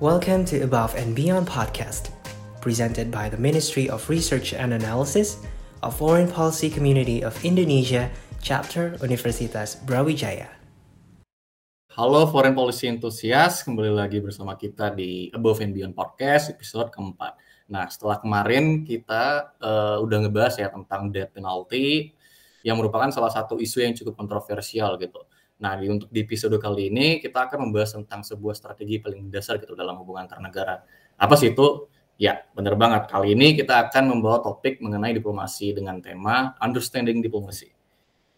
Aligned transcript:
Welcome 0.00 0.48
to 0.48 0.64
Above 0.64 0.96
and 0.96 1.12
Beyond 1.12 1.44
podcast, 1.44 2.08
presented 2.64 3.12
by 3.12 3.28
the 3.28 3.36
Ministry 3.36 3.84
of 3.92 4.00
Research 4.08 4.56
and 4.56 4.72
Analysis 4.72 5.44
of 5.84 5.92
Foreign 5.92 6.24
Policy 6.24 6.72
Community 6.72 7.20
of 7.20 7.36
Indonesia, 7.44 8.08
Chapter 8.40 8.96
Universitas 9.04 9.76
Brawijaya. 9.84 10.48
Halo 11.92 12.24
Foreign 12.32 12.56
Policy 12.56 12.88
Enthusiast, 12.88 13.68
kembali 13.68 13.92
lagi 13.92 14.24
bersama 14.24 14.56
kita 14.56 14.88
di 14.96 15.28
Above 15.36 15.68
and 15.68 15.76
Beyond 15.76 15.92
podcast 15.92 16.48
episode 16.48 16.88
keempat. 16.88 17.36
Nah, 17.68 17.84
setelah 17.92 18.24
kemarin 18.24 18.88
kita 18.88 19.52
uh, 19.60 20.00
udah 20.00 20.24
ngebahas 20.24 20.64
ya 20.64 20.72
tentang 20.72 21.12
death 21.12 21.36
penalty 21.36 22.16
yang 22.64 22.80
merupakan 22.80 23.12
salah 23.12 23.28
satu 23.28 23.60
isu 23.60 23.84
yang 23.84 23.92
cukup 23.92 24.16
kontroversial 24.16 24.96
gitu. 24.96 25.20
Nah, 25.60 25.76
di, 25.76 25.86
untuk 25.92 26.08
di 26.08 26.24
episode 26.24 26.56
kali 26.56 26.88
ini 26.88 27.20
kita 27.20 27.46
akan 27.46 27.68
membahas 27.68 27.92
tentang 27.92 28.24
sebuah 28.24 28.56
strategi 28.56 28.96
paling 28.96 29.28
dasar 29.28 29.60
gitu 29.60 29.76
dalam 29.76 30.00
hubungan 30.00 30.24
antar 30.24 30.40
negara. 30.40 30.80
Apa 31.20 31.36
sih 31.36 31.52
itu? 31.52 31.86
Ya, 32.16 32.44
benar 32.56 32.76
banget. 32.80 33.12
Kali 33.12 33.36
ini 33.36 33.56
kita 33.56 33.88
akan 33.88 34.16
membawa 34.16 34.40
topik 34.40 34.80
mengenai 34.80 35.12
diplomasi 35.12 35.76
dengan 35.76 36.00
tema 36.00 36.56
Understanding 36.60 37.20
Diplomacy. 37.20 37.72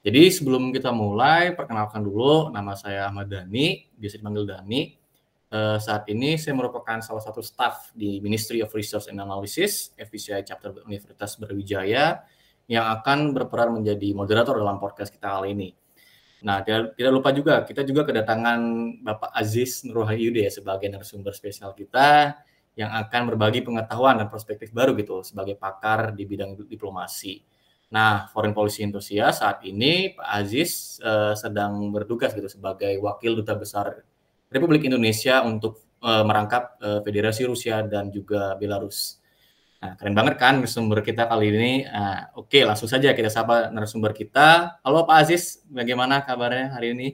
Jadi 0.03 0.35
sebelum 0.35 0.75
kita 0.75 0.91
mulai, 0.91 1.55
perkenalkan 1.55 2.03
dulu 2.03 2.51
nama 2.51 2.75
saya 2.75 3.07
Ahmad 3.07 3.31
Dhani, 3.31 3.87
biasa 3.95 4.19
dipanggil 4.19 4.45
Dhani. 4.51 4.99
Uh, 5.53 5.79
saat 5.79 6.09
ini 6.11 6.41
saya 6.41 6.59
merupakan 6.59 6.99
salah 7.05 7.23
satu 7.23 7.39
staff 7.39 7.95
di 7.95 8.19
Ministry 8.19 8.65
of 8.65 8.73
Research 8.75 9.07
and 9.07 9.23
Analysis, 9.23 9.95
FPCI 9.95 10.43
Chapter 10.43 10.83
Universitas 10.83 11.39
Brawijaya, 11.39 12.25
yang 12.67 12.87
akan 12.99 13.31
berperan 13.31 13.79
menjadi 13.79 14.11
moderator 14.11 14.59
dalam 14.59 14.83
podcast 14.83 15.15
kita 15.15 15.29
kali 15.29 15.55
ini. 15.55 15.71
Nah, 16.43 16.59
tidak, 16.67 16.99
tidak 16.99 17.13
lupa 17.15 17.31
juga 17.31 17.63
kita 17.63 17.87
juga 17.87 18.03
kedatangan 18.03 18.59
Bapak 19.07 19.31
Aziz 19.31 19.87
Nurhayude 19.87 20.43
sebagai 20.51 20.91
narasumber 20.91 21.31
spesial 21.31 21.71
kita 21.71 22.35
yang 22.75 22.91
akan 22.91 23.31
berbagi 23.31 23.63
pengetahuan 23.63 24.19
dan 24.19 24.27
perspektif 24.27 24.75
baru 24.75 24.97
gitu 24.99 25.23
sebagai 25.23 25.55
pakar 25.55 26.11
di 26.17 26.27
bidang 26.27 26.59
diplomasi. 26.67 27.47
Nah, 27.93 28.27
Foreign 28.33 28.57
Policy 28.57 28.83
Enthusiast 28.83 29.45
saat 29.45 29.61
ini 29.69 30.17
Pak 30.17 30.25
Aziz 30.25 30.99
uh, 31.05 31.37
sedang 31.37 31.93
bertugas 31.93 32.33
gitu 32.33 32.49
sebagai 32.49 32.97
wakil 32.99 33.39
duta 33.39 33.53
besar 33.53 34.03
Republik 34.49 34.83
Indonesia 34.89 35.45
untuk 35.45 35.85
uh, 36.01 36.25
merangkap 36.25 36.81
uh, 36.81 37.01
Federasi 37.05 37.47
Rusia 37.47 37.85
dan 37.85 38.09
juga 38.11 38.57
Belarus. 38.57 39.22
Nah, 39.83 39.99
keren 39.99 40.15
banget 40.15 40.39
kan 40.39 40.63
narasumber 40.63 41.03
kita 41.03 41.27
kali 41.27 41.51
ini. 41.51 41.83
Nah, 41.91 42.31
Oke, 42.39 42.63
langsung 42.63 42.87
saja 42.87 43.11
kita 43.19 43.27
sapa 43.27 43.67
narasumber 43.75 44.15
kita. 44.15 44.79
Halo 44.79 45.03
Pak 45.03 45.27
Aziz, 45.27 45.59
bagaimana 45.67 46.23
kabarnya 46.23 46.71
hari 46.71 46.95
ini? 46.95 47.09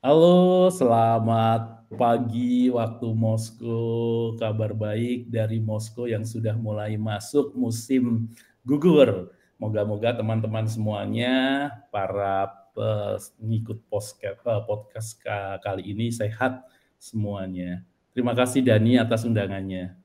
Halo, 0.00 0.72
selamat 0.72 1.92
pagi 1.92 2.72
waktu 2.72 3.04
Moskow. 3.12 4.32
Kabar 4.40 4.72
baik 4.72 5.28
dari 5.28 5.60
Moskow 5.60 6.08
yang 6.08 6.24
sudah 6.24 6.56
mulai 6.56 6.96
masuk 6.96 7.52
musim 7.52 8.32
gugur. 8.64 9.36
Moga-moga 9.60 10.16
teman-teman 10.16 10.64
semuanya, 10.72 11.68
para 11.92 12.48
pengikut 12.72 13.84
podcast, 13.92 14.40
podcast 14.64 15.20
kali 15.60 15.92
ini 15.92 16.08
sehat 16.08 16.64
semuanya. 16.96 17.84
Terima 18.16 18.32
kasih 18.32 18.64
Dani 18.64 18.96
atas 18.96 19.28
undangannya. 19.28 19.99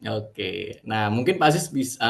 Oke, 0.00 0.80
nah 0.80 1.12
mungkin 1.12 1.36
Pak 1.36 1.52
Aziz 1.52 1.68
bisa 1.68 2.00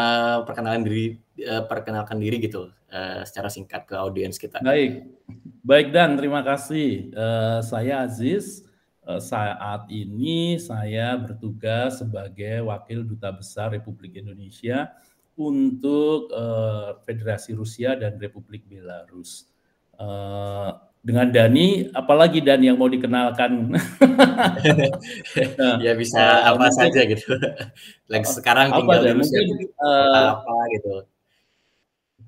uh, 0.47 0.79
diri, 0.87 1.19
uh, 1.43 1.67
perkenalkan 1.67 2.23
diri 2.23 2.39
gitu 2.39 2.71
uh, 2.71 3.21
secara 3.27 3.51
singkat 3.51 3.83
ke 3.83 3.99
audiens 3.99 4.39
kita. 4.39 4.63
Baik, 4.63 5.11
baik 5.67 5.91
dan 5.91 6.15
terima 6.15 6.47
kasih. 6.47 7.11
Saya 7.67 8.07
Aziz. 8.07 8.63
Saat 9.11 9.91
ini 9.91 10.55
saya 10.63 11.19
bertugas 11.19 11.99
sebagai 11.99 12.63
wakil 12.63 13.03
duta 13.03 13.35
besar 13.35 13.75
Republik 13.75 14.15
Indonesia 14.15 14.95
untuk 15.35 16.31
Federasi 17.03 17.59
Rusia 17.59 17.99
dan 17.99 18.23
Republik 18.23 18.71
Belarus. 18.71 19.51
Dengan 21.01 21.33
Dani, 21.33 21.89
apalagi 21.97 22.45
Dan 22.45 22.61
yang 22.61 22.77
mau 22.77 22.89
dikenalkan? 22.89 23.73
ya 25.85 25.93
bisa 25.97 26.21
uh, 26.21 26.55
apa 26.55 26.69
mungkin, 26.69 26.77
saja 26.77 27.01
gitu. 27.09 27.33
Lagi 28.13 28.29
sekarang 28.29 28.69
tinggal 28.77 29.01
di 29.01 29.13
Rusia 29.17 29.41
mungkin, 29.41 29.69
uh, 29.81 30.25
apa 30.37 30.55
gitu. 30.77 30.95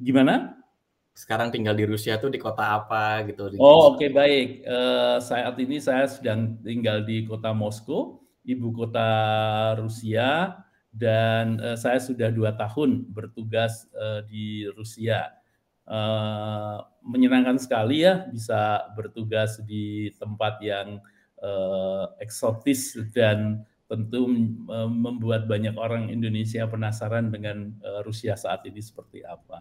Gimana? 0.00 0.34
Sekarang 1.12 1.53
tinggal 1.53 1.77
di 1.77 1.84
Rusia 1.84 2.16
tuh 2.16 2.32
di 2.32 2.41
kota 2.41 2.81
apa 2.81 3.21
gitu? 3.28 3.53
oh 3.61 3.93
oke 3.93 4.00
okay, 4.00 4.09
baik. 4.09 4.65
Uh, 4.65 5.21
saat 5.21 5.53
ini 5.61 5.77
saya 5.77 6.09
sedang 6.09 6.56
tinggal 6.65 7.05
di 7.05 7.28
kota 7.28 7.53
Moskow, 7.53 8.25
ibu 8.49 8.72
kota 8.72 9.05
Rusia, 9.77 10.56
dan 10.88 11.61
uh, 11.61 11.77
saya 11.77 12.00
sudah 12.00 12.32
dua 12.32 12.56
tahun 12.56 13.05
bertugas 13.12 13.84
uh, 13.93 14.25
di 14.25 14.65
Rusia 14.72 15.42
uh, 15.88 16.78
menyenangkan 17.03 17.59
sekali 17.59 18.06
ya 18.06 18.26
bisa 18.31 18.87
bertugas 18.94 19.59
di 19.66 20.10
tempat 20.19 20.62
yang 20.62 21.03
uh, 21.43 22.06
eksotis 22.22 22.98
dan 23.10 23.66
tentu 23.91 24.25
membuat 24.97 25.44
banyak 25.44 25.76
orang 25.76 26.09
Indonesia 26.09 26.65
penasaran 26.65 27.28
dengan 27.28 27.76
uh, 27.84 28.00
Rusia 28.00 28.41
saat 28.41 28.65
ini 28.65 28.81
seperti 28.81 29.20
apa. 29.20 29.60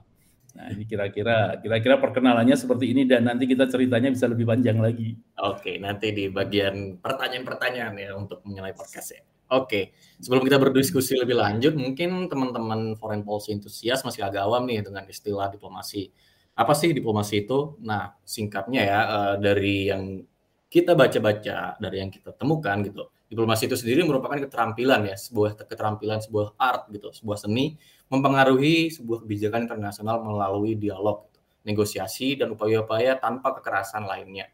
Nah, 0.52 0.68
ini 0.72 0.84
kira-kira 0.84 1.60
kira-kira 1.60 1.96
perkenalannya 2.00 2.56
seperti 2.56 2.92
ini 2.92 3.08
dan 3.08 3.28
nanti 3.28 3.48
kita 3.48 3.68
ceritanya 3.68 4.12
bisa 4.12 4.28
lebih 4.28 4.48
panjang 4.48 4.80
lagi. 4.80 5.16
Oke, 5.40 5.80
nanti 5.80 6.12
di 6.12 6.28
bagian 6.28 7.00
pertanyaan-pertanyaan 7.00 7.96
ya 7.96 8.12
untuk 8.16 8.44
mengenai 8.44 8.76
podcast 8.76 9.16
ya. 9.16 9.24
Oke, 9.52 9.92
sebelum 10.24 10.48
kita 10.48 10.56
berdiskusi 10.56 11.20
lebih 11.20 11.36
lanjut, 11.36 11.76
mungkin 11.76 12.32
teman-teman 12.32 12.96
foreign 12.96 13.20
policy 13.28 13.52
enthusiast 13.52 14.08
masih 14.08 14.24
agak 14.24 14.48
awam 14.48 14.64
nih 14.64 14.80
dengan 14.80 15.04
istilah 15.12 15.52
diplomasi 15.52 16.08
apa 16.56 16.74
sih 16.76 16.92
diplomasi 16.92 17.48
itu? 17.48 17.80
Nah, 17.84 18.12
singkatnya 18.28 18.82
ya 18.84 19.00
uh, 19.08 19.36
dari 19.40 19.88
yang 19.88 20.24
kita 20.72 20.96
baca-baca, 20.96 21.76
dari 21.80 21.98
yang 22.00 22.12
kita 22.12 22.32
temukan 22.36 22.80
gitu. 22.84 23.12
Diplomasi 23.32 23.72
itu 23.72 23.80
sendiri 23.80 24.04
merupakan 24.04 24.36
keterampilan 24.36 25.08
ya, 25.08 25.16
sebuah 25.16 25.56
keterampilan, 25.56 26.20
sebuah 26.20 26.60
art 26.60 26.92
gitu, 26.92 27.16
sebuah 27.16 27.40
seni 27.40 27.80
mempengaruhi 28.12 28.92
sebuah 28.92 29.24
kebijakan 29.24 29.72
internasional 29.72 30.20
melalui 30.20 30.76
dialog, 30.76 31.32
gitu, 31.32 31.40
negosiasi 31.64 32.36
dan 32.36 32.52
upaya-upaya 32.52 33.16
tanpa 33.24 33.56
kekerasan 33.56 34.04
lainnya. 34.04 34.52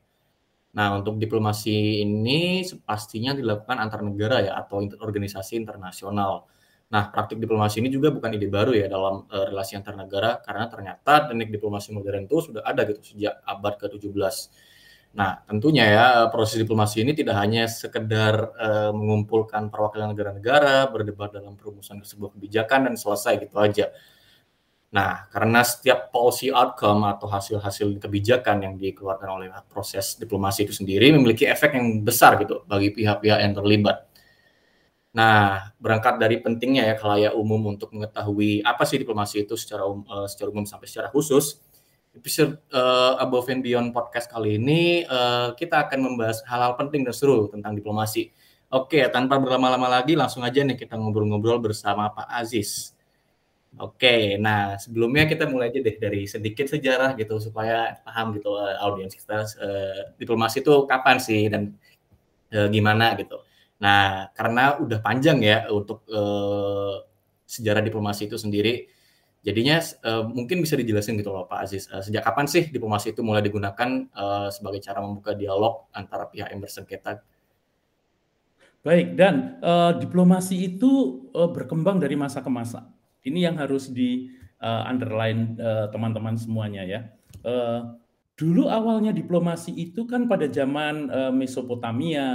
Nah, 0.78 0.88
untuk 0.94 1.18
diplomasi 1.18 2.06
ini 2.06 2.62
pastinya 2.86 3.34
dilakukan 3.34 3.78
antar 3.82 4.06
negara 4.06 4.46
ya 4.46 4.54
atau 4.62 4.86
organisasi 5.02 5.58
internasional 5.58 6.46
Nah, 6.88 7.12
praktik 7.12 7.36
diplomasi 7.44 7.84
ini 7.84 7.92
juga 7.92 8.16
bukan 8.16 8.32
ide 8.32 8.48
baru 8.48 8.72
ya 8.72 8.88
dalam 8.88 9.28
uh, 9.28 9.46
relasi 9.52 9.76
antar 9.76 10.00
negara 10.00 10.40
karena 10.40 10.72
ternyata 10.72 11.28
teknik 11.28 11.52
diplomasi 11.52 11.92
modern 11.92 12.24
itu 12.24 12.40
sudah 12.40 12.64
ada 12.64 12.88
gitu 12.88 13.04
sejak 13.04 13.44
abad 13.44 13.76
ke-17. 13.76 14.36
Nah, 15.20 15.44
tentunya 15.44 15.84
ya 15.84 16.08
proses 16.32 16.56
diplomasi 16.64 17.04
ini 17.04 17.12
tidak 17.12 17.36
hanya 17.44 17.68
sekedar 17.68 18.56
uh, 18.56 18.92
mengumpulkan 18.96 19.68
perwakilan 19.68 20.16
negara-negara, 20.16 20.88
berdebat 20.88 21.36
dalam 21.36 21.60
perumusan 21.60 22.00
sebuah 22.08 22.32
kebijakan 22.40 22.88
dan 22.92 22.96
selesai 22.96 23.36
gitu 23.44 23.60
aja. 23.60 23.92
Nah, 24.88 25.28
karena 25.28 25.68
setiap 25.68 26.16
policy 26.16 26.48
outcome 26.48 27.04
atau 27.12 27.28
hasil-hasil 27.28 28.00
kebijakan 28.00 28.64
yang 28.64 28.74
dikeluarkan 28.80 29.28
oleh 29.28 29.48
proses 29.68 30.16
diplomasi 30.16 30.64
itu 30.64 30.72
sendiri 30.72 31.12
memiliki 31.12 31.44
efek 31.44 31.76
yang 31.76 32.08
besar 32.08 32.40
gitu 32.40 32.64
bagi 32.64 32.96
pihak-pihak 32.96 33.40
yang 33.44 33.52
terlibat. 33.52 34.08
Nah, 35.12 35.76
berangkat 35.76 36.22
dari 36.24 36.40
pentingnya 36.40 36.88
ya 36.88 36.96
khalayak 36.96 37.34
umum 37.36 37.76
untuk 37.76 37.92
mengetahui 37.92 38.64
apa 38.64 38.88
sih 38.88 39.02
diplomasi 39.02 39.44
itu 39.44 39.60
secara 39.60 39.84
um, 39.84 40.08
uh, 40.08 40.30
secara 40.30 40.56
umum 40.56 40.64
sampai 40.64 40.88
secara 40.88 41.12
khusus. 41.12 41.60
Episode 42.16 42.58
uh, 42.74 43.20
Above 43.20 43.52
and 43.52 43.62
Beyond 43.62 43.92
podcast 43.94 44.32
kali 44.32 44.58
ini 44.58 45.04
uh, 45.06 45.54
kita 45.54 45.86
akan 45.86 46.00
membahas 46.02 46.42
hal-hal 46.48 46.80
penting 46.80 47.04
dan 47.04 47.14
seru 47.14 47.52
tentang 47.52 47.76
diplomasi. 47.76 48.32
Oke, 48.72 49.04
tanpa 49.12 49.40
berlama-lama 49.40 49.88
lagi 50.00 50.16
langsung 50.16 50.44
aja 50.48 50.64
nih 50.64 50.76
kita 50.80 50.96
ngobrol-ngobrol 50.96 51.60
bersama 51.60 52.10
Pak 52.12 52.28
Aziz. 52.28 52.97
Oke, 53.76 54.40
nah 54.40 54.80
sebelumnya 54.80 55.28
kita 55.28 55.46
mulai 55.46 55.70
aja 55.70 55.84
deh 55.84 56.00
dari 56.00 56.24
sedikit 56.26 56.66
sejarah 56.66 57.14
gitu 57.20 57.38
supaya 57.38 58.00
paham 58.02 58.34
gitu 58.34 58.56
uh, 58.56 58.80
audiens 58.82 59.14
kita 59.14 59.44
uh, 59.44 60.16
diplomasi 60.18 60.64
itu 60.64 60.88
kapan 60.90 61.18
sih 61.20 61.46
dan 61.52 61.76
uh, 62.56 62.72
gimana 62.72 63.14
gitu. 63.20 63.38
Nah, 63.78 64.34
karena 64.34 64.82
udah 64.82 64.98
panjang 65.04 65.38
ya 65.46 65.70
untuk 65.70 66.02
uh, 66.10 67.06
sejarah 67.46 67.86
diplomasi 67.86 68.26
itu 68.26 68.34
sendiri, 68.42 68.90
jadinya 69.46 69.78
uh, 70.10 70.26
mungkin 70.26 70.58
bisa 70.66 70.74
dijelasin 70.74 71.14
gitu 71.22 71.30
loh 71.30 71.46
Pak 71.46 71.60
Aziz. 71.70 71.86
Uh, 71.94 72.02
sejak 72.02 72.26
kapan 72.26 72.50
sih 72.50 72.74
diplomasi 72.74 73.14
itu 73.14 73.22
mulai 73.22 73.46
digunakan 73.46 74.10
uh, 74.18 74.50
sebagai 74.50 74.82
cara 74.82 75.06
membuka 75.06 75.38
dialog 75.38 75.86
antara 75.94 76.26
pihak 76.26 76.50
yang 76.50 76.66
bersengketa? 76.66 77.22
Baik, 78.82 79.14
dan 79.14 79.62
uh, 79.62 79.94
diplomasi 80.02 80.66
itu 80.66 81.22
uh, 81.38 81.52
berkembang 81.54 82.02
dari 82.02 82.18
masa 82.18 82.42
ke 82.42 82.50
masa. 82.50 82.97
Ini 83.28 83.52
yang 83.52 83.56
harus 83.60 83.92
di 83.92 84.32
uh, 84.64 84.88
underline 84.88 85.60
teman-teman 85.92 86.36
uh, 86.36 86.42
semuanya 86.42 86.84
ya. 86.88 87.00
Uh, 87.44 88.00
Dulu 88.38 88.70
awalnya 88.70 89.10
diplomasi 89.10 89.74
itu 89.74 90.06
kan 90.06 90.30
pada 90.30 90.46
zaman 90.46 91.10
uh, 91.10 91.34
Mesopotamia, 91.34 92.30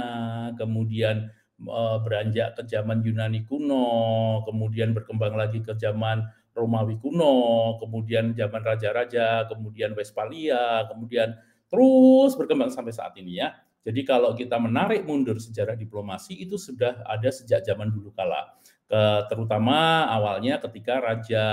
kemudian 0.59 1.31
uh, 1.63 2.03
beranjak 2.03 2.59
ke 2.59 2.67
zaman 2.67 2.99
Yunani 2.99 3.47
kuno, 3.47 4.43
kemudian 4.43 4.91
berkembang 4.91 5.39
lagi 5.39 5.63
ke 5.63 5.71
zaman 5.79 6.27
Romawi 6.51 6.99
kuno, 6.99 7.79
kemudian 7.79 8.35
zaman 8.35 8.59
raja-raja, 8.67 9.47
kemudian 9.47 9.95
Westphalia, 9.95 10.91
kemudian 10.91 11.39
terus 11.71 12.35
berkembang 12.35 12.67
sampai 12.67 12.91
saat 12.91 13.15
ini 13.15 13.39
ya. 13.39 13.55
Jadi 13.87 14.03
kalau 14.03 14.35
kita 14.35 14.59
menarik 14.59 15.07
mundur 15.07 15.39
sejarah 15.39 15.79
diplomasi 15.79 16.35
itu 16.35 16.59
sudah 16.59 16.99
ada 17.07 17.31
sejak 17.31 17.63
zaman 17.63 17.95
dulu 17.95 18.11
kala. 18.11 18.59
Terutama 19.31 20.05
awalnya 20.05 20.61
ketika 20.61 21.01
Raja 21.01 21.45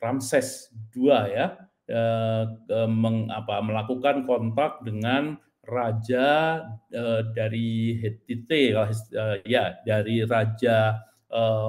Ramses 0.00 0.72
II 0.96 1.12
ya 1.12 1.60
eh, 1.86 2.44
meng, 2.88 3.28
apa, 3.28 3.60
melakukan 3.60 4.24
kontak 4.24 4.80
dengan 4.82 5.36
raja 5.68 6.58
eh, 6.88 7.22
dari 7.36 8.00
Hittite 8.00 8.74
eh, 8.74 9.38
ya 9.44 9.76
dari 9.84 10.24
raja 10.24 11.06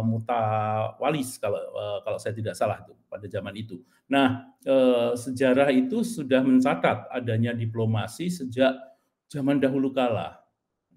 mutawalis 0.01 1.37
kalau 1.37 1.61
kalau 2.01 2.17
saya 2.17 2.33
tidak 2.33 2.57
salah 2.57 2.81
itu 2.81 2.97
pada 3.05 3.29
zaman 3.29 3.53
itu. 3.53 3.77
Nah, 4.09 4.57
sejarah 5.13 5.69
itu 5.69 6.01
sudah 6.01 6.41
mencatat 6.41 7.05
adanya 7.13 7.53
diplomasi 7.53 8.33
sejak 8.33 8.73
zaman 9.29 9.61
dahulu 9.61 9.93
kala. 9.93 10.40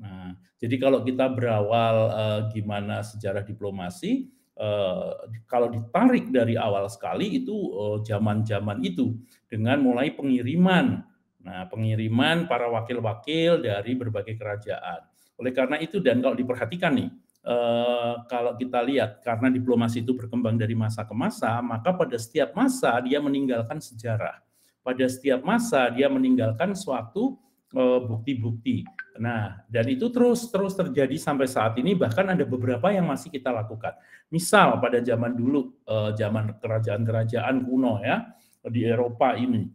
Nah, 0.01 0.35
jadi 0.59 0.77
kalau 0.81 1.03
kita 1.03 1.31
berawal 1.31 1.97
uh, 2.11 2.41
gimana 2.51 3.01
sejarah 3.03 3.47
diplomasi, 3.47 4.31
uh, 4.59 5.29
kalau 5.47 5.71
ditarik 5.71 6.29
dari 6.31 6.59
awal 6.59 6.91
sekali 6.91 7.43
itu 7.43 7.55
zaman-zaman 8.03 8.83
uh, 8.83 8.89
itu 8.89 9.15
dengan 9.47 9.81
mulai 9.81 10.13
pengiriman. 10.15 11.03
Nah, 11.45 11.69
pengiriman 11.69 12.49
para 12.49 12.73
wakil-wakil 12.73 13.61
dari 13.61 13.93
berbagai 13.95 14.35
kerajaan. 14.41 15.05
Oleh 15.37 15.53
karena 15.53 15.77
itu 15.77 16.01
dan 16.01 16.25
kalau 16.25 16.35
diperhatikan 16.35 16.97
nih, 16.97 17.11
Eh, 17.45 18.15
kalau 18.25 18.57
kita 18.57 18.81
lihat 18.81 19.21
karena 19.21 19.53
diplomasi 19.53 20.01
itu 20.01 20.17
berkembang 20.17 20.57
dari 20.57 20.73
masa 20.73 21.05
ke 21.05 21.13
masa, 21.13 21.61
maka 21.61 21.93
pada 21.93 22.17
setiap 22.17 22.57
masa 22.57 22.97
dia 23.05 23.21
meninggalkan 23.21 23.85
sejarah. 23.85 24.41
Pada 24.81 25.05
setiap 25.05 25.45
masa 25.45 25.93
dia 25.93 26.09
meninggalkan 26.09 26.73
suatu 26.73 27.37
eh, 27.37 27.54
bukti-bukti. 27.75 28.87
Nah, 29.19 29.67
dan 29.67 29.87
itu 29.91 30.07
terus 30.15 30.47
terus 30.51 30.79
terjadi 30.79 31.19
sampai 31.19 31.51
saat 31.51 31.75
ini 31.83 31.99
bahkan 31.99 32.27
ada 32.31 32.47
beberapa 32.47 32.95
yang 32.95 33.11
masih 33.11 33.35
kita 33.35 33.51
lakukan. 33.51 33.99
Misal 34.31 34.79
pada 34.79 35.03
zaman 35.03 35.35
dulu 35.35 35.75
eh, 35.83 36.11
zaman 36.15 36.55
kerajaan-kerajaan 36.63 37.57
kuno 37.67 37.99
ya 37.99 38.23
di 38.65 38.87
Eropa 38.87 39.35
ini. 39.35 39.67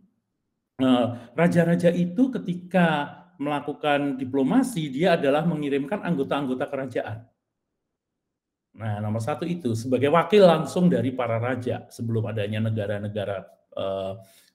Raja-raja 1.36 1.92
itu 1.92 2.32
ketika 2.32 3.20
melakukan 3.36 4.16
diplomasi 4.16 4.88
dia 4.88 5.20
adalah 5.20 5.44
mengirimkan 5.44 6.00
anggota-anggota 6.08 6.72
kerajaan 6.72 7.28
Nah, 8.80 9.02
nomor 9.04 9.20
satu 9.20 9.44
itu 9.44 9.74
sebagai 9.74 10.08
wakil 10.08 10.46
langsung 10.46 10.88
dari 10.88 11.12
para 11.12 11.36
raja 11.36 11.90
sebelum 11.90 12.30
adanya 12.32 12.70
negara-negara 12.70 13.44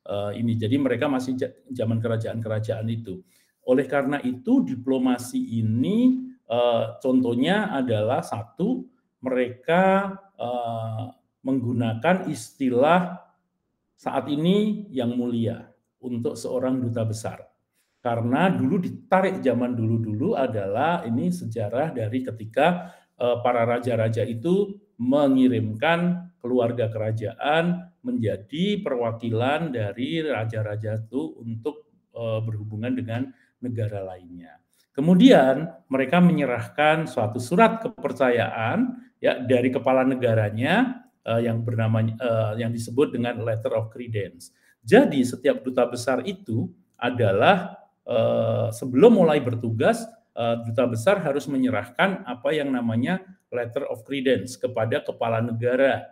uh, 0.08 0.32
ini. 0.32 0.56
Jadi 0.56 0.76
mereka 0.76 1.08
masih 1.08 1.36
zaman 1.72 1.98
kerajaan-kerajaan 2.00 2.86
itu. 2.88 3.20
Oleh 3.64 3.88
karena 3.88 4.20
itu 4.20 4.60
diplomasi 4.64 5.60
ini 5.60 6.20
uh, 6.48 7.00
contohnya 7.00 7.72
adalah 7.72 8.20
satu 8.20 8.84
mereka 9.24 10.12
uh, 10.36 11.08
menggunakan 11.44 12.28
istilah 12.28 13.20
saat 13.96 14.28
ini 14.28 14.88
yang 14.92 15.16
mulia 15.16 15.64
untuk 16.04 16.36
seorang 16.36 16.80
duta 16.80 17.04
besar. 17.08 17.38
Karena 18.04 18.52
dulu 18.52 18.84
ditarik 18.84 19.40
zaman 19.40 19.72
dulu-dulu 19.72 20.36
adalah 20.36 21.08
ini 21.08 21.32
sejarah 21.32 21.96
dari 21.96 22.20
ketika 22.20 22.92
para 23.16 23.64
raja-raja 23.64 24.20
itu 24.28 24.76
mengirimkan 25.00 26.28
keluarga 26.44 26.92
kerajaan 26.92 27.88
menjadi 28.04 28.84
perwakilan 28.84 29.72
dari 29.72 30.20
raja-raja 30.20 31.00
itu 31.00 31.40
untuk 31.40 31.88
eh, 32.12 32.40
berhubungan 32.44 32.92
dengan 32.92 33.32
negara 33.64 34.04
lainnya. 34.04 34.60
Kemudian 34.92 35.72
mereka 35.88 36.20
menyerahkan 36.20 37.08
suatu 37.08 37.40
surat 37.40 37.80
kepercayaan 37.80 39.00
ya 39.24 39.40
dari 39.40 39.72
kepala 39.72 40.04
negaranya 40.04 41.00
eh, 41.24 41.48
yang 41.48 41.64
bernama 41.64 42.04
yang 42.60 42.68
disebut 42.68 43.16
dengan 43.16 43.40
letter 43.40 43.72
of 43.72 43.88
credence. 43.88 44.52
Jadi 44.84 45.24
setiap 45.24 45.64
duta 45.64 45.88
besar 45.88 46.20
itu 46.28 46.68
adalah 47.00 47.80
sebelum 48.68 49.16
mulai 49.16 49.40
bertugas 49.40 50.04
Eh, 50.34 50.56
duta 50.66 50.90
besar 50.90 51.22
harus 51.22 51.46
menyerahkan 51.46 52.26
apa 52.26 52.50
yang 52.50 52.74
namanya 52.74 53.22
letter 53.54 53.86
of 53.86 54.02
credence 54.02 54.58
kepada 54.58 54.98
kepala 54.98 55.38
negara, 55.38 56.10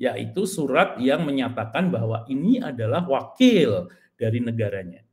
yaitu 0.00 0.48
surat 0.48 0.96
yang 0.96 1.28
menyatakan 1.28 1.92
bahwa 1.92 2.24
ini 2.32 2.56
adalah 2.56 3.04
wakil 3.04 3.92
dari 4.16 4.40
negaranya. 4.40 5.04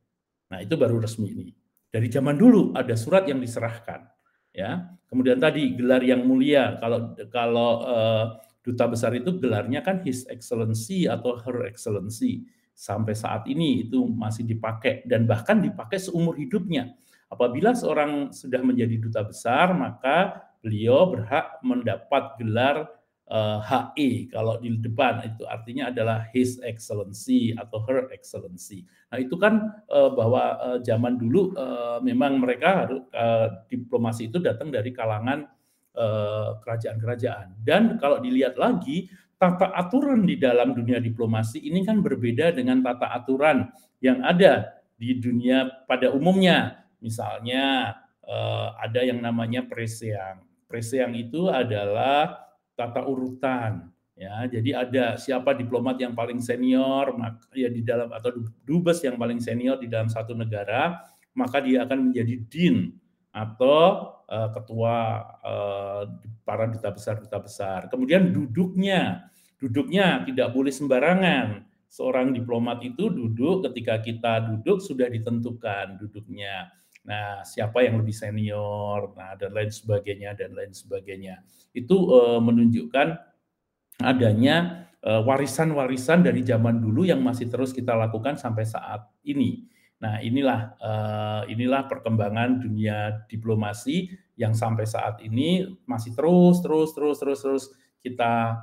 Nah, 0.48 0.64
itu 0.64 0.80
baru 0.80 0.96
resmi 1.04 1.28
ini. 1.28 1.52
Dari 1.92 2.08
zaman 2.08 2.40
dulu 2.40 2.72
ada 2.72 2.96
surat 2.96 3.28
yang 3.28 3.36
diserahkan, 3.36 4.08
ya. 4.52 4.88
Kemudian 5.08 5.36
tadi 5.40 5.76
gelar 5.76 6.00
yang 6.04 6.24
mulia, 6.24 6.80
kalau 6.80 7.12
kalau 7.28 7.70
uh, 7.84 8.24
duta 8.60 8.88
besar 8.88 9.12
itu 9.16 9.36
gelarnya 9.36 9.84
kan 9.84 10.00
His 10.04 10.24
Excellency 10.28 11.04
atau 11.04 11.36
Her 11.36 11.68
Excellency. 11.68 12.48
Sampai 12.72 13.12
saat 13.12 13.44
ini 13.50 13.88
itu 13.88 14.06
masih 14.08 14.48
dipakai 14.48 15.04
dan 15.04 15.26
bahkan 15.28 15.58
dipakai 15.58 15.98
seumur 15.98 16.38
hidupnya 16.38 16.94
Apabila 17.28 17.76
seorang 17.76 18.32
sudah 18.32 18.64
menjadi 18.64 18.96
duta 18.96 19.20
besar, 19.20 19.76
maka 19.76 20.48
beliau 20.64 21.12
berhak 21.12 21.60
mendapat 21.60 22.40
gelar 22.40 22.88
uh, 23.30 23.60
eh, 23.64 23.88
HE 23.96 24.10
kalau 24.32 24.56
di 24.58 24.72
depan 24.80 25.24
itu 25.24 25.44
artinya 25.48 25.92
adalah 25.92 26.26
His 26.32 26.58
Excellency 26.64 27.54
atau 27.54 27.84
Her 27.84 28.08
Excellency. 28.10 28.88
Nah 29.12 29.18
itu 29.20 29.36
kan 29.36 29.84
uh, 29.88 30.10
bahwa 30.12 30.56
uh, 30.58 30.78
zaman 30.84 31.16
dulu 31.20 31.54
uh, 31.56 32.00
memang 32.00 32.40
mereka 32.40 32.88
harus 32.88 33.04
uh, 33.12 33.64
diplomasi 33.68 34.28
itu 34.32 34.40
datang 34.40 34.72
dari 34.72 34.92
kalangan 34.94 35.46
kerajaan-kerajaan. 36.62 37.58
Dan 37.58 37.98
kalau 37.98 38.22
dilihat 38.22 38.54
lagi 38.54 39.10
tata 39.34 39.74
aturan 39.74 40.22
di 40.30 40.38
dalam 40.38 40.70
dunia 40.70 41.02
diplomasi 41.02 41.58
ini 41.58 41.82
kan 41.82 42.06
berbeda 42.06 42.54
dengan 42.54 42.86
tata 42.86 43.10
aturan 43.10 43.66
yang 43.98 44.22
ada 44.22 44.78
di 44.94 45.18
dunia 45.18 45.66
pada 45.90 46.14
umumnya 46.14 46.86
Misalnya 46.98 47.94
eh, 48.26 48.68
ada 48.78 49.00
yang 49.06 49.22
namanya 49.22 49.64
preseang. 49.66 50.42
Preseang 50.68 51.14
itu 51.16 51.48
adalah 51.48 52.47
tata 52.78 53.02
urutan 53.02 53.90
ya. 54.14 54.46
Jadi 54.46 54.70
ada 54.70 55.18
siapa 55.18 55.50
diplomat 55.58 55.98
yang 55.98 56.14
paling 56.14 56.38
senior 56.38 57.10
ya 57.50 57.66
di 57.66 57.82
dalam 57.82 58.14
atau 58.14 58.30
dubes 58.62 59.02
yang 59.02 59.18
paling 59.18 59.42
senior 59.42 59.82
di 59.82 59.90
dalam 59.90 60.06
satu 60.06 60.38
negara, 60.38 61.02
maka 61.34 61.58
dia 61.58 61.82
akan 61.82 62.14
menjadi 62.14 62.38
din 62.46 62.94
atau 63.34 64.14
uh, 64.30 64.48
ketua 64.54 65.26
uh, 65.42 66.02
para 66.46 66.70
duta 66.70 66.90
besar 66.94 67.18
duta 67.18 67.38
besar. 67.42 67.80
Kemudian 67.90 68.30
duduknya, 68.30 69.30
duduknya 69.58 70.22
tidak 70.22 70.54
boleh 70.54 70.70
sembarangan. 70.70 71.66
Seorang 71.88 72.36
diplomat 72.36 72.84
itu 72.84 73.08
duduk 73.08 73.64
ketika 73.70 74.04
kita 74.04 74.44
duduk 74.44 74.84
sudah 74.84 75.08
ditentukan 75.08 75.96
duduknya. 75.96 76.68
Nah, 77.08 77.40
siapa 77.40 77.80
yang 77.80 78.04
lebih 78.04 78.12
senior, 78.12 79.16
nah 79.16 79.32
dan 79.40 79.56
lain 79.56 79.72
sebagainya 79.72 80.36
dan 80.36 80.52
lain 80.52 80.76
sebagainya. 80.76 81.40
Itu 81.72 82.12
uh, 82.12 82.40
menunjukkan 82.44 83.08
adanya 84.04 84.86
warisan-warisan 84.98 86.20
uh, 86.20 86.24
dari 86.28 86.44
zaman 86.44 86.84
dulu 86.84 87.08
yang 87.08 87.24
masih 87.24 87.48
terus 87.48 87.72
kita 87.72 87.96
lakukan 87.96 88.36
sampai 88.36 88.68
saat 88.68 89.08
ini. 89.24 89.64
Nah, 90.04 90.20
inilah 90.20 90.76
uh, 90.78 91.42
inilah 91.48 91.88
perkembangan 91.88 92.60
dunia 92.60 93.24
diplomasi 93.24 94.12
yang 94.36 94.52
sampai 94.52 94.84
saat 94.84 95.24
ini 95.24 95.64
masih 95.88 96.12
terus 96.12 96.60
terus 96.60 96.92
terus 96.92 97.16
terus 97.18 97.40
terus 97.40 97.64
kita 97.98 98.62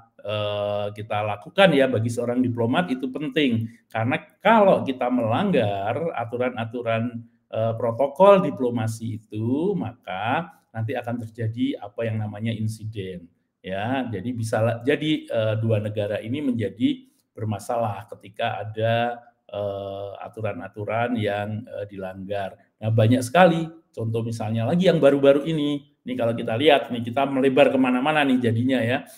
kita 0.98 1.22
lakukan 1.22 1.70
ya 1.70 1.86
bagi 1.86 2.10
seorang 2.10 2.42
diplomat 2.42 2.90
itu 2.90 3.14
penting 3.14 3.70
karena 3.94 4.18
kalau 4.42 4.82
kita 4.82 5.06
melanggar 5.06 6.02
aturan-aturan 6.18 7.14
Eh, 7.14 7.34
protokol 7.80 8.44
diplomasi 8.44 9.22
itu, 9.24 9.72
maka 9.80 10.52
nanti 10.76 10.92
akan 10.92 11.24
terjadi 11.24 11.80
apa 11.80 12.04
yang 12.04 12.20
namanya 12.20 12.52
insiden. 12.52 13.32
Ya, 13.64 14.06
jadi 14.12 14.30
bisa 14.36 14.84
jadi 14.86 15.26
uh, 15.32 15.56
dua 15.58 15.82
negara 15.82 16.22
ini 16.22 16.38
menjadi 16.44 17.10
bermasalah 17.34 18.06
ketika 18.14 18.62
ada 18.62 19.24
uh, 19.50 20.14
aturan-aturan 20.22 21.18
yang 21.18 21.66
dilanggar. 21.90 22.60
Nah, 22.78 22.94
banyak 22.94 23.26
sekali 23.26 23.66
contoh 23.96 24.22
misalnya 24.22 24.68
lagi 24.68 24.86
yang 24.86 25.02
baru-baru 25.02 25.48
ini. 25.50 25.96
Ini 26.06 26.14
kalau 26.14 26.38
kita 26.38 26.54
lihat, 26.54 26.94
nih 26.94 27.02
kita 27.02 27.26
melebar 27.26 27.74
ke 27.74 27.80
mana-mana 27.82 28.22
nih 28.22 28.38
jadinya 28.38 28.78
ya. 28.78 29.10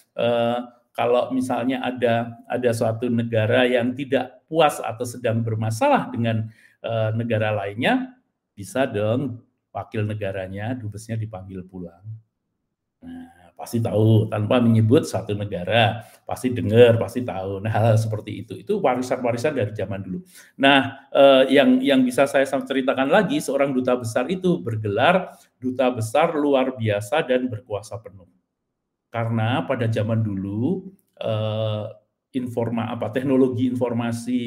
Kalau 0.95 1.29
misalnya 1.35 1.83
ada 1.83 2.39
ada 2.47 2.69
suatu 2.71 3.11
negara 3.11 3.67
yang 3.67 3.91
tidak 3.91 4.47
puas 4.47 4.79
atau 4.79 5.03
sedang 5.03 5.43
bermasalah 5.43 6.07
dengan 6.15 6.47
negara 7.19 7.51
lainnya, 7.51 8.16
bisa 8.57 8.89
dong 8.89 9.45
wakil 9.69 10.01
negaranya, 10.01 10.73
dubesnya 10.73 11.13
dipanggil 11.13 11.61
pulang. 11.69 12.01
Nah, 13.05 13.53
pasti 13.53 13.77
tahu 13.77 14.25
tanpa 14.25 14.57
menyebut 14.57 15.05
satu 15.05 15.37
negara, 15.37 16.01
pasti 16.25 16.49
dengar, 16.49 16.97
pasti 16.97 17.21
tahu. 17.21 17.61
Nah, 17.61 17.69
hal, 17.69 17.93
-hal 17.93 17.97
seperti 18.01 18.41
itu 18.41 18.53
itu 18.57 18.81
warisan-warisan 18.81 19.53
dari 19.53 19.71
zaman 19.77 20.01
dulu. 20.01 20.25
Nah, 20.57 21.05
eh, 21.13 21.53
yang 21.53 21.77
yang 21.85 22.01
bisa 22.01 22.25
saya 22.25 22.49
ceritakan 22.49 23.13
lagi, 23.13 23.37
seorang 23.37 23.69
duta 23.73 23.93
besar 23.93 24.25
itu 24.33 24.57
bergelar 24.65 25.37
duta 25.61 25.93
besar 25.93 26.33
luar 26.33 26.73
biasa 26.73 27.21
dan 27.21 27.45
berkuasa 27.45 28.01
penuh. 28.01 28.25
Karena 29.13 29.63
pada 29.63 29.87
zaman 29.87 30.19
dulu 30.25 30.91
eh, 31.21 31.85
informa 32.35 32.91
apa 32.93 33.09
teknologi 33.09 33.65
informasi, 33.71 34.43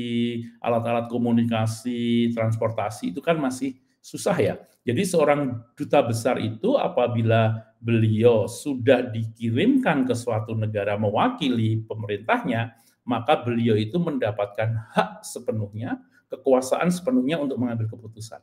alat-alat 0.62 1.10
komunikasi, 1.10 2.30
transportasi 2.36 3.10
itu 3.16 3.20
kan 3.24 3.40
masih 3.40 3.79
susah 4.00 4.36
ya. 4.40 4.54
Jadi 4.80 5.04
seorang 5.04 5.60
duta 5.76 6.00
besar 6.00 6.40
itu 6.40 6.74
apabila 6.80 7.70
beliau 7.80 8.48
sudah 8.48 9.04
dikirimkan 9.12 10.08
ke 10.08 10.16
suatu 10.16 10.56
negara 10.56 10.96
mewakili 10.96 11.84
pemerintahnya, 11.84 12.76
maka 13.04 13.40
beliau 13.40 13.76
itu 13.76 13.96
mendapatkan 14.00 14.92
hak 14.96 15.24
sepenuhnya, 15.24 16.00
kekuasaan 16.32 16.88
sepenuhnya 16.92 17.40
untuk 17.40 17.60
mengambil 17.60 17.88
keputusan. 17.92 18.40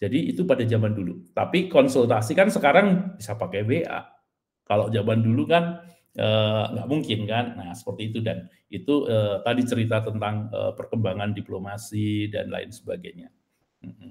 Jadi 0.00 0.32
itu 0.32 0.48
pada 0.48 0.64
zaman 0.64 0.96
dulu. 0.96 1.28
Tapi 1.36 1.68
konsultasi 1.68 2.32
kan 2.32 2.48
sekarang 2.48 3.20
bisa 3.20 3.36
pakai 3.36 3.60
WA. 3.62 4.00
Kalau 4.64 4.88
zaman 4.88 5.20
dulu 5.20 5.44
kan 5.44 5.84
eh, 6.16 6.64
nggak 6.72 6.88
mungkin 6.88 7.28
kan. 7.28 7.60
Nah 7.60 7.70
seperti 7.76 8.08
itu 8.08 8.18
dan 8.24 8.48
itu 8.72 9.04
eh, 9.04 9.44
tadi 9.44 9.62
cerita 9.68 10.00
tentang 10.00 10.48
eh, 10.48 10.72
perkembangan 10.72 11.36
diplomasi 11.36 12.32
dan 12.32 12.48
lain 12.48 12.72
sebagainya. 12.72 13.28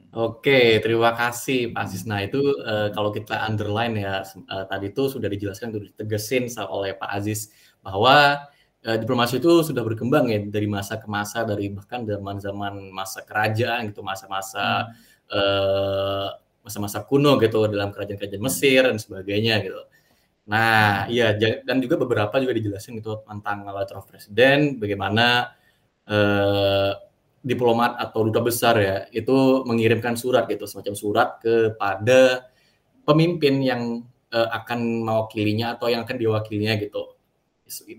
Oke, 0.10 0.82
terima 0.82 1.14
kasih 1.14 1.70
Pak 1.70 1.86
Aziz. 1.86 2.02
Nah 2.10 2.26
itu 2.26 2.42
uh, 2.66 2.90
kalau 2.90 3.14
kita 3.14 3.38
underline 3.46 3.94
ya 3.94 4.26
uh, 4.26 4.66
tadi 4.66 4.90
itu 4.90 5.06
sudah 5.06 5.30
dijelaskan, 5.30 5.70
sudah 5.70 5.86
ditegesin 5.94 6.50
oleh 6.66 6.98
Pak 6.98 7.10
Aziz 7.14 7.54
bahwa 7.86 8.50
uh, 8.90 8.98
diplomasi 8.98 9.38
itu 9.38 9.62
sudah 9.62 9.86
berkembang 9.86 10.26
ya 10.34 10.42
dari 10.42 10.66
masa 10.66 10.98
ke 10.98 11.06
masa, 11.06 11.46
dari 11.46 11.70
bahkan 11.70 12.02
zaman-zaman 12.02 12.90
masa 12.90 13.22
kerajaan 13.22 13.94
gitu, 13.94 14.02
masa-masa 14.02 14.90
hmm. 15.30 16.66
masa-masa 16.66 17.06
kuno 17.06 17.38
gitu 17.38 17.70
dalam 17.70 17.94
kerajaan-kerajaan 17.94 18.42
Mesir 18.42 18.82
dan 18.90 18.98
sebagainya 18.98 19.62
gitu. 19.62 19.86
Nah, 20.50 21.06
iya 21.06 21.38
dan 21.38 21.78
juga 21.78 22.02
beberapa 22.02 22.42
juga 22.42 22.58
dijelasin 22.58 22.98
itu 22.98 23.22
tentang 23.22 23.70
letter 23.70 24.02
of 24.02 24.10
president, 24.10 24.82
bagaimana 24.82 25.54
uh, 26.10 26.98
diplomat 27.40 27.96
atau 27.96 28.28
duta 28.28 28.44
besar 28.44 28.76
ya 28.80 28.98
itu 29.16 29.64
mengirimkan 29.64 30.20
surat 30.20 30.44
gitu 30.52 30.68
semacam 30.68 30.94
surat 30.96 31.30
kepada 31.40 32.52
pemimpin 33.08 33.64
yang 33.64 34.04
uh, 34.36 34.50
akan 34.60 35.08
mewakilinya 35.08 35.80
atau 35.80 35.88
yang 35.88 36.04
akan 36.04 36.18
diwakilinya 36.20 36.76
gitu 36.78 37.16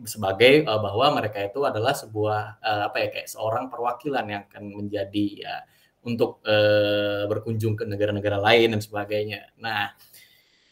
sebagai 0.04 0.66
uh, 0.66 0.82
bahwa 0.82 1.22
mereka 1.22 1.46
itu 1.46 1.62
adalah 1.62 1.94
sebuah 1.94 2.58
uh, 2.60 2.82
apa 2.90 2.96
ya 3.06 3.08
kayak 3.14 3.28
seorang 3.30 3.70
perwakilan 3.70 4.26
yang 4.26 4.42
akan 4.50 4.64
menjadi 4.74 5.26
ya 5.46 5.56
untuk 6.02 6.42
uh, 6.44 7.28
berkunjung 7.30 7.76
ke 7.76 7.84
negara-negara 7.84 8.40
lain 8.40 8.72
dan 8.72 8.80
sebagainya. 8.80 9.52
Nah, 9.60 9.92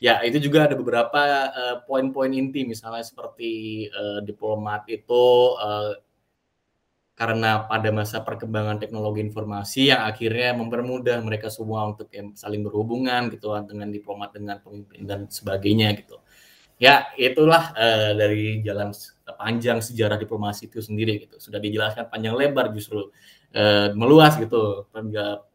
ya 0.01 0.25
itu 0.25 0.41
juga 0.41 0.67
ada 0.67 0.75
beberapa 0.75 1.21
poin-poin 1.85 2.33
uh, 2.33 2.41
inti 2.41 2.65
misalnya 2.65 3.05
seperti 3.05 3.87
uh, 3.93 4.25
diplomat 4.25 4.89
itu 4.89 5.25
uh, 5.61 5.95
karena 7.19 7.67
pada 7.67 7.91
masa 7.91 8.23
perkembangan 8.23 8.79
teknologi 8.79 9.19
informasi 9.27 9.91
yang 9.91 10.07
akhirnya 10.07 10.55
mempermudah 10.55 11.19
mereka 11.19 11.51
semua 11.51 11.91
untuk 11.91 12.07
saling 12.39 12.63
berhubungan 12.63 13.27
gitu 13.35 13.51
dengan 13.67 13.91
diplomat 13.91 14.31
dengan 14.39 14.63
pemimpin 14.63 15.03
dan 15.03 15.27
sebagainya 15.27 15.99
gitu. 15.99 16.23
Ya 16.79 17.11
itulah 17.19 17.75
uh, 17.75 18.15
dari 18.15 18.63
jalan 18.63 18.95
panjang 19.35 19.83
sejarah 19.83 20.15
diplomasi 20.15 20.71
itu 20.71 20.79
sendiri 20.79 21.27
gitu. 21.27 21.43
Sudah 21.43 21.59
dijelaskan 21.59 22.07
panjang 22.07 22.39
lebar 22.39 22.71
justru 22.71 23.11
uh, 23.51 23.91
meluas 23.99 24.39
gitu 24.39 24.87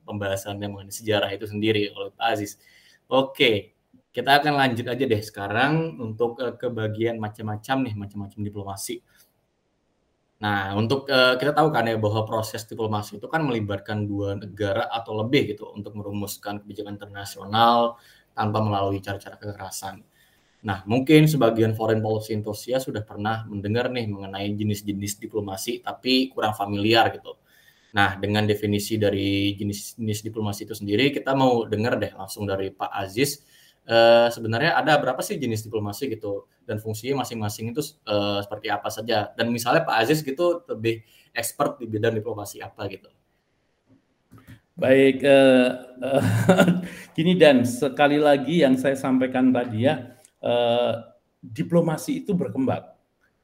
pembahasan 0.04 0.60
yang 0.60 0.76
mengenai 0.76 0.92
sejarah 0.92 1.32
itu 1.32 1.48
sendiri 1.48 1.96
oleh 1.96 2.12
Pak 2.12 2.28
Aziz. 2.28 2.60
Oke 3.08 3.74
kita 4.14 4.38
akan 4.38 4.54
lanjut 4.54 4.86
aja 4.86 5.04
deh 5.10 5.24
sekarang 5.26 5.98
untuk 5.98 6.38
uh, 6.38 6.54
ke 6.54 6.70
bagian 6.70 7.18
macam-macam 7.18 7.78
nih 7.82 7.96
macam-macam 7.98 8.40
diplomasi 8.46 9.02
Nah, 10.42 10.74
untuk 10.76 11.06
uh, 11.08 11.38
kita 11.38 11.54
tahu 11.54 11.70
kan 11.70 11.88
ya 11.88 11.96
bahwa 12.02 12.26
proses 12.26 12.66
diplomasi 12.66 13.22
itu 13.22 13.28
kan 13.30 13.46
melibatkan 13.46 14.04
dua 14.10 14.36
negara 14.36 14.90
atau 14.90 15.14
lebih 15.22 15.56
gitu 15.56 15.72
untuk 15.72 15.94
merumuskan 15.96 16.60
kebijakan 16.64 16.98
internasional 16.98 18.02
tanpa 18.34 18.60
melalui 18.60 19.00
cara-cara 19.00 19.38
kekerasan. 19.38 20.04
Nah, 20.64 20.80
mungkin 20.88 21.28
sebagian 21.28 21.76
foreign 21.76 22.00
policy 22.00 22.32
enthusiast 22.36 22.88
sudah 22.88 23.04
pernah 23.04 23.44
mendengar 23.48 23.92
nih 23.92 24.08
mengenai 24.08 24.48
jenis-jenis 24.56 25.20
diplomasi 25.20 25.84
tapi 25.84 26.32
kurang 26.32 26.56
familiar 26.56 27.12
gitu. 27.12 27.36
Nah, 27.94 28.18
dengan 28.18 28.48
definisi 28.48 28.98
dari 28.98 29.54
jenis-jenis 29.54 30.20
diplomasi 30.26 30.66
itu 30.66 30.74
sendiri, 30.74 31.14
kita 31.14 31.38
mau 31.38 31.68
dengar 31.68 32.00
deh 32.02 32.10
langsung 32.16 32.50
dari 32.50 32.74
Pak 32.74 32.90
Aziz 32.90 33.44
uh, 33.88 34.28
sebenarnya 34.32 34.78
ada 34.80 34.96
berapa 35.00 35.20
sih 35.20 35.36
jenis 35.40 35.66
diplomasi 35.68 36.12
gitu? 36.12 36.48
Dan 36.64 36.80
fungsinya 36.80 37.24
masing-masing 37.24 37.76
itu 37.76 37.82
uh, 38.08 38.40
seperti 38.40 38.68
apa 38.72 38.88
saja? 38.88 39.32
Dan 39.36 39.52
misalnya 39.52 39.84
Pak 39.84 39.96
Aziz 40.04 40.24
gitu 40.24 40.64
lebih 40.68 41.04
expert 41.36 41.82
di 41.82 41.90
bidang 41.90 42.16
diplomasi 42.16 42.64
apa 42.64 42.88
gitu. 42.88 43.10
Baik, 44.74 45.22
uh, 45.30 45.70
uh, 46.02 47.34
dan. 47.38 47.62
Sekali 47.68 48.18
lagi 48.18 48.66
yang 48.66 48.74
saya 48.80 48.98
sampaikan 48.98 49.54
tadi 49.54 49.86
ya, 49.86 50.18
uh, 50.42 51.14
diplomasi 51.44 52.26
itu 52.26 52.34
berkembang, 52.34 52.90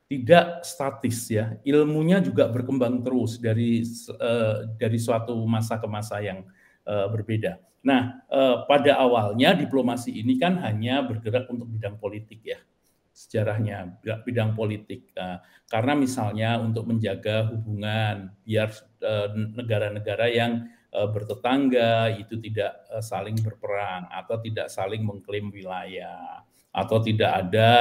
tidak 0.09 0.65
statis 0.65 1.29
ya, 1.29 1.53
ilmunya 1.61 2.17
juga 2.23 2.49
berkembang 2.49 3.05
terus 3.05 3.37
dari 3.37 3.85
uh, 4.17 4.65
dari 4.79 4.97
suatu 4.97 5.37
masa 5.45 5.77
ke 5.77 5.85
masa 5.85 6.17
yang 6.23 6.41
uh, 6.89 7.05
berbeda. 7.13 7.68
Nah, 7.79 8.27
eh, 8.27 8.57
pada 8.67 8.99
awalnya 8.99 9.55
diplomasi 9.55 10.11
ini 10.19 10.35
kan 10.35 10.59
hanya 10.59 11.03
bergerak 11.07 11.47
untuk 11.47 11.71
bidang 11.71 11.95
politik 11.95 12.43
ya, 12.43 12.59
sejarahnya 13.15 13.99
bidang 14.27 14.51
politik. 14.55 15.11
Nah, 15.15 15.39
karena 15.69 15.93
misalnya 15.95 16.59
untuk 16.59 16.89
menjaga 16.89 17.47
hubungan 17.51 18.35
biar 18.43 18.69
eh, 18.99 19.29
negara-negara 19.55 20.25
yang 20.27 20.67
eh, 20.91 21.07
bertetangga 21.07 22.19
itu 22.19 22.35
tidak 22.43 22.83
eh, 22.91 23.03
saling 23.03 23.39
berperang 23.39 24.11
atau 24.11 24.41
tidak 24.43 24.67
saling 24.67 25.05
mengklaim 25.05 25.47
wilayah 25.53 26.43
atau 26.73 26.97
tidak 26.99 27.31
ada 27.47 27.71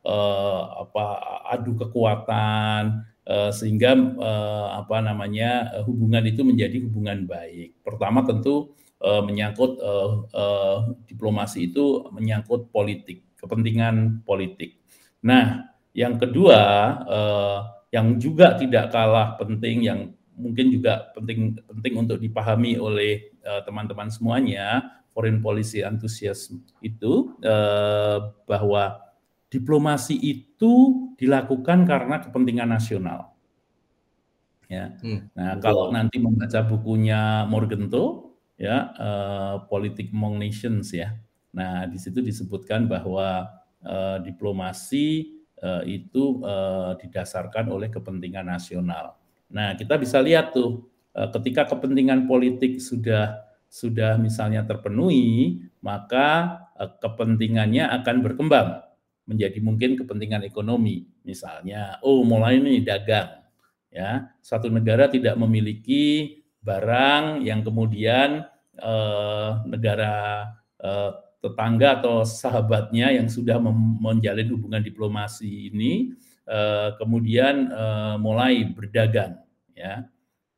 eh, 0.00 0.62
apa 0.80 1.06
adu 1.50 1.76
kekuatan 1.76 3.04
eh, 3.28 3.50
sehingga 3.52 3.92
eh, 3.98 4.68
apa 4.80 5.02
namanya 5.02 5.82
hubungan 5.84 6.24
itu 6.24 6.40
menjadi 6.40 6.78
hubungan 6.88 7.28
baik. 7.28 7.84
Pertama 7.84 8.22
tentu 8.24 8.72
uh, 9.02 9.22
menyangkut 9.26 9.82
uh, 9.82 10.24
uh, 10.30 10.78
diplomasi 11.10 11.74
itu 11.74 12.06
menyangkut 12.14 12.70
politik, 12.70 13.26
kepentingan 13.36 14.22
politik. 14.22 14.78
Nah, 15.26 15.74
yang 15.92 16.16
kedua 16.16 16.60
uh, 17.04 17.58
yang 17.92 18.16
juga 18.16 18.56
tidak 18.56 18.94
kalah 18.94 19.36
penting 19.36 19.84
yang 19.84 20.16
mungkin 20.32 20.72
juga 20.72 21.12
penting 21.12 21.60
penting 21.60 21.94
untuk 21.98 22.16
dipahami 22.16 22.80
oleh 22.80 23.36
teman-teman 23.68 24.08
uh, 24.08 24.14
semuanya 24.14 24.66
foreign 25.12 25.44
policy 25.44 25.84
enthusiast 25.84 26.56
itu 26.80 27.36
uh, 27.44 28.32
bahwa 28.48 29.12
diplomasi 29.52 30.16
itu 30.16 30.72
dilakukan 31.20 31.84
karena 31.84 32.24
kepentingan 32.24 32.72
nasional. 32.72 33.36
Ya. 34.72 34.96
Hmm, 35.04 35.28
nah, 35.36 35.60
kalau 35.60 35.92
nanti 35.92 36.16
membaca 36.16 36.64
bukunya 36.64 37.44
Morgenthau 37.44 38.21
ya 38.62 38.94
uh, 38.94 39.66
politik 39.66 40.14
among 40.14 40.38
nations 40.38 40.94
ya. 40.94 41.18
Nah 41.50 41.90
di 41.90 41.98
situ 41.98 42.22
disebutkan 42.22 42.86
bahwa 42.86 43.50
uh, 43.82 44.22
diplomasi 44.22 45.34
uh, 45.58 45.82
itu 45.82 46.38
uh, 46.46 46.94
didasarkan 46.94 47.74
oleh 47.74 47.90
kepentingan 47.90 48.46
nasional. 48.46 49.18
Nah 49.50 49.74
kita 49.74 49.98
bisa 49.98 50.22
lihat 50.22 50.54
tuh 50.54 50.86
uh, 51.18 51.26
ketika 51.34 51.66
kepentingan 51.74 52.30
politik 52.30 52.78
sudah 52.78 53.42
sudah 53.66 54.14
misalnya 54.14 54.62
terpenuhi, 54.62 55.58
maka 55.82 56.62
uh, 56.78 56.86
kepentingannya 57.02 57.90
akan 57.90 58.16
berkembang 58.22 58.78
menjadi 59.26 59.58
mungkin 59.58 59.98
kepentingan 59.98 60.46
ekonomi. 60.46 61.02
Misalnya, 61.26 61.98
oh 62.02 62.22
mulai 62.26 62.58
nih 62.58 62.82
dagang, 62.82 63.42
ya 63.90 64.30
satu 64.38 64.70
negara 64.70 65.06
tidak 65.10 65.34
memiliki 65.38 66.36
barang 66.62 67.42
yang 67.42 67.66
kemudian 67.66 68.46
negara 69.68 70.48
eh, 70.80 71.10
tetangga 71.42 71.98
atau 71.98 72.22
sahabatnya 72.22 73.10
yang 73.10 73.26
sudah 73.26 73.58
menjalin 73.98 74.48
hubungan 74.54 74.78
diplomasi 74.78 75.74
ini 75.74 76.14
eh, 76.46 76.90
kemudian 76.96 77.66
eh, 77.68 78.14
mulai 78.22 78.62
berdagang 78.70 79.42
ya. 79.74 80.06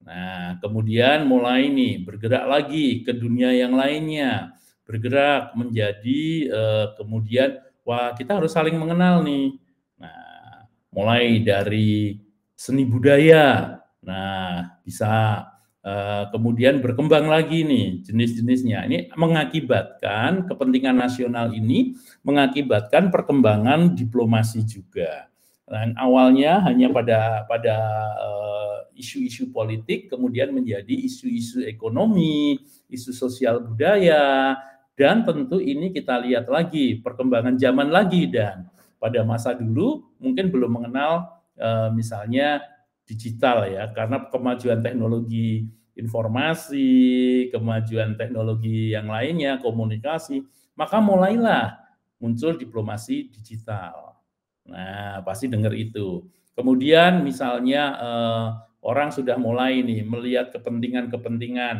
Nah, 0.04 0.60
kemudian 0.60 1.24
mulai 1.24 1.72
nih 1.72 2.04
bergerak 2.04 2.44
lagi 2.44 3.00
ke 3.00 3.16
dunia 3.16 3.56
yang 3.56 3.72
lainnya, 3.72 4.52
bergerak 4.84 5.56
menjadi 5.56 6.22
eh, 6.52 6.86
kemudian 7.00 7.56
wah 7.88 8.12
kita 8.12 8.36
harus 8.36 8.52
saling 8.52 8.76
mengenal 8.76 9.24
nih. 9.24 9.56
Nah, 9.96 10.68
mulai 10.92 11.40
dari 11.40 12.20
seni 12.52 12.84
budaya, 12.84 13.80
nah 14.04 14.76
bisa 14.84 15.40
Uh, 15.84 16.24
kemudian 16.32 16.80
berkembang 16.80 17.28
lagi 17.28 17.60
nih 17.60 18.00
jenis-jenisnya. 18.08 18.88
Ini 18.88 18.98
mengakibatkan 19.20 20.48
kepentingan 20.48 20.96
nasional 20.96 21.52
ini 21.52 21.92
mengakibatkan 22.24 23.12
perkembangan 23.12 23.92
diplomasi 23.92 24.64
juga. 24.64 25.28
Dan 25.68 25.92
awalnya 26.00 26.64
hanya 26.64 26.88
pada 26.88 27.44
pada 27.44 27.76
uh, 28.16 28.76
isu-isu 28.96 29.52
politik, 29.52 30.08
kemudian 30.08 30.56
menjadi 30.56 30.92
isu-isu 30.92 31.68
ekonomi, 31.68 32.56
isu 32.88 33.12
sosial 33.12 33.60
budaya, 33.60 34.56
dan 34.96 35.26
tentu 35.26 35.58
ini 35.58 35.92
kita 35.92 36.16
lihat 36.22 36.46
lagi 36.46 37.02
perkembangan 37.02 37.58
zaman 37.58 37.90
lagi 37.90 38.30
dan 38.30 38.70
pada 38.96 39.20
masa 39.20 39.52
dulu 39.52 40.06
mungkin 40.16 40.48
belum 40.48 40.80
mengenal 40.80 41.28
uh, 41.58 41.90
misalnya 41.92 42.62
digital 43.04 43.68
ya 43.68 43.92
karena 43.92 44.28
kemajuan 44.32 44.80
teknologi 44.80 45.68
informasi, 45.94 47.48
kemajuan 47.54 48.18
teknologi 48.18 48.90
yang 48.92 49.06
lainnya, 49.06 49.62
komunikasi, 49.62 50.42
maka 50.74 50.98
mulailah 50.98 51.78
muncul 52.18 52.58
diplomasi 52.58 53.30
digital. 53.30 54.18
Nah, 54.66 55.22
pasti 55.22 55.46
dengar 55.46 55.70
itu. 55.74 56.26
Kemudian 56.54 57.22
misalnya 57.22 57.82
eh, 57.98 58.46
orang 58.86 59.10
sudah 59.14 59.38
mulai 59.38 59.82
nih 59.82 60.02
melihat 60.06 60.50
kepentingan-kepentingan 60.54 61.76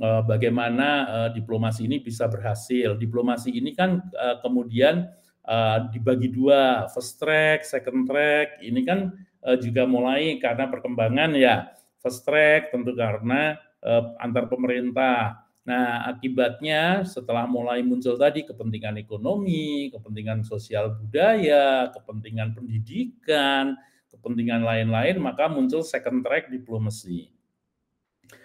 eh, 0.00 0.22
bagaimana 0.26 0.88
eh, 1.06 1.28
diplomasi 1.38 1.86
ini 1.86 2.02
bisa 2.02 2.26
berhasil. 2.26 2.98
Diplomasi 2.98 3.54
ini 3.54 3.74
kan 3.78 4.02
eh, 4.10 4.36
kemudian 4.42 5.06
eh, 5.46 5.78
dibagi 5.94 6.34
dua, 6.34 6.90
first 6.90 7.22
track, 7.22 7.62
second 7.62 8.10
track. 8.10 8.58
Ini 8.64 8.80
kan 8.82 9.12
eh, 9.46 9.58
juga 9.58 9.84
mulai 9.84 10.38
karena 10.38 10.70
perkembangan 10.70 11.34
ya 11.36 11.70
first 12.02 12.26
track 12.26 12.74
tentu 12.74 12.94
karena 12.94 13.58
eh, 13.82 14.04
antar 14.18 14.46
pemerintah. 14.50 15.42
Nah, 15.62 16.10
akibatnya 16.10 17.06
setelah 17.06 17.46
mulai 17.46 17.86
muncul 17.86 18.18
tadi 18.18 18.42
kepentingan 18.42 18.98
ekonomi, 18.98 19.94
kepentingan 19.94 20.42
sosial 20.42 20.98
budaya, 20.98 21.86
kepentingan 21.94 22.50
pendidikan, 22.50 23.78
kepentingan 24.10 24.66
lain-lain, 24.66 25.22
maka 25.22 25.46
muncul 25.46 25.86
second 25.86 26.26
track 26.26 26.50
diplomasi. 26.50 27.30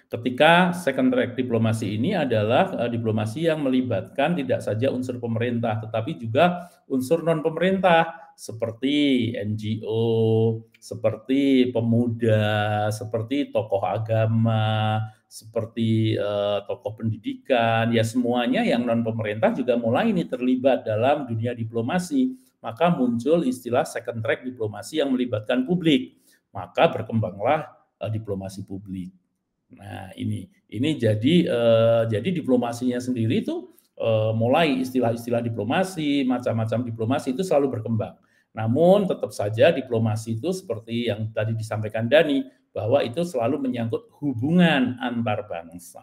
Ketika 0.07 0.71
second 0.71 1.11
track 1.11 1.35
diplomasi 1.35 1.99
ini 1.99 2.15
adalah 2.15 2.71
uh, 2.71 2.87
diplomasi 2.87 3.51
yang 3.51 3.59
melibatkan 3.59 4.39
tidak 4.39 4.63
saja 4.63 4.87
unsur 4.87 5.19
pemerintah, 5.19 5.83
tetapi 5.83 6.15
juga 6.15 6.71
unsur 6.87 7.27
non 7.27 7.43
pemerintah 7.43 8.26
seperti 8.37 9.33
NGO, 9.33 10.61
seperti 10.77 11.73
pemuda, 11.73 12.85
seperti 12.93 13.49
tokoh 13.49 13.81
agama, 13.81 15.01
seperti 15.25 16.13
uh, 16.13 16.61
tokoh 16.69 17.01
pendidikan, 17.01 17.89
ya 17.89 18.05
semuanya 18.05 18.61
yang 18.61 18.85
non 18.85 19.01
pemerintah 19.01 19.57
juga 19.57 19.73
mulai 19.73 20.13
ini 20.13 20.29
terlibat 20.29 20.85
dalam 20.85 21.25
dunia 21.25 21.57
diplomasi. 21.57 22.37
Maka 22.61 22.93
muncul 22.93 23.41
istilah 23.41 23.89
second 23.89 24.21
track 24.21 24.45
diplomasi 24.45 25.01
yang 25.01 25.09
melibatkan 25.09 25.65
publik. 25.65 26.21
Maka 26.53 26.93
berkembanglah 26.93 27.73
uh, 27.97 28.11
diplomasi 28.13 28.61
publik. 28.69 29.09
Nah, 29.73 30.13
ini 30.13 30.45
ini 30.69 30.93
jadi 30.93 31.35
uh, 31.49 32.03
jadi 32.05 32.29
diplomasinya 32.29 33.01
sendiri 33.01 33.41
itu 33.41 33.73
uh, 33.97 34.29
mulai 34.29 34.77
istilah-istilah 34.85 35.41
diplomasi, 35.41 36.21
macam-macam 36.21 36.85
diplomasi 36.85 37.33
itu 37.33 37.41
selalu 37.41 37.81
berkembang. 37.81 38.13
Namun 38.57 39.05
tetap 39.05 39.29
saja 39.29 39.69
diplomasi 39.69 40.41
itu 40.41 40.49
seperti 40.49 41.13
yang 41.13 41.29
tadi 41.29 41.53
disampaikan 41.53 42.09
Dani 42.09 42.41
bahwa 42.73 43.05
itu 43.05 43.21
selalu 43.21 43.69
menyangkut 43.69 44.09
hubungan 44.17 44.97
antar 44.97 45.45
bangsa. 45.45 46.01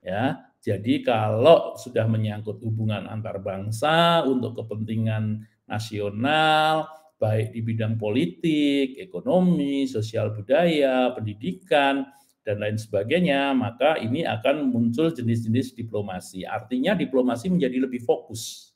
Ya, 0.00 0.48
jadi 0.60 1.04
kalau 1.04 1.76
sudah 1.76 2.04
menyangkut 2.08 2.60
hubungan 2.64 3.08
antar 3.08 3.40
bangsa 3.40 4.24
untuk 4.24 4.60
kepentingan 4.60 5.44
nasional, 5.68 6.88
baik 7.20 7.52
di 7.52 7.60
bidang 7.60 8.00
politik, 8.00 8.96
ekonomi, 8.96 9.84
sosial 9.84 10.32
budaya, 10.32 11.12
pendidikan, 11.12 12.08
dan 12.40 12.56
lain 12.64 12.80
sebagainya, 12.80 13.52
maka 13.52 14.00
ini 14.00 14.24
akan 14.24 14.72
muncul 14.72 15.12
jenis-jenis 15.12 15.76
diplomasi. 15.76 16.48
Artinya 16.48 16.96
diplomasi 16.96 17.52
menjadi 17.52 17.84
lebih 17.84 18.00
fokus. 18.00 18.72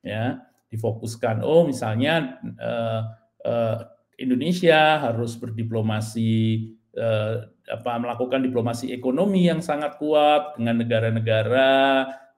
Ya, 0.00 0.40
difokuskan. 0.68 1.40
Oh, 1.44 1.64
misalnya 1.64 2.40
eh, 2.42 3.02
eh, 3.44 3.78
Indonesia 4.18 4.98
harus 5.00 5.38
berdiplomasi 5.38 6.32
eh, 6.96 7.36
apa 7.68 7.92
melakukan 8.00 8.40
diplomasi 8.42 8.90
ekonomi 8.92 9.46
yang 9.48 9.60
sangat 9.60 10.00
kuat 10.00 10.56
dengan 10.56 10.80
negara-negara 10.82 11.72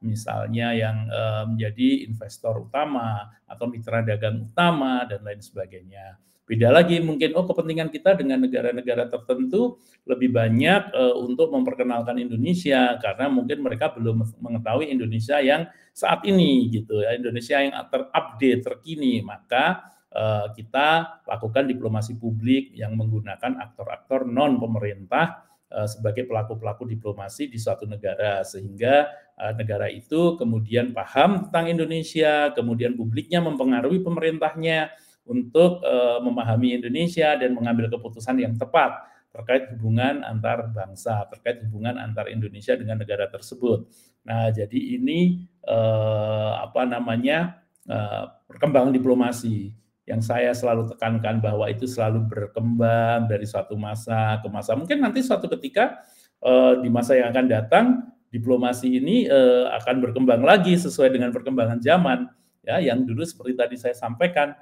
misalnya 0.00 0.72
yang 0.72 1.06
eh, 1.08 1.44
menjadi 1.48 2.08
investor 2.08 2.68
utama 2.68 3.28
atau 3.44 3.68
mitra 3.68 4.00
dagang 4.00 4.48
utama 4.48 5.04
dan 5.04 5.20
lain 5.24 5.40
sebagainya. 5.40 6.16
Beda 6.50 6.66
lagi 6.74 6.98
mungkin 6.98 7.30
oh 7.38 7.46
kepentingan 7.46 7.94
kita 7.94 8.18
dengan 8.18 8.42
negara-negara 8.42 9.06
tertentu 9.06 9.78
lebih 10.02 10.34
banyak 10.34 10.90
uh, 10.90 11.14
untuk 11.22 11.54
memperkenalkan 11.54 12.18
Indonesia 12.18 12.98
karena 12.98 13.30
mungkin 13.30 13.62
mereka 13.62 13.94
belum 13.94 14.26
mengetahui 14.42 14.90
Indonesia 14.90 15.38
yang 15.38 15.70
saat 15.94 16.26
ini 16.26 16.66
gitu 16.74 17.06
ya 17.06 17.14
Indonesia 17.14 17.54
yang 17.62 17.78
terupdate 17.86 18.66
terkini. 18.66 19.22
Maka 19.22 19.94
uh, 20.10 20.50
kita 20.50 21.22
lakukan 21.22 21.70
diplomasi 21.70 22.18
publik 22.18 22.74
yang 22.74 22.98
menggunakan 22.98 23.54
aktor-aktor 23.70 24.26
non 24.26 24.58
pemerintah 24.58 25.46
uh, 25.70 25.86
sebagai 25.86 26.26
pelaku-pelaku 26.26 26.82
diplomasi 26.82 27.46
di 27.46 27.62
suatu 27.62 27.86
negara 27.86 28.42
sehingga 28.42 29.06
uh, 29.38 29.54
negara 29.54 29.86
itu 29.86 30.34
kemudian 30.34 30.90
paham 30.90 31.46
tentang 31.46 31.70
Indonesia 31.70 32.50
kemudian 32.58 32.98
publiknya 32.98 33.38
mempengaruhi 33.38 34.02
pemerintahnya 34.02 34.90
untuk 35.30 35.78
uh, 35.86 36.18
memahami 36.18 36.74
Indonesia 36.74 37.38
dan 37.38 37.54
mengambil 37.54 37.86
keputusan 37.86 38.42
yang 38.42 38.58
tepat 38.58 39.06
terkait 39.30 39.70
hubungan 39.78 40.26
antar 40.26 40.74
bangsa, 40.74 41.22
terkait 41.30 41.62
hubungan 41.62 41.94
antar 42.02 42.26
Indonesia 42.26 42.74
dengan 42.74 42.98
negara 42.98 43.30
tersebut. 43.30 43.86
Nah, 44.26 44.50
jadi 44.50 44.98
ini 44.98 45.46
uh, 45.70 46.66
apa 46.66 46.82
namanya 46.82 47.62
uh, 47.86 48.26
perkembangan 48.50 48.90
diplomasi 48.90 49.70
yang 50.10 50.18
saya 50.18 50.50
selalu 50.50 50.90
tekankan 50.90 51.38
bahwa 51.38 51.70
itu 51.70 51.86
selalu 51.86 52.26
berkembang 52.26 53.30
dari 53.30 53.46
suatu 53.46 53.78
masa 53.78 54.42
ke 54.42 54.50
masa. 54.50 54.74
Mungkin 54.74 54.98
nanti 54.98 55.22
suatu 55.22 55.46
ketika 55.46 56.02
uh, 56.42 56.82
di 56.82 56.90
masa 56.90 57.14
yang 57.14 57.30
akan 57.30 57.46
datang 57.46 57.86
diplomasi 58.34 58.98
ini 58.98 59.30
uh, 59.30 59.70
akan 59.78 60.02
berkembang 60.02 60.42
lagi 60.42 60.74
sesuai 60.74 61.14
dengan 61.14 61.30
perkembangan 61.30 61.78
zaman 61.78 62.26
ya 62.66 62.78
yang 62.82 63.02
dulu 63.06 63.22
seperti 63.22 63.54
tadi 63.56 63.76
saya 63.78 63.94
sampaikan 63.96 64.54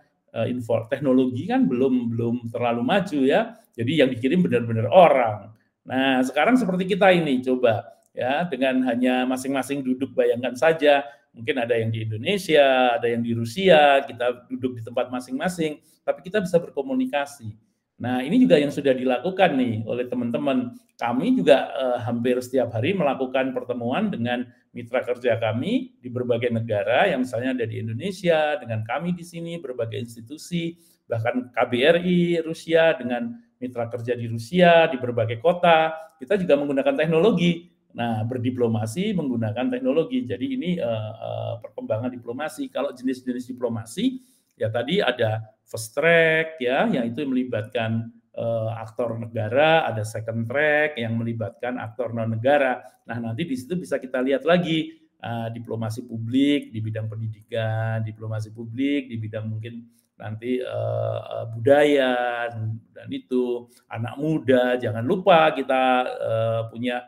info 0.47 0.87
teknologi 0.87 1.49
kan 1.49 1.67
belum 1.67 2.15
belum 2.15 2.35
terlalu 2.53 2.83
maju 2.85 3.21
ya. 3.27 3.59
Jadi 3.75 3.93
yang 4.05 4.11
dikirim 4.13 4.45
benar-benar 4.45 4.87
orang. 4.91 5.55
Nah, 5.89 6.21
sekarang 6.23 6.61
seperti 6.61 6.85
kita 6.85 7.11
ini 7.11 7.41
coba 7.43 7.89
ya 8.13 8.45
dengan 8.47 8.85
hanya 8.87 9.25
masing-masing 9.25 9.81
duduk 9.81 10.13
bayangkan 10.13 10.53
saja 10.59 11.07
mungkin 11.39 11.55
ada 11.63 11.79
yang 11.79 11.95
di 11.95 12.03
Indonesia, 12.03 12.99
ada 12.99 13.07
yang 13.07 13.23
di 13.23 13.31
Rusia, 13.31 14.03
kita 14.03 14.51
duduk 14.51 14.81
di 14.81 14.83
tempat 14.83 15.07
masing-masing, 15.07 15.79
tapi 16.03 16.27
kita 16.27 16.43
bisa 16.43 16.59
berkomunikasi. 16.59 17.55
Nah, 17.99 18.23
ini 18.23 18.39
juga 18.39 18.55
yang 18.63 18.71
sudah 18.71 18.95
dilakukan 18.95 19.59
nih 19.59 19.83
oleh 19.83 20.07
teman-teman. 20.07 20.71
Kami 20.95 21.35
juga 21.35 21.67
eh, 21.75 21.99
hampir 22.07 22.39
setiap 22.39 22.71
hari 22.71 22.95
melakukan 22.95 23.51
pertemuan 23.51 24.07
dengan 24.07 24.47
mitra 24.71 25.03
kerja 25.03 25.35
kami 25.43 25.99
di 25.99 26.07
berbagai 26.07 26.55
negara 26.55 27.11
yang 27.11 27.27
misalnya 27.27 27.59
ada 27.59 27.67
di 27.67 27.83
Indonesia, 27.83 28.55
dengan 28.63 28.87
kami 28.87 29.19
di 29.19 29.27
sini, 29.27 29.59
berbagai 29.59 29.99
institusi, 29.99 30.79
bahkan 31.11 31.51
KBRI 31.51 32.39
Rusia 32.47 32.95
dengan 32.95 33.35
mitra 33.59 33.91
kerja 33.91 34.15
di 34.15 34.31
Rusia, 34.31 34.87
di 34.87 35.03
berbagai 35.03 35.43
kota, 35.43 35.91
kita 36.23 36.39
juga 36.39 36.55
menggunakan 36.55 36.95
teknologi. 36.95 37.67
Nah, 37.99 38.23
berdiplomasi 38.23 39.11
menggunakan 39.11 39.75
teknologi. 39.75 40.23
Jadi 40.23 40.47
ini 40.55 40.71
uh, 40.79 41.13
uh, 41.19 41.55
perkembangan 41.59 42.15
diplomasi. 42.15 42.71
Kalau 42.71 42.95
jenis-jenis 42.95 43.51
diplomasi, 43.51 44.23
ya 44.55 44.71
tadi 44.71 45.03
ada 45.03 45.58
first 45.69 45.93
track 45.93 46.57
ya, 46.59 46.89
yang 46.89 47.05
itu 47.13 47.23
melibatkan 47.29 48.09
uh, 48.33 48.73
aktor 48.81 49.21
negara, 49.21 49.85
ada 49.85 50.01
second 50.03 50.49
track 50.49 50.97
yang 50.97 51.21
melibatkan 51.21 51.77
aktor 51.77 52.17
non 52.17 52.33
negara. 52.33 52.81
Nah, 53.05 53.21
nanti 53.21 53.45
di 53.45 53.55
situ 53.55 53.77
bisa 53.77 54.01
kita 54.01 54.25
lihat 54.25 54.49
lagi 54.49 54.97
uh, 55.21 55.53
diplomasi 55.53 56.09
publik 56.09 56.73
di 56.73 56.81
bidang 56.81 57.07
pendidikan, 57.13 58.01
diplomasi 58.01 58.49
publik 58.57 59.13
di 59.13 59.17
bidang 59.21 59.45
mungkin 59.45 59.85
nanti 60.19 60.59
uh, 60.59 61.47
budaya 61.55 62.51
dan 62.91 63.07
itu 63.13 63.71
anak 63.93 64.19
muda. 64.19 64.75
Jangan 64.81 65.05
lupa 65.05 65.53
kita 65.53 65.85
uh, 66.09 66.63
punya 66.73 67.05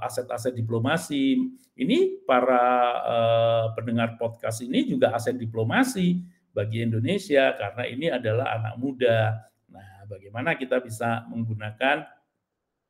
aset-aset 0.00 0.56
diplomasi. 0.56 1.36
Ini 1.76 2.24
para 2.24 2.64
uh, 3.04 3.66
pendengar 3.76 4.16
podcast 4.16 4.64
ini 4.64 4.88
juga 4.88 5.12
aset 5.12 5.36
diplomasi 5.36 6.24
bagi 6.50 6.82
Indonesia 6.82 7.54
karena 7.54 7.82
ini 7.86 8.06
adalah 8.10 8.58
anak 8.58 8.74
muda. 8.78 9.38
Nah, 9.70 10.04
bagaimana 10.10 10.58
kita 10.58 10.82
bisa 10.82 11.26
menggunakan 11.30 12.02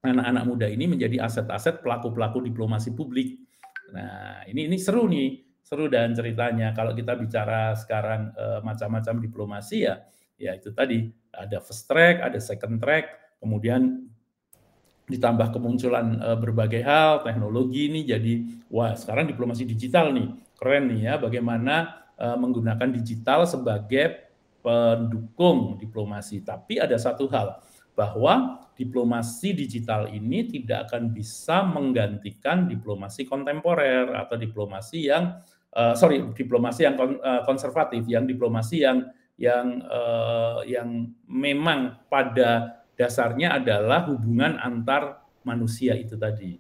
anak-anak 0.01 0.45
muda 0.49 0.67
ini 0.69 0.89
menjadi 0.89 1.21
aset-aset 1.21 1.85
pelaku-pelaku 1.85 2.41
diplomasi 2.41 2.97
publik. 2.97 3.37
Nah, 3.93 4.41
ini 4.49 4.65
ini 4.71 4.81
seru 4.81 5.05
nih, 5.05 5.61
seru 5.61 5.93
dan 5.93 6.17
ceritanya. 6.17 6.73
Kalau 6.73 6.97
kita 6.97 7.15
bicara 7.21 7.77
sekarang 7.77 8.33
eh, 8.33 8.61
macam-macam 8.65 9.15
diplomasi 9.21 9.85
ya, 9.85 10.01
ya 10.41 10.57
itu 10.57 10.73
tadi 10.73 11.05
ada 11.31 11.61
first 11.61 11.85
track, 11.85 12.25
ada 12.25 12.41
second 12.41 12.81
track, 12.81 13.37
kemudian 13.39 14.09
ditambah 15.11 15.53
kemunculan 15.53 16.17
eh, 16.17 16.39
berbagai 16.39 16.81
hal, 16.81 17.21
teknologi 17.21 17.93
ini 17.93 18.01
jadi 18.09 18.65
wah 18.73 18.97
sekarang 18.97 19.29
diplomasi 19.29 19.69
digital 19.69 20.17
nih, 20.17 20.33
keren 20.57 20.89
nih 20.97 21.13
ya 21.13 21.15
bagaimana 21.21 22.09
menggunakan 22.21 22.93
digital 22.93 23.49
sebagai 23.49 24.31
pendukung 24.61 25.81
diplomasi. 25.81 26.45
Tapi 26.45 26.77
ada 26.77 26.97
satu 27.01 27.25
hal 27.33 27.61
bahwa 27.97 28.65
diplomasi 28.77 29.53
digital 29.53 30.09
ini 30.09 30.49
tidak 30.49 30.89
akan 30.89 31.13
bisa 31.13 31.61
menggantikan 31.67 32.65
diplomasi 32.65 33.29
kontemporer 33.29 34.09
atau 34.17 34.41
diplomasi 34.41 35.13
yang 35.13 35.37
uh, 35.77 35.93
sorry 35.93 36.25
diplomasi 36.33 36.89
yang 36.89 36.97
kon, 36.97 37.21
uh, 37.21 37.45
konservatif, 37.45 38.09
yang 38.09 38.25
diplomasi 38.25 38.89
yang 38.89 39.05
yang 39.37 39.85
uh, 39.85 40.65
yang 40.65 41.13
memang 41.29 42.01
pada 42.09 42.81
dasarnya 42.97 43.57
adalah 43.57 44.09
hubungan 44.09 44.61
antar 44.61 45.25
manusia 45.45 45.97
itu 45.97 46.17
tadi. 46.17 46.57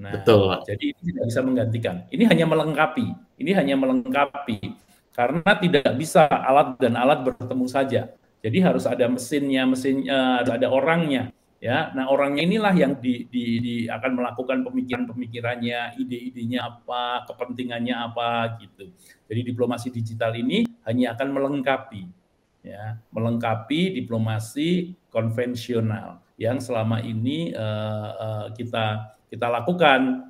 Nah, 0.00 0.16
Betul. 0.16 0.64
Jadi 0.64 0.96
ini 0.96 1.00
tidak 1.12 1.24
bisa 1.28 1.40
menggantikan. 1.44 1.96
Ini 2.08 2.24
hanya 2.28 2.46
melengkapi. 2.48 3.08
Ini 3.40 3.52
hanya 3.56 3.76
melengkapi 3.80 4.89
karena 5.20 5.52
tidak 5.60 5.92
bisa 6.00 6.24
alat 6.24 6.80
dan 6.80 6.96
alat 6.96 7.20
bertemu 7.20 7.68
saja. 7.68 8.08
Jadi 8.40 8.56
harus 8.64 8.88
ada 8.88 9.04
mesinnya, 9.04 9.68
mesinnya 9.68 10.40
harus 10.40 10.48
ada 10.56 10.72
orangnya. 10.72 11.28
Ya, 11.60 11.92
nah 11.92 12.08
orangnya 12.08 12.40
inilah 12.48 12.72
yang 12.72 12.96
di, 12.96 13.28
di, 13.28 13.60
di 13.60 13.76
akan 13.84 14.16
melakukan 14.16 14.64
pemikiran-pemikirannya, 14.64 16.00
ide-idenya 16.00 16.64
apa, 16.64 17.28
kepentingannya 17.28 17.92
apa 17.92 18.56
gitu. 18.64 18.88
Jadi 19.28 19.40
diplomasi 19.44 19.92
digital 19.92 20.32
ini 20.40 20.64
hanya 20.88 21.12
akan 21.12 21.36
melengkapi, 21.36 22.08
ya, 22.64 22.96
melengkapi 23.12 24.00
diplomasi 24.00 24.96
konvensional 25.12 26.24
yang 26.40 26.64
selama 26.64 27.04
ini 27.04 27.52
uh, 27.52 28.08
uh, 28.16 28.46
kita 28.56 29.20
kita 29.28 29.44
lakukan 29.52 30.29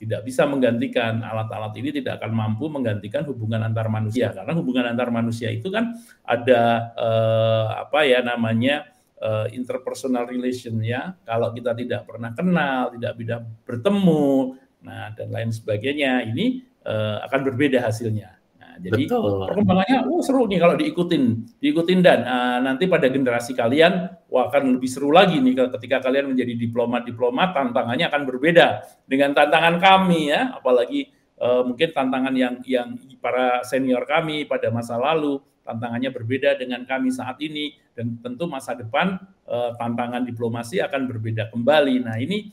tidak 0.00 0.24
bisa 0.24 0.48
menggantikan 0.48 1.20
alat-alat 1.20 1.76
ini 1.76 1.92
tidak 1.92 2.24
akan 2.24 2.32
mampu 2.32 2.72
menggantikan 2.72 3.20
hubungan 3.28 3.60
antar 3.60 3.92
manusia. 3.92 4.32
Karena 4.32 4.56
hubungan 4.56 4.88
antar 4.88 5.12
manusia 5.12 5.52
itu 5.52 5.68
kan 5.68 5.92
ada 6.24 6.88
eh, 6.96 7.66
apa 7.84 8.08
ya 8.08 8.24
namanya 8.24 8.88
eh, 9.20 9.46
interpersonal 9.52 10.24
relation 10.24 10.80
ya 10.80 11.12
kalau 11.28 11.52
kita 11.52 11.76
tidak 11.76 12.08
pernah 12.08 12.32
kenal 12.32 12.96
tidak 12.96 13.12
bisa 13.20 13.36
bertemu 13.68 14.56
nah 14.80 15.12
dan 15.12 15.28
lain 15.28 15.52
sebagainya 15.52 16.24
ini 16.24 16.64
eh, 16.80 17.16
akan 17.28 17.40
berbeda 17.52 17.84
hasilnya 17.84 18.39
jadi 18.80 19.04
Betul. 19.04 19.44
perkembangannya 19.44 19.98
oh 20.08 20.24
seru 20.24 20.48
nih 20.48 20.56
kalau 20.56 20.74
diikutin, 20.80 21.24
diikutin 21.60 22.00
dan 22.00 22.24
uh, 22.24 22.58
nanti 22.64 22.88
pada 22.88 23.12
generasi 23.12 23.52
kalian 23.52 24.08
wah 24.32 24.48
akan 24.48 24.80
lebih 24.80 24.88
seru 24.88 25.12
lagi 25.12 25.36
nih 25.36 25.68
ketika 25.76 26.00
kalian 26.00 26.32
menjadi 26.32 26.56
diplomat-diplomat 26.56 27.52
tantangannya 27.52 28.08
akan 28.08 28.22
berbeda 28.24 28.66
dengan 29.04 29.36
tantangan 29.36 29.76
kami 29.76 30.32
ya, 30.32 30.56
apalagi 30.56 31.12
uh, 31.36 31.62
mungkin 31.68 31.88
tantangan 31.92 32.32
yang 32.32 32.54
yang 32.64 32.96
para 33.20 33.60
senior 33.68 34.08
kami 34.08 34.48
pada 34.48 34.72
masa 34.72 34.96
lalu 34.96 35.44
tantangannya 35.60 36.08
berbeda 36.08 36.56
dengan 36.56 36.88
kami 36.88 37.12
saat 37.12 37.36
ini 37.44 37.76
dan 37.92 38.16
tentu 38.24 38.48
masa 38.48 38.72
depan 38.72 39.20
uh, 39.44 39.76
tantangan 39.76 40.24
diplomasi 40.24 40.80
akan 40.80 41.04
berbeda 41.04 41.52
kembali. 41.52 42.00
Nah, 42.00 42.16
ini 42.16 42.50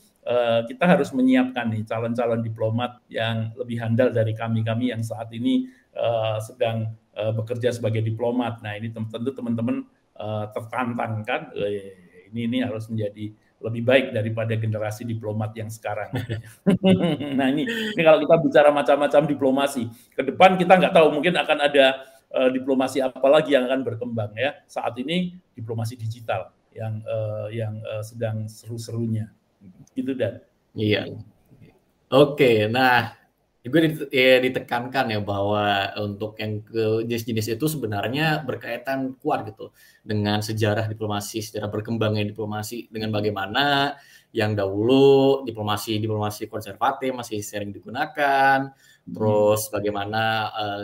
kita 0.68 0.84
harus 0.84 1.08
menyiapkan 1.16 1.72
nih 1.72 1.88
calon-calon 1.88 2.44
diplomat 2.44 3.00
yang 3.08 3.48
lebih 3.56 3.80
handal 3.80 4.12
dari 4.12 4.36
kami-kami 4.36 4.92
yang 4.92 5.00
saat 5.00 5.32
ini 5.32 5.64
uh, 5.98 6.38
sedang 6.38 6.94
uh, 7.18 7.34
bekerja 7.34 7.74
sebagai 7.74 8.00
diplomat. 8.00 8.62
Nah 8.62 8.78
ini 8.78 8.94
tentu 8.94 9.34
teman-teman 9.34 9.84
uh, 10.14 10.46
tertantang 10.54 11.26
kan, 11.26 11.50
uh, 11.52 11.70
ini 12.30 12.46
ini 12.46 12.58
harus 12.62 12.86
menjadi 12.86 13.34
lebih 13.58 13.82
baik 13.82 14.06
daripada 14.14 14.54
generasi 14.54 15.02
diplomat 15.02 15.50
yang 15.58 15.66
sekarang. 15.66 16.14
nah 17.38 17.50
ini, 17.50 17.66
ini 17.66 18.02
kalau 18.06 18.22
kita 18.22 18.38
bicara 18.38 18.70
macam-macam 18.70 19.22
diplomasi, 19.26 19.90
ke 20.14 20.22
depan 20.22 20.54
kita 20.54 20.78
nggak 20.78 20.94
tahu 20.94 21.10
mungkin 21.10 21.34
akan 21.34 21.58
ada 21.66 22.06
uh, 22.38 22.50
diplomasi 22.54 23.02
apa 23.02 23.26
lagi 23.26 23.58
yang 23.58 23.66
akan 23.66 23.82
berkembang 23.82 24.30
ya. 24.38 24.62
Saat 24.70 24.94
ini 25.02 25.34
diplomasi 25.58 25.98
digital 25.98 26.54
yang 26.70 27.02
uh, 27.02 27.50
yang 27.50 27.82
uh, 27.82 28.04
sedang 28.06 28.46
seru-serunya, 28.46 29.26
gitu 29.98 30.14
dan. 30.14 30.38
Iya. 30.78 31.18
Oke, 32.08 32.70
nah 32.70 33.17
juga 33.68 33.84
ya, 34.08 34.40
ditekankan 34.40 35.12
ya 35.12 35.20
bahwa 35.20 35.92
untuk 36.00 36.40
yang 36.40 36.64
ke 36.64 37.04
jenis-jenis 37.04 37.60
itu 37.60 37.66
sebenarnya 37.68 38.42
berkaitan 38.42 39.14
kuat 39.20 39.44
gitu 39.52 39.70
dengan 40.00 40.40
sejarah 40.40 40.88
diplomasi, 40.88 41.44
sejarah 41.44 41.68
berkembangnya 41.68 42.24
diplomasi 42.24 42.88
dengan 42.88 43.12
bagaimana 43.12 43.94
yang 44.32 44.56
dahulu 44.56 45.44
diplomasi 45.44 46.00
diplomasi 46.00 46.48
konservatif 46.48 47.12
masih 47.12 47.44
sering 47.44 47.70
digunakan, 47.70 48.72
hmm. 48.72 49.12
terus 49.12 49.68
bagaimana 49.68 50.22
uh, 50.52 50.82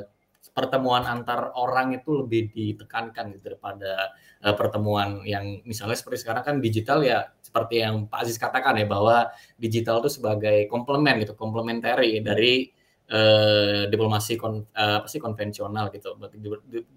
pertemuan 0.54 1.02
antar 1.02 1.50
orang 1.58 1.98
itu 1.98 2.22
lebih 2.22 2.54
ditekankan 2.54 3.34
gitu 3.34 3.52
daripada 3.52 4.14
uh, 4.46 4.54
pertemuan 4.54 5.26
yang 5.26 5.64
misalnya 5.66 5.98
seperti 5.98 6.22
sekarang 6.22 6.44
kan 6.46 6.56
digital 6.62 7.02
ya 7.02 7.26
seperti 7.54 7.86
yang 7.86 8.10
Pak 8.10 8.26
Aziz 8.26 8.34
katakan 8.34 8.74
ya 8.74 8.86
bahwa 8.86 9.30
digital 9.54 10.02
itu 10.02 10.18
sebagai 10.18 10.66
komplement 10.66 11.22
gitu, 11.22 11.38
komplementari 11.38 12.18
dari 12.18 12.73
uh, 13.10 13.90
diplomasi 13.90 14.38
kon, 14.40 14.64
uh, 14.72 15.02
apa 15.02 15.08
sih 15.10 15.20
konvensional 15.20 15.90
gitu, 15.92 16.16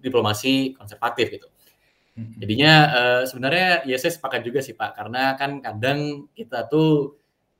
diplomasi 0.00 0.76
konservatif 0.76 1.28
gitu. 1.34 1.48
Jadinya 2.18 2.72
uh, 2.90 3.22
sebenarnya 3.30 3.86
ya 3.86 3.94
saya 3.94 4.10
sepakat 4.10 4.42
juga 4.42 4.58
sih 4.58 4.74
Pak, 4.74 4.98
karena 4.98 5.38
kan 5.38 5.62
kadang 5.62 6.26
kita 6.34 6.66
tuh 6.66 7.14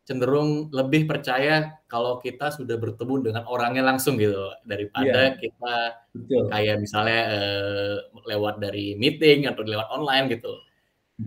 cenderung 0.09 0.73
lebih 0.73 1.05
percaya 1.05 1.79
kalau 1.85 2.17
kita 2.17 2.49
sudah 2.49 2.81
bertemu 2.81 3.29
dengan 3.29 3.45
orangnya 3.45 3.85
langsung 3.85 4.17
gitu 4.17 4.57
daripada 4.65 5.37
yeah. 5.37 5.37
kita 5.37 5.77
Betul. 6.17 6.49
kayak 6.49 6.77
misalnya 6.81 7.23
uh, 7.29 7.97
lewat 8.25 8.57
dari 8.57 8.97
meeting 8.97 9.45
atau 9.45 9.61
lewat 9.69 9.85
online 9.93 10.33
gitu 10.33 10.57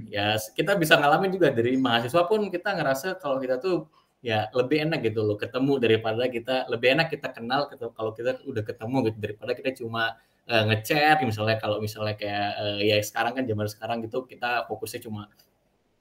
ya 0.09 0.33
kita 0.57 0.79
bisa 0.81 0.97
ngalamin 0.97 1.29
juga 1.29 1.53
dari 1.53 1.77
mahasiswa 1.77 2.25
pun 2.25 2.49
kita 2.49 2.73
ngerasa 2.73 3.21
kalau 3.21 3.37
kita 3.37 3.61
tuh 3.61 3.85
ya 4.21 4.47
lebih 4.53 4.85
enak 4.85 5.01
gitu 5.01 5.25
loh 5.25 5.33
ketemu 5.33 5.81
daripada 5.81 6.29
kita 6.29 6.69
lebih 6.69 6.93
enak 6.93 7.09
kita 7.09 7.33
kenal 7.33 7.65
kalau 7.69 8.13
kita 8.13 8.37
udah 8.45 8.63
ketemu 8.63 8.97
gitu 9.09 9.17
daripada 9.17 9.51
kita 9.57 9.69
cuma 9.73 10.13
uh, 10.45 10.63
ngechat 10.69 11.25
misalnya 11.25 11.57
kalau 11.57 11.81
misalnya 11.81 12.13
kayak 12.13 12.49
uh, 12.61 12.79
ya 12.79 13.01
sekarang 13.01 13.33
kan 13.33 13.43
zaman 13.49 13.65
sekarang 13.65 13.97
gitu 14.05 14.29
kita 14.29 14.69
fokusnya 14.69 15.01
cuma 15.09 15.25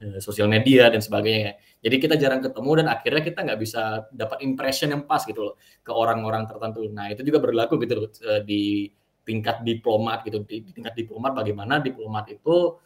uh, 0.04 0.18
sosial 0.20 0.52
media 0.52 0.92
dan 0.92 1.00
sebagainya 1.00 1.56
jadi 1.80 1.96
kita 1.96 2.14
jarang 2.20 2.44
ketemu 2.44 2.84
dan 2.84 2.86
akhirnya 2.92 3.22
kita 3.24 3.40
nggak 3.40 3.60
bisa 3.60 4.04
dapat 4.12 4.44
impression 4.44 4.92
yang 4.92 5.08
pas 5.08 5.24
gitu 5.24 5.40
loh 5.40 5.54
ke 5.80 5.88
orang-orang 5.88 6.44
tertentu. 6.44 6.84
Nah 6.92 7.08
itu 7.08 7.24
juga 7.24 7.40
berlaku 7.40 7.80
gitu 7.80 8.04
loh 8.04 8.10
di 8.44 8.92
tingkat 9.24 9.64
diplomat 9.64 10.20
gitu 10.28 10.44
di 10.44 10.60
tingkat 10.76 10.92
diplomat 10.92 11.32
bagaimana 11.32 11.80
diplomat 11.80 12.28
itu 12.36 12.76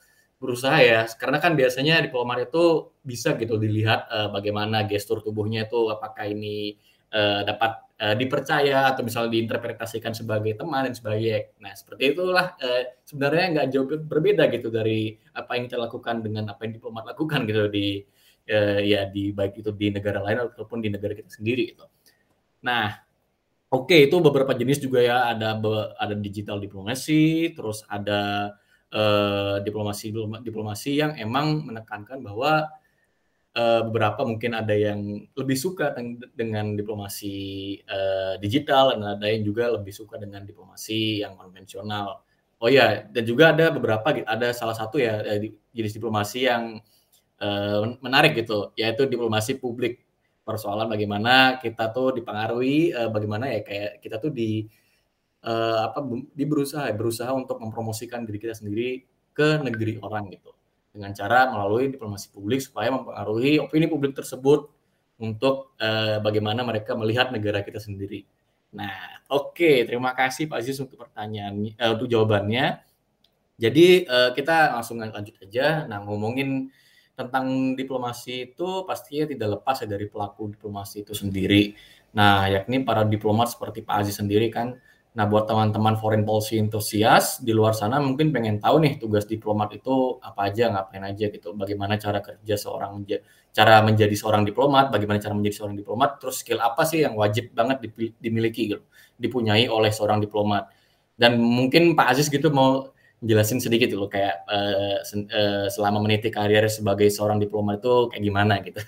berusaha 0.44 0.78
ya 0.85 1.09
karena 1.16 1.40
kan 1.40 1.57
biasanya 1.57 2.04
diplomat 2.04 2.52
itu 2.52 2.92
bisa 3.00 3.33
gitu 3.40 3.57
dilihat 3.57 4.07
uh, 4.12 4.28
bagaimana 4.28 4.85
gestur 4.85 5.24
tubuhnya 5.24 5.64
itu 5.64 5.88
apakah 5.88 6.28
ini 6.28 6.76
uh, 7.09 7.40
dapat 7.48 7.72
uh, 8.04 8.14
dipercaya 8.18 8.92
atau 8.92 9.00
misalnya 9.07 9.33
diinterpretasikan 9.38 10.12
sebagai 10.12 10.59
teman 10.59 10.90
dan 10.90 10.94
sebagainya. 10.94 11.57
Nah 11.62 11.72
seperti 11.72 12.02
itulah 12.12 12.52
uh, 12.59 12.83
sebenarnya 13.07 13.44
nggak 13.57 13.66
jauh 13.72 13.87
berbeda 14.04 14.44
gitu 14.52 14.68
dari 14.68 15.16
apa 15.33 15.57
yang 15.57 15.64
kita 15.70 15.78
lakukan 15.78 16.20
dengan 16.20 16.44
apa 16.52 16.61
yang 16.68 16.76
diplomat 16.76 17.04
lakukan 17.14 17.40
gitu 17.48 17.70
di 17.72 18.02
uh, 18.52 18.80
ya 18.83 19.09
di 19.09 19.33
baik 19.33 19.64
itu 19.64 19.70
di 19.72 19.94
negara 19.94 20.20
lain 20.20 20.50
ataupun 20.50 20.78
di 20.83 20.92
negara 20.92 21.14
kita 21.14 21.30
sendiri 21.30 21.72
gitu. 21.72 21.87
Nah 22.66 22.92
oke 23.70 23.90
okay, 23.90 24.11
itu 24.11 24.16
beberapa 24.18 24.52
jenis 24.52 24.83
juga 24.83 25.00
ya 25.00 25.30
ada 25.33 25.57
ada 25.98 26.14
digital 26.18 26.59
diplomasi 26.59 27.54
terus 27.54 27.87
ada 27.87 28.52
uh, 28.92 29.62
diplomasi 29.64 30.12
diplomasi 30.44 31.01
yang 31.01 31.16
emang 31.16 31.64
menekankan 31.64 32.20
bahwa 32.20 32.68
uh, 33.57 33.81
beberapa 33.88 34.27
mungkin 34.27 34.53
ada 34.59 34.75
yang 34.75 35.25
lebih 35.33 35.57
suka 35.57 35.94
dengan 36.37 36.77
diplomasi 36.77 37.37
uh, 37.88 38.35
digital 38.42 38.99
dan 38.99 39.16
ada 39.16 39.27
yang 39.31 39.47
juga 39.47 39.73
lebih 39.73 39.94
suka 39.94 40.20
dengan 40.20 40.44
diplomasi 40.44 41.25
yang 41.25 41.38
konvensional. 41.38 42.20
Oh 42.61 42.70
ya, 42.70 43.05
dan 43.12 43.25
juga 43.29 43.53
ada 43.53 43.68
beberapa 43.73 44.25
ada 44.25 44.55
salah 44.57 44.73
satu 44.73 44.97
ya 44.97 45.20
jenis 45.75 45.92
diplomasi 46.01 46.49
yang 46.49 46.81
menarik 48.01 48.40
gitu, 48.40 48.73
yaitu 48.73 49.05
diplomasi 49.05 49.61
publik. 49.61 50.01
persoalan 50.44 50.87
bagaimana 50.92 51.57
kita 51.57 51.88
tuh 51.90 52.12
dipengaruhi 52.20 52.92
uh, 52.92 53.09
bagaimana 53.09 53.49
ya 53.49 53.61
kayak 53.64 53.90
kita 54.05 54.20
tuh 54.20 54.29
di 54.29 54.68
uh, 55.44 55.92
apa 55.92 56.00
di 56.33 56.44
berusaha 56.48 56.88
berusaha 56.96 57.30
untuk 57.37 57.61
mempromosikan 57.61 58.24
diri 58.24 58.40
kita 58.40 58.57
sendiri 58.57 59.04
ke 59.37 59.61
negeri 59.61 60.00
orang 60.00 60.33
gitu 60.33 60.50
dengan 60.94 61.11
cara 61.12 61.50
melalui 61.50 61.90
diplomasi 61.90 62.30
publik 62.30 62.62
supaya 62.62 62.88
mempengaruhi 62.94 63.59
opini 63.61 63.87
publik 63.90 64.14
tersebut 64.14 64.70
untuk 65.18 65.74
uh, 65.78 66.18
bagaimana 66.22 66.66
mereka 66.66 66.94
melihat 66.98 67.30
negara 67.30 67.62
kita 67.62 67.78
sendiri. 67.78 68.26
Nah, 68.74 69.22
oke, 69.30 69.54
okay. 69.54 69.76
terima 69.87 70.11
kasih 70.14 70.50
Pak 70.50 70.59
Aziz 70.59 70.78
untuk 70.83 70.98
pertanyaan 71.07 71.54
uh, 71.78 71.90
untuk 71.94 72.11
jawabannya. 72.11 72.83
Jadi 73.54 74.07
uh, 74.11 74.35
kita 74.35 74.74
langsung 74.74 74.98
lanjut 74.98 75.35
aja. 75.38 75.87
Nah, 75.87 76.02
ngomongin 76.02 76.70
tentang 77.14 77.78
diplomasi 77.78 78.50
itu 78.50 78.83
pastinya 78.83 79.30
tidak 79.30 79.48
lepas 79.62 79.83
ya 79.83 79.87
dari 79.87 80.11
pelaku 80.11 80.50
diplomasi 80.59 81.07
itu 81.07 81.14
sendiri. 81.14 81.78
Nah, 82.14 82.50
yakni 82.50 82.83
para 82.83 83.07
diplomat 83.07 83.54
seperti 83.54 83.87
Pak 83.87 84.02
Aziz 84.02 84.18
sendiri 84.18 84.50
kan. 84.50 84.74
Nah, 85.14 85.31
buat 85.31 85.46
teman-teman 85.46 85.94
foreign 85.94 86.27
policy 86.27 86.59
enthusiast 86.59 87.46
di 87.46 87.55
luar 87.55 87.70
sana 87.70 88.03
mungkin 88.03 88.35
pengen 88.35 88.59
tahu 88.59 88.83
nih 88.83 88.98
tugas 88.98 89.22
diplomat 89.31 89.70
itu 89.79 90.18
apa 90.18 90.50
aja, 90.50 90.74
ngapain 90.74 91.07
aja 91.07 91.31
gitu. 91.31 91.55
Bagaimana 91.55 91.94
cara 92.03 92.18
kerja 92.18 92.59
seorang 92.59 93.07
cara 93.55 93.79
menjadi 93.87 94.11
seorang 94.11 94.42
diplomat, 94.42 94.90
bagaimana 94.90 95.22
cara 95.22 95.31
menjadi 95.38 95.62
seorang 95.62 95.79
diplomat, 95.79 96.18
terus 96.18 96.42
skill 96.42 96.59
apa 96.59 96.83
sih 96.83 97.07
yang 97.07 97.14
wajib 97.14 97.55
banget 97.55 97.87
dimiliki 98.18 98.74
gitu, 98.74 98.83
dipunyai 99.14 99.70
oleh 99.70 99.94
seorang 99.94 100.18
diplomat. 100.18 100.66
Dan 101.14 101.38
mungkin 101.38 101.94
Pak 101.94 102.11
Aziz 102.11 102.27
gitu 102.27 102.50
mau 102.50 102.90
jelasin 103.22 103.62
sedikit 103.62 103.94
dulu 103.94 104.11
kayak 104.11 104.42
uh, 104.50 104.98
selama 105.70 106.03
meniti 106.03 106.35
karir 106.35 106.66
sebagai 106.66 107.07
seorang 107.07 107.38
diplomat 107.38 107.79
itu 107.79 108.11
kayak 108.11 108.22
gimana 108.27 108.55
gitu. 108.66 108.83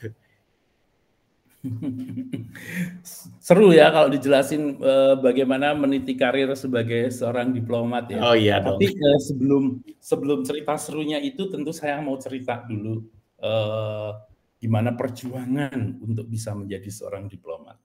Seru 3.46 3.72
ya 3.74 3.90
kalau 3.90 4.08
dijelasin 4.12 4.78
uh, 4.78 5.14
bagaimana 5.18 5.74
meniti 5.74 6.14
karir 6.14 6.52
sebagai 6.54 7.10
seorang 7.10 7.54
diplomat 7.54 8.12
ya. 8.12 8.20
Oh 8.22 8.36
iya 8.36 8.62
Tapi 8.62 8.90
uh, 8.90 9.20
sebelum 9.20 9.82
sebelum 9.98 10.44
cerita 10.46 10.78
serunya 10.78 11.18
itu 11.18 11.48
tentu 11.50 11.72
saya 11.74 11.98
mau 12.02 12.16
cerita 12.20 12.62
dulu 12.66 13.02
uh, 13.42 14.14
gimana 14.62 14.96
perjuangan 14.96 16.00
untuk 16.00 16.26
bisa 16.26 16.56
menjadi 16.56 16.88
seorang 16.88 17.28
diplomat. 17.28 17.76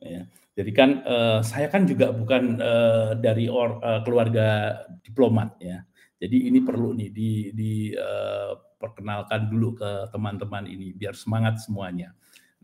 Ya. 0.00 0.28
Jadi 0.56 0.70
kan 0.72 1.04
uh, 1.04 1.40
saya 1.44 1.68
kan 1.68 1.84
juga 1.84 2.16
bukan 2.16 2.56
uh, 2.60 3.12
dari 3.20 3.48
or, 3.48 3.76
uh, 3.84 4.00
keluarga 4.00 4.80
diplomat 5.04 5.60
ya. 5.60 5.84
Jadi 6.16 6.48
ini 6.48 6.64
perlu 6.64 6.96
nih 6.96 7.12
di, 7.12 7.30
di 7.52 7.72
uh, 7.92 8.56
perkenalkan 8.80 9.52
dulu 9.52 9.76
ke 9.76 10.08
teman-teman 10.08 10.64
ini 10.64 10.96
biar 10.96 11.12
semangat 11.12 11.60
semuanya. 11.60 12.16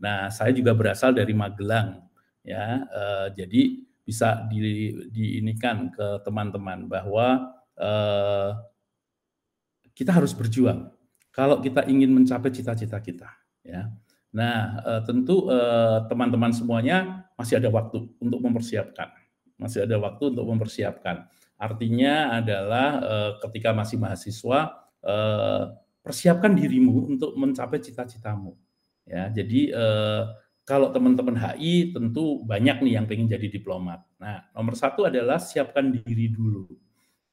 Nah, 0.03 0.27
saya 0.27 0.51
juga 0.51 0.75
berasal 0.75 1.15
dari 1.15 1.31
Magelang 1.31 2.03
ya. 2.43 2.83
Uh, 2.91 3.27
jadi 3.31 3.87
bisa 4.03 4.43
di 4.51 4.91
diinikan 5.07 5.87
ke 5.87 6.19
teman-teman 6.27 6.91
bahwa 6.91 7.55
uh, 7.79 8.51
kita 9.95 10.11
harus 10.11 10.35
berjuang 10.35 10.91
kalau 11.31 11.63
kita 11.63 11.87
ingin 11.87 12.11
mencapai 12.11 12.51
cita-cita 12.51 12.99
kita 12.99 13.31
ya. 13.63 13.87
Nah, 14.33 14.81
tentu 15.05 15.45
teman-teman 16.09 16.49
semuanya 16.49 17.29
masih 17.37 17.61
ada 17.61 17.69
waktu 17.69 18.09
untuk 18.17 18.41
mempersiapkan. 18.41 19.13
Masih 19.61 19.85
ada 19.85 20.01
waktu 20.01 20.33
untuk 20.33 20.49
mempersiapkan. 20.49 21.29
Artinya 21.63 22.43
adalah 22.43 22.87
eh, 22.99 23.31
ketika 23.47 23.71
masih 23.71 23.95
mahasiswa 24.01 24.59
eh, 25.05 25.63
persiapkan 26.03 26.51
dirimu 26.51 27.15
untuk 27.15 27.37
mencapai 27.39 27.79
cita-citamu. 27.79 28.57
Ya, 29.03 29.27
jadi 29.27 29.61
eh, 29.73 30.23
kalau 30.63 30.95
teman-teman 30.95 31.35
HI 31.35 31.91
tentu 31.91 32.39
banyak 32.47 32.79
nih 32.87 32.93
yang 32.95 33.05
pengen 33.07 33.27
jadi 33.27 33.51
diplomat. 33.51 33.99
Nah, 34.15 34.47
nomor 34.55 34.79
satu 34.79 35.03
adalah 35.03 35.39
siapkan 35.39 35.91
diri 35.91 36.31
dulu. 36.31 36.71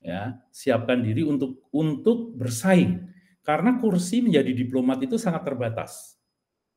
Ya, 0.00 0.40
siapkan 0.50 1.04
diri 1.04 1.22
untuk 1.22 1.68
untuk 1.70 2.34
bersaing 2.34 3.06
karena 3.44 3.76
kursi 3.76 4.24
menjadi 4.24 4.50
diplomat 4.50 5.04
itu 5.04 5.20
sangat 5.20 5.46
terbatas. 5.46 6.16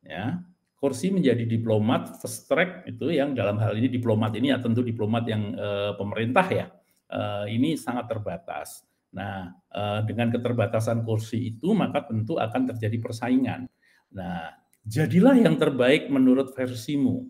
Ya, 0.03 0.43
kursi 0.83 1.15
menjadi 1.15 1.47
diplomat 1.47 2.19
first 2.19 2.51
track 2.51 2.83
itu 2.83 3.07
yang 3.15 3.31
dalam 3.31 3.55
hal 3.55 3.71
ini 3.79 3.87
diplomat 3.87 4.35
ini 4.35 4.51
ya 4.51 4.59
tentu 4.59 4.83
diplomat 4.83 5.23
yang 5.31 5.55
uh, 5.55 5.95
pemerintah 5.95 6.43
ya 6.51 6.65
uh, 7.07 7.47
ini 7.47 7.79
sangat 7.79 8.11
terbatas. 8.11 8.83
Nah 9.15 9.47
uh, 9.71 10.03
dengan 10.03 10.27
keterbatasan 10.27 11.07
kursi 11.07 11.55
itu 11.55 11.71
maka 11.71 12.03
tentu 12.03 12.35
akan 12.35 12.75
terjadi 12.75 12.99
persaingan. 12.99 13.63
Nah 14.11 14.51
jadilah 14.83 15.35
yang 15.35 15.55
terbaik 15.55 16.07
menurut 16.11 16.51
versimu 16.55 17.27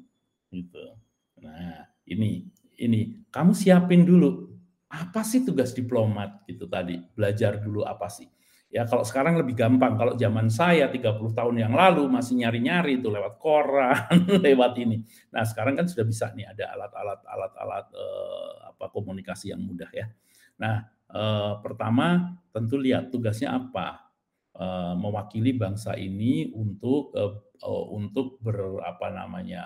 gitu. 0.53 0.97
Nah 1.41 1.89
ini 2.09 2.49
ini 2.81 3.25
kamu 3.29 3.53
siapin 3.53 4.03
dulu 4.05 4.49
apa 4.93 5.25
sih 5.25 5.41
tugas 5.41 5.73
diplomat 5.73 6.45
gitu 6.45 6.69
tadi 6.69 7.01
belajar 7.17 7.57
dulu 7.57 7.81
apa 7.81 8.09
sih 8.09 8.29
Ya 8.73 8.89
kalau 8.89 9.05
sekarang 9.05 9.37
lebih 9.37 9.53
gampang. 9.53 9.93
Kalau 9.93 10.17
zaman 10.17 10.49
saya 10.49 10.89
30 10.89 11.37
tahun 11.37 11.55
yang 11.61 11.77
lalu 11.77 12.09
masih 12.09 12.41
nyari-nyari 12.41 12.97
itu 12.97 13.05
lewat 13.05 13.37
koran, 13.37 14.25
lewat 14.49 14.73
ini. 14.81 15.05
Nah, 15.29 15.45
sekarang 15.45 15.77
kan 15.77 15.85
sudah 15.85 16.01
bisa 16.01 16.33
nih 16.33 16.49
ada 16.49 16.73
alat-alat 16.73 17.21
alat-alat 17.21 17.85
eh, 17.93 18.53
apa 18.73 18.85
komunikasi 18.89 19.53
yang 19.53 19.61
mudah 19.61 19.93
ya. 19.93 20.09
Nah, 20.57 20.89
eh, 20.89 21.53
pertama 21.61 22.33
tentu 22.49 22.81
lihat 22.81 23.13
tugasnya 23.13 23.53
apa. 23.53 24.09
Eh, 24.53 24.93
mewakili 25.01 25.57
bangsa 25.57 25.97
ini 25.97 26.53
untuk 26.53 27.09
eh, 27.17 27.33
eh 27.57 27.85
untuk 27.89 28.37
ber 28.37 28.85
apa 28.85 29.09
namanya 29.09 29.65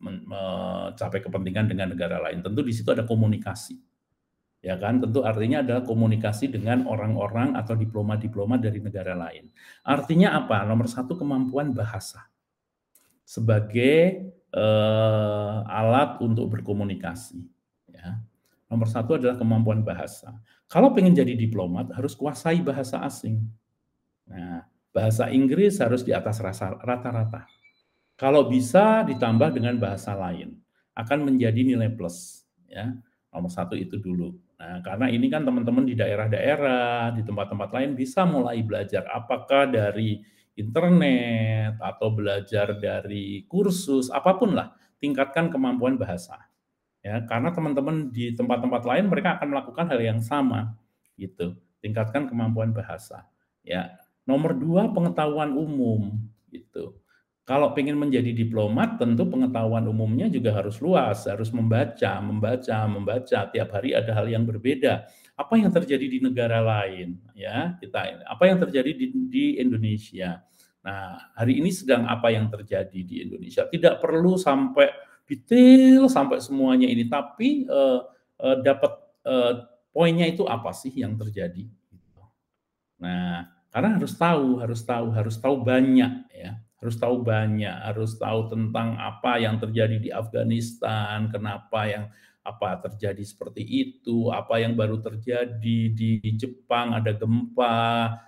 mencapai 0.00 1.20
kepentingan 1.20 1.68
dengan 1.68 1.92
negara 1.92 2.20
lain. 2.24 2.40
Tentu 2.40 2.64
di 2.64 2.72
situ 2.72 2.88
ada 2.88 3.04
komunikasi 3.04 3.76
ya 4.64 4.80
kan 4.80 4.96
tentu 4.96 5.20
artinya 5.20 5.60
adalah 5.60 5.84
komunikasi 5.84 6.48
dengan 6.48 6.88
orang-orang 6.88 7.52
atau 7.52 7.76
diploma-diploma 7.76 8.56
dari 8.56 8.80
negara 8.80 9.12
lain. 9.12 9.52
Artinya 9.84 10.40
apa? 10.40 10.64
Nomor 10.64 10.88
satu 10.88 11.20
kemampuan 11.20 11.76
bahasa 11.76 12.24
sebagai 13.28 14.24
eh, 14.48 15.56
alat 15.68 16.16
untuk 16.24 16.48
berkomunikasi. 16.48 17.44
Ya. 17.92 18.24
Nomor 18.72 18.88
satu 18.88 19.20
adalah 19.20 19.36
kemampuan 19.36 19.84
bahasa. 19.84 20.32
Kalau 20.64 20.96
pengen 20.96 21.12
jadi 21.12 21.36
diplomat 21.36 21.92
harus 21.92 22.16
kuasai 22.16 22.64
bahasa 22.64 23.04
asing. 23.04 23.44
Nah, 24.28 24.64
bahasa 24.94 25.28
Inggris 25.28 25.80
harus 25.82 26.00
di 26.06 26.14
atas 26.14 26.40
rata-rata. 26.40 27.44
Kalau 28.14 28.46
bisa 28.46 29.02
ditambah 29.02 29.58
dengan 29.58 29.76
bahasa 29.82 30.14
lain 30.14 30.54
akan 30.94 31.26
menjadi 31.26 31.60
nilai 31.66 31.90
plus. 31.92 32.46
Ya, 32.70 32.94
nomor 33.34 33.50
satu 33.50 33.74
itu 33.74 33.98
dulu. 33.98 34.38
Nah, 34.58 34.80
karena 34.86 35.10
ini 35.10 35.26
kan 35.26 35.42
teman-teman 35.42 35.84
di 35.84 35.98
daerah-daerah, 35.98 37.10
di 37.12 37.26
tempat-tempat 37.26 37.70
lain 37.74 37.98
bisa 37.98 38.22
mulai 38.22 38.62
belajar 38.62 39.02
apakah 39.10 39.66
dari 39.66 40.22
internet 40.54 41.74
atau 41.82 42.14
belajar 42.14 42.78
dari 42.78 43.42
kursus 43.50 44.08
apa 44.14 44.38
pun 44.38 44.54
lah, 44.54 44.70
tingkatkan 45.02 45.50
kemampuan 45.50 45.98
bahasa. 45.98 46.38
Ya, 47.04 47.20
karena 47.28 47.52
teman-teman 47.52 48.08
di 48.14 48.32
tempat-tempat 48.32 48.82
lain 48.88 49.12
mereka 49.12 49.36
akan 49.36 49.48
melakukan 49.52 49.86
hal 49.92 50.00
yang 50.00 50.20
sama 50.24 50.72
gitu. 51.20 51.58
Tingkatkan 51.84 52.30
kemampuan 52.30 52.72
bahasa. 52.72 53.28
Ya. 53.60 54.03
Nomor 54.24 54.56
dua 54.56 54.88
pengetahuan 54.88 55.52
umum 55.52 56.16
gitu. 56.48 56.96
Kalau 57.44 57.76
ingin 57.76 58.00
menjadi 58.00 58.32
diplomat, 58.32 58.96
tentu 58.96 59.28
pengetahuan 59.28 59.84
umumnya 59.84 60.32
juga 60.32 60.56
harus 60.56 60.80
luas, 60.80 61.28
harus 61.28 61.52
membaca, 61.52 62.16
membaca, 62.24 62.88
membaca. 62.88 63.38
Tiap 63.52 63.68
hari 63.68 63.92
ada 63.92 64.16
hal 64.16 64.32
yang 64.32 64.48
berbeda. 64.48 65.04
Apa 65.36 65.60
yang 65.60 65.68
terjadi 65.68 66.08
di 66.08 66.24
negara 66.24 66.64
lain, 66.64 67.20
ya 67.36 67.76
kita. 67.76 68.24
Apa 68.24 68.48
yang 68.48 68.64
terjadi 68.64 68.96
di, 68.96 69.06
di 69.28 69.44
Indonesia. 69.60 70.40
Nah, 70.80 71.20
hari 71.36 71.60
ini 71.60 71.68
sedang 71.68 72.08
apa 72.08 72.32
yang 72.32 72.48
terjadi 72.48 73.00
di 73.04 73.28
Indonesia. 73.28 73.68
Tidak 73.68 74.00
perlu 74.00 74.40
sampai 74.40 74.88
detail 75.28 76.08
sampai 76.08 76.40
semuanya 76.40 76.88
ini, 76.88 77.08
tapi 77.08 77.64
uh, 77.68 78.08
uh, 78.40 78.56
dapat 78.60 78.92
uh, 79.24 79.68
poinnya 79.92 80.28
itu 80.28 80.48
apa 80.48 80.72
sih 80.72 80.92
yang 80.96 81.16
terjadi. 81.16 81.68
Nah, 83.00 83.52
karena 83.74 83.98
harus 83.98 84.14
tahu, 84.14 84.62
harus 84.62 84.80
tahu, 84.86 85.06
harus 85.10 85.34
tahu 85.34 85.56
banyak 85.66 86.30
ya. 86.30 86.62
Harus 86.78 87.00
tahu 87.00 87.24
banyak, 87.24 87.74
harus 87.80 88.12
tahu 88.20 88.52
tentang 88.52 89.00
apa 89.00 89.40
yang 89.40 89.56
terjadi 89.56 89.96
di 89.98 90.12
Afghanistan, 90.12 91.32
kenapa 91.32 91.88
yang 91.88 92.12
apa 92.44 92.76
terjadi 92.86 93.24
seperti 93.24 93.64
itu, 93.64 94.28
apa 94.28 94.60
yang 94.60 94.76
baru 94.76 95.00
terjadi 95.00 95.78
di 95.90 96.20
Jepang 96.36 96.92
ada 96.92 97.16
gempa, 97.16 98.20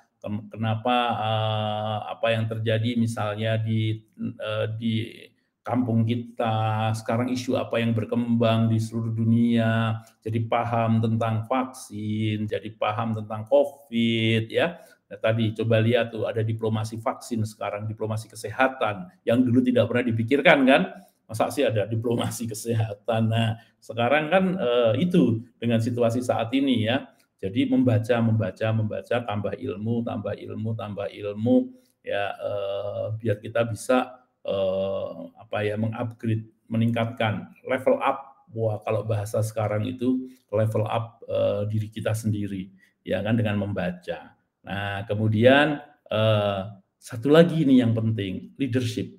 kenapa 0.49 0.97
uh, 1.21 1.99
apa 2.17 2.33
yang 2.33 2.49
terjadi 2.49 2.97
misalnya 2.97 3.61
di 3.61 4.01
uh, 4.41 4.73
di 4.73 5.21
kampung 5.61 6.09
kita, 6.09 6.95
sekarang 6.95 7.29
isu 7.29 7.59
apa 7.59 7.83
yang 7.83 7.91
berkembang 7.91 8.71
di 8.71 8.79
seluruh 8.79 9.13
dunia, 9.13 10.01
jadi 10.23 10.39
paham 10.47 11.03
tentang 11.03 11.43
vaksin, 11.45 12.47
jadi 12.47 12.71
paham 12.79 13.19
tentang 13.19 13.45
COVID, 13.51 14.47
ya, 14.47 14.79
Nah, 15.07 15.19
tadi 15.23 15.55
coba 15.55 15.79
lihat 15.79 16.11
tuh 16.11 16.27
ada 16.27 16.42
diplomasi 16.42 16.99
vaksin 16.99 17.47
sekarang, 17.47 17.87
diplomasi 17.87 18.27
kesehatan 18.27 19.07
yang 19.23 19.38
dulu 19.38 19.62
tidak 19.62 19.87
pernah 19.87 20.05
dipikirkan 20.11 20.59
kan. 20.66 20.83
Masa 21.27 21.51
sih 21.51 21.62
ada 21.62 21.87
diplomasi 21.87 22.47
kesehatan. 22.53 23.31
Nah, 23.31 23.55
sekarang 23.79 24.31
kan 24.31 24.45
eh, 24.59 24.92
itu 25.07 25.47
dengan 25.62 25.79
situasi 25.79 26.23
saat 26.23 26.51
ini 26.55 26.90
ya. 26.90 27.07
Jadi 27.38 27.69
membaca, 27.71 28.16
membaca, 28.19 28.66
membaca, 28.73 29.16
tambah 29.23 29.55
ilmu, 29.55 30.03
tambah 30.03 30.35
ilmu, 30.35 30.71
tambah 30.75 31.07
ilmu, 31.07 31.57
ya 32.03 32.35
eh, 32.35 33.05
biar 33.23 33.37
kita 33.38 33.62
bisa 33.71 34.27
eh, 34.42 35.11
apa 35.38 35.62
ya 35.62 35.79
mengupgrade, 35.79 36.51
meningkatkan, 36.66 37.55
level 37.62 38.03
up. 38.03 38.35
Wah, 38.55 38.79
kalau 38.87 39.03
bahasa 39.03 39.42
sekarang 39.42 39.87
itu 39.87 40.31
level 40.51 40.87
up 40.87 41.23
eh, 41.31 41.62
diri 41.71 41.87
kita 41.95 42.11
sendiri, 42.11 42.75
ya 43.07 43.23
kan 43.23 43.38
dengan 43.38 43.62
membaca. 43.62 44.36
Nah, 44.67 45.07
kemudian 45.07 45.79
eh, 46.11 46.61
satu 46.99 47.31
lagi 47.31 47.63
ini 47.63 47.79
yang 47.79 47.95
penting, 47.95 48.53
leadership. 48.59 49.15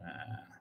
Nah, 0.00 0.58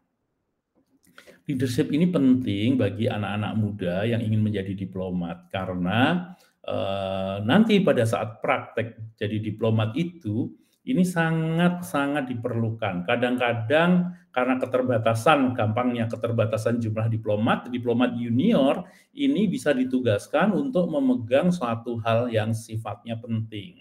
leadership 1.47 1.87
ini 1.95 2.11
penting 2.11 2.75
bagi 2.75 3.07
anak-anak 3.07 3.53
muda 3.55 3.95
yang 4.03 4.19
ingin 4.19 4.43
menjadi 4.43 4.75
diplomat 4.75 5.47
karena 5.47 6.31
Eh, 6.61 7.37
nanti 7.41 7.81
pada 7.81 8.05
saat 8.05 8.37
praktek 8.37 9.17
jadi 9.17 9.41
diplomat 9.41 9.97
itu 9.97 10.53
ini 10.85 11.01
sangat-sangat 11.01 12.29
diperlukan. 12.29 13.01
Kadang-kadang 13.01 14.13
karena 14.29 14.55
keterbatasan, 14.61 15.57
gampangnya 15.57 16.05
keterbatasan 16.05 16.77
jumlah 16.77 17.09
diplomat, 17.09 17.65
diplomat 17.73 18.13
junior 18.13 18.85
ini 19.17 19.49
bisa 19.49 19.73
ditugaskan 19.73 20.53
untuk 20.53 20.85
memegang 20.85 21.49
suatu 21.49 21.97
hal 22.05 22.29
yang 22.29 22.53
sifatnya 22.53 23.17
penting. 23.17 23.80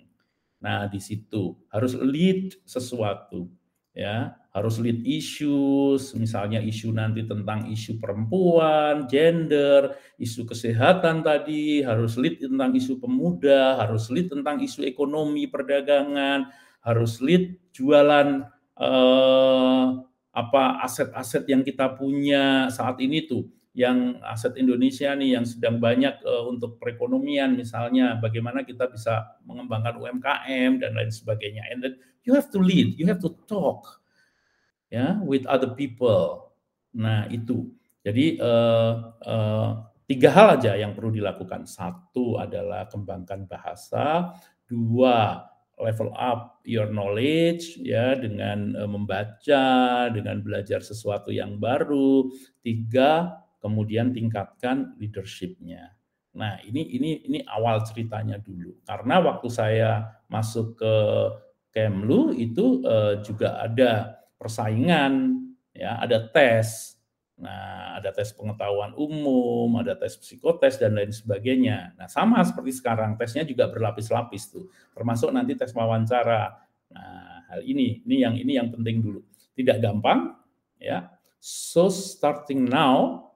Nah, 0.61 0.87
di 0.93 1.01
situ 1.01 1.57
harus 1.73 1.97
lead 1.97 2.53
sesuatu, 2.69 3.49
ya. 3.97 4.37
Harus 4.51 4.83
lead 4.83 5.07
issues, 5.07 6.11
misalnya 6.19 6.59
isu 6.59 6.91
nanti 6.91 7.23
tentang 7.23 7.71
isu 7.71 8.03
perempuan, 8.03 9.07
gender, 9.07 9.95
isu 10.19 10.43
kesehatan 10.43 11.23
tadi, 11.23 11.87
harus 11.87 12.19
lead 12.19 12.43
tentang 12.43 12.75
isu 12.75 12.99
pemuda, 12.99 13.79
harus 13.79 14.11
lead 14.11 14.27
tentang 14.27 14.59
isu 14.59 14.83
ekonomi, 14.83 15.47
perdagangan, 15.47 16.51
harus 16.83 17.23
lead 17.23 17.63
jualan 17.71 18.43
eh, 18.75 19.87
apa 20.35 20.63
aset-aset 20.83 21.47
yang 21.47 21.63
kita 21.63 21.95
punya 21.95 22.67
saat 22.75 22.99
ini 22.99 23.31
tuh, 23.31 23.47
yang 23.81 24.21
aset 24.29 24.61
Indonesia 24.61 25.17
nih 25.17 25.41
yang 25.41 25.49
sedang 25.49 25.81
banyak 25.81 26.21
uh, 26.21 26.45
untuk 26.53 26.77
perekonomian 26.77 27.57
misalnya 27.57 28.21
bagaimana 28.21 28.61
kita 28.61 28.93
bisa 28.93 29.41
mengembangkan 29.49 29.97
UMKM 29.97 30.85
dan 30.85 30.93
lain 30.93 31.09
sebagainya 31.09 31.65
and 31.73 31.81
then 31.81 31.97
you 32.29 32.37
have 32.37 32.53
to 32.53 32.61
lead 32.61 32.93
you 33.01 33.09
have 33.09 33.23
to 33.25 33.33
talk 33.49 34.01
ya 34.91 35.17
with 35.23 35.47
other 35.47 35.73
people. 35.73 36.53
Nah 36.99 37.31
itu. 37.31 37.71
Jadi 38.03 38.37
uh, 38.43 39.15
uh, 39.23 39.71
tiga 40.11 40.29
hal 40.35 40.59
aja 40.59 40.75
yang 40.75 40.93
perlu 40.93 41.15
dilakukan. 41.15 41.65
Satu 41.65 42.37
adalah 42.37 42.91
kembangkan 42.91 43.47
bahasa. 43.47 44.35
Dua 44.67 45.47
level 45.81 46.13
up 46.13 46.61
your 46.69 46.93
knowledge 46.93 47.81
ya 47.81 48.13
dengan 48.13 48.77
membaca, 48.85 49.65
dengan 50.13 50.45
belajar 50.45 50.85
sesuatu 50.85 51.33
yang 51.33 51.57
baru. 51.57 52.29
Tiga 52.61 53.40
kemudian 53.61 54.11
tingkatkan 54.17 54.97
leadershipnya. 54.99 55.95
Nah 56.35 56.59
ini 56.67 56.83
ini 56.97 57.11
ini 57.29 57.39
awal 57.47 57.85
ceritanya 57.87 58.41
dulu. 58.41 58.81
Karena 58.83 59.21
waktu 59.23 59.49
saya 59.53 60.21
masuk 60.27 60.81
ke 60.81 60.95
Kemlu 61.71 62.35
itu 62.35 62.83
uh, 62.83 63.23
juga 63.23 63.63
ada 63.63 64.19
persaingan, 64.35 65.39
ya 65.71 66.03
ada 66.03 66.27
tes. 66.27 66.99
Nah, 67.41 67.97
ada 67.97 68.13
tes 68.13 68.37
pengetahuan 68.37 68.93
umum, 69.01 69.81
ada 69.81 69.97
tes 69.97 70.13
psikotes 70.21 70.77
dan 70.77 70.93
lain 70.93 71.09
sebagainya. 71.09 71.97
Nah, 71.97 72.05
sama 72.05 72.45
seperti 72.45 72.77
sekarang, 72.77 73.17
tesnya 73.17 73.49
juga 73.49 73.65
berlapis-lapis 73.73 74.53
tuh, 74.53 74.69
termasuk 74.93 75.33
nanti 75.33 75.57
tes 75.57 75.73
wawancara. 75.73 76.53
Nah, 76.93 77.49
hal 77.49 77.65
ini, 77.65 78.05
ini 78.05 78.17
yang 78.21 78.37
ini 78.37 78.61
yang 78.61 78.69
penting 78.69 79.01
dulu. 79.01 79.25
Tidak 79.57 79.81
gampang, 79.81 80.37
ya. 80.77 81.09
So 81.41 81.89
starting 81.89 82.69
now, 82.69 83.30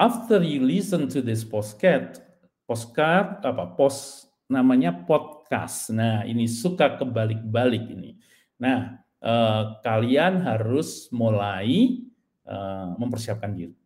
after 0.00 0.40
you 0.40 0.64
listen 0.64 1.04
to 1.12 1.20
this 1.20 1.44
postcard, 1.44 2.16
postcard 2.64 3.44
apa 3.44 3.76
post 3.76 4.32
namanya 4.48 4.96
podcast. 4.96 5.92
Nah, 5.92 6.24
ini 6.24 6.48
suka 6.48 6.96
kebalik-balik 6.96 7.84
ini. 7.92 8.16
Nah, 8.64 8.96
eh, 9.20 9.62
kalian 9.84 10.40
harus 10.40 11.12
mulai 11.12 12.00
eh, 12.48 12.88
mempersiapkan 12.96 13.52
diri. 13.52 13.76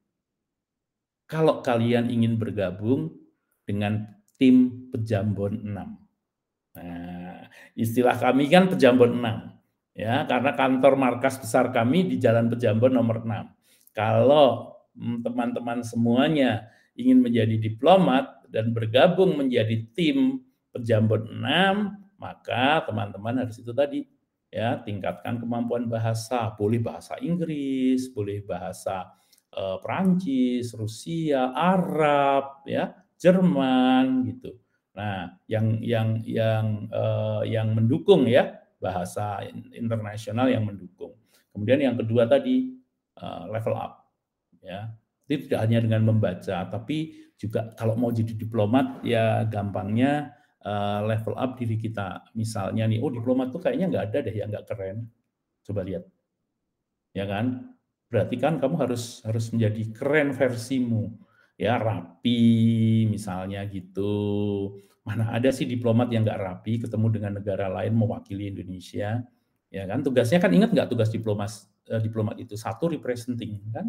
Kalau 1.27 1.59
kalian 1.61 2.07
ingin 2.09 2.39
bergabung 2.39 3.11
dengan 3.67 4.07
tim 4.39 4.89
Pejambon 4.95 5.67
6. 5.67 6.79
Nah, 6.79 7.49
istilah 7.75 8.15
kami 8.21 8.47
kan 8.47 8.71
Pejambon 8.71 9.19
6 9.19 9.99
ya, 9.99 10.27
karena 10.27 10.53
kantor 10.53 10.95
markas 10.99 11.39
besar 11.41 11.71
kami 11.73 12.07
di 12.07 12.17
Jalan 12.21 12.53
Pejambon 12.53 12.93
nomor 12.93 13.25
6. 13.25 13.51
Kalau 13.95 14.74
teman-teman 14.97 15.83
semuanya 15.83 16.71
ingin 16.95 17.19
menjadi 17.21 17.59
diplomat 17.59 18.47
dan 18.51 18.71
bergabung 18.71 19.35
menjadi 19.35 19.83
tim 19.95 20.47
Pejambon 20.75 21.31
6, 21.31 22.19
maka 22.19 22.83
teman-teman 22.83 23.47
harus 23.47 23.63
itu 23.63 23.71
tadi 23.71 24.07
ya 24.51 24.79
tingkatkan 24.83 25.43
kemampuan 25.43 25.87
bahasa. 25.87 26.55
Boleh 26.55 26.79
bahasa 26.83 27.19
Inggris 27.19 28.11
boleh 28.11 28.43
bahasa 28.47 29.11
uh, 29.55 29.79
Perancis 29.83 30.75
Rusia 30.75 31.51
Arab 31.55 32.63
ya 32.67 32.95
Jerman 33.19 34.27
gitu. 34.31 34.55
Nah 34.95 35.35
yang 35.51 35.83
yang 35.83 36.23
yang 36.27 36.91
uh, 36.91 37.43
yang 37.47 37.75
mendukung 37.75 38.27
ya 38.31 38.63
bahasa 38.79 39.43
internasional 39.75 40.51
yang 40.51 40.67
mendukung. 40.67 41.19
Kemudian 41.55 41.83
yang 41.83 41.97
kedua 41.99 42.27
tadi 42.27 42.75
uh, 43.19 43.47
level 43.51 43.75
up 43.79 44.04
ya 44.65 44.89
itu 45.29 45.49
tidak 45.49 45.61
hanya 45.69 45.85
dengan 45.85 46.03
membaca 46.09 46.65
tapi 46.69 47.25
juga 47.37 47.77
kalau 47.77 47.95
mau 48.01 48.09
jadi 48.09 48.33
diplomat 48.33 49.05
ya 49.05 49.45
gampangnya 49.45 50.33
uh, 50.65 51.01
level 51.05 51.37
up 51.37 51.55
diri 51.61 51.77
kita. 51.79 52.25
Misalnya 52.35 52.89
nih, 52.89 52.99
oh 53.05 53.13
diplomat 53.13 53.53
tuh 53.53 53.61
kayaknya 53.63 53.87
nggak 53.93 54.05
ada 54.11 54.19
deh 54.25 54.35
yang 54.35 54.49
nggak 54.51 54.67
keren. 54.67 55.07
Coba 55.65 55.81
lihat, 55.85 56.05
ya 57.17 57.25
kan? 57.29 57.77
Berarti 58.09 58.37
kan 58.41 58.61
kamu 58.61 58.75
harus 58.81 59.25
harus 59.25 59.49
menjadi 59.53 59.83
keren 59.97 60.33
versimu, 60.37 61.13
ya 61.57 61.81
rapi 61.81 63.05
misalnya 63.09 63.65
gitu. 63.69 64.13
Mana 65.05 65.37
ada 65.37 65.53
sih 65.53 65.69
diplomat 65.69 66.09
yang 66.13 66.25
nggak 66.25 66.41
rapi, 66.41 66.81
ketemu 66.81 67.07
dengan 67.13 67.33
negara 67.41 67.69
lain 67.69 67.93
mewakili 67.97 68.53
Indonesia, 68.53 69.21
ya 69.69 69.85
kan? 69.85 70.01
Tugasnya 70.01 70.41
kan 70.41 70.53
ingat 70.53 70.73
nggak 70.73 70.89
tugas 70.89 71.13
diplomas 71.13 71.69
eh, 71.89 72.01
diplomat 72.01 72.41
itu 72.41 72.57
satu 72.57 72.89
representing 72.93 73.61
kan, 73.73 73.89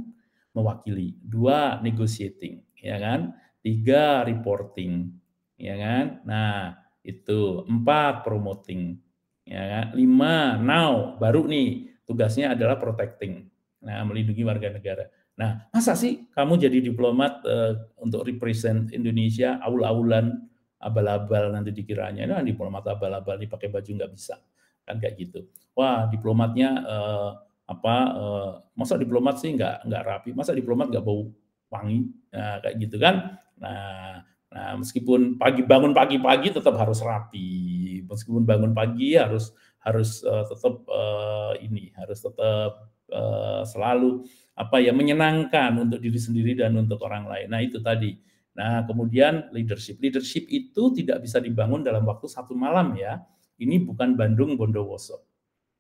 mewakili, 0.56 1.20
dua 1.20 1.84
negotiating, 1.84 2.64
ya 2.80 2.96
kan? 2.98 3.36
Tiga 3.60 4.24
reporting, 4.24 5.12
ya 5.60 5.76
kan? 5.76 6.06
Nah, 6.24 6.80
itu 7.04 7.68
empat 7.68 8.24
promoting, 8.24 8.96
ya 9.44 9.62
kan? 9.62 9.86
Lima 9.94 10.56
now 10.56 11.20
baru 11.20 11.44
nih 11.46 12.00
tugasnya 12.08 12.56
adalah 12.56 12.80
protecting, 12.80 13.52
nah 13.84 14.02
melindungi 14.08 14.48
warga 14.48 14.72
negara. 14.72 15.06
Nah, 15.36 15.68
masa 15.76 16.00
sih 16.00 16.32
kamu 16.32 16.56
jadi 16.56 16.80
diplomat 16.80 17.44
uh, 17.44 17.74
untuk 18.00 18.24
represent 18.24 18.96
Indonesia 18.96 19.60
aul-aulan 19.60 20.48
abal-abal 20.80 21.52
nanti 21.52 21.76
dikiranya, 21.76 22.24
nah 22.30 22.40
diplomat 22.40 22.88
abal-abal 22.88 23.36
dipakai 23.36 23.68
baju 23.68 23.90
nggak 23.90 24.12
bisa, 24.16 24.40
kan 24.88 24.96
kayak 25.02 25.20
gitu. 25.20 25.50
Wah, 25.76 26.08
diplomatnya 26.08 26.70
uh, 26.88 27.32
apa? 27.66 27.96
Uh, 28.16 28.52
masa 28.78 28.96
diplomat 28.98 29.42
sih 29.42 29.54
nggak 29.54 29.90
nggak 29.90 30.04
rapi, 30.06 30.30
masa 30.38 30.54
diplomat 30.54 30.90
nggak 30.94 31.06
bau 31.06 31.30
wangi, 31.74 32.08
nah, 32.30 32.62
kayak 32.62 32.76
gitu 32.78 32.98
kan? 33.02 33.42
Nah, 33.58 34.22
Nah, 34.56 34.80
meskipun 34.80 35.36
pagi 35.36 35.68
bangun 35.68 35.92
pagi-pagi 35.92 36.56
tetap 36.56 36.80
harus 36.80 37.04
rapi, 37.04 38.00
meskipun 38.08 38.48
bangun 38.48 38.72
pagi 38.72 39.20
harus 39.20 39.52
harus 39.84 40.24
uh, 40.24 40.48
tetap 40.48 40.80
uh, 40.88 41.54
ini 41.60 41.92
harus 42.00 42.24
tetap 42.24 42.88
uh, 43.12 43.68
selalu 43.68 44.24
apa 44.56 44.80
ya 44.80 44.96
menyenangkan 44.96 45.76
untuk 45.76 46.00
diri 46.00 46.16
sendiri 46.16 46.56
dan 46.56 46.72
untuk 46.80 47.04
orang 47.04 47.28
lain. 47.28 47.52
Nah 47.52 47.60
itu 47.60 47.84
tadi. 47.84 48.16
Nah 48.56 48.88
kemudian 48.88 49.52
leadership, 49.52 50.00
leadership 50.00 50.48
itu 50.48 50.96
tidak 50.96 51.20
bisa 51.20 51.44
dibangun 51.44 51.84
dalam 51.84 52.08
waktu 52.08 52.32
satu 52.32 52.56
malam 52.56 52.96
ya. 52.96 53.20
Ini 53.60 53.84
bukan 53.84 54.16
Bandung 54.16 54.56
Bondowoso. 54.56 55.20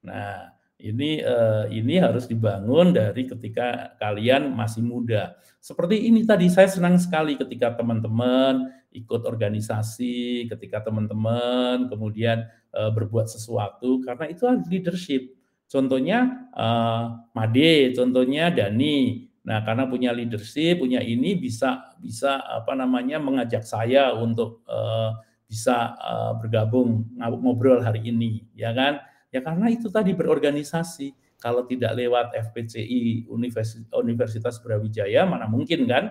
Nah 0.03 0.51
ini 0.79 1.23
uh, 1.23 1.65
ini 1.71 1.95
harus 2.03 2.27
dibangun 2.27 2.91
dari 2.91 3.25
ketika 3.25 3.95
kalian 3.95 4.51
masih 4.51 4.83
muda. 4.83 5.39
Seperti 5.63 6.11
ini 6.11 6.27
tadi 6.27 6.51
saya 6.51 6.67
senang 6.67 6.99
sekali 6.99 7.39
ketika 7.39 7.79
teman-teman 7.79 8.69
ikut 8.91 9.23
organisasi, 9.27 10.47
ketika 10.51 10.83
teman-teman 10.83 11.87
kemudian 11.87 12.47
uh, 12.75 12.91
berbuat 12.91 13.31
sesuatu, 13.31 14.03
karena 14.03 14.31
itu 14.31 14.43
leadership. 14.67 15.35
Contohnya 15.65 16.47
uh, 16.53 17.25
Made, 17.33 17.95
contohnya 17.97 18.53
Dani. 18.53 19.27
Nah, 19.45 19.61
karena 19.61 19.85
punya 19.85 20.09
leadership, 20.09 20.81
punya 20.81 21.05
ini 21.05 21.37
bisa 21.37 21.93
bisa 22.01 22.41
apa 22.41 22.73
namanya 22.73 23.21
mengajak 23.21 23.61
saya 23.61 24.09
untuk 24.17 24.65
uh, 24.65 25.13
bisa 25.45 25.93
uh, 26.01 26.33
bergabung 26.41 27.05
ngobrol 27.21 27.77
hari 27.81 28.09
ini, 28.09 28.41
ya 28.57 28.73
kan? 28.73 28.97
Ya 29.35 29.43
karena 29.43 29.67
itu 29.67 29.91
tadi 29.91 30.15
berorganisasi. 30.15 31.11
Kalau 31.35 31.67
tidak 31.67 31.99
lewat 31.99 32.31
FPCI 32.31 33.27
Universitas, 33.27 33.83
Universitas 33.91 34.55
Brawijaya 34.63 35.27
mana 35.27 35.51
mungkin 35.51 35.83
kan? 35.83 36.07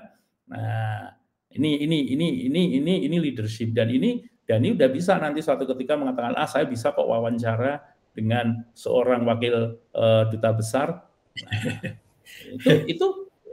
Nah, 0.53 1.17
ini 1.57 1.81
ini 1.81 2.13
ini 2.13 2.29
ini 2.45 2.63
ini 2.77 2.95
ini 3.09 3.17
leadership 3.17 3.73
dan 3.73 3.89
ini 3.89 4.21
dan 4.45 4.61
ini 4.61 4.77
udah 4.77 4.91
bisa 4.93 5.17
nanti 5.17 5.41
suatu 5.41 5.65
ketika 5.65 5.97
mengatakan 5.97 6.37
ah 6.37 6.45
saya 6.45 6.69
bisa 6.69 6.93
kok 6.93 7.09
wawancara 7.09 7.81
dengan 8.13 8.69
seorang 8.77 9.25
wakil 9.25 9.81
uh, 9.97 10.29
duta 10.29 10.51
besar. 10.53 10.89
Nah, 11.41 11.61
itu 12.61 12.71
itu 12.85 13.07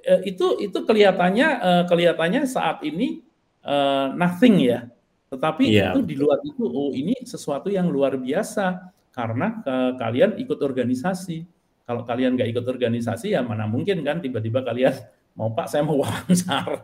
eh, 0.04 0.22
itu 0.28 0.48
itu 0.60 0.78
kelihatannya 0.84 1.48
uh, 1.64 1.84
kelihatannya 1.88 2.44
saat 2.46 2.84
ini 2.84 3.24
uh, 3.64 4.12
nothing 4.12 4.60
ya. 4.60 4.92
Tetapi 5.32 5.64
yeah. 5.72 5.96
itu 5.96 6.04
di 6.04 6.20
luar 6.20 6.44
itu 6.44 6.68
oh 6.68 6.92
ini 6.92 7.16
sesuatu 7.24 7.72
yang 7.72 7.88
luar 7.88 8.20
biasa 8.20 8.92
karena 9.12 9.60
uh, 9.68 9.92
kalian 10.00 10.40
ikut 10.40 10.60
organisasi. 10.60 11.44
Kalau 11.84 12.08
kalian 12.08 12.40
nggak 12.40 12.56
ikut 12.56 12.66
organisasi 12.66 13.36
ya 13.36 13.44
mana 13.44 13.68
mungkin 13.68 14.00
kan 14.08 14.24
tiba-tiba 14.24 14.64
kalian 14.64 14.96
mau 15.36 15.52
Pak 15.52 15.68
saya 15.68 15.84
mau 15.84 16.00
wawancara. 16.04 16.80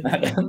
nah 0.00 0.16
kan, 0.16 0.44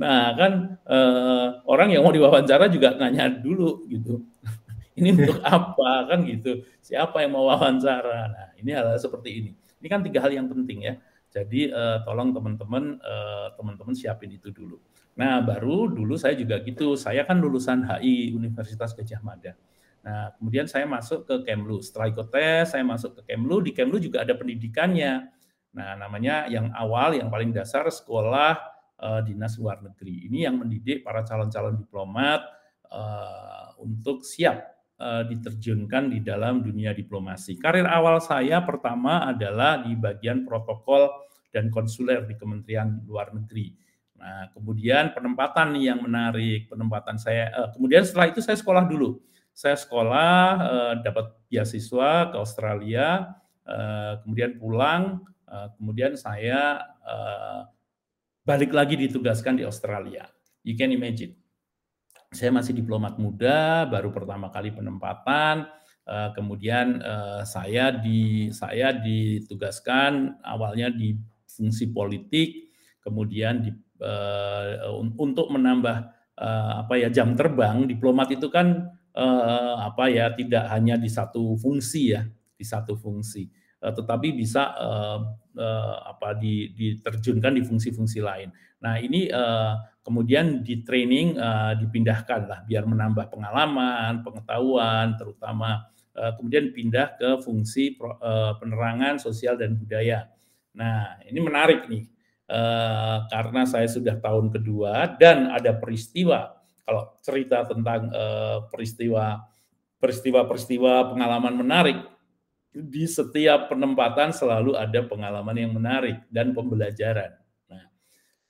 nah 0.00 0.26
kan 0.32 0.52
uh, 0.88 1.46
orang 1.68 1.92
yang 1.92 2.02
mau 2.04 2.12
diwawancara 2.12 2.72
juga 2.72 2.96
nanya 2.96 3.28
dulu 3.28 3.84
gitu. 3.88 4.24
ini 4.98 5.12
untuk 5.12 5.40
apa 5.56 6.08
kan 6.08 6.24
gitu? 6.24 6.64
Siapa 6.80 7.20
yang 7.24 7.36
mau 7.36 7.48
wawancara? 7.48 8.32
Nah 8.32 8.48
ini 8.56 8.72
hal, 8.72 8.92
-hal 8.92 9.00
seperti 9.00 9.30
ini. 9.30 9.50
Ini 9.82 9.86
kan 9.90 10.00
tiga 10.00 10.24
hal 10.24 10.32
yang 10.32 10.48
penting 10.48 10.88
ya. 10.88 10.94
Jadi 11.32 11.72
uh, 11.72 12.04
tolong 12.04 12.36
teman-teman 12.36 13.00
uh, 13.00 13.56
teman-teman 13.56 13.96
siapin 13.96 14.36
itu 14.36 14.52
dulu. 14.52 14.76
Nah 15.16 15.40
baru 15.40 15.88
dulu 15.88 16.16
saya 16.16 16.36
juga 16.36 16.60
gitu. 16.60 16.92
Saya 16.96 17.24
kan 17.24 17.40
lulusan 17.40 17.88
HI 17.88 18.36
Universitas 18.36 18.92
Gajah 18.92 19.20
Mada. 19.24 19.56
Nah, 20.02 20.34
kemudian 20.34 20.66
saya 20.66 20.82
masuk 20.82 21.22
ke 21.30 21.46
Kemlu. 21.46 21.78
Setelah 21.78 22.10
ikut 22.10 22.28
tes, 22.34 22.74
saya 22.74 22.82
masuk 22.82 23.22
ke 23.22 23.32
Kemlu. 23.32 23.62
Di 23.62 23.70
Kemlu 23.70 24.02
juga 24.02 24.26
ada 24.26 24.34
pendidikannya. 24.34 25.30
Nah, 25.78 25.90
namanya 25.96 26.50
yang 26.50 26.74
awal, 26.74 27.14
yang 27.14 27.30
paling 27.30 27.54
dasar 27.54 27.86
sekolah 27.86 28.58
uh, 28.98 29.20
dinas 29.22 29.54
luar 29.56 29.78
negeri. 29.80 30.26
Ini 30.26 30.50
yang 30.50 30.58
mendidik 30.58 31.06
para 31.06 31.22
calon-calon 31.22 31.78
diplomat 31.78 32.42
uh, 32.90 33.78
untuk 33.78 34.26
siap 34.26 34.74
uh, 34.98 35.22
diterjunkan 35.22 36.10
di 36.10 36.18
dalam 36.20 36.66
dunia 36.66 36.90
diplomasi. 36.90 37.56
Karir 37.62 37.86
awal 37.86 38.18
saya 38.18 38.58
pertama 38.66 39.22
adalah 39.22 39.86
di 39.86 39.94
bagian 39.94 40.42
protokol 40.42 41.08
dan 41.54 41.70
konsuler 41.70 42.26
di 42.26 42.34
Kementerian 42.34 43.06
Luar 43.06 43.30
Negeri. 43.30 43.70
Nah, 44.18 44.50
kemudian 44.50 45.14
penempatan 45.14 45.78
yang 45.78 46.02
menarik, 46.02 46.66
penempatan 46.66 47.22
saya. 47.22 47.54
Uh, 47.54 47.68
kemudian 47.70 48.02
setelah 48.02 48.34
itu 48.34 48.42
saya 48.42 48.58
sekolah 48.58 48.82
dulu 48.82 49.22
saya 49.52 49.76
sekolah, 49.76 50.36
eh, 50.58 50.92
dapat 51.04 51.36
beasiswa 51.46 52.32
ke 52.32 52.36
Australia, 52.40 53.36
eh, 53.68 54.12
kemudian 54.24 54.56
pulang, 54.56 55.22
eh, 55.48 55.68
kemudian 55.76 56.16
saya 56.16 56.88
balik 58.42 58.70
lagi 58.74 58.94
ditugaskan 58.94 59.58
di 59.58 59.66
Australia. 59.66 60.26
You 60.62 60.78
can 60.78 60.94
imagine. 60.94 61.34
Saya 62.30 62.54
masih 62.54 62.78
diplomat 62.78 63.18
muda, 63.18 63.84
baru 63.90 64.14
pertama 64.14 64.54
kali 64.54 64.70
penempatan, 64.70 65.66
kemudian 66.34 67.02
saya 67.42 67.90
di 67.90 68.50
saya 68.54 68.94
ditugaskan 68.94 70.42
awalnya 70.46 70.94
di 70.94 71.18
fungsi 71.50 71.90
politik, 71.90 72.70
kemudian 73.02 73.66
di, 73.66 73.70
untuk 75.10 75.50
menambah 75.50 75.96
apa 76.78 76.94
ya 77.02 77.10
jam 77.10 77.34
terbang 77.34 77.90
diplomat 77.90 78.30
itu 78.30 78.46
kan 78.46 78.94
uh, 79.16 79.76
apa 79.88 80.08
ya 80.08 80.32
tidak 80.32 80.68
hanya 80.72 81.00
di 81.00 81.08
satu 81.08 81.56
fungsi 81.56 82.16
ya 82.16 82.22
di 82.56 82.64
satu 82.64 82.94
fungsi 82.96 83.48
uh, 83.82 83.92
tetapi 83.92 84.32
bisa 84.32 84.72
uh, 84.78 85.18
uh, 85.58 85.96
apa 86.06 86.38
di, 86.38 86.70
diterjunkan 86.72 87.58
di 87.58 87.62
fungsi-fungsi 87.66 88.22
lain. 88.22 88.48
Nah 88.82 88.98
ini 88.98 89.28
uh, 89.28 89.78
kemudian 90.02 90.62
di 90.62 90.82
training 90.82 91.38
uh, 91.38 91.74
dipindahkan 91.78 92.40
lah 92.46 92.60
biar 92.66 92.86
menambah 92.86 93.30
pengalaman, 93.30 94.22
pengetahuan, 94.22 95.14
terutama 95.18 95.86
uh, 96.16 96.32
kemudian 96.38 96.70
pindah 96.70 97.18
ke 97.18 97.30
fungsi 97.42 97.94
pro, 97.98 98.16
uh, 98.18 98.56
penerangan 98.58 99.18
sosial 99.18 99.58
dan 99.58 99.78
budaya. 99.78 100.30
Nah 100.78 101.20
ini 101.28 101.38
menarik 101.42 101.86
nih 101.86 102.08
uh, 102.48 103.28
karena 103.28 103.62
saya 103.68 103.86
sudah 103.86 104.18
tahun 104.18 104.50
kedua 104.50 105.18
dan 105.20 105.52
ada 105.52 105.76
peristiwa 105.76 106.61
kalau 106.82 107.14
cerita 107.22 107.62
tentang 107.66 108.10
uh, 108.10 108.66
peristiwa 108.68 109.46
peristiwa-peristiwa 110.02 111.14
pengalaman 111.14 111.54
menarik 111.62 111.98
di 112.74 113.04
setiap 113.04 113.70
penempatan 113.70 114.34
selalu 114.34 114.74
ada 114.74 115.04
pengalaman 115.06 115.54
yang 115.54 115.72
menarik 115.76 116.24
dan 116.32 116.50
pembelajaran. 116.56 117.36
Nah, 117.68 117.86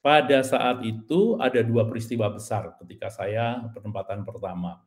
pada 0.01 0.41
saat 0.47 0.80
itu 0.87 1.37
ada 1.37 1.61
dua 1.61 1.85
peristiwa 1.85 2.30
besar 2.33 2.72
ketika 2.80 3.11
saya 3.12 3.61
penempatan 3.74 4.24
pertama. 4.24 4.80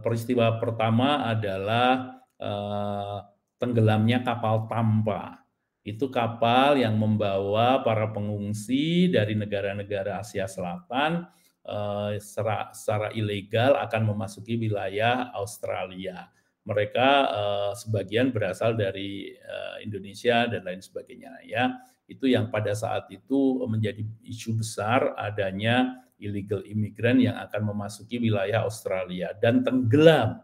Peristiwa 0.00 0.62
pertama 0.62 1.26
adalah 1.26 2.22
uh, 2.38 3.18
tenggelamnya 3.58 4.22
kapal 4.22 4.70
Tampa. 4.70 5.42
Itu 5.82 6.06
kapal 6.06 6.78
yang 6.78 6.94
membawa 6.94 7.82
para 7.82 8.06
pengungsi 8.14 9.10
dari 9.10 9.34
negara-negara 9.34 10.22
Asia 10.22 10.46
Selatan 10.46 11.26
Eh, 11.70 12.18
secara, 12.18 12.74
secara 12.74 13.14
ilegal 13.14 13.78
akan 13.78 14.10
memasuki 14.10 14.58
wilayah 14.58 15.30
Australia. 15.38 16.26
Mereka 16.66 17.08
uh, 17.30 17.72
sebagian 17.72 18.34
berasal 18.36 18.76
dari 18.76 19.32
uh, 19.32 19.80
Indonesia 19.80 20.44
dan 20.44 20.66
lain 20.66 20.82
sebagainya 20.82 21.32
ya. 21.46 21.78
Itu 22.04 22.28
yang 22.28 22.52
pada 22.52 22.74
saat 22.76 23.08
itu 23.08 23.64
menjadi 23.64 24.02
isu 24.26 24.60
besar 24.60 25.14
adanya 25.16 26.04
illegal 26.20 26.60
imigran 26.66 27.22
yang 27.22 27.38
akan 27.38 27.70
memasuki 27.70 28.20
wilayah 28.20 28.66
Australia 28.66 29.32
dan 29.40 29.62
tenggelam. 29.64 30.42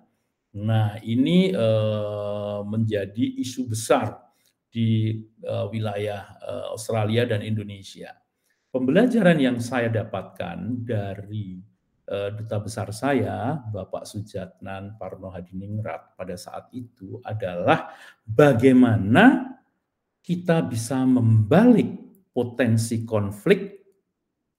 Nah, 0.57 0.97
ini 1.05 1.53
uh, 1.53 2.65
menjadi 2.65 3.37
isu 3.43 3.67
besar 3.67 4.17
di 4.73 5.21
uh, 5.43 5.69
wilayah 5.69 6.39
uh, 6.39 6.73
Australia 6.73 7.29
dan 7.29 7.45
Indonesia 7.45 8.15
pembelajaran 8.77 9.41
yang 9.41 9.57
saya 9.57 9.89
dapatkan 9.89 10.85
dari 10.85 11.57
uh, 12.13 12.29
duta 12.37 12.61
besar 12.61 12.93
saya, 12.93 13.57
Bapak 13.73 14.05
Sujatnan 14.05 15.01
Parno 15.01 15.33
Hadiningrat 15.33 16.13
pada 16.13 16.37
saat 16.37 16.69
itu 16.77 17.17
adalah 17.25 17.97
bagaimana 18.29 19.57
kita 20.21 20.61
bisa 20.61 21.01
membalik 21.09 21.89
potensi 22.29 23.09
konflik 23.09 23.81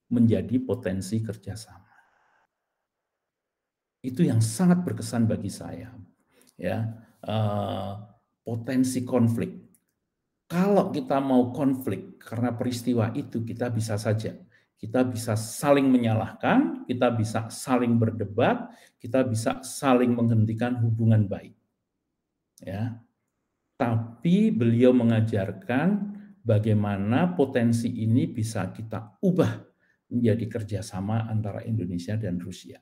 menjadi 0.10 0.66
potensi 0.66 1.22
kerjasama. 1.22 1.86
Itu 4.02 4.26
yang 4.26 4.42
sangat 4.42 4.82
berkesan 4.82 5.30
bagi 5.30 5.54
saya. 5.54 5.94
Ya, 6.58 6.90
uh, 7.22 8.02
potensi 8.42 9.06
konflik 9.06 9.68
kalau 10.50 10.90
kita 10.90 11.20
mau 11.20 11.54
konflik 11.54 12.07
karena 12.28 12.52
peristiwa 12.52 13.16
itu 13.16 13.48
kita 13.48 13.72
bisa 13.72 13.96
saja 13.96 14.36
kita 14.78 15.02
bisa 15.10 15.34
saling 15.34 15.90
menyalahkan, 15.90 16.86
kita 16.86 17.10
bisa 17.18 17.50
saling 17.50 17.98
berdebat, 17.98 18.70
kita 19.02 19.26
bisa 19.26 19.66
saling 19.66 20.14
menghentikan 20.14 20.78
hubungan 20.86 21.26
baik. 21.26 21.58
Ya. 22.62 23.02
Tapi 23.78 24.54
beliau 24.54 24.94
mengajarkan 24.94 26.14
bagaimana 26.46 27.34
potensi 27.34 27.90
ini 27.90 28.30
bisa 28.30 28.70
kita 28.70 29.18
ubah 29.22 29.66
menjadi 30.14 30.46
kerjasama 30.46 31.26
antara 31.26 31.66
Indonesia 31.66 32.14
dan 32.14 32.38
Rusia. 32.38 32.78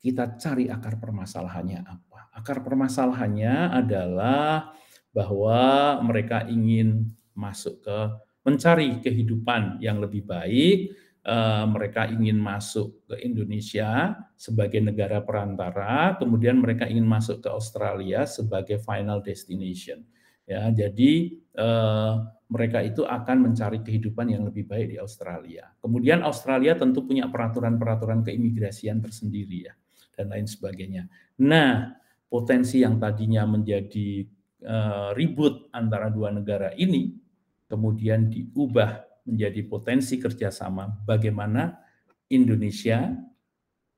Kita 0.00 0.36
cari 0.36 0.68
akar 0.68 1.00
permasalahannya 1.00 1.80
apa? 1.84 2.28
Akar 2.32 2.60
permasalahannya 2.60 3.72
adalah 3.72 4.72
bahwa 5.12 5.96
mereka 6.04 6.44
ingin 6.48 7.08
masuk 7.32 7.84
ke 7.84 7.98
mencari 8.44 9.00
kehidupan 9.00 9.80
yang 9.80 9.98
lebih 10.04 10.28
baik, 10.28 10.92
uh, 11.24 11.64
mereka 11.64 12.06
ingin 12.06 12.36
masuk 12.36 13.08
ke 13.08 13.24
Indonesia 13.24 14.14
sebagai 14.36 14.84
negara 14.84 15.24
perantara, 15.24 16.14
kemudian 16.20 16.60
mereka 16.60 16.84
ingin 16.84 17.08
masuk 17.08 17.40
ke 17.40 17.48
Australia 17.48 18.28
sebagai 18.28 18.76
final 18.80 19.24
destination. 19.24 20.04
Ya, 20.44 20.68
jadi 20.68 21.40
eh, 21.40 22.14
mereka 22.52 22.84
itu 22.84 23.08
akan 23.08 23.48
mencari 23.48 23.80
kehidupan 23.80 24.28
yang 24.28 24.44
lebih 24.44 24.68
baik 24.68 24.92
di 24.92 24.96
Australia. 25.00 25.72
Kemudian 25.80 26.20
Australia 26.20 26.76
tentu 26.76 27.00
punya 27.08 27.32
peraturan-peraturan 27.32 28.20
keimigrasian 28.20 29.00
tersendiri 29.00 29.72
ya 29.72 29.74
dan 30.12 30.28
lain 30.28 30.44
sebagainya. 30.44 31.08
Nah, 31.40 31.96
potensi 32.28 32.84
yang 32.84 33.00
tadinya 33.00 33.48
menjadi 33.48 34.28
eh, 34.60 35.08
ribut 35.16 35.72
antara 35.72 36.12
dua 36.12 36.28
negara 36.28 36.76
ini 36.76 37.23
kemudian 37.68 38.28
diubah 38.28 39.04
menjadi 39.24 39.60
potensi 39.64 40.20
kerjasama 40.20 41.04
bagaimana 41.08 41.80
Indonesia 42.28 43.12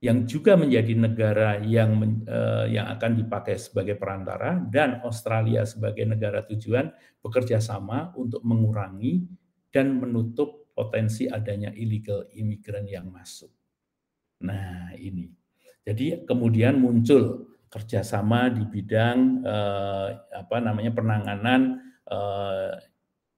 yang 0.05 0.29
juga 0.29 0.55
menjadi 0.61 0.93
negara 0.93 1.57
yang 1.64 2.23
uh, 2.29 2.69
yang 2.69 2.87
akan 2.95 3.17
dipakai 3.17 3.57
sebagai 3.57 3.97
perantara 3.97 4.61
dan 4.69 5.01
Australia 5.03 5.64
sebagai 5.64 6.05
negara 6.05 6.45
tujuan 6.45 6.93
bekerja 7.25 7.59
sama 7.59 8.12
untuk 8.14 8.45
mengurangi 8.45 9.25
dan 9.73 9.97
menutup 9.97 10.69
potensi 10.77 11.25
adanya 11.25 11.73
illegal 11.73 12.29
imigran 12.37 12.85
yang 12.85 13.09
masuk. 13.09 13.49
Nah 14.45 14.93
ini, 15.01 15.33
jadi 15.81 16.29
kemudian 16.29 16.77
muncul 16.77 17.49
kerjasama 17.73 18.53
di 18.53 18.69
bidang 18.69 19.43
uh, 19.43 20.09
apa 20.45 20.57
namanya 20.61 20.93
penanganan 20.93 21.81
uh, 22.12 22.77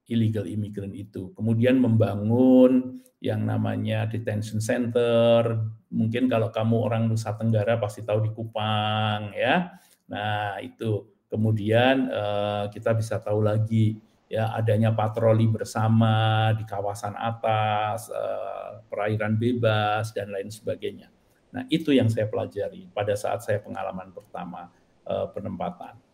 illegal 0.09 0.49
immigrant 0.49 0.97
itu. 0.97 1.31
Kemudian 1.37 1.79
membangun 1.79 2.99
yang 3.21 3.45
namanya 3.45 4.09
detention 4.09 4.59
center. 4.59 5.69
Mungkin 5.93 6.27
kalau 6.27 6.49
kamu 6.49 6.77
orang 6.89 7.03
Nusa 7.07 7.37
Tenggara 7.37 7.77
pasti 7.77 8.03
tahu 8.03 8.25
di 8.25 8.31
Kupang 8.33 9.37
ya. 9.37 9.77
Nah, 10.11 10.59
itu. 10.65 11.07
Kemudian 11.29 12.09
eh, 12.09 12.65
kita 12.73 12.97
bisa 12.97 13.21
tahu 13.21 13.45
lagi 13.45 14.01
ya 14.33 14.49
adanya 14.57 14.97
patroli 14.97 15.45
bersama 15.45 16.49
di 16.57 16.65
kawasan 16.65 17.13
atas, 17.13 18.09
eh, 18.09 18.81
perairan 18.89 19.37
bebas 19.37 20.17
dan 20.17 20.33
lain 20.33 20.49
sebagainya. 20.49 21.13
Nah, 21.53 21.69
itu 21.69 21.93
yang 21.93 22.09
saya 22.09 22.29
pelajari 22.33 22.89
pada 22.97 23.13
saat 23.13 23.45
saya 23.45 23.61
pengalaman 23.61 24.09
pertama 24.09 24.73
eh, 25.05 25.29
penempatan. 25.37 26.08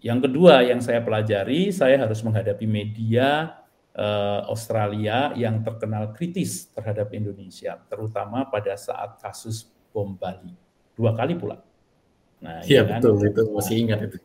Yang 0.00 0.28
kedua 0.28 0.64
yang 0.64 0.80
saya 0.80 1.04
pelajari, 1.04 1.68
saya 1.76 2.00
harus 2.00 2.24
menghadapi 2.24 2.64
media 2.64 3.60
uh, 3.92 4.48
Australia 4.48 5.36
yang 5.36 5.60
terkenal 5.60 6.16
kritis 6.16 6.72
terhadap 6.72 7.12
Indonesia, 7.12 7.76
terutama 7.88 8.48
pada 8.48 8.72
saat 8.80 9.20
kasus 9.20 9.68
bom 9.92 10.16
Bali. 10.16 10.56
Dua 10.96 11.12
kali 11.12 11.36
pula. 11.36 11.60
Nah, 12.40 12.64
iya 12.64 12.80
ya 12.80 12.96
betul, 12.96 13.20
itu 13.20 13.42
masih 13.52 13.76
ingat 13.76 13.98
itu. 14.08 14.16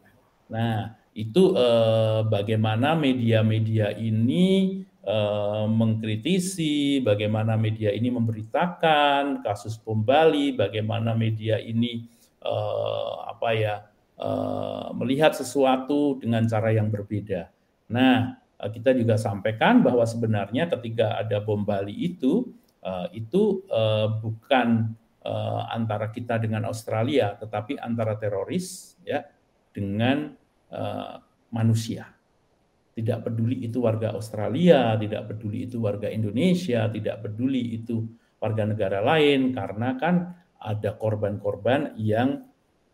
Nah, 0.48 0.96
itu 1.12 1.52
uh, 1.52 2.24
bagaimana 2.24 2.96
media-media 2.96 3.92
ini 4.00 4.80
uh, 5.04 5.68
mengkritisi, 5.68 7.04
bagaimana 7.04 7.60
media 7.60 7.92
ini 7.92 8.08
memberitakan 8.08 9.44
kasus 9.44 9.76
bom 9.76 10.00
Bali, 10.00 10.56
bagaimana 10.56 11.12
media 11.12 11.60
ini 11.60 12.08
uh, 12.40 13.28
apa 13.28 13.50
ya 13.52 13.76
Eh, 14.16 14.88
melihat 14.96 15.36
sesuatu 15.36 16.16
dengan 16.24 16.48
cara 16.48 16.72
yang 16.72 16.88
berbeda. 16.88 17.52
Nah, 17.92 18.40
eh, 18.40 18.70
kita 18.72 18.96
juga 18.96 19.20
sampaikan 19.20 19.84
bahwa 19.84 20.08
sebenarnya 20.08 20.72
ketika 20.72 21.20
ada 21.20 21.44
bom 21.44 21.68
Bali 21.68 21.92
itu 21.92 22.48
eh, 22.80 23.08
itu 23.20 23.66
bukan 24.24 24.96
antara 25.74 26.14
kita 26.14 26.38
dengan 26.38 26.70
Australia, 26.70 27.34
tetapi 27.34 27.82
antara 27.82 28.14
teroris 28.14 28.94
ya 29.02 29.26
dengan 29.74 30.38
manusia. 31.50 32.06
Tidak 32.94 33.26
peduli 33.26 33.66
itu 33.66 33.82
warga 33.82 34.14
Australia, 34.14 34.94
tidak 35.02 35.34
peduli 35.34 35.66
itu 35.66 35.82
warga 35.82 36.14
Indonesia, 36.14 36.86
tidak 36.94 37.26
peduli 37.26 37.74
itu 37.74 38.06
warga 38.38 38.70
negara 38.70 39.02
lain, 39.02 39.50
karena 39.50 39.98
kan 39.98 40.38
ada 40.62 40.94
korban-korban 40.94 41.98
yang 41.98 42.46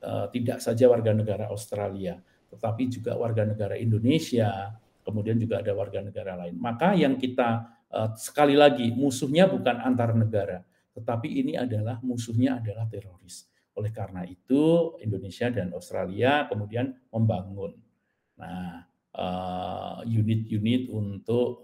Eh, 0.02 0.28
tidak 0.34 0.58
saja 0.66 0.89
warga 0.89 1.14
negara 1.14 1.45
Australia, 1.54 2.18
tetapi 2.49 2.89
juga 2.89 3.14
warga 3.22 3.45
negara 3.45 3.78
Indonesia, 3.78 4.74
kemudian 5.06 5.38
juga 5.38 5.62
ada 5.62 5.78
warga 5.78 6.02
negara 6.02 6.34
lain. 6.41 6.58
Maka 6.58 6.97
yang 6.97 7.22
kita 7.22 7.70
eh, 7.86 8.10
sekali 8.18 8.58
lagi 8.58 8.89
musuhnya 8.97 9.45
bukan 9.45 9.78
antar 9.78 10.18
negara, 10.18 10.66
tetapi 10.97 11.45
ini 11.45 11.54
adalah 11.54 12.02
musuhnya 12.02 12.58
adalah 12.58 12.89
teroris. 12.89 13.45
Oleh 13.78 13.93
karena 13.93 14.26
itu 14.26 14.97
Indonesia 15.06 15.54
dan 15.54 15.70
Australia 15.70 16.49
kemudian 16.49 16.97
membangun 17.14 17.78
nah 18.41 18.82
eh, 19.14 19.99
unit-unit 20.10 20.89
untuk 20.89 21.62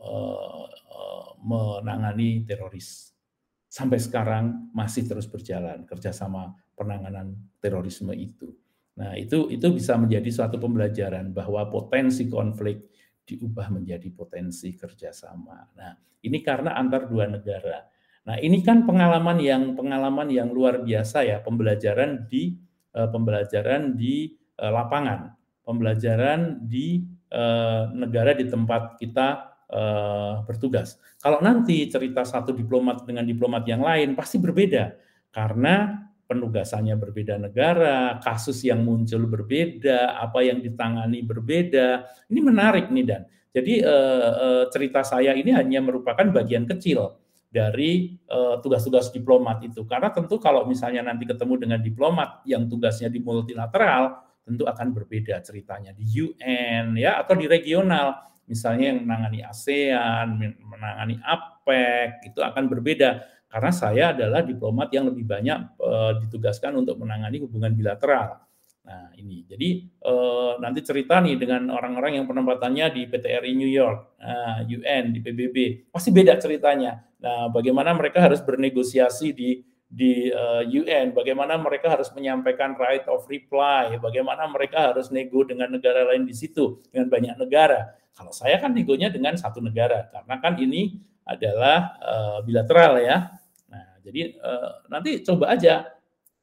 menangani 1.42 2.46
teroris. 2.46 3.18
Sampai 3.66 3.98
sekarang 3.98 4.70
masih 4.78 5.10
terus 5.10 5.26
berjalan 5.26 5.90
kerjasama 5.90 6.54
penanganan 6.78 7.34
terorisme 7.58 8.14
itu. 8.14 8.54
Nah, 8.98 9.18
itu 9.18 9.50
itu 9.50 9.68
bisa 9.74 9.98
menjadi 9.98 10.30
suatu 10.30 10.62
pembelajaran 10.62 11.34
bahwa 11.34 11.66
potensi 11.70 12.30
konflik 12.30 12.90
diubah 13.28 13.74
menjadi 13.74 14.08
potensi 14.14 14.74
kerjasama. 14.74 15.74
Nah, 15.76 15.92
ini 16.24 16.40
karena 16.42 16.78
antar 16.78 17.10
dua 17.10 17.26
negara. 17.28 17.86
Nah, 18.26 18.38
ini 18.40 18.64
kan 18.66 18.84
pengalaman 18.88 19.38
yang 19.38 19.78
pengalaman 19.78 20.28
yang 20.34 20.50
luar 20.50 20.82
biasa 20.82 21.28
ya, 21.28 21.38
pembelajaran 21.44 22.26
di 22.26 22.58
uh, 22.96 23.08
pembelajaran 23.12 23.94
di 23.94 24.34
uh, 24.60 24.72
lapangan, 24.72 25.36
pembelajaran 25.62 26.66
di 26.66 27.06
uh, 27.34 27.92
negara 27.94 28.38
di 28.38 28.46
tempat 28.48 29.02
kita 29.02 29.58
bertugas. 30.48 30.96
Kalau 31.20 31.44
nanti 31.44 31.92
cerita 31.92 32.24
satu 32.24 32.56
diplomat 32.56 33.04
dengan 33.04 33.28
diplomat 33.28 33.68
yang 33.68 33.84
lain 33.84 34.16
pasti 34.16 34.40
berbeda 34.40 34.96
karena 35.28 36.07
penugasannya 36.28 37.00
berbeda 37.00 37.40
negara, 37.40 38.20
kasus 38.20 38.60
yang 38.68 38.84
muncul 38.84 39.26
berbeda, 39.26 40.20
apa 40.20 40.44
yang 40.44 40.60
ditangani 40.60 41.24
berbeda. 41.24 42.04
Ini 42.28 42.40
menarik 42.44 42.92
nih 42.92 43.06
Dan. 43.08 43.24
Jadi 43.56 43.82
eh, 43.82 44.32
eh, 44.38 44.64
cerita 44.70 45.02
saya 45.02 45.34
ini 45.34 45.50
hanya 45.56 45.82
merupakan 45.82 46.28
bagian 46.30 46.68
kecil 46.68 47.18
dari 47.48 48.14
eh, 48.14 48.56
tugas-tugas 48.60 49.10
diplomat 49.10 49.64
itu. 49.66 49.88
Karena 49.88 50.12
tentu 50.12 50.38
kalau 50.38 50.68
misalnya 50.68 51.02
nanti 51.08 51.26
ketemu 51.26 51.58
dengan 51.58 51.80
diplomat 51.82 52.44
yang 52.46 52.68
tugasnya 52.68 53.08
di 53.08 53.24
multilateral, 53.24 54.20
tentu 54.46 54.68
akan 54.68 54.94
berbeda 54.94 55.42
ceritanya 55.42 55.96
di 55.96 56.06
UN 56.06 56.94
ya 57.00 57.24
atau 57.24 57.34
di 57.34 57.48
regional. 57.50 58.20
Misalnya 58.48 58.96
yang 58.96 59.04
menangani 59.04 59.44
ASEAN, 59.44 60.40
menangani 60.64 61.20
APEC 61.20 62.32
itu 62.32 62.40
akan 62.40 62.64
berbeda 62.72 63.20
karena 63.48 63.72
saya 63.72 64.12
adalah 64.12 64.44
diplomat 64.44 64.92
yang 64.92 65.08
lebih 65.08 65.24
banyak 65.24 65.80
uh, 65.80 66.20
ditugaskan 66.28 66.76
untuk 66.76 67.00
menangani 67.00 67.40
hubungan 67.40 67.72
bilateral. 67.72 68.44
Nah 68.88 69.12
ini, 69.20 69.44
jadi 69.44 69.84
uh, 70.08 70.60
nanti 70.64 70.80
cerita 70.84 71.20
nih 71.20 71.36
dengan 71.36 71.72
orang-orang 71.72 72.20
yang 72.20 72.26
penempatannya 72.28 72.88
di 72.92 73.02
PTRI 73.08 73.52
New 73.56 73.68
York, 73.68 74.20
uh, 74.20 74.28
nah, 74.28 74.58
UN, 74.64 75.12
di 75.16 75.20
PBB, 75.20 75.88
pasti 75.92 76.12
beda 76.12 76.40
ceritanya. 76.40 77.04
Nah, 77.20 77.52
bagaimana 77.52 77.92
mereka 77.96 78.24
harus 78.24 78.40
bernegosiasi 78.40 79.36
di 79.36 79.60
di 79.88 80.28
uh, 80.28 80.68
UN, 80.68 81.16
bagaimana 81.16 81.56
mereka 81.56 81.88
harus 81.96 82.12
menyampaikan 82.12 82.76
right 82.76 83.08
of 83.08 83.24
reply, 83.32 83.96
bagaimana 83.96 84.44
mereka 84.52 84.92
harus 84.92 85.08
nego 85.16 85.48
dengan 85.48 85.72
negara 85.72 86.04
lain 86.12 86.28
di 86.28 86.36
situ, 86.36 86.84
dengan 86.92 87.08
banyak 87.08 87.36
negara. 87.40 87.96
Kalau 88.12 88.36
saya 88.36 88.60
kan 88.60 88.76
negonya 88.76 89.08
dengan 89.08 89.40
satu 89.40 89.64
negara, 89.64 90.12
karena 90.12 90.36
kan 90.44 90.60
ini 90.60 91.00
adalah 91.28 92.00
uh, 92.00 92.40
bilateral 92.48 93.04
ya. 93.04 93.38
Jadi 94.08 94.40
uh, 94.40 94.88
nanti 94.88 95.20
coba 95.20 95.52
aja 95.52 95.84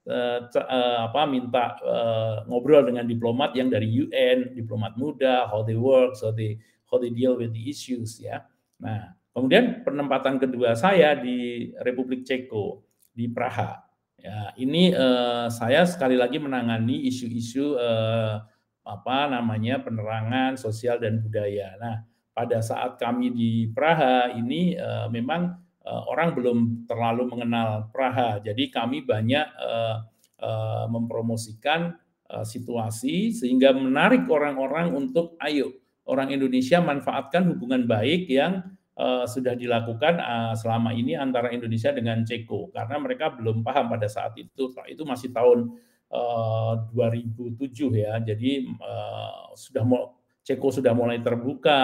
uh, 0.04 0.38
uh, 0.52 0.98
apa 1.08 1.24
minta 1.24 1.80
uh, 1.80 2.44
ngobrol 2.44 2.84
dengan 2.84 3.08
diplomat 3.08 3.56
yang 3.56 3.72
dari 3.72 3.88
UN, 3.88 4.52
diplomat 4.52 5.00
muda, 5.00 5.48
how 5.48 5.64
they 5.64 5.72
work, 5.72 6.12
how 6.20 6.28
they 6.28 6.60
how 6.92 7.00
they 7.00 7.08
deal 7.08 7.40
with 7.40 7.56
the 7.56 7.64
issues 7.64 8.20
ya. 8.20 8.44
Nah, 8.76 9.16
kemudian 9.32 9.80
penempatan 9.80 10.36
kedua 10.36 10.76
saya 10.76 11.16
di 11.16 11.72
Republik 11.80 12.28
Ceko 12.28 12.84
di 13.16 13.32
Praha. 13.32 13.80
Ya, 14.20 14.52
ini 14.60 14.92
uh, 14.92 15.48
saya 15.48 15.88
sekali 15.88 16.20
lagi 16.20 16.36
menangani 16.36 17.08
isu-isu 17.08 17.80
uh, 17.80 18.44
apa 18.84 19.16
namanya 19.32 19.80
penerangan 19.80 20.60
sosial 20.60 21.00
dan 21.00 21.24
budaya. 21.24 21.80
Nah, 21.80 22.04
pada 22.34 22.58
saat 22.58 22.98
kami 22.98 23.30
di 23.30 23.50
Praha 23.70 24.34
ini 24.34 24.74
uh, 24.74 25.06
memang 25.06 25.54
uh, 25.86 26.02
orang 26.10 26.34
belum 26.34 26.58
terlalu 26.90 27.30
mengenal 27.30 27.88
Praha. 27.94 28.42
Jadi 28.42 28.74
kami 28.74 29.06
banyak 29.06 29.46
uh, 29.54 30.02
uh, 30.42 30.84
mempromosikan 30.90 31.94
uh, 32.28 32.42
situasi 32.42 33.30
sehingga 33.30 33.70
menarik 33.70 34.26
orang-orang 34.26 34.92
untuk 34.92 35.38
ayo 35.40 35.70
orang 36.04 36.34
Indonesia 36.34 36.82
manfaatkan 36.82 37.48
hubungan 37.48 37.88
baik 37.88 38.28
yang 38.28 38.60
uh, 38.98 39.24
sudah 39.24 39.56
dilakukan 39.56 40.20
uh, 40.20 40.52
selama 40.58 40.92
ini 40.92 41.16
antara 41.16 41.54
Indonesia 41.54 41.94
dengan 41.94 42.26
Ceko 42.26 42.74
karena 42.74 42.96
mereka 43.00 43.32
belum 43.32 43.64
paham 43.64 43.88
pada 43.88 44.10
saat 44.10 44.36
itu. 44.36 44.74
Itu 44.90 45.02
masih 45.06 45.32
tahun 45.32 45.78
uh, 46.12 46.90
2007 46.92 47.62
ya. 47.94 48.20
Jadi 48.20 48.68
uh, 48.82 49.54
sudah 49.56 49.84
mau 49.86 50.23
Ceko 50.44 50.68
sudah 50.68 50.92
mulai 50.92 51.24
terbuka, 51.24 51.80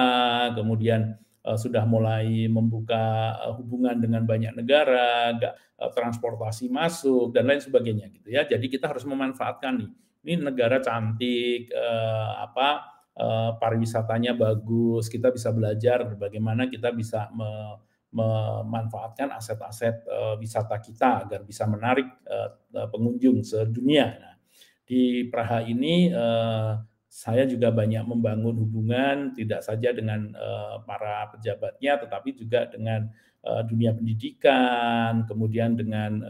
kemudian 0.53 1.17
uh, 1.49 1.57
sudah 1.57 1.89
mulai 1.89 2.45
membuka 2.45 3.33
uh, 3.41 3.57
hubungan 3.57 3.97
dengan 3.97 4.29
banyak 4.29 4.53
negara, 4.53 5.33
gak, 5.33 5.57
uh, 5.81 5.89
transportasi 5.97 6.69
masuk 6.69 7.33
dan 7.33 7.49
lain 7.49 7.65
sebagainya 7.65 8.13
gitu 8.13 8.29
ya. 8.29 8.45
Jadi 8.45 8.69
kita 8.69 8.93
harus 8.93 9.09
memanfaatkan 9.09 9.81
nih. 9.81 9.91
Ini 10.21 10.45
negara 10.45 10.85
cantik, 10.85 11.73
apa 12.37 12.85
uh, 13.17 13.57
pariwisatanya 13.57 14.37
bagus, 14.37 15.09
kita 15.09 15.33
bisa 15.33 15.49
belajar 15.49 16.05
bagaimana 16.13 16.69
kita 16.69 16.93
bisa 16.93 17.33
me, 17.33 17.81
memanfaatkan 18.13 19.33
aset-aset 19.33 20.05
wisata 20.37 20.77
kita 20.83 21.25
agar 21.25 21.41
bisa 21.47 21.65
menarik 21.65 22.11
pengunjung 22.91 23.41
sedunia. 23.41 24.13
Nah, 24.19 24.35
di 24.83 25.25
Praha 25.31 25.63
ini 25.63 26.11
saya 27.11 27.43
juga 27.43 27.75
banyak 27.75 28.07
membangun 28.07 28.55
hubungan 28.55 29.35
tidak 29.35 29.67
saja 29.67 29.91
dengan 29.91 30.31
uh, 30.39 30.79
para 30.87 31.27
pejabatnya, 31.35 31.99
tetapi 31.99 32.39
juga 32.39 32.71
dengan 32.71 33.11
uh, 33.43 33.67
dunia 33.67 33.91
pendidikan, 33.91 35.27
kemudian 35.27 35.75
dengan 35.75 36.23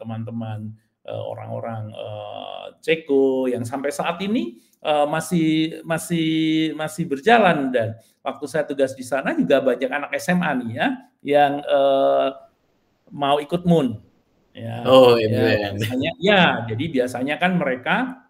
teman-teman 0.00 0.72
uh, 1.06 1.22
orang-orang 1.28 1.90
uh, 1.94 2.66
Ceko 2.82 3.50
yang 3.50 3.66
sampai 3.66 3.90
saat 3.90 4.18
ini 4.22 4.58
uh, 4.82 5.06
masih 5.06 5.80
masih 5.86 6.30
masih 6.78 7.04
berjalan 7.06 7.70
dan 7.74 7.98
waktu 8.22 8.44
saya 8.46 8.64
tugas 8.66 8.94
di 8.94 9.02
sana 9.06 9.34
juga 9.34 9.62
banyak 9.62 9.90
anak 9.90 10.10
SMA 10.18 10.50
nih 10.62 10.70
ya 10.78 10.88
yang 11.22 11.52
uh, 11.66 12.28
mau 13.10 13.38
ikut 13.38 13.62
MUN. 13.66 13.98
Ya, 14.52 14.84
oh, 14.84 15.16
iya. 15.16 15.32
Ya, 15.32 15.68
biasanya, 15.72 16.10
ya, 16.20 16.42
jadi 16.68 16.84
biasanya 16.92 17.34
kan 17.40 17.56
mereka 17.56 18.21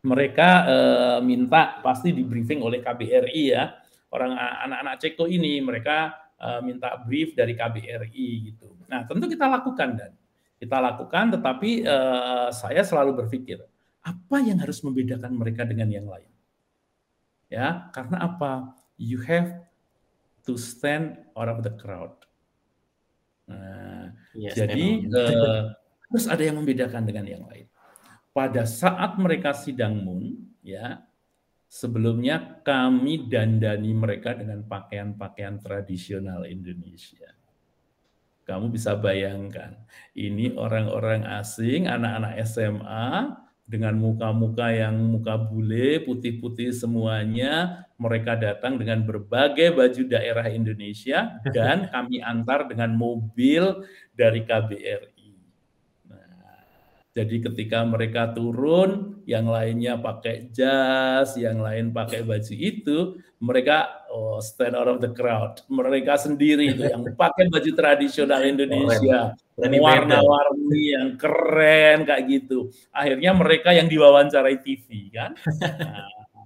mereka 0.00 0.48
uh, 0.64 1.18
minta 1.20 1.80
pasti 1.84 2.12
di 2.14 2.24
briefing 2.24 2.64
oleh 2.64 2.80
KBRI 2.80 3.44
ya 3.52 3.74
orang 4.10 4.34
anak-anak 4.36 4.94
Ceko 5.00 5.28
ini 5.28 5.60
mereka 5.60 6.16
uh, 6.40 6.60
minta 6.64 6.96
brief 7.04 7.36
dari 7.36 7.54
KBRI 7.54 8.28
gitu. 8.52 8.74
Nah 8.88 9.04
tentu 9.06 9.28
kita 9.28 9.46
lakukan 9.46 9.88
dan 9.96 10.12
kita 10.60 10.76
lakukan, 10.76 11.32
tetapi 11.40 11.88
saya 12.52 12.84
selalu 12.84 13.24
berpikir 13.24 13.64
apa 14.04 14.36
yang 14.44 14.60
harus 14.60 14.84
membedakan 14.84 15.32
mereka 15.32 15.64
dengan 15.64 15.88
yang 15.88 16.04
lain. 16.04 16.28
Ya 17.48 17.88
karena 17.96 18.28
apa? 18.28 18.76
You 19.00 19.24
have 19.24 19.56
to 20.44 20.60
stand 20.60 21.16
out 21.32 21.48
of 21.48 21.64
the 21.64 21.72
crowd. 21.80 22.12
Nah, 23.48 24.12
yes, 24.36 24.52
jadi 24.52 25.08
uh, 25.08 25.72
harus 26.12 26.24
ada 26.28 26.44
yang 26.44 26.60
membedakan 26.60 27.08
dengan 27.08 27.24
yang 27.24 27.42
lain 27.48 27.64
pada 28.30 28.62
saat 28.66 29.18
mereka 29.18 29.50
sidang 29.50 29.98
mun, 30.00 30.38
ya, 30.62 31.02
sebelumnya 31.70 32.62
kami 32.66 33.30
dandani 33.30 33.94
mereka 33.94 34.34
dengan 34.34 34.66
pakaian-pakaian 34.66 35.62
tradisional 35.62 36.46
Indonesia. 36.46 37.30
Kamu 38.46 38.66
bisa 38.74 38.98
bayangkan, 38.98 39.78
ini 40.18 40.50
orang-orang 40.58 41.22
asing, 41.38 41.86
anak-anak 41.86 42.34
SMA 42.42 43.30
dengan 43.70 43.94
muka-muka 44.02 44.74
yang 44.74 44.98
muka 44.98 45.38
bule, 45.38 46.02
putih-putih 46.02 46.74
semuanya, 46.74 47.86
mereka 47.94 48.34
datang 48.34 48.74
dengan 48.74 49.06
berbagai 49.06 49.70
baju 49.70 50.02
daerah 50.10 50.50
Indonesia 50.50 51.38
dan 51.54 51.86
kami 51.94 52.18
antar 52.18 52.66
dengan 52.66 52.96
mobil 52.98 53.86
dari 54.16 54.42
KBRI. 54.42 55.19
Jadi 57.10 57.42
ketika 57.42 57.82
mereka 57.82 58.30
turun, 58.30 59.18
yang 59.26 59.50
lainnya 59.50 59.98
pakai 59.98 60.46
jas, 60.54 61.34
yang 61.34 61.58
lain 61.58 61.90
pakai 61.90 62.22
baju 62.22 62.54
itu, 62.54 63.18
mereka 63.42 64.06
oh, 64.14 64.38
stand 64.38 64.78
out 64.78 64.86
of 64.86 65.02
the 65.02 65.10
crowd. 65.10 65.58
Mereka 65.66 66.14
sendiri 66.14 66.70
itu 66.70 66.86
yang 66.86 67.02
pakai 67.18 67.50
baju 67.50 67.70
tradisional 67.74 68.46
Indonesia, 68.46 69.34
warna-warni 69.58 70.94
yang 70.94 71.18
keren 71.18 72.06
kayak 72.06 72.22
gitu. 72.30 72.70
Akhirnya 72.94 73.34
mereka 73.34 73.74
yang 73.74 73.90
diwawancarai 73.90 74.62
TV 74.62 75.10
kan. 75.10 75.34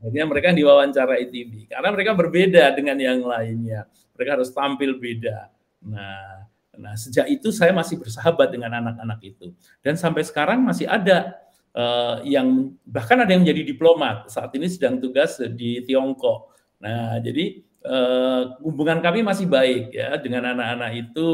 Nah, 0.05 0.11
akhirnya 0.13 0.29
mereka 0.29 0.47
yang 0.53 0.59
diwawancarai 0.61 1.25
TV 1.33 1.53
karena 1.65 1.89
mereka 1.89 2.13
berbeda 2.13 2.65
dengan 2.77 2.97
yang 3.01 3.21
lainnya. 3.25 3.89
Mereka 4.17 4.37
harus 4.37 4.53
tampil 4.53 5.01
beda. 5.01 5.49
Nah, 5.81 6.45
Nah, 6.79 6.95
sejak 6.99 7.27
itu 7.31 7.51
saya 7.51 7.71
masih 7.71 8.01
bersahabat 8.01 8.51
dengan 8.51 8.75
anak-anak 8.79 9.21
itu. 9.23 9.53
Dan 9.81 9.95
sampai 9.99 10.23
sekarang 10.27 10.63
masih 10.63 10.89
ada 10.89 11.37
uh, 11.75 12.23
yang 12.23 12.73
bahkan 12.87 13.21
ada 13.21 13.31
yang 13.35 13.43
menjadi 13.43 13.63
diplomat. 13.75 14.31
Saat 14.31 14.55
ini 14.57 14.71
sedang 14.71 14.99
tugas 14.99 15.39
di 15.55 15.83
Tiongkok. 15.85 16.55
Nah, 16.81 17.19
jadi 17.21 17.63
uh, 17.87 18.59
hubungan 18.65 18.99
kami 19.01 19.21
masih 19.23 19.47
baik 19.47 19.95
ya 19.95 20.17
dengan 20.19 20.55
anak-anak 20.57 20.91
itu. 21.11 21.31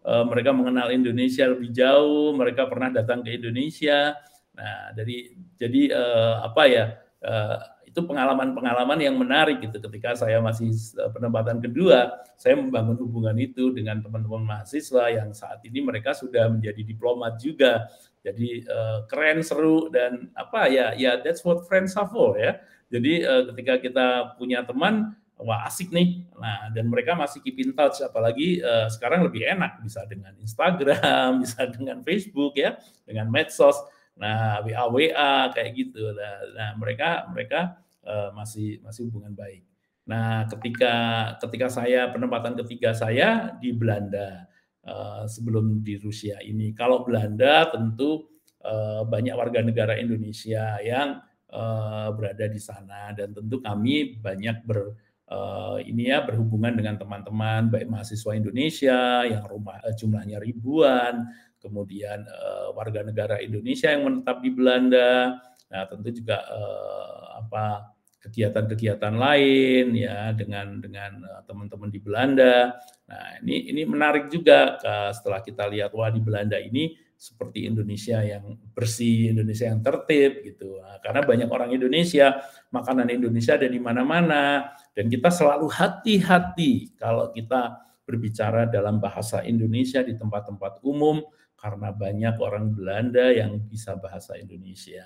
Uh, 0.00 0.24
mereka 0.24 0.56
mengenal 0.56 0.88
Indonesia 0.88 1.44
lebih 1.44 1.76
jauh, 1.76 2.32
mereka 2.32 2.64
pernah 2.64 2.88
datang 2.88 3.20
ke 3.20 3.36
Indonesia. 3.36 4.16
Nah, 4.56 4.96
dari 4.96 5.36
jadi 5.60 5.92
uh, 5.92 6.34
apa 6.48 6.62
ya? 6.64 6.86
Uh, 7.20 7.60
itu 7.90 8.00
pengalaman-pengalaman 8.06 9.02
yang 9.02 9.18
menarik 9.18 9.58
gitu 9.58 9.82
ketika 9.90 10.14
saya 10.14 10.38
masih 10.38 10.70
eh, 10.70 11.10
penempatan 11.10 11.58
kedua 11.58 12.22
saya 12.38 12.54
membangun 12.54 12.94
hubungan 13.02 13.34
itu 13.36 13.74
dengan 13.74 13.98
teman-teman 13.98 14.46
mahasiswa 14.46 15.10
yang 15.10 15.34
saat 15.34 15.58
ini 15.66 15.82
mereka 15.82 16.14
sudah 16.14 16.46
menjadi 16.46 16.86
diplomat 16.86 17.42
juga 17.42 17.90
jadi 18.20 18.68
uh, 18.68 18.98
keren 19.08 19.40
seru 19.40 19.88
dan 19.88 20.28
apa 20.36 20.68
ya 20.68 20.92
ya 20.92 21.18
that's 21.24 21.40
what 21.40 21.64
friends 21.64 21.96
are 21.96 22.06
for 22.06 22.36
ya 22.36 22.60
jadi 22.92 23.24
uh, 23.24 23.42
ketika 23.52 23.80
kita 23.80 24.06
punya 24.36 24.60
teman 24.62 25.16
wah 25.40 25.64
asik 25.66 25.88
nih. 25.90 26.24
Nah, 26.36 26.68
dan 26.72 26.88
mereka 26.88 27.16
masih 27.16 27.40
keep 27.40 27.56
in 27.60 27.72
touch 27.72 28.04
apalagi 28.04 28.60
uh, 28.60 28.86
sekarang 28.92 29.24
lebih 29.26 29.48
enak 29.48 29.80
bisa 29.80 30.04
dengan 30.04 30.36
Instagram, 30.36 31.28
bisa 31.42 31.64
dengan 31.68 32.04
Facebook 32.04 32.54
ya, 32.56 32.76
dengan 33.08 33.32
medsos. 33.32 33.76
Nah, 34.20 34.60
WA 34.60 34.84
WA 34.92 35.48
kayak 35.50 35.70
gitu. 35.72 36.12
Nah, 36.12 36.34
nah 36.52 36.70
mereka 36.76 37.24
mereka 37.32 37.80
uh, 38.04 38.30
masih 38.36 38.84
masih 38.84 39.08
hubungan 39.08 39.32
baik. 39.32 39.64
Nah, 40.04 40.44
ketika 40.44 40.94
ketika 41.40 41.72
saya 41.72 42.12
penempatan 42.12 42.52
ketiga 42.60 42.92
saya 42.92 43.56
di 43.56 43.72
Belanda 43.72 44.44
uh, 44.84 45.24
sebelum 45.24 45.80
di 45.80 45.96
Rusia 45.96 46.40
ini. 46.44 46.72
Kalau 46.76 47.04
Belanda 47.04 47.68
tentu 47.72 48.28
uh, 48.64 49.02
banyak 49.04 49.34
warga 49.36 49.60
negara 49.64 49.96
Indonesia 49.96 50.76
yang 50.80 51.20
uh, 51.52 52.08
berada 52.14 52.46
di 52.48 52.60
sana 52.60 53.12
dan 53.16 53.32
tentu 53.32 53.60
kami 53.60 54.20
banyak 54.20 54.64
ber 54.64 54.96
uh, 55.28 55.78
ini 55.80 56.10
ya 56.12 56.24
berhubungan 56.24 56.76
dengan 56.76 56.96
teman-teman 56.96 57.68
baik 57.68 57.88
mahasiswa 57.88 58.32
Indonesia 58.36 59.24
yang 59.26 59.44
rumah 59.46 59.80
uh, 59.84 59.94
jumlahnya 59.94 60.40
ribuan 60.40 61.28
kemudian 61.60 62.24
uh, 62.26 62.72
warga 62.74 63.04
negara 63.04 63.36
Indonesia 63.38 63.92
yang 63.92 64.08
menetap 64.08 64.40
di 64.40 64.50
Belanda. 64.50 65.38
Nah, 65.70 65.84
tentu 65.86 66.10
juga 66.10 66.42
uh, 66.50 67.38
apa 67.44 67.94
kegiatan-kegiatan 68.20 69.14
lain 69.16 69.96
ya 69.96 70.34
dengan 70.36 70.82
dengan 70.82 71.20
uh, 71.24 71.42
teman-teman 71.46 71.92
di 71.92 72.00
Belanda. 72.02 72.74
Nah, 73.06 73.38
ini 73.44 73.70
ini 73.70 73.82
menarik 73.86 74.32
juga 74.32 74.80
setelah 75.14 75.44
kita 75.44 75.68
lihat 75.68 75.94
wah 75.94 76.10
di 76.10 76.18
Belanda 76.18 76.58
ini 76.58 76.96
seperti 77.20 77.68
Indonesia 77.68 78.24
yang 78.24 78.56
bersih, 78.72 79.36
Indonesia 79.36 79.68
yang 79.68 79.84
tertib 79.84 80.40
gitu. 80.40 80.80
Nah, 80.80 80.96
karena 81.04 81.20
banyak 81.20 81.48
orang 81.52 81.68
Indonesia, 81.76 82.40
makanan 82.72 83.12
Indonesia 83.12 83.60
ada 83.60 83.68
di 83.68 83.76
mana-mana 83.76 84.72
dan 84.96 85.12
kita 85.12 85.28
selalu 85.28 85.68
hati-hati 85.68 86.96
kalau 86.96 87.28
kita 87.28 87.76
berbicara 88.08 88.66
dalam 88.66 88.98
bahasa 88.98 89.44
Indonesia 89.44 90.00
di 90.00 90.16
tempat-tempat 90.16 90.80
umum 90.80 91.20
karena 91.60 91.92
banyak 91.92 92.34
orang 92.40 92.72
Belanda 92.72 93.28
yang 93.28 93.60
bisa 93.68 93.92
bahasa 94.00 94.40
Indonesia. 94.40 95.04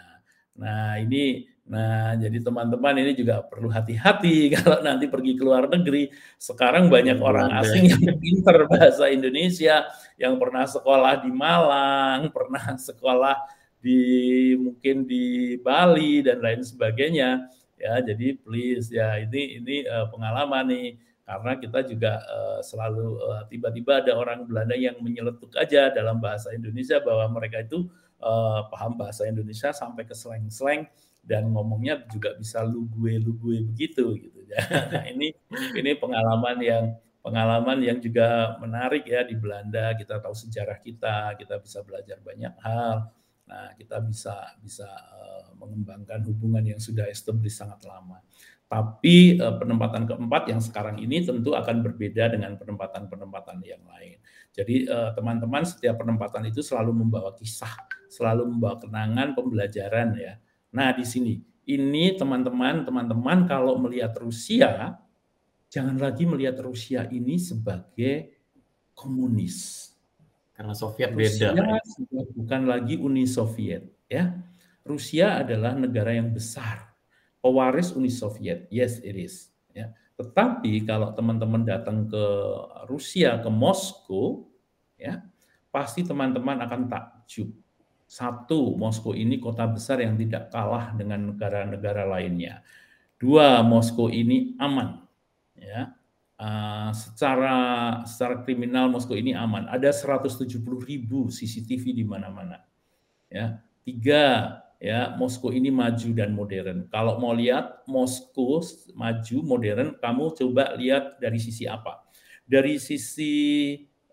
Nah, 0.54 1.02
ini 1.02 1.50
nah 1.64 2.12
jadi 2.20 2.44
teman-teman 2.44 3.00
ini 3.00 3.16
juga 3.16 3.40
perlu 3.40 3.72
hati-hati 3.72 4.48
kalau 4.54 4.84
nanti 4.86 5.10
pergi 5.10 5.34
ke 5.34 5.42
luar 5.42 5.66
negeri. 5.66 6.14
Sekarang 6.38 6.86
banyak 6.86 7.18
orang 7.18 7.50
asing 7.58 7.90
yang 7.90 8.14
pintar 8.22 8.70
bahasa 8.70 9.10
Indonesia, 9.10 9.82
yang 10.14 10.38
pernah 10.38 10.64
sekolah 10.70 11.26
di 11.26 11.30
Malang, 11.34 12.30
pernah 12.30 12.78
sekolah 12.88 13.36
di 13.82 14.54
mungkin 14.56 15.04
di 15.04 15.58
Bali 15.58 16.22
dan 16.22 16.38
lain 16.38 16.62
sebagainya. 16.62 17.50
Ya, 17.74 17.98
jadi 18.00 18.38
please 18.38 18.88
ya 18.94 19.18
ini 19.18 19.58
ini 19.60 19.76
uh, 19.84 20.06
pengalaman 20.08 20.70
nih 20.70 20.88
karena 21.24 21.56
kita 21.56 21.80
juga 21.88 22.20
uh, 22.20 22.60
selalu 22.60 23.16
uh, 23.16 23.42
tiba-tiba 23.48 24.04
ada 24.04 24.12
orang 24.12 24.44
Belanda 24.44 24.76
yang 24.76 25.00
menyeletuk 25.00 25.56
aja 25.56 25.88
dalam 25.88 26.20
bahasa 26.20 26.52
Indonesia 26.52 27.00
bahwa 27.00 27.40
mereka 27.40 27.64
itu 27.64 27.88
uh, 28.20 28.68
paham 28.68 29.00
bahasa 29.00 29.24
Indonesia 29.24 29.72
sampai 29.72 30.04
ke 30.04 30.12
slang-slang 30.12 30.84
dan 31.24 31.48
ngomongnya 31.48 32.04
juga 32.12 32.36
bisa 32.36 32.60
lu 32.60 32.84
gue 32.92 33.16
begitu 33.72 34.04
gitu. 34.20 34.40
Nah, 34.92 35.08
ini 35.10 35.34
ini 35.74 35.96
pengalaman 35.98 36.62
yang 36.62 36.84
pengalaman 37.24 37.80
yang 37.80 37.98
juga 37.98 38.54
menarik 38.60 39.08
ya 39.08 39.24
di 39.24 39.34
Belanda. 39.34 39.96
Kita 39.96 40.20
tahu 40.20 40.36
sejarah 40.36 40.78
kita, 40.78 41.34
kita 41.40 41.58
bisa 41.58 41.80
belajar 41.80 42.20
banyak 42.20 42.54
hal. 42.60 43.08
Nah, 43.48 43.72
kita 43.74 43.98
bisa 44.04 44.36
bisa 44.60 44.86
uh, 44.86 45.56
mengembangkan 45.56 46.20
hubungan 46.28 46.76
yang 46.76 46.78
sudah 46.78 47.08
established 47.08 47.58
sangat 47.58 47.80
lama. 47.88 48.20
Tapi 48.74 49.38
uh, 49.38 49.54
penempatan 49.54 50.02
keempat 50.02 50.50
yang 50.50 50.58
sekarang 50.58 50.98
ini 50.98 51.22
tentu 51.22 51.54
akan 51.54 51.86
berbeda 51.86 52.34
dengan 52.34 52.58
penempatan-penempatan 52.58 53.62
yang 53.62 53.86
lain. 53.86 54.18
Jadi 54.50 54.90
teman-teman 55.14 55.62
uh, 55.62 55.68
setiap 55.70 56.02
penempatan 56.02 56.50
itu 56.50 56.58
selalu 56.58 57.06
membawa 57.06 57.30
kisah, 57.38 57.70
selalu 58.10 58.50
membawa 58.50 58.82
kenangan 58.82 59.38
pembelajaran 59.38 60.18
ya. 60.18 60.42
Nah, 60.74 60.90
di 60.90 61.06
sini 61.06 61.38
ini 61.70 62.18
teman-teman, 62.18 62.82
teman-teman 62.82 63.46
kalau 63.46 63.78
melihat 63.78 64.10
Rusia 64.18 64.98
jangan 65.70 65.98
lagi 65.98 66.26
melihat 66.26 66.58
Rusia 66.62 67.06
ini 67.10 67.38
sebagai 67.38 68.34
komunis 68.94 69.90
karena 70.54 70.70
Soviet 70.70 71.10
Rusia 71.10 71.50
beda. 71.50 71.78
Rusia 71.82 72.22
bukan 72.30 72.62
lagi 72.70 72.94
Uni 72.94 73.26
Soviet, 73.26 73.90
ya. 74.06 74.38
Rusia 74.86 75.42
adalah 75.42 75.74
negara 75.74 76.14
yang 76.14 76.30
besar, 76.30 76.83
pewaris 77.44 77.92
Uni 77.92 78.08
Soviet. 78.08 78.64
Yes, 78.72 79.04
it 79.04 79.12
is. 79.12 79.52
Ya. 79.76 79.92
Tetapi 80.16 80.88
kalau 80.88 81.12
teman-teman 81.12 81.68
datang 81.68 82.08
ke 82.08 82.24
Rusia, 82.88 83.36
ke 83.44 83.52
Moskow, 83.52 84.48
ya, 84.96 85.20
pasti 85.68 86.00
teman-teman 86.00 86.64
akan 86.64 86.88
takjub. 86.88 87.52
Satu, 88.08 88.72
Moskow 88.80 89.12
ini 89.12 89.36
kota 89.36 89.68
besar 89.68 90.00
yang 90.00 90.16
tidak 90.16 90.48
kalah 90.48 90.96
dengan 90.96 91.36
negara-negara 91.36 92.08
lainnya. 92.08 92.64
Dua, 93.20 93.60
Moskow 93.60 94.08
ini 94.08 94.56
aman. 94.56 95.04
Ya, 95.52 95.92
Uh, 96.34 96.90
secara 96.90 97.54
secara 98.10 98.42
kriminal 98.42 98.90
Moskow 98.90 99.14
ini 99.14 99.38
aman. 99.38 99.70
Ada 99.70 99.94
170 99.94 100.58
ribu 100.82 101.30
CCTV 101.30 101.94
di 101.94 102.02
mana-mana. 102.02 102.58
Ya, 103.30 103.62
tiga 103.86 104.58
ya 104.84 105.16
Moskow 105.16 105.48
ini 105.48 105.72
maju 105.72 106.08
dan 106.12 106.36
modern. 106.36 106.84
Kalau 106.92 107.16
mau 107.16 107.32
lihat 107.32 107.88
Moskow 107.88 108.60
maju 108.92 109.36
modern, 109.40 109.96
kamu 109.96 110.36
coba 110.36 110.76
lihat 110.76 111.16
dari 111.16 111.40
sisi 111.40 111.64
apa? 111.64 112.04
Dari 112.44 112.76
sisi 112.76 113.32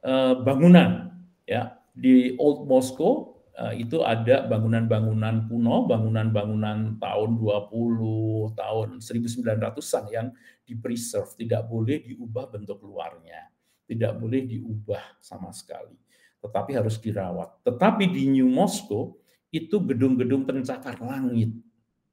uh, 0.07 0.39
bangunan, 0.39 1.11
ya 1.43 1.75
di 1.91 2.39
Old 2.39 2.71
Moscow 2.71 3.43
uh, 3.59 3.75
itu 3.75 3.99
ada 4.07 4.47
bangunan-bangunan 4.47 5.51
kuno, 5.51 5.91
bangunan-bangunan 5.91 6.95
tahun 7.03 7.29
20, 7.35 8.55
tahun 8.55 8.87
1900-an 9.03 10.03
yang 10.07 10.31
di 10.63 10.79
preserve, 10.79 11.35
tidak 11.35 11.67
boleh 11.67 11.99
diubah 11.99 12.47
bentuk 12.47 12.79
luarnya, 12.79 13.51
tidak 13.83 14.15
boleh 14.15 14.47
diubah 14.47 15.19
sama 15.19 15.51
sekali, 15.51 15.99
tetapi 16.39 16.79
harus 16.79 16.95
dirawat. 16.95 17.59
Tetapi 17.67 18.07
di 18.07 18.31
New 18.31 18.47
Moscow 18.47 19.20
itu 19.51 19.77
gedung-gedung 19.83 20.47
pencakar 20.47 20.97
langit 21.03 21.51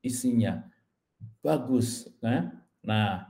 isinya 0.03 0.67
bagus, 1.43 2.07
nah, 2.23 2.51
nah 2.83 3.27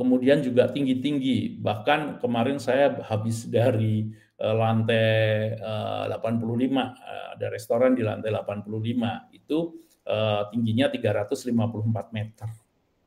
kemudian 0.00 0.40
juga 0.40 0.68
tinggi-tinggi. 0.72 1.60
Bahkan 1.60 2.20
kemarin 2.20 2.56
saya 2.56 2.96
habis 3.04 3.44
dari 3.44 4.08
eh, 4.40 4.54
lantai 4.56 5.56
85, 5.56 6.16
eh, 6.16 7.26
ada 7.36 7.46
restoran 7.52 7.92
di 7.92 8.04
lantai 8.04 8.32
85 8.32 9.36
itu 9.36 9.58
tingginya 10.50 10.90
354 10.90 12.10
meter. 12.10 12.48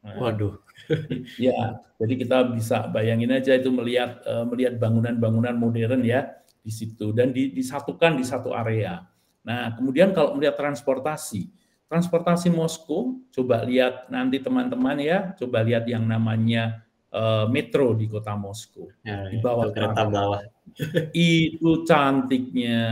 Nah, 0.03 0.19
Waduh. 0.19 0.59
ya, 1.39 1.79
jadi 1.95 2.13
kita 2.19 2.37
bisa 2.51 2.91
bayangin 2.91 3.31
aja 3.31 3.55
itu 3.55 3.71
melihat 3.71 4.19
uh, 4.27 4.43
melihat 4.43 4.75
bangunan-bangunan 4.75 5.55
modern 5.55 6.03
ya 6.03 6.43
di 6.59 6.71
situ 6.71 7.15
dan 7.15 7.31
di, 7.31 7.55
disatukan 7.55 8.19
di 8.19 8.27
satu 8.27 8.51
area. 8.51 9.07
Nah, 9.43 9.75
kemudian 9.75 10.15
kalau 10.15 10.39
melihat 10.39 10.55
transportasi, 10.55 11.51
transportasi 11.91 12.47
Moskow, 12.49 13.19
coba 13.29 13.67
lihat 13.67 14.07
nanti 14.07 14.39
teman-teman 14.39 14.97
ya, 15.03 15.35
coba 15.35 15.61
lihat 15.61 15.83
yang 15.85 16.07
namanya 16.07 16.81
uh, 17.11 17.45
metro 17.51 17.91
di 17.93 18.07
kota 18.07 18.33
Moskow 18.39 18.87
ya, 19.03 19.27
di 19.27 19.37
bawah 19.43 19.69
kereta 19.75 20.07
bawah. 20.07 20.41
itu 21.13 21.83
cantiknya, 21.83 22.83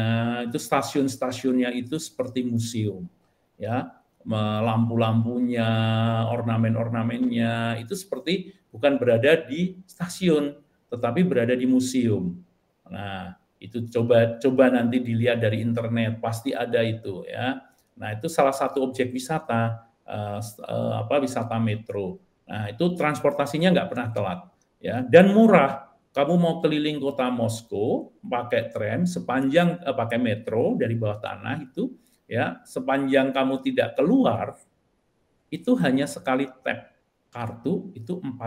itu 0.45 0.59
stasiun-stasiunnya 0.59 1.71
itu 1.71 1.95
seperti 1.97 2.43
museum, 2.43 3.07
ya 3.55 4.01
lampu-lampunya, 4.61 5.65
ornamen-ornamennya 6.29 7.81
itu 7.81 7.97
seperti 7.97 8.53
bukan 8.69 9.01
berada 9.01 9.33
di 9.49 9.81
stasiun, 9.89 10.53
tetapi 10.93 11.25
berada 11.25 11.57
di 11.57 11.65
museum. 11.65 12.37
Nah, 12.85 13.33
itu 13.61 13.85
coba 13.93 14.41
coba 14.41 14.73
nanti 14.73 14.97
dilihat 14.99 15.37
dari 15.37 15.61
internet, 15.61 16.17
pasti 16.17 16.49
ada 16.51 16.81
itu 16.81 17.21
ya. 17.29 17.61
Nah, 18.01 18.09
itu 18.17 18.25
salah 18.25 18.55
satu 18.55 18.81
objek 18.81 19.13
wisata 19.13 19.85
uh, 20.09 20.41
uh, 20.41 20.93
apa 21.05 21.21
wisata 21.21 21.61
metro. 21.61 22.17
Nah, 22.49 22.73
itu 22.73 22.97
transportasinya 22.97 23.69
nggak 23.69 23.89
pernah 23.93 24.07
telat 24.09 24.39
ya 24.81 25.05
dan 25.05 25.29
murah. 25.31 25.93
Kamu 26.11 26.35
mau 26.35 26.59
keliling 26.59 26.99
kota 26.99 27.31
Moskow 27.31 28.11
pakai 28.19 28.67
tren 28.73 29.07
sepanjang 29.07 29.79
uh, 29.85 29.95
pakai 29.95 30.19
metro 30.19 30.75
dari 30.75 30.97
bawah 30.97 31.23
tanah 31.23 31.63
itu 31.63 31.93
ya 32.27 32.59
sepanjang 32.67 33.31
kamu 33.31 33.63
tidak 33.63 33.95
keluar 33.95 34.59
itu 35.51 35.71
hanya 35.79 36.07
sekali 36.07 36.47
tap 36.63 36.95
kartu 37.31 37.91
itu 37.95 38.19
40 38.19 38.31
uh, 38.31 38.43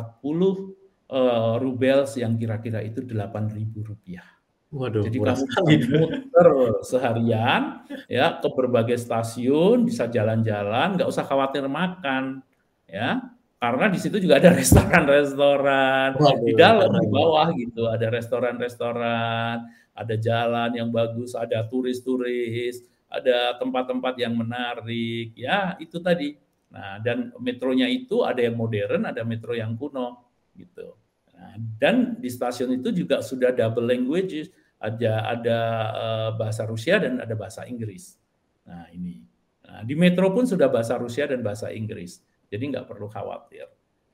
eh, 1.08 1.54
rubels 1.60 2.16
yang 2.20 2.36
kira-kira 2.36 2.80
itu 2.84 3.00
8.000 3.04 3.60
rupiah. 3.80 4.24
Waduh, 4.72 5.06
Jadi 5.06 5.18
kamu 5.22 5.44
bisa 5.44 5.60
muter 6.02 6.48
seharian 6.82 7.62
ya 8.10 8.42
ke 8.42 8.48
berbagai 8.50 8.98
stasiun, 8.98 9.86
bisa 9.86 10.10
jalan-jalan, 10.10 10.98
nggak 10.98 11.06
usah 11.06 11.22
khawatir 11.22 11.62
makan, 11.70 12.42
ya 12.90 13.22
karena 13.64 13.86
di 13.88 13.98
situ 14.02 14.20
juga 14.20 14.36
ada 14.42 14.50
restoran-restoran 14.60 16.20
di 16.44 16.52
dalam 16.52 16.90
di 16.90 17.08
bawah 17.08 17.48
gitu, 17.56 17.88
ada 17.88 18.06
restoran-restoran, 18.10 19.56
ada 19.94 20.14
jalan 20.18 20.70
yang 20.74 20.90
bagus, 20.90 21.32
ada 21.38 21.64
turis-turis, 21.70 22.82
ada 23.06 23.56
tempat-tempat 23.56 24.18
yang 24.18 24.34
menarik, 24.34 25.32
ya 25.38 25.78
itu 25.78 26.02
tadi. 26.02 26.34
Nah, 26.74 26.98
dan 26.98 27.30
metronya 27.38 27.86
itu 27.86 28.26
ada 28.26 28.42
yang 28.42 28.58
modern, 28.58 29.06
ada 29.06 29.22
metro 29.22 29.54
yang 29.54 29.78
kuno, 29.78 30.26
gitu. 30.58 30.98
Nah, 31.34 31.54
dan 31.76 32.16
di 32.22 32.30
stasiun 32.30 32.78
itu 32.78 32.94
juga 32.94 33.20
sudah 33.20 33.50
double 33.50 33.84
languages, 33.84 34.48
ada 34.78 35.28
ada 35.28 35.58
uh, 35.92 36.30
bahasa 36.38 36.64
Rusia 36.64 37.02
dan 37.02 37.18
ada 37.20 37.34
bahasa 37.34 37.66
Inggris. 37.66 38.16
Nah, 38.64 38.88
ini. 38.94 39.20
Nah, 39.64 39.82
di 39.82 39.94
metro 39.98 40.30
pun 40.30 40.46
sudah 40.46 40.70
bahasa 40.70 40.94
Rusia 41.00 41.26
dan 41.26 41.42
bahasa 41.42 41.72
Inggris, 41.72 42.22
jadi 42.46 42.62
nggak 42.70 42.86
perlu 42.86 43.10
khawatir. 43.10 43.66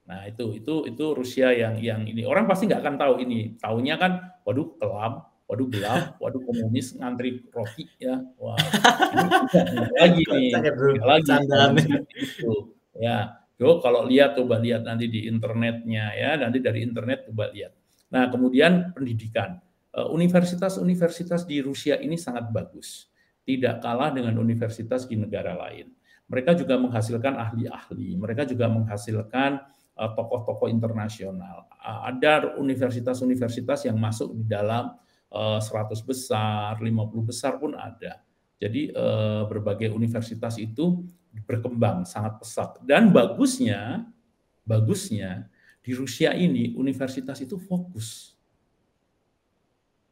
Nah, 0.07 0.27
itu 0.27 0.59
itu 0.59 0.91
itu 0.91 1.05
Rusia 1.15 1.55
yang 1.55 1.79
yang 1.79 2.03
ini. 2.07 2.27
Orang 2.27 2.51
pasti 2.51 2.67
nggak 2.67 2.83
akan 2.83 2.97
tahu 2.99 3.15
ini. 3.23 3.55
Tahunya 3.63 3.95
kan, 3.95 4.13
waduh 4.43 4.75
kelam, 4.79 5.23
waduh 5.47 5.69
gelap, 5.71 6.19
waduh 6.23 6.43
komunis. 6.43 6.99
Ngantri 6.99 7.47
roti 7.51 7.87
ya, 7.99 8.19
wah. 8.39 8.59
Ini 9.55 9.91
lagi 9.99 10.23
nih, 10.27 10.51
lagi. 11.03 11.83
Itu. 12.15 12.75
Ya. 12.99 13.40
Yo, 13.61 13.77
kalau 13.85 14.09
lihat 14.09 14.41
coba 14.41 14.57
lihat 14.57 14.89
nanti 14.89 15.13
di 15.13 15.29
internetnya 15.29 16.17
ya, 16.17 16.41
nanti 16.41 16.65
dari 16.65 16.81
internet 16.81 17.29
coba 17.29 17.53
lihat. 17.53 17.77
Nah 18.09 18.33
kemudian 18.33 18.97
pendidikan, 18.97 19.61
eh, 19.93 20.09
universitas-universitas 20.09 21.45
di 21.45 21.61
Rusia 21.61 22.01
ini 22.01 22.17
sangat 22.17 22.49
bagus, 22.49 23.13
tidak 23.45 23.85
kalah 23.85 24.17
dengan 24.17 24.41
universitas 24.41 25.05
di 25.05 25.21
negara 25.21 25.53
lain. 25.61 25.93
Mereka 26.33 26.57
juga 26.57 26.81
menghasilkan 26.81 27.37
ahli-ahli, 27.37 28.17
mereka 28.17 28.49
juga 28.49 28.65
menghasilkan 28.73 29.61
eh, 29.93 30.11
tokoh-tokoh 30.17 30.73
internasional. 30.73 31.69
Ada 31.85 32.57
universitas-universitas 32.57 33.85
yang 33.85 34.01
masuk 34.01 34.41
di 34.41 34.49
dalam 34.49 34.97
100 35.29 35.61
eh, 35.69 36.05
besar, 36.09 36.81
50 36.81 37.29
besar 37.29 37.61
pun 37.61 37.77
ada. 37.77 38.25
Jadi 38.61 38.93
berbagai 39.49 39.89
universitas 39.89 40.61
itu 40.61 41.01
berkembang 41.47 42.03
sangat 42.07 42.39
pesat 42.43 42.79
dan 42.83 43.15
bagusnya 43.15 44.07
bagusnya 44.67 45.47
di 45.81 45.97
Rusia 45.97 46.37
ini 46.37 46.77
universitas 46.77 47.41
itu 47.41 47.57
fokus. 47.57 48.37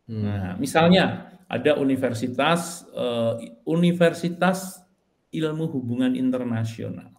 Hmm. 0.09 0.25
Nah, 0.25 0.49
misalnya 0.57 1.37
ada 1.45 1.77
universitas 1.77 2.87
uh, 2.97 3.37
universitas 3.69 4.81
ilmu 5.29 5.69
hubungan 5.69 6.17
internasional. 6.17 7.13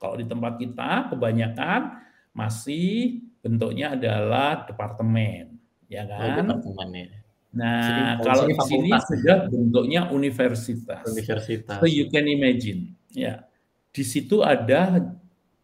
Kalau 0.00 0.16
di 0.16 0.24
tempat 0.24 0.56
kita 0.56 1.12
kebanyakan 1.12 2.00
masih 2.32 3.20
bentuknya 3.44 3.92
adalah 3.92 4.64
departemen, 4.64 5.60
ya 5.92 6.08
oh, 6.08 6.08
kan? 6.08 6.24
Oh, 6.24 6.56
departemen 6.56 7.20
Nah, 7.50 8.14
Jadi, 8.14 8.30
kalau 8.30 8.44
di 8.46 8.56
sini 8.62 8.90
sudah 8.94 9.38
bentuknya 9.50 10.00
universitas. 10.14 11.02
Universitas. 11.02 11.82
So 11.82 11.90
you 11.90 12.06
can 12.06 12.30
imagine, 12.30 12.94
ya. 13.10 13.46
Di 13.90 14.06
situ 14.06 14.40
ada 14.42 15.12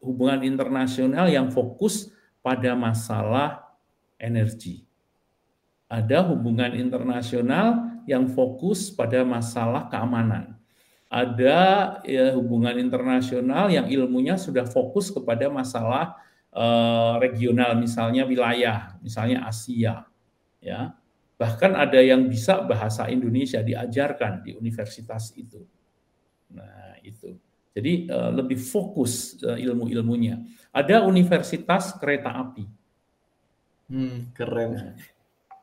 hubungan 0.02 0.42
internasional 0.42 1.30
yang 1.30 1.50
fokus 1.50 2.10
pada 2.42 2.74
masalah 2.74 3.62
energi. 4.18 4.86
Ada 5.86 6.26
hubungan 6.26 6.74
internasional 6.74 8.02
yang 8.06 8.26
fokus 8.30 8.90
pada 8.90 9.22
masalah 9.22 9.86
keamanan. 9.86 10.58
ada 11.06 11.58
ya, 12.02 12.34
hubungan 12.34 12.74
internasional 12.82 13.70
yang 13.70 13.86
ilmunya 13.86 14.34
sudah 14.34 14.66
fokus 14.66 15.14
kepada 15.14 15.46
masalah 15.46 16.18
uh, 16.50 17.14
regional, 17.22 17.78
misalnya 17.78 18.26
wilayah, 18.26 18.98
misalnya 18.98 19.46
Asia, 19.46 20.02
ya. 20.58 20.98
Bahkan 21.36 21.76
ada 21.76 22.00
yang 22.00 22.26
bisa 22.26 22.64
bahasa 22.64 23.06
Indonesia 23.12 23.60
diajarkan 23.60 24.42
di 24.42 24.56
universitas 24.56 25.30
itu. 25.36 25.62
Nah, 26.52 26.98
itu. 27.02 27.38
Jadi 27.76 28.08
uh, 28.08 28.32
lebih 28.32 28.56
fokus 28.56 29.36
uh, 29.44 29.60
ilmu-ilmunya. 29.60 30.40
Ada 30.72 31.04
universitas 31.04 31.92
kereta 32.00 32.32
api. 32.32 32.64
Hmm, 33.92 34.32
keren. 34.32 34.70
Nah, 34.72 34.94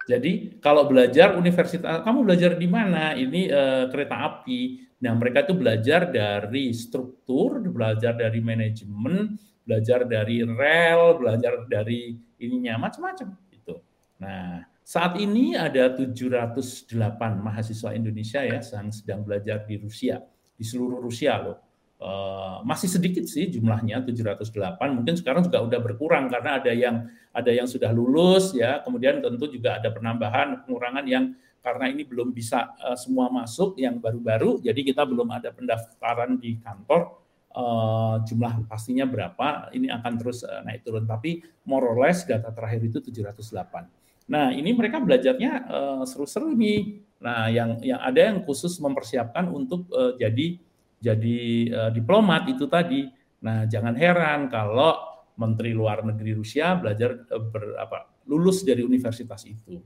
jadi 0.04 0.60
kalau 0.60 0.86
belajar 0.86 1.40
universitas, 1.40 2.04
kamu 2.04 2.28
belajar 2.28 2.52
di 2.60 2.68
mana? 2.68 3.16
Ini 3.16 3.42
uh, 3.50 3.86
kereta 3.88 4.16
api. 4.20 4.84
Nah 5.04 5.12
mereka 5.16 5.44
itu 5.48 5.56
belajar 5.56 6.12
dari 6.12 6.72
struktur, 6.76 7.60
belajar 7.72 8.16
dari 8.16 8.40
manajemen, 8.40 9.36
belajar 9.64 10.04
dari 10.08 10.44
rel, 10.44 11.20
belajar 11.20 11.68
dari 11.68 12.16
ininya 12.40 12.88
macam-macam 12.88 13.36
itu. 13.52 13.76
Nah 14.20 14.64
saat 14.84 15.16
ini 15.20 15.56
ada 15.56 15.92
708 15.96 16.92
mahasiswa 17.40 17.96
Indonesia 17.96 18.44
ya 18.44 18.60
yang 18.60 18.92
sedang 18.92 19.24
belajar 19.24 19.64
di 19.64 19.80
Rusia, 19.80 20.20
di 20.58 20.64
seluruh 20.66 21.00
Rusia 21.02 21.40
loh. 21.42 21.58
Uh, 22.04 22.60
masih 22.68 22.92
sedikit 22.92 23.24
sih 23.24 23.48
jumlahnya 23.48 24.04
708 24.04 24.76
mungkin 24.92 25.16
sekarang 25.16 25.48
juga 25.48 25.64
udah 25.64 25.80
berkurang 25.80 26.28
karena 26.28 26.60
ada 26.60 26.76
yang 26.76 27.08
ada 27.32 27.52
yang 27.54 27.68
sudah 27.70 27.96
lulus 27.96 28.52
ya. 28.52 28.84
Kemudian 28.84 29.24
tentu 29.24 29.48
juga 29.48 29.80
ada 29.80 29.88
penambahan 29.94 30.68
pengurangan 30.68 31.06
yang 31.08 31.32
karena 31.64 31.88
ini 31.88 32.04
belum 32.04 32.36
bisa 32.36 32.76
uh, 32.76 33.00
semua 33.00 33.32
masuk 33.32 33.80
yang 33.80 33.98
baru-baru. 34.04 34.60
Jadi 34.60 34.84
kita 34.84 35.08
belum 35.08 35.32
ada 35.32 35.56
pendaftaran 35.56 36.36
di 36.36 36.60
kantor. 36.60 37.24
Uh, 37.54 38.18
jumlah 38.26 38.66
pastinya 38.66 39.06
berapa 39.06 39.70
ini 39.78 39.86
akan 39.86 40.14
terus 40.20 40.44
uh, 40.44 40.60
naik 40.68 40.84
turun. 40.84 41.08
Tapi 41.08 41.40
more 41.64 41.88
or 41.88 41.98
less 42.04 42.28
data 42.28 42.52
terakhir 42.52 42.84
itu 42.84 43.00
708 43.00 44.04
nah 44.24 44.56
ini 44.56 44.72
mereka 44.72 45.04
belajarnya 45.04 45.52
uh, 45.68 46.04
seru-seru 46.08 46.56
nih 46.56 47.04
nah 47.24 47.48
yang 47.48 47.80
yang 47.80 48.04
ada 48.04 48.20
yang 48.20 48.44
khusus 48.44 48.76
mempersiapkan 48.84 49.48
untuk 49.48 49.88
uh, 49.96 50.20
jadi 50.20 50.60
jadi 51.04 51.40
uh, 51.68 51.92
diplomat 51.92 52.48
itu 52.48 52.64
tadi. 52.72 53.12
Nah, 53.44 53.68
jangan 53.68 53.92
heran 54.00 54.48
kalau 54.48 54.96
Menteri 55.36 55.76
Luar 55.76 56.00
Negeri 56.00 56.32
Rusia 56.32 56.80
belajar 56.80 57.28
uh, 57.28 57.44
ber, 57.44 57.76
apa, 57.76 58.08
lulus 58.32 58.64
dari 58.64 58.88
universitas 58.88 59.44
itu. 59.44 59.84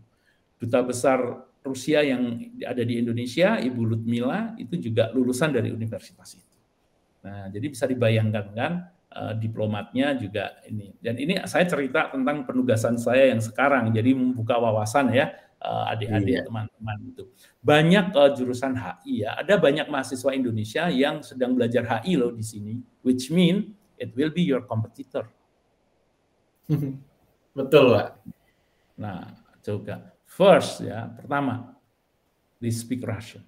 Duta 0.62 0.86
besar 0.86 1.18
Rusia 1.66 2.06
yang 2.06 2.38
ada 2.62 2.86
di 2.86 3.02
Indonesia, 3.02 3.58
Ibu 3.58 3.82
Lutmila, 3.82 4.54
itu 4.62 4.78
juga 4.78 5.10
lulusan 5.10 5.50
dari 5.50 5.74
universitas 5.74 6.38
itu. 6.38 6.56
Nah, 7.26 7.50
jadi 7.50 7.66
bisa 7.66 7.90
dibayangkan 7.90 8.46
kan 8.54 8.72
uh, 9.18 9.34
diplomatnya 9.34 10.22
juga 10.22 10.62
ini. 10.70 10.94
Dan 11.02 11.18
ini 11.18 11.42
saya 11.50 11.66
cerita 11.66 12.14
tentang 12.14 12.46
penugasan 12.46 12.96
saya 13.02 13.34
yang 13.34 13.42
sekarang, 13.42 13.90
jadi 13.90 14.14
membuka 14.14 14.54
wawasan 14.62 15.10
ya 15.18 15.34
adik-adik 15.66 16.36
iya. 16.42 16.44
teman-teman 16.46 16.98
itu. 17.10 17.24
Banyak 17.66 18.14
uh, 18.14 18.32
jurusan 18.38 18.78
HI 18.78 19.26
ya, 19.26 19.42
ada 19.42 19.58
banyak 19.58 19.90
mahasiswa 19.90 20.32
Indonesia 20.34 20.84
yang 20.94 21.26
sedang 21.26 21.58
belajar 21.58 21.84
HI 21.84 22.14
loh 22.16 22.32
di 22.32 22.46
sini, 22.46 22.78
which 23.02 23.34
mean 23.34 23.74
it 23.98 24.14
will 24.14 24.30
be 24.30 24.46
your 24.46 24.62
competitor. 24.64 25.26
Betul, 27.58 27.86
Pak. 27.98 28.10
Nah, 29.02 29.34
coba 29.66 30.14
first 30.28 30.86
ya, 30.86 31.10
pertama 31.10 31.74
they 32.62 32.70
speak 32.70 33.02
Russian. 33.02 33.42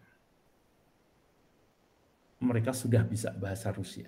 Mereka 2.39 2.71
sudah 2.71 3.03
bisa 3.03 3.35
bahasa 3.35 3.67
Rusia. 3.69 4.07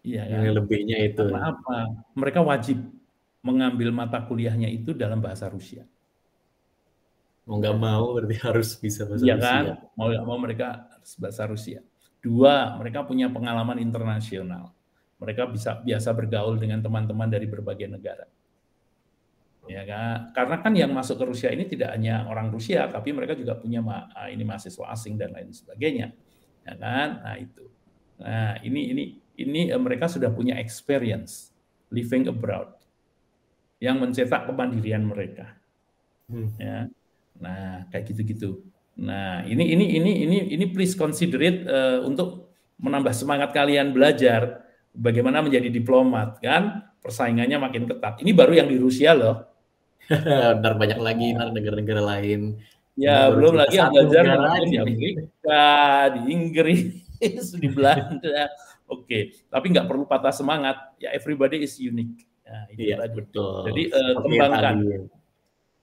Iya 0.00 0.24
kan? 0.24 0.40
Yang 0.48 0.54
lebihnya 0.64 0.96
itu. 1.04 1.20
Karena 1.28 1.52
apa? 1.52 1.92
Mereka 2.16 2.40
wajib 2.40 2.80
mengambil 3.44 3.92
mata 3.92 4.24
kuliahnya 4.24 4.66
itu 4.72 4.96
dalam 4.96 5.20
bahasa 5.20 5.46
Rusia 5.52 5.84
mau 7.48 7.56
nggak 7.56 7.76
mau 7.80 8.04
berarti 8.12 8.36
harus 8.46 8.76
bisa 8.76 9.08
bahasa 9.08 9.24
ya 9.24 9.34
Rusia. 9.40 9.48
kan? 9.48 9.64
Mau 9.96 10.06
nggak 10.12 10.24
mau 10.28 10.36
mereka 10.36 10.68
harus 10.92 11.12
bahasa 11.16 11.42
Rusia. 11.48 11.80
Dua 12.20 12.76
mereka 12.76 13.08
punya 13.08 13.32
pengalaman 13.32 13.80
internasional. 13.80 14.76
Mereka 15.18 15.50
bisa 15.50 15.80
biasa 15.80 16.14
bergaul 16.14 16.60
dengan 16.60 16.84
teman-teman 16.84 17.26
dari 17.26 17.48
berbagai 17.48 17.88
negara. 17.88 18.28
Ya 19.66 19.82
kan? 19.82 20.30
Karena 20.36 20.56
kan 20.60 20.72
yang 20.76 20.92
masuk 20.92 21.18
ke 21.18 21.24
Rusia 21.24 21.48
ini 21.50 21.66
tidak 21.66 21.96
hanya 21.96 22.28
orang 22.28 22.52
Rusia 22.52 22.86
tapi 22.86 23.10
mereka 23.16 23.34
juga 23.34 23.56
punya 23.56 23.80
ah, 24.14 24.28
ini 24.28 24.44
mahasiswa 24.44 24.84
asing 24.92 25.16
dan 25.16 25.32
lain 25.32 25.50
sebagainya. 25.50 26.12
Ya 26.68 26.74
kan? 26.76 27.08
Nah 27.24 27.36
itu. 27.40 27.64
Nah 28.20 28.60
ini 28.60 28.92
ini 28.92 29.04
ini 29.40 29.60
eh, 29.72 29.80
mereka 29.80 30.06
sudah 30.06 30.28
punya 30.30 30.60
experience 30.60 31.50
living 31.88 32.28
abroad 32.28 32.76
yang 33.80 33.96
mencetak 33.98 34.44
kemandirian 34.44 35.02
mereka. 35.08 35.56
Hmm. 36.28 36.52
ya 36.60 36.92
Nah, 37.38 37.86
kayak 37.90 38.14
gitu-gitu. 38.14 38.62
Nah, 38.98 39.46
ini 39.46 39.62
ini 39.74 39.84
ini 39.98 40.12
ini 40.26 40.38
ini 40.58 40.64
please 40.74 40.98
consider 40.98 41.38
it 41.38 41.62
uh, 41.70 42.02
untuk 42.02 42.50
menambah 42.82 43.14
semangat 43.14 43.54
kalian 43.54 43.94
belajar 43.94 44.66
bagaimana 44.94 45.42
menjadi 45.42 45.70
diplomat 45.70 46.42
kan 46.42 46.82
persaingannya 46.98 47.58
makin 47.62 47.86
ketat. 47.86 48.18
Ini 48.22 48.30
baru 48.34 48.52
yang 48.58 48.68
di 48.70 48.78
Rusia 48.78 49.14
loh. 49.14 49.46
Ntar 50.58 50.74
banyak 50.74 50.98
lagi 50.98 51.34
negara-negara 51.34 52.02
lain. 52.02 52.58
Ya, 52.98 53.30
belum 53.30 53.54
lagi 53.54 53.78
yang 53.78 53.94
belajar 53.94 54.26
di 54.66 54.74
Amerika, 54.74 55.66
di 56.18 56.20
Inggris, 56.34 56.82
di 57.62 57.68
Belanda. 57.70 58.50
Oke, 58.88 59.04
okay. 59.04 59.22
tapi 59.46 59.70
nggak 59.70 59.86
perlu 59.86 60.02
patah 60.08 60.34
semangat. 60.34 60.98
Ya, 60.98 61.14
everybody 61.14 61.62
is 61.62 61.78
unique. 61.78 62.26
Itu 62.72 62.80
iya, 62.82 63.04
betul. 63.06 63.68
Jadi 63.70 63.82
uh, 63.92 64.12
kembangkan. 64.24 64.76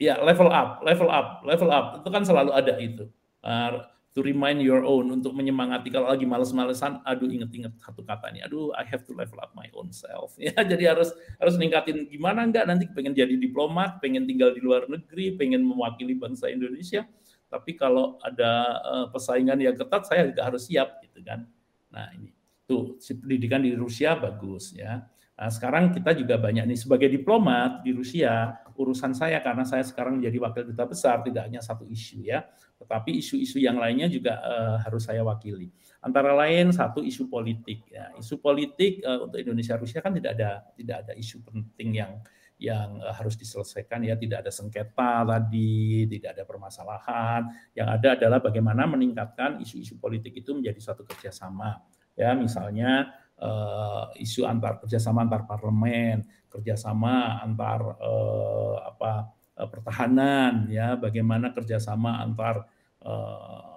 Ya, 0.06 0.22
level 0.22 0.54
up, 0.54 0.86
level 0.86 1.10
up, 1.10 1.42
level 1.42 1.70
up. 1.74 1.86
Itu 1.98 2.10
kan 2.14 2.22
selalu 2.22 2.54
ada 2.54 2.78
itu. 2.78 3.10
Uh, 3.42 3.82
to 4.16 4.24
remind 4.24 4.64
your 4.64 4.86
own 4.88 5.12
untuk 5.12 5.36
menyemangati 5.36 5.92
kalau 5.92 6.08
lagi 6.08 6.24
males-malesan, 6.24 7.04
aduh 7.04 7.28
inget-inget 7.28 7.76
satu 7.84 8.00
kata 8.00 8.32
nih, 8.32 8.48
aduh 8.48 8.72
I 8.72 8.88
have 8.88 9.04
to 9.10 9.12
level 9.12 9.44
up 9.44 9.52
my 9.58 9.68
own 9.76 9.92
self. 9.92 10.38
Ya, 10.46 10.56
jadi 10.64 10.96
harus 10.96 11.12
harus 11.36 11.60
ningkatin 11.60 12.08
gimana 12.08 12.48
enggak 12.48 12.64
nanti 12.64 12.88
pengen 12.96 13.12
jadi 13.12 13.36
diplomat, 13.36 14.00
pengen 14.00 14.24
tinggal 14.24 14.56
di 14.56 14.64
luar 14.64 14.88
negeri, 14.88 15.36
pengen 15.36 15.68
mewakili 15.68 16.16
bangsa 16.16 16.48
Indonesia. 16.48 17.04
Tapi 17.52 17.76
kalau 17.76 18.16
ada 18.24 18.80
uh, 18.88 19.06
persaingan 19.12 19.60
yang 19.60 19.76
ketat, 19.76 20.08
saya 20.08 20.32
juga 20.32 20.48
harus 20.48 20.64
siap 20.64 21.04
gitu 21.04 21.20
kan. 21.20 21.44
Nah 21.92 22.08
ini 22.16 22.32
tuh 22.64 22.96
pendidikan 23.20 23.60
di 23.60 23.76
Rusia 23.76 24.16
bagus 24.16 24.72
ya. 24.72 25.04
Nah, 25.36 25.52
sekarang 25.52 25.92
kita 25.92 26.16
juga 26.16 26.40
banyak 26.40 26.64
nih 26.64 26.80
sebagai 26.80 27.12
diplomat 27.12 27.84
di 27.84 27.92
Rusia, 27.92 28.56
urusan 28.76 29.16
saya 29.16 29.40
karena 29.40 29.64
saya 29.64 29.82
sekarang 29.82 30.20
menjadi 30.20 30.38
wakil 30.44 30.64
duta 30.68 30.86
besar 30.86 31.24
tidak 31.24 31.48
hanya 31.48 31.64
satu 31.64 31.88
isu 31.88 32.28
ya, 32.28 32.44
tetapi 32.78 33.18
isu-isu 33.18 33.58
yang 33.64 33.80
lainnya 33.80 34.12
juga 34.12 34.40
uh, 34.44 34.78
harus 34.84 35.08
saya 35.08 35.24
wakili. 35.24 35.72
Antara 36.04 36.36
lain 36.36 36.70
satu 36.76 37.02
isu 37.02 37.32
politik 37.32 37.88
ya. 37.90 38.12
Isu 38.20 38.38
politik 38.44 39.02
uh, 39.02 39.26
untuk 39.26 39.40
Indonesia 39.40 39.80
Rusia 39.80 40.04
kan 40.04 40.14
tidak 40.14 40.38
ada 40.38 40.62
tidak 40.76 41.08
ada 41.08 41.14
isu 41.16 41.42
penting 41.42 41.90
yang 41.98 42.12
yang 42.56 43.04
uh, 43.04 43.12
harus 43.12 43.36
diselesaikan 43.36 44.04
ya, 44.08 44.16
tidak 44.16 44.48
ada 44.48 44.52
sengketa 44.52 45.28
tadi, 45.28 46.08
tidak 46.08 46.40
ada 46.40 46.44
permasalahan. 46.48 47.42
Yang 47.76 47.88
ada 48.00 48.10
adalah 48.16 48.40
bagaimana 48.40 48.88
meningkatkan 48.88 49.60
isu-isu 49.60 50.00
politik 50.00 50.32
itu 50.36 50.56
menjadi 50.56 50.80
suatu 50.80 51.04
kerjasama. 51.04 51.84
Ya, 52.16 52.32
misalnya 52.32 53.12
uh, 53.42 54.12
isu 54.20 54.48
antar 54.48 54.80
kerjasama 54.84 55.26
antar 55.26 55.44
parlemen, 55.48 56.24
kerjasama 56.48 57.44
antar 57.44 58.00
uh, 58.00 58.76
apa 58.86 59.32
uh, 59.58 59.68
pertahanan, 59.68 60.68
ya. 60.72 60.96
Bagaimana 60.96 61.52
kerjasama 61.52 62.24
antar 62.24 62.68
uh, 63.04 63.76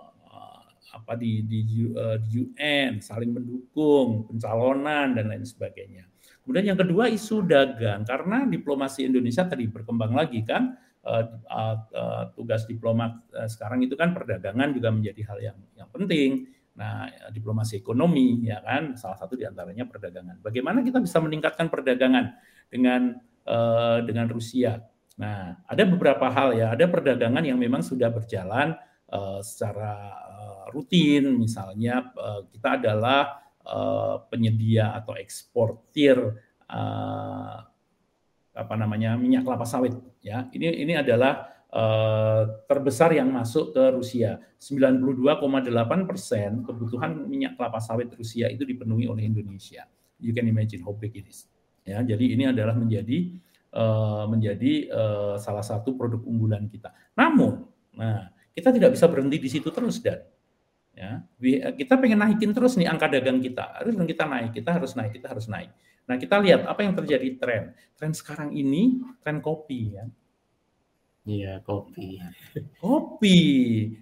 apa 0.89 1.13
di 1.21 1.45
di, 1.45 1.59
uh, 1.93 2.17
di 2.19 2.43
UN 2.43 2.99
saling 3.05 3.33
mendukung 3.35 4.25
pencalonan 4.29 5.13
dan 5.15 5.29
lain 5.29 5.45
sebagainya. 5.45 6.09
Kemudian 6.43 6.73
yang 6.73 6.81
kedua 6.81 7.13
isu 7.13 7.45
dagang. 7.45 8.09
Karena 8.09 8.49
diplomasi 8.49 9.05
Indonesia 9.05 9.45
tadi 9.45 9.69
berkembang 9.69 10.17
lagi 10.17 10.41
kan 10.49 10.73
uh, 11.05 11.25
uh, 11.93 12.25
tugas 12.33 12.65
diplomat 12.65 13.21
uh, 13.37 13.45
sekarang 13.45 13.85
itu 13.85 13.95
kan 13.97 14.17
perdagangan 14.17 14.73
juga 14.73 14.89
menjadi 14.89 15.23
hal 15.29 15.39
yang 15.45 15.59
yang 15.77 15.89
penting 15.93 16.49
Nah, 16.79 17.11
diplomasi 17.35 17.83
ekonomi 17.83 18.47
ya 18.47 18.62
kan 18.62 18.95
salah 18.95 19.18
satu 19.18 19.35
di 19.35 19.43
antaranya 19.43 19.83
perdagangan. 19.83 20.39
Bagaimana 20.39 20.87
kita 20.87 21.03
bisa 21.03 21.18
meningkatkan 21.18 21.66
perdagangan 21.66 22.39
dengan 22.70 23.18
uh, 23.51 23.99
dengan 24.07 24.31
Rusia? 24.31 24.79
Nah, 25.18 25.59
ada 25.66 25.83
beberapa 25.83 26.31
hal 26.31 26.55
ya. 26.55 26.70
Ada 26.79 26.87
perdagangan 26.87 27.43
yang 27.43 27.59
memang 27.59 27.83
sudah 27.83 28.14
berjalan 28.14 28.79
uh, 29.11 29.43
secara 29.43 30.14
uh, 30.39 30.64
rutin. 30.70 31.35
Misalnya 31.35 32.14
uh, 32.14 32.47
kita 32.47 32.79
adalah 32.79 33.43
uh, 33.66 34.22
penyedia 34.31 34.95
atau 34.95 35.18
eksportir 35.18 36.14
uh, 36.70 37.57
apa 38.55 38.74
namanya 38.79 39.18
minyak 39.18 39.43
kelapa 39.43 39.66
sawit. 39.66 39.99
Ya, 40.22 40.47
ini 40.55 40.87
ini 40.87 40.95
adalah 40.95 41.58
terbesar 42.64 43.12
yang 43.12 43.29
masuk 43.29 43.77
ke 43.77 43.83
Rusia. 43.93 44.41
92,8 44.57 46.09
persen 46.09 46.64
kebutuhan 46.64 47.29
minyak 47.29 47.55
kelapa 47.61 47.79
sawit 47.79 48.09
Rusia 48.16 48.49
itu 48.49 48.64
dipenuhi 48.64 49.07
oleh 49.07 49.29
Indonesia. 49.29 49.85
You 50.19 50.33
can 50.35 50.49
imagine 50.49 50.83
how 50.83 50.97
big 50.97 51.14
it 51.14 51.29
is. 51.29 51.47
Ya, 51.85 52.01
jadi 52.05 52.25
ini 52.25 52.49
adalah 52.51 52.75
menjadi 52.77 53.39
uh, 53.73 54.27
menjadi 54.29 54.73
uh, 54.91 55.35
salah 55.37 55.62
satu 55.62 55.95
produk 55.95 56.21
unggulan 56.25 56.66
kita. 56.69 56.93
Namun, 57.16 57.64
nah 57.95 58.33
kita 58.59 58.75
tidak 58.75 58.99
bisa 58.99 59.07
berhenti 59.07 59.39
di 59.39 59.47
situ 59.47 59.71
terus 59.71 60.03
dan 60.03 60.19
ya 60.99 61.23
kita 61.79 61.95
pengen 61.95 62.19
naikin 62.27 62.51
terus 62.51 62.75
nih 62.75 62.91
angka 62.91 63.07
dagang 63.07 63.39
kita 63.39 63.79
harus 63.79 63.95
kita 63.95 64.25
naik 64.27 64.51
kita 64.51 64.71
harus 64.75 64.93
naik 64.99 65.12
kita 65.14 65.27
harus 65.31 65.47
naik 65.47 65.71
nah 66.11 66.19
kita 66.19 66.43
lihat 66.43 66.66
apa 66.66 66.81
yang 66.83 66.99
terjadi 66.99 67.29
tren 67.39 67.62
tren 67.95 68.11
sekarang 68.11 68.51
ini 68.51 68.99
tren 69.23 69.39
kopi 69.39 69.95
ya 69.95 70.11
Iya, 71.29 71.61
kopi. 71.61 72.16
Kopi. 72.81 73.41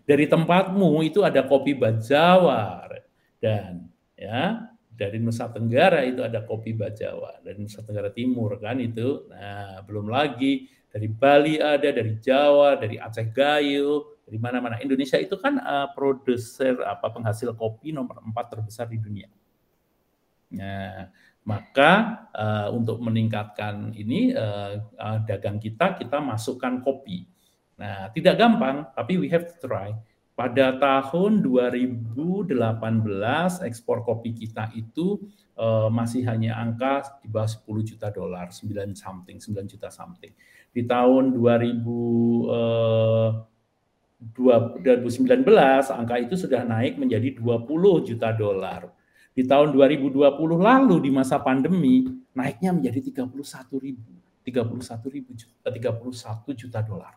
Dari 0.07 0.31
tempatmu 0.31 1.03
itu 1.03 1.27
ada 1.27 1.43
kopi 1.43 1.75
Bajawar 1.75 3.03
dan 3.43 3.91
ya 4.15 4.71
dari 4.97 5.19
Nusa 5.19 5.51
Tenggara 5.51 6.07
itu 6.07 6.23
ada 6.23 6.41
kopi 6.47 6.73
Bajawa 6.73 7.43
dari 7.43 7.59
Nusa 7.59 7.83
Tenggara 7.83 8.15
Timur 8.15 8.55
kan 8.63 8.79
itu. 8.79 9.27
Nah, 9.27 9.83
belum 9.83 10.07
lagi 10.07 10.71
dari 10.89 11.11
Bali 11.11 11.61
ada, 11.61 11.91
dari 11.93 12.17
Jawa, 12.17 12.79
dari 12.79 12.97
Aceh 12.97 13.29
Gayo, 13.35 14.23
dari 14.25 14.39
mana-mana. 14.41 14.81
Indonesia 14.81 15.21
itu 15.21 15.37
kan 15.37 15.61
uh, 15.61 15.93
produser 15.93 16.79
apa 16.87 17.13
penghasil 17.13 17.53
kopi 17.59 17.93
nomor 17.93 18.23
empat 18.25 18.57
terbesar 18.57 18.87
di 18.87 19.03
dunia. 19.03 19.29
Nah, 20.55 21.11
maka 21.47 22.27
uh, 22.35 22.69
untuk 22.75 22.99
meningkatkan 22.99 23.95
ini 23.95 24.35
uh, 24.35 24.83
uh, 24.99 25.19
dagang 25.23 25.63
kita, 25.63 25.95
kita 25.95 26.19
masukkan 26.19 26.83
kopi. 26.83 27.23
Nah, 27.79 28.11
tidak 28.11 28.35
gampang, 28.41 28.91
tapi 28.99 29.15
we 29.15 29.31
have 29.31 29.47
to 29.47 29.55
try. 29.63 29.95
Pada 30.37 30.77
tahun 30.77 31.41
2018 31.41 32.13
ekspor 33.65 34.05
kopi 34.05 34.37
kita 34.37 34.69
itu 34.77 35.23
uh, 35.57 35.89
masih 35.89 36.29
hanya 36.29 36.61
angka 36.61 37.23
di 37.25 37.31
bawah 37.31 37.49
10 37.49 37.89
juta 37.95 38.13
dolar, 38.13 38.53
9 38.53 38.93
something, 38.93 39.41
9 39.41 39.65
juta 39.65 39.89
something. 39.89 40.35
Di 40.75 40.85
tahun 40.85 41.33
2000 41.33 41.79
uh, 42.53 43.31
2019 44.17 45.45
angka 45.93 46.17
itu 46.21 46.35
sudah 46.37 46.65
naik 46.65 46.97
menjadi 46.97 47.37
20 47.37 48.09
juta 48.09 48.33
dolar 48.33 48.96
di 49.37 49.45
tahun 49.45 49.77
2020 49.77 50.17
lalu 50.57 50.97
di 51.05 51.11
masa 51.13 51.37
pandemi 51.45 52.09
naiknya 52.33 52.73
menjadi 52.73 53.13
31 53.13 53.37
ribu, 53.85 54.13
31 54.41 55.13
ribu 55.13 55.31
juta, 55.37 55.69
31 55.69 56.57
juta 56.57 56.81
dolar. 56.81 57.13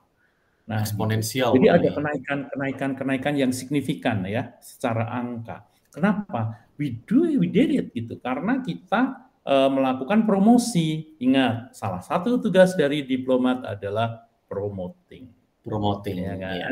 Nah, 0.67 0.83
eksponensial. 0.83 1.55
Jadi 1.55 1.71
ada 1.71 1.89
kenaikan, 1.95 2.39
kenaikan, 2.51 2.91
kenaikan 2.93 3.33
yang 3.39 3.55
signifikan 3.55 4.27
ya 4.27 4.59
secara 4.59 5.07
angka. 5.15 5.63
Kenapa? 5.95 6.67
We 6.75 6.99
do, 7.07 7.25
we 7.39 7.47
did 7.47 7.71
it 7.71 7.87
gitu. 7.95 8.19
Karena 8.19 8.59
kita 8.61 9.31
uh, 9.47 9.71
melakukan 9.71 10.27
promosi. 10.27 11.17
Ingat, 11.23 11.73
salah 11.73 12.03
satu 12.03 12.37
tugas 12.37 12.75
dari 12.77 13.01
diplomat 13.01 13.65
adalah 13.65 14.29
promoting 14.45 15.38
promoting 15.63 16.25
ya 16.25 16.35
kan. 16.39 16.55
Ya, 16.55 16.69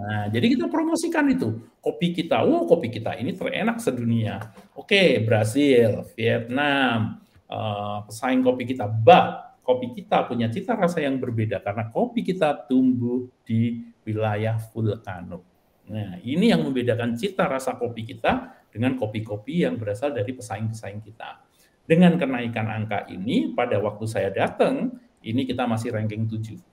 Nah, 0.00 0.24
jadi 0.32 0.46
kita 0.56 0.66
promosikan 0.66 1.28
itu 1.30 1.60
kopi 1.78 2.12
kita. 2.16 2.42
Oh, 2.42 2.64
kopi 2.64 2.88
kita 2.88 3.16
ini 3.16 3.36
terenak 3.36 3.78
sedunia. 3.78 4.52
Oke, 4.74 5.22
Brasil, 5.22 6.02
Vietnam, 6.16 7.20
uh, 7.46 8.02
pesaing 8.08 8.40
kopi 8.40 8.64
kita. 8.64 8.88
But 8.88 9.60
kopi 9.60 9.92
kita 9.94 10.26
punya 10.26 10.48
cita 10.48 10.74
rasa 10.74 11.04
yang 11.04 11.20
berbeda 11.20 11.60
karena 11.60 11.92
kopi 11.92 12.24
kita 12.24 12.66
tumbuh 12.66 13.28
di 13.44 13.84
wilayah 14.02 14.58
vulkano. 14.72 15.46
Nah, 15.90 16.22
ini 16.22 16.54
yang 16.54 16.62
membedakan 16.62 17.18
cita 17.18 17.50
rasa 17.50 17.74
kopi 17.74 18.06
kita 18.06 18.62
dengan 18.70 18.94
kopi-kopi 18.94 19.66
yang 19.66 19.74
berasal 19.74 20.14
dari 20.14 20.30
pesaing-pesaing 20.30 21.02
kita. 21.02 21.42
Dengan 21.82 22.14
kenaikan 22.14 22.70
angka 22.70 23.10
ini, 23.10 23.50
pada 23.50 23.82
waktu 23.82 24.06
saya 24.06 24.30
datang, 24.30 24.94
ini 25.26 25.42
kita 25.42 25.66
masih 25.66 25.90
ranking 25.90 26.30
7 26.30 26.70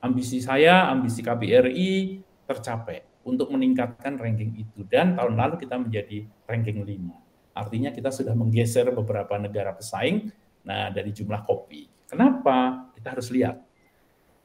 ambisi 0.00 0.40
saya, 0.40 0.88
ambisi 0.88 1.20
KBRI 1.20 2.20
tercapai 2.48 3.04
untuk 3.24 3.52
meningkatkan 3.52 4.16
ranking 4.16 4.56
itu. 4.56 4.82
Dan 4.88 5.14
tahun 5.14 5.36
lalu 5.36 5.60
kita 5.60 5.76
menjadi 5.76 6.24
ranking 6.48 6.82
5. 6.82 7.56
Artinya 7.56 7.90
kita 7.92 8.08
sudah 8.08 8.32
menggeser 8.32 8.88
beberapa 8.90 9.36
negara 9.36 9.76
pesaing 9.76 10.32
nah 10.60 10.92
dari 10.92 11.08
jumlah 11.12 11.40
kopi. 11.48 11.88
Kenapa? 12.04 12.90
Kita 12.92 13.16
harus 13.16 13.32
lihat. 13.32 13.56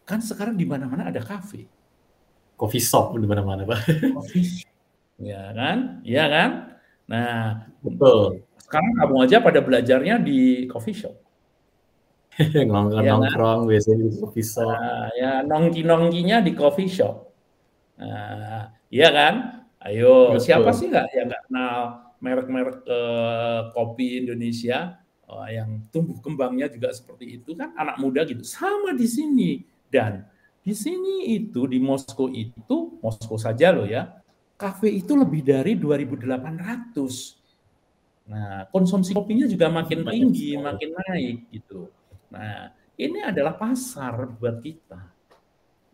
Kan 0.06 0.22
sekarang 0.22 0.56
di 0.56 0.64
mana-mana 0.64 1.10
ada 1.10 1.20
kafe. 1.20 1.66
Coffee 2.56 2.84
shop 2.84 3.18
di 3.20 3.28
mana-mana, 3.28 3.68
Pak. 3.68 3.80
Coffee 4.16 4.64
Ya 5.20 5.52
kan? 5.56 6.04
Iya 6.06 6.24
kan? 6.28 6.50
Nah, 7.08 7.68
betul. 7.82 8.46
Sekarang 8.60 8.92
kamu 9.02 9.16
aja 9.28 9.38
pada 9.42 9.60
belajarnya 9.60 10.16
di 10.22 10.70
coffee 10.70 10.96
shop. 10.96 11.25
nongkrong 12.72 13.06
ya, 13.06 13.12
nongkrong 13.16 13.60
kan? 13.64 13.70
biasanya 13.72 13.98
di 14.04 14.10
coffee 14.20 14.46
shop. 14.46 14.68
Nah, 14.68 15.08
ya 15.16 15.32
nongki 15.48 15.82
nongkinya 15.88 16.38
di 16.44 16.52
coffee 16.52 16.92
shop. 16.92 17.16
Nah, 17.96 18.76
iya 18.92 19.10
kan? 19.12 19.34
Ayo, 19.86 20.36
Betul. 20.36 20.44
siapa 20.44 20.70
sih 20.74 20.90
nggak 20.90 21.08
yang 21.14 21.28
nggak 21.30 21.44
kenal 21.48 21.78
merek-merek 22.20 22.78
uh, 22.90 23.70
kopi 23.72 24.18
Indonesia 24.18 24.98
uh, 25.30 25.48
yang 25.48 25.86
tumbuh 25.94 26.18
kembangnya 26.20 26.66
juga 26.68 26.90
seperti 26.90 27.38
itu 27.40 27.54
kan 27.54 27.72
anak 27.78 28.02
muda 28.02 28.26
gitu. 28.26 28.42
Sama 28.42 28.98
di 28.98 29.06
sini 29.06 29.62
dan 29.94 30.26
di 30.66 30.74
sini 30.74 31.38
itu 31.38 31.70
di 31.70 31.78
Moskow 31.78 32.26
itu 32.34 32.98
Moskow 33.00 33.38
saja 33.38 33.70
loh 33.70 33.86
ya. 33.86 34.10
Kafe 34.56 34.88
itu 34.88 35.14
lebih 35.20 35.44
dari 35.44 35.76
2.800. 35.76 37.46
Nah, 38.26 38.66
konsumsi 38.74 39.14
kopinya 39.14 39.46
juga 39.46 39.70
makin 39.70 40.02
tinggi, 40.08 40.58
makin 40.58 40.90
naik 40.96 41.38
gitu. 41.54 41.92
Nah, 42.36 42.76
ini 43.00 43.24
adalah 43.24 43.56
pasar 43.56 44.28
buat 44.36 44.60
kita. 44.60 45.00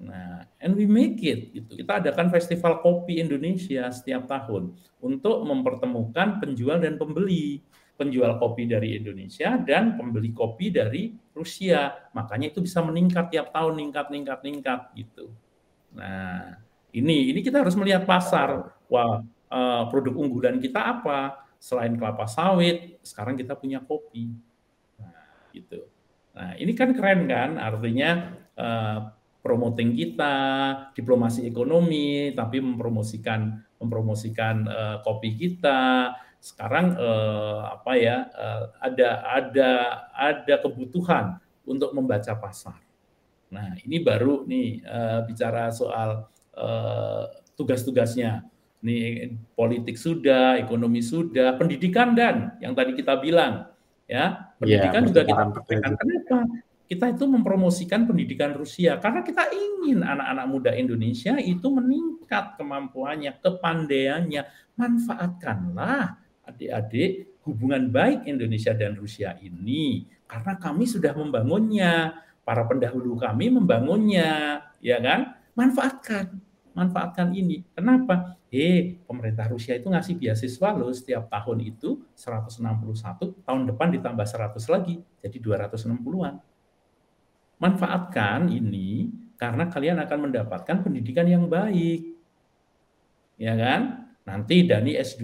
Nah, 0.02 0.42
and 0.58 0.74
we 0.74 0.90
make 0.90 1.22
it 1.22 1.54
gitu. 1.54 1.78
Kita 1.78 2.02
adakan 2.02 2.34
festival 2.34 2.82
kopi 2.82 3.22
Indonesia 3.22 3.86
setiap 3.94 4.26
tahun 4.26 4.74
untuk 4.98 5.46
mempertemukan 5.46 6.42
penjual 6.42 6.82
dan 6.82 6.98
pembeli. 6.98 7.62
Penjual 8.02 8.42
kopi 8.42 8.66
dari 8.66 8.98
Indonesia 8.98 9.62
dan 9.62 9.94
pembeli 9.94 10.34
kopi 10.34 10.74
dari 10.74 11.14
Rusia. 11.38 12.10
Makanya 12.18 12.50
itu 12.50 12.58
bisa 12.58 12.82
meningkat 12.82 13.30
tiap 13.30 13.54
tahun, 13.54 13.78
meningkat, 13.78 14.10
meningkat, 14.10 14.38
meningkat 14.42 14.80
gitu. 14.98 15.30
Nah, 15.94 16.58
ini 16.98 17.30
ini 17.30 17.46
kita 17.46 17.62
harus 17.62 17.78
melihat 17.78 18.02
pasar. 18.10 18.74
Wah, 18.90 19.22
uh, 19.54 19.84
produk 19.94 20.18
unggulan 20.18 20.58
kita 20.58 20.82
apa? 20.82 21.46
Selain 21.62 21.94
kelapa 21.94 22.26
sawit, 22.26 22.98
sekarang 23.06 23.38
kita 23.38 23.54
punya 23.54 23.78
kopi. 23.78 24.34
Nah, 24.98 25.46
gitu. 25.54 25.86
Nah, 26.32 26.56
ini 26.56 26.72
kan 26.72 26.96
keren 26.96 27.28
kan? 27.28 27.60
Artinya 27.60 28.36
uh, 28.56 29.00
promoting 29.44 29.98
kita, 29.98 30.38
diplomasi 30.96 31.50
ekonomi, 31.50 32.32
tapi 32.32 32.62
mempromosikan 32.64 33.60
mempromosikan 33.82 34.56
uh, 34.70 34.98
kopi 35.02 35.36
kita. 35.36 36.14
Sekarang 36.40 36.96
uh, 36.96 37.76
apa 37.76 37.92
ya? 37.98 38.18
Uh, 38.32 38.64
ada 38.80 39.10
ada 39.28 39.72
ada 40.16 40.56
kebutuhan 40.62 41.42
untuk 41.68 41.92
membaca 41.92 42.34
pasar. 42.38 42.80
Nah, 43.52 43.76
ini 43.84 44.00
baru 44.00 44.48
nih 44.48 44.80
uh, 44.88 45.20
bicara 45.28 45.70
soal 45.76 46.32
uh, 46.56 47.24
tugas-tugasnya. 47.60 48.48
Nih 48.82 49.38
politik 49.54 49.94
sudah, 49.94 50.58
ekonomi 50.58 51.06
sudah, 51.06 51.54
pendidikan 51.54 52.18
dan 52.18 52.58
yang 52.58 52.74
tadi 52.74 52.98
kita 52.98 53.22
bilang 53.22 53.70
ya 54.10 54.51
pendidikan 54.62 55.02
ya, 55.02 55.08
juga 55.10 55.22
kita 55.26 55.42
sampaikan. 55.50 55.92
kenapa 55.98 56.38
kita 56.86 57.06
itu 57.16 57.26
mempromosikan 57.26 58.02
pendidikan 58.06 58.52
Rusia? 58.54 59.00
Karena 59.02 59.26
kita 59.26 59.48
ingin 59.50 60.06
anak-anak 60.06 60.46
muda 60.46 60.72
Indonesia 60.76 61.40
itu 61.40 61.68
meningkat 61.72 62.60
kemampuannya 62.60 63.32
kepandaiannya. 63.42 64.44
Manfaatkanlah 64.76 66.20
adik-adik 66.46 67.42
hubungan 67.48 67.90
baik 67.90 68.28
Indonesia 68.28 68.76
dan 68.76 69.00
Rusia 69.00 69.40
ini. 69.42 70.06
Karena 70.30 70.60
kami 70.60 70.86
sudah 70.86 71.16
membangunnya. 71.18 72.22
Para 72.42 72.66
pendahulu 72.66 73.22
kami 73.22 73.54
membangunnya 73.54 74.60
ya 74.82 74.98
kan? 75.00 75.38
Manfaatkan 75.56 76.42
manfaatkan 76.74 77.32
ini. 77.36 77.64
Kenapa? 77.76 78.40
Eh, 78.52 79.00
pemerintah 79.08 79.48
Rusia 79.48 79.80
itu 79.80 79.88
ngasih 79.88 80.20
beasiswa 80.20 80.76
loh 80.76 80.92
setiap 80.92 81.32
tahun 81.32 81.64
itu 81.64 82.04
161, 82.20 83.32
tahun 83.48 83.64
depan 83.72 83.88
ditambah 83.96 84.28
100 84.28 84.68
lagi, 84.68 85.00
jadi 85.24 85.40
260-an. 85.40 86.36
Manfaatkan 87.64 88.52
ini 88.52 89.08
karena 89.40 89.72
kalian 89.72 90.04
akan 90.04 90.20
mendapatkan 90.28 90.84
pendidikan 90.84 91.32
yang 91.32 91.48
baik. 91.48 92.12
Ya 93.40 93.56
kan? 93.56 94.12
Nanti 94.28 94.68
Dani 94.68 95.00
S2, 95.00 95.24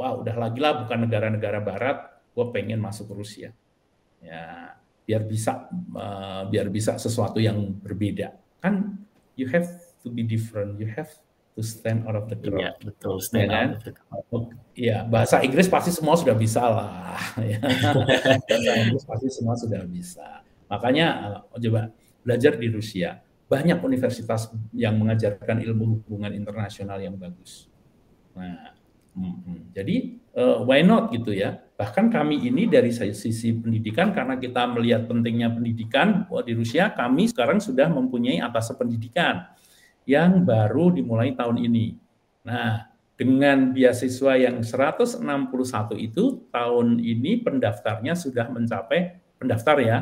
wah 0.00 0.12
udah 0.16 0.36
lagi 0.40 0.56
lah 0.56 0.88
bukan 0.88 1.04
negara-negara 1.04 1.60
barat, 1.60 2.00
gue 2.32 2.46
pengen 2.48 2.80
masuk 2.80 3.12
Rusia. 3.12 3.52
Ya, 4.24 4.72
biar 5.04 5.20
bisa 5.28 5.68
uh, 5.92 6.48
biar 6.48 6.72
bisa 6.72 6.96
sesuatu 6.96 7.44
yang 7.44 7.76
berbeda. 7.76 8.32
Kan 8.64 9.04
you 9.36 9.52
have 9.52 9.68
to 10.00 10.08
be 10.08 10.24
different, 10.24 10.80
you 10.80 10.88
have 10.88 11.12
to 11.58 11.66
stand 11.66 12.06
out 12.06 12.14
of 12.14 12.30
the 12.30 12.38
crowd. 12.38 12.62
Iya, 12.62 12.70
betul, 12.78 13.18
stand 13.18 13.50
ya, 13.50 13.58
out 13.58 13.74
of 13.74 13.82
the 13.82 13.92
crowd. 13.98 14.44
Ya, 14.78 14.98
bahasa 15.02 15.42
Inggris 15.42 15.66
pasti 15.66 15.90
semua 15.90 16.14
sudah 16.14 16.38
bisa 16.38 16.62
lah. 16.62 17.18
Ya. 17.42 17.58
bahasa 18.46 18.72
Inggris 18.78 19.02
pasti 19.02 19.28
semua 19.34 19.58
sudah 19.58 19.82
bisa. 19.82 20.46
Makanya 20.70 21.06
uh, 21.50 21.58
coba 21.58 21.90
belajar 22.22 22.54
di 22.54 22.70
Rusia. 22.70 23.18
Banyak 23.50 23.82
universitas 23.82 24.54
yang 24.70 24.94
mengajarkan 25.02 25.58
ilmu 25.66 25.98
hubungan 25.98 26.30
internasional 26.30 27.02
yang 27.02 27.18
bagus. 27.18 27.66
Nah, 28.38 28.78
hmm, 29.18 29.74
jadi 29.74 30.14
uh, 30.38 30.62
why 30.62 30.86
not 30.86 31.10
gitu 31.10 31.34
ya? 31.34 31.58
Bahkan 31.74 32.06
kami 32.14 32.38
ini 32.38 32.70
dari 32.70 32.94
sisi 32.94 33.50
pendidikan 33.50 34.14
karena 34.14 34.38
kita 34.38 34.62
melihat 34.70 35.10
pentingnya 35.10 35.50
pendidikan 35.50 36.28
di 36.46 36.52
Rusia, 36.54 36.94
kami 36.94 37.26
sekarang 37.26 37.58
sudah 37.58 37.90
mempunyai 37.90 38.38
atas 38.38 38.70
pendidikan 38.78 39.48
yang 40.08 40.48
baru 40.48 40.88
dimulai 40.88 41.36
tahun 41.36 41.60
ini. 41.68 42.00
Nah, 42.48 42.88
dengan 43.20 43.76
beasiswa 43.76 44.40
yang 44.40 44.64
161 44.64 45.20
itu 46.00 46.48
tahun 46.48 46.96
ini 46.96 47.44
pendaftarnya 47.44 48.16
sudah 48.16 48.48
mencapai 48.48 49.20
pendaftar 49.36 49.76
ya 49.84 49.98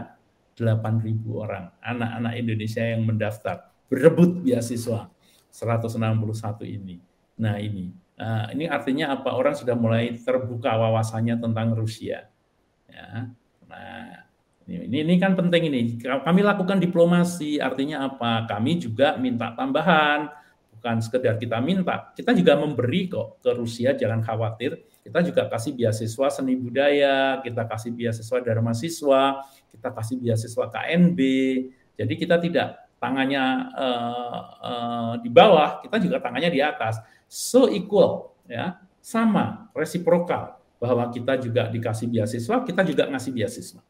8.000 0.55 1.27
orang 1.33 1.75
anak-anak 1.83 2.33
Indonesia 2.39 2.85
yang 2.87 3.03
mendaftar 3.03 3.73
berebut 3.91 4.47
beasiswa 4.47 5.11
161 5.51 5.97
ini. 6.69 7.01
Nah 7.41 7.57
ini, 7.57 7.91
nah, 8.15 8.53
ini 8.53 8.69
artinya 8.69 9.17
apa? 9.17 9.33
Orang 9.33 9.57
sudah 9.57 9.75
mulai 9.75 10.13
terbuka 10.17 10.77
wawasannya 10.77 11.41
tentang 11.41 11.73
Rusia. 11.73 12.29
Ya. 12.87 13.33
Nah 13.65 14.26
ini, 14.67 15.07
ini 15.07 15.15
kan 15.23 15.39
penting 15.39 15.71
ini. 15.71 15.83
Kami 16.03 16.43
lakukan 16.43 16.83
diplomasi, 16.83 17.63
artinya 17.63 18.11
apa? 18.11 18.51
Kami 18.51 18.83
juga 18.83 19.15
minta 19.15 19.55
tambahan, 19.55 20.27
bukan 20.75 20.99
sekedar 20.99 21.39
kita 21.39 21.63
minta. 21.63 22.11
Kita 22.19 22.35
juga 22.35 22.59
memberi 22.59 23.07
kok 23.07 23.39
ke 23.47 23.51
Rusia, 23.55 23.95
jangan 23.95 24.27
khawatir. 24.27 24.83
Kita 25.07 25.23
juga 25.23 25.47
kasih 25.47 25.71
beasiswa 25.79 26.27
seni 26.35 26.59
budaya, 26.59 27.39
kita 27.47 27.63
kasih 27.63 27.95
beasiswa 27.95 28.39
dharma 28.43 28.75
siswa, 28.75 29.47
kita 29.71 29.95
kasih 29.95 30.19
beasiswa 30.19 30.65
KNB. 30.67 31.21
Jadi 31.95 32.15
kita 32.19 32.43
tidak 32.43 32.91
tangannya 32.99 33.71
uh, 33.71 34.41
uh, 34.67 35.13
di 35.23 35.31
bawah, 35.31 35.79
kita 35.79 36.03
juga 36.03 36.19
tangannya 36.19 36.51
di 36.51 36.59
atas. 36.59 36.99
So 37.31 37.71
equal, 37.71 38.35
ya, 38.51 38.83
sama, 38.99 39.71
resiprokal 39.79 40.59
bahwa 40.83 41.07
kita 41.15 41.39
juga 41.39 41.71
dikasih 41.71 42.11
beasiswa, 42.11 42.67
kita 42.67 42.83
juga 42.83 43.07
ngasih 43.07 43.31
beasiswa. 43.31 43.83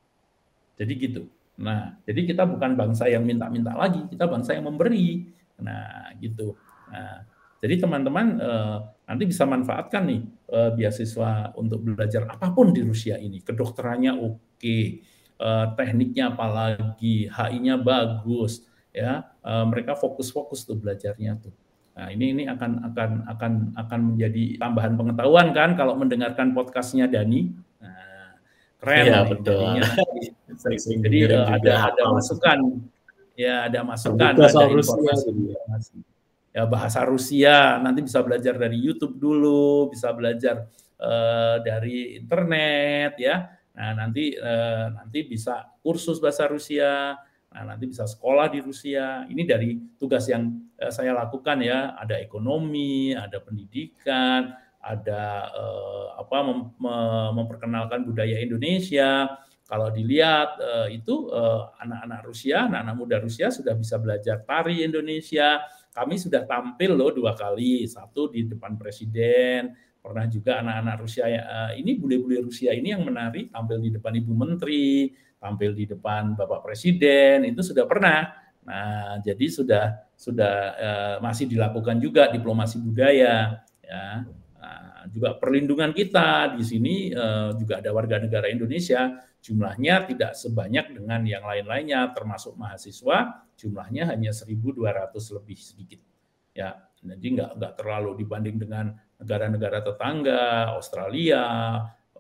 Jadi 0.77 0.93
gitu. 1.01 1.23
Nah, 1.57 1.97
jadi 2.05 2.29
kita 2.29 2.45
bukan 2.45 2.77
bangsa 2.77 3.09
yang 3.09 3.25
minta-minta 3.25 3.73
lagi, 3.73 4.05
kita 4.13 4.29
bangsa 4.29 4.53
yang 4.53 4.69
memberi. 4.69 5.25
Nah, 5.61 6.13
gitu. 6.21 6.53
Nah, 6.93 7.25
jadi 7.65 7.81
teman-teman 7.81 8.37
eh, 8.37 8.77
nanti 9.09 9.25
bisa 9.25 9.49
manfaatkan 9.49 10.05
nih 10.05 10.23
eh, 10.53 10.71
beasiswa 10.77 11.57
untuk 11.57 11.81
belajar 11.81 12.29
apa 12.29 12.53
pun 12.53 12.77
di 12.77 12.85
Rusia 12.85 13.17
ini. 13.17 13.41
Kedokterannya 13.41 14.13
oke, 14.21 14.79
eh, 15.41 15.67
tekniknya 15.81 16.37
apalagi, 16.37 17.33
HI-nya 17.33 17.81
bagus, 17.81 18.69
ya. 18.93 19.25
Eh, 19.41 19.65
mereka 19.65 19.97
fokus-fokus 19.97 20.69
tuh 20.69 20.77
belajarnya 20.77 21.41
tuh. 21.41 21.57
Nah, 21.97 22.13
ini 22.13 22.37
ini 22.37 22.45
akan 22.45 22.93
akan 22.93 23.11
akan 23.25 23.53
akan 23.73 24.01
menjadi 24.13 24.61
tambahan 24.61 25.01
pengetahuan 25.01 25.57
kan 25.57 25.73
kalau 25.81 25.97
mendengarkan 25.97 26.53
podcastnya 26.53 27.09
Dani. 27.09 27.57
Keren. 28.81 29.05
Iya, 29.09 29.19
betul. 29.25 29.63
Jadinya, 30.57 31.05
Jadi 31.05 31.19
uh, 31.33 31.47
ada 31.49 31.75
ada 31.93 32.03
masukan, 32.13 32.59
ya 33.37 33.55
ada 33.69 33.81
masukan, 33.85 34.33
ada 34.37 34.49
informasi. 34.49 35.29
Rusia. 35.33 35.61
Ya 36.57 36.65
bahasa 36.65 37.05
Rusia 37.05 37.77
nanti 37.85 38.01
bisa 38.01 38.25
belajar 38.25 38.57
dari 38.57 38.81
YouTube 38.81 39.21
dulu, 39.21 39.93
bisa 39.93 40.09
belajar 40.17 40.65
uh, 40.97 41.61
dari 41.61 42.17
internet 42.17 43.21
ya. 43.21 43.53
Nah 43.77 43.93
nanti 43.93 44.33
uh, 44.33 44.89
nanti 44.97 45.29
bisa 45.29 45.69
kursus 45.85 46.17
bahasa 46.17 46.49
Rusia. 46.49 47.13
Nah 47.53 47.63
nanti 47.69 47.85
bisa 47.85 48.09
sekolah 48.09 48.49
di 48.49 48.65
Rusia. 48.65 49.29
Ini 49.29 49.43
dari 49.45 49.77
tugas 50.01 50.25
yang 50.33 50.49
uh, 50.81 50.89
saya 50.89 51.13
lakukan 51.13 51.61
ya. 51.61 51.93
Ada 52.01 52.17
ekonomi, 52.25 53.13
ada 53.13 53.37
pendidikan, 53.45 54.57
ada 54.87 55.51
uh, 55.51 56.07
apa 56.23 56.39
mem 56.47 56.61
memperkenalkan 57.35 58.07
budaya 58.07 58.39
Indonesia 58.39 59.27
kalau 59.67 59.91
dilihat 59.91 60.63
uh, 60.63 60.87
itu 60.87 61.27
uh, 61.35 61.75
anak-anak 61.83 62.21
Rusia, 62.23 62.71
anak-anak 62.71 62.95
muda 62.95 63.17
Rusia 63.19 63.51
sudah 63.51 63.75
bisa 63.75 63.99
belajar 63.99 64.47
tari 64.47 64.87
Indonesia. 64.87 65.59
Kami 65.91 66.15
sudah 66.23 66.47
tampil 66.47 66.95
loh 66.95 67.11
dua 67.11 67.35
kali, 67.35 67.83
satu 67.91 68.31
di 68.31 68.47
depan 68.47 68.79
presiden, 68.79 69.75
pernah 69.99 70.23
juga 70.31 70.63
anak-anak 70.63 70.97
Rusia 71.03 71.25
uh, 71.27 71.73
ini 71.75 71.99
bule-bule 71.99 72.47
Rusia 72.47 72.71
ini 72.79 72.95
yang 72.95 73.03
menari 73.03 73.51
tampil 73.51 73.83
di 73.83 73.91
depan 73.91 74.15
Ibu 74.15 74.33
Menteri, 74.39 75.11
tampil 75.43 75.75
di 75.75 75.85
depan 75.91 76.39
Bapak 76.39 76.63
Presiden, 76.63 77.43
itu 77.43 77.59
sudah 77.67 77.91
pernah. 77.91 78.23
Nah, 78.67 79.19
jadi 79.19 79.47
sudah 79.51 79.85
sudah 80.15 80.55
uh, 80.79 81.17
masih 81.23 81.51
dilakukan 81.51 81.99
juga 81.99 82.31
diplomasi 82.31 82.79
budaya 82.79 83.67
ya. 83.83 84.23
Juga 85.17 85.41
perlindungan 85.41 85.97
kita 85.97 86.53
di 86.53 86.61
sini 86.61 87.09
uh, 87.17 87.57
juga 87.57 87.81
ada 87.81 87.89
warga 87.97 88.21
negara 88.21 88.53
Indonesia 88.53 89.17
Jumlahnya 89.47 90.11
tidak 90.11 90.35
sebanyak 90.35 90.91
dengan 90.91 91.23
yang 91.23 91.47
lain-lainnya, 91.47 92.11
termasuk 92.11 92.59
mahasiswa, 92.59 93.47
jumlahnya 93.55 94.11
hanya 94.11 94.35
1.200 94.35 94.83
lebih 95.39 95.55
sedikit. 95.55 96.03
Ya, 96.51 96.83
jadi 96.99 97.27
nggak 97.31 97.51
nggak 97.55 97.73
terlalu 97.79 98.27
dibanding 98.27 98.59
dengan 98.59 98.99
negara-negara 99.23 99.87
tetangga, 99.87 100.75
Australia, 100.75 101.47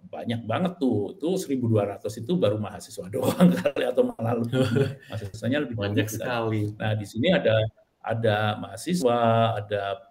banyak 0.07 0.47
banget 0.47 0.78
tuh. 0.78 1.18
Itu 1.18 1.34
1.200 1.34 2.07
itu 2.22 2.32
baru 2.38 2.62
mahasiswa 2.62 3.11
doang 3.14 3.51
kali 3.59 3.84
atau 3.90 4.07
malah 4.07 4.38
lebih. 4.38 4.62
Mahasiswanya 5.11 5.66
lebih 5.66 5.76
banyak 5.82 6.07
sekali. 6.07 6.70
Nah, 6.78 6.94
di 6.94 7.07
sini 7.11 7.34
ada 7.34 7.59
ada 8.07 8.55
mahasiswa, 8.62 9.18
ada 9.59 10.06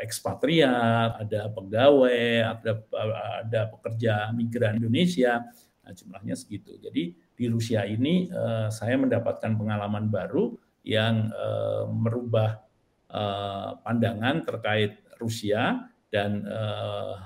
ekspatriat, 0.00 1.22
ada 1.22 1.48
pegawai, 1.48 2.54
ada 2.56 2.72
ada 3.44 3.60
pekerja 3.72 4.28
migran 4.36 4.76
Indonesia 4.76 5.40
Nah, 5.82 5.92
jumlahnya 5.92 6.34
segitu. 6.38 6.78
Jadi 6.78 7.18
di 7.18 7.44
Rusia 7.50 7.82
ini 7.82 8.30
uh, 8.30 8.70
saya 8.70 8.94
mendapatkan 8.94 9.58
pengalaman 9.58 10.06
baru 10.08 10.54
yang 10.86 11.30
uh, 11.34 11.90
merubah 11.90 12.62
uh, 13.10 13.82
pandangan 13.82 14.46
terkait 14.46 15.02
Rusia 15.18 15.90
dan 16.12 16.46
uh, 16.46 17.18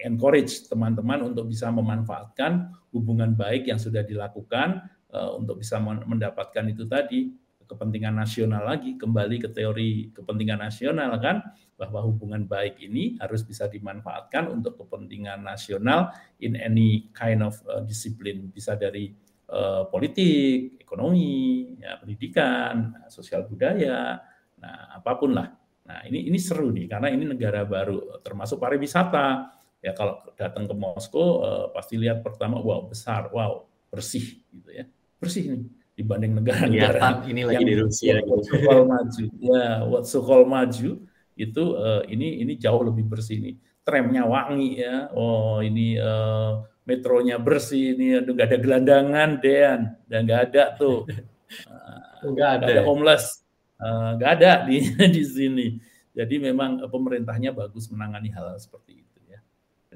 encourage 0.00 0.68
teman-teman 0.72 1.26
untuk 1.32 1.52
bisa 1.52 1.68
memanfaatkan 1.68 2.70
hubungan 2.94 3.36
baik 3.36 3.68
yang 3.68 3.80
sudah 3.82 4.06
dilakukan 4.06 4.84
untuk 5.16 5.64
bisa 5.64 5.80
mendapatkan 5.80 6.64
itu 6.68 6.84
tadi 6.84 7.32
kepentingan 7.66 8.14
nasional 8.14 8.64
lagi 8.64 8.94
kembali 8.94 9.36
ke 9.42 9.48
teori 9.52 10.14
kepentingan 10.14 10.62
nasional 10.62 11.18
kan? 11.18 11.42
Bahwa 11.76 12.00
hubungan 12.06 12.48
baik 12.48 12.80
ini 12.80 13.20
harus 13.20 13.44
bisa 13.44 13.68
dimanfaatkan 13.68 14.48
untuk 14.48 14.80
kepentingan 14.80 15.44
nasional 15.44 16.14
in 16.40 16.56
any 16.56 17.12
kind 17.12 17.44
of 17.44 17.58
uh, 17.68 17.84
disiplin 17.84 18.48
bisa 18.48 18.78
dari 18.78 19.12
uh, 19.50 19.84
politik, 19.90 20.80
ekonomi, 20.80 21.76
ya, 21.76 22.00
pendidikan, 22.00 22.96
sosial 23.10 23.44
budaya, 23.44 24.18
nah 24.56 24.96
apa 24.96 25.12
pun 25.18 25.36
lah. 25.36 25.52
Nah 25.86 26.02
ini 26.06 26.26
ini 26.26 26.38
seru 26.40 26.72
nih 26.74 26.90
karena 26.90 27.12
ini 27.12 27.28
negara 27.28 27.62
baru 27.62 28.22
termasuk 28.22 28.58
pariwisata. 28.58 29.52
Ya 29.84 29.92
kalau 29.94 30.18
datang 30.34 30.66
ke 30.66 30.74
Moskow 30.74 31.44
uh, 31.44 31.66
pasti 31.70 32.00
lihat 32.00 32.24
pertama 32.24 32.58
wow 32.58 32.88
besar, 32.88 33.30
wow 33.30 33.68
bersih 33.92 34.42
gitu 34.50 34.70
ya. 34.72 34.88
Bersih 35.20 35.44
nih 35.46 35.85
dibanding 35.96 36.36
negara-negara 36.36 37.00
ini 37.32 37.42
lagi 37.48 37.64
yang 37.64 37.66
di 37.66 37.76
Rusia 37.80 38.14
gitu. 38.20 38.84
maju. 38.84 39.24
Ya 39.40 39.68
what 39.88 40.04
so 40.04 40.20
maju 40.44 40.90
itu 41.36 41.64
uh, 41.76 42.04
ini 42.06 42.44
ini 42.44 42.60
jauh 42.60 42.84
lebih 42.84 43.08
bersih 43.08 43.40
nih 43.40 43.56
tramnya 43.82 44.28
wangi 44.28 44.84
ya. 44.84 45.08
Oh 45.16 45.64
ini 45.64 45.96
uh, 45.96 46.60
metronya 46.84 47.40
bersih 47.40 47.96
ini. 47.96 48.20
Nggak 48.20 48.46
ada 48.52 48.58
gelandangan 48.60 49.30
dan. 49.40 49.78
Dan 50.04 50.20
nggak 50.28 50.40
ada 50.52 50.64
tuh. 50.76 51.08
Nggak 52.26 52.50
ada. 52.58 52.66
ada 52.66 52.82
homeless. 52.82 53.46
Nggak 53.80 54.30
uh, 54.30 54.36
ada 54.36 54.52
di 54.66 54.82
di 55.16 55.22
sini. 55.24 55.68
Jadi 56.16 56.40
memang 56.40 56.80
pemerintahnya 56.88 57.52
bagus 57.52 57.92
menangani 57.92 58.32
hal, 58.32 58.56
-hal 58.56 58.58
seperti 58.58 59.04
itu 59.04 59.05
ya 59.05 59.05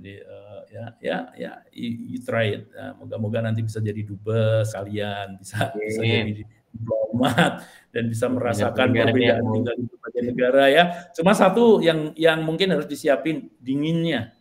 jadi 0.00 0.14
uh, 0.24 0.60
ya 0.72 0.84
ya 1.04 1.18
ya 1.36 1.52
you, 1.70 2.16
you 2.16 2.18
try 2.24 2.56
it 2.56 2.72
moga-moga 2.96 3.44
nanti 3.44 3.60
bisa 3.60 3.84
jadi 3.84 4.00
dubes 4.00 4.72
kalian 4.72 5.36
bisa 5.36 5.70
yeah. 5.76 5.84
bisa 5.84 6.02
jadi 6.02 6.42
diplomat 6.74 7.52
dan 7.90 8.04
bisa 8.06 8.26
merasakan 8.30 8.94
perbedaan 8.94 9.42
tinggal 9.42 9.74
di 9.74 9.84
berbagai 9.90 10.22
negara 10.22 10.64
ya. 10.70 10.84
Cuma 11.14 11.34
satu 11.34 11.82
yang 11.82 12.14
yang 12.14 12.42
mungkin 12.46 12.70
harus 12.74 12.86
disiapin 12.86 13.50
dinginnya. 13.58 14.34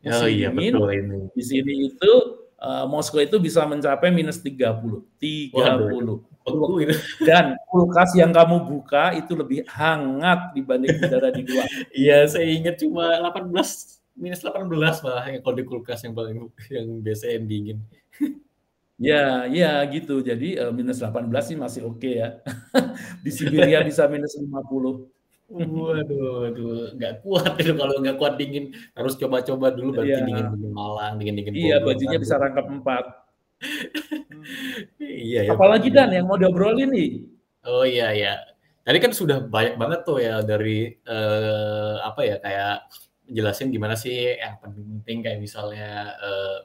oh 0.00 0.24
iya 0.28 0.48
dingin, 0.48 0.80
betul 0.80 0.90
ini. 0.96 1.18
Di 1.36 1.44
sini 1.44 1.74
itu 1.92 2.12
uh, 2.60 2.84
Moskow 2.88 3.20
itu 3.20 3.36
bisa 3.40 3.64
mencapai 3.64 4.12
minus 4.12 4.40
30. 4.40 4.60
30. 5.20 5.52
Waduh. 5.56 6.20
Dan 7.28 7.52
kulkas 7.68 8.16
yang 8.16 8.32
kamu 8.32 8.64
buka 8.64 9.12
itu 9.12 9.36
lebih 9.36 9.60
hangat 9.68 10.56
dibanding 10.56 10.96
udara 10.96 11.28
di 11.32 11.44
luar. 11.44 11.68
Iya, 12.00 12.24
saya 12.32 12.48
ingat 12.48 12.80
cuma 12.80 13.20
18 13.28 13.99
minus 14.20 14.44
18 14.44 14.68
malah 14.68 15.24
yang 15.32 15.40
kalau 15.40 15.56
di 15.56 15.64
kulkas 15.64 16.04
yang 16.04 16.12
paling 16.12 16.52
yang 16.68 16.88
biasa 17.00 17.24
yang 17.32 17.44
dingin. 17.48 17.80
Ya, 19.00 19.48
ya 19.48 19.80
gitu. 19.88 20.20
Jadi 20.20 20.60
uh, 20.60 20.68
minus 20.76 21.00
18 21.00 21.32
sih 21.40 21.56
masih 21.56 21.88
oke 21.88 22.04
okay 22.04 22.20
ya. 22.20 22.28
di 23.24 23.32
Siberia 23.32 23.80
bisa 23.80 24.04
minus 24.12 24.36
50. 24.36 24.60
Waduh, 25.50 26.46
waduh, 26.46 26.94
nggak 26.94 27.26
kuat 27.26 27.58
itu 27.58 27.74
kalau 27.74 27.96
nggak 27.98 28.16
kuat 28.22 28.38
dingin 28.38 28.70
harus 28.94 29.18
coba-coba 29.18 29.74
dulu 29.74 29.98
berarti 29.98 30.14
iya. 30.14 30.22
dingin 30.22 30.46
dingin 30.54 30.70
Malang, 30.70 31.18
dingin 31.18 31.34
dingin. 31.40 31.54
Iya, 31.56 31.76
bajunya 31.82 32.18
bisa 32.22 32.38
rangkap 32.38 32.70
empat. 32.70 33.04
iya 35.00 35.48
ya. 35.48 35.50
Apalagi 35.56 35.90
dan 35.90 36.14
yang 36.14 36.30
mau 36.30 36.38
diobrolin 36.38 36.92
nih. 36.94 37.10
Oh 37.66 37.82
iya 37.82 38.14
ya. 38.14 38.34
Tadi 38.86 38.98
kan 39.02 39.10
sudah 39.10 39.42
banyak 39.42 39.74
banget 39.74 40.00
tuh 40.06 40.22
ya 40.22 40.38
dari 40.44 40.92
uh, 41.08 41.98
apa 42.04 42.20
ya 42.22 42.36
kayak 42.38 42.76
jelasin 43.30 43.70
gimana 43.70 43.94
sih 43.94 44.36
yang 44.36 44.58
penting 44.58 45.22
kayak 45.22 45.38
misalnya 45.38 46.18
uh, 46.18 46.58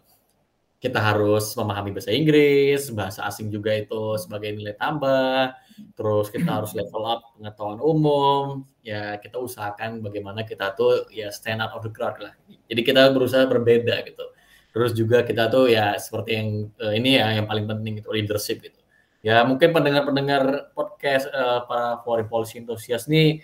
kita 0.85 1.01
harus 1.01 1.57
memahami 1.57 1.97
bahasa 1.97 2.13
Inggris, 2.13 2.93
bahasa 2.93 3.25
asing 3.25 3.49
juga 3.49 3.73
itu 3.73 4.21
sebagai 4.21 4.53
nilai 4.53 4.77
tambah, 4.77 5.57
terus 5.97 6.29
kita 6.29 6.61
harus 6.61 6.75
level 6.77 7.03
up 7.09 7.25
pengetahuan 7.33 7.81
umum, 7.81 8.69
ya 8.85 9.17
kita 9.17 9.41
usahakan 9.41 10.05
bagaimana 10.05 10.45
kita 10.45 10.77
tuh 10.77 11.09
ya 11.09 11.33
stand 11.33 11.65
out 11.65 11.73
of 11.73 11.81
the 11.81 11.89
crowd 11.89 12.21
lah. 12.21 12.37
Jadi 12.69 12.81
kita 12.85 13.09
berusaha 13.09 13.49
berbeda 13.49 14.05
gitu. 14.05 14.29
Terus 14.75 14.91
juga 14.93 15.25
kita 15.25 15.49
tuh 15.49 15.71
ya 15.73 15.97
seperti 15.97 16.31
yang 16.37 16.49
uh, 16.77 16.93
ini 16.93 17.17
ya 17.17 17.33
yang 17.41 17.49
paling 17.49 17.65
penting 17.65 18.05
itu 18.05 18.09
leadership 18.13 18.61
gitu. 18.61 18.77
Ya 19.25 19.41
mungkin 19.41 19.73
pendengar-pendengar 19.73 20.75
podcast 20.77 21.25
uh, 21.33 21.65
para 21.65 21.97
foreign 22.05 22.29
policy 22.29 22.61
enthusiast 22.61 23.09
nih 23.09 23.41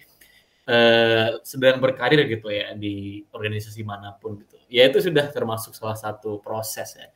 uh, 0.67 1.41
sedang 1.41 1.81
berkarir 1.81 2.27
gitu 2.29 2.51
ya 2.51 2.73
di 2.77 3.25
organisasi 3.33 3.81
mana 3.81 4.13
pun 4.17 4.37
gitu. 4.37 4.57
Ya 4.69 4.85
itu 4.87 5.01
sudah 5.01 5.29
termasuk 5.31 5.73
salah 5.73 5.97
satu 5.97 6.37
proses 6.43 6.97
ya. 6.97 7.09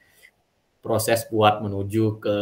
Proses 0.82 1.26
buat 1.30 1.66
menuju 1.66 2.22
ke 2.22 2.38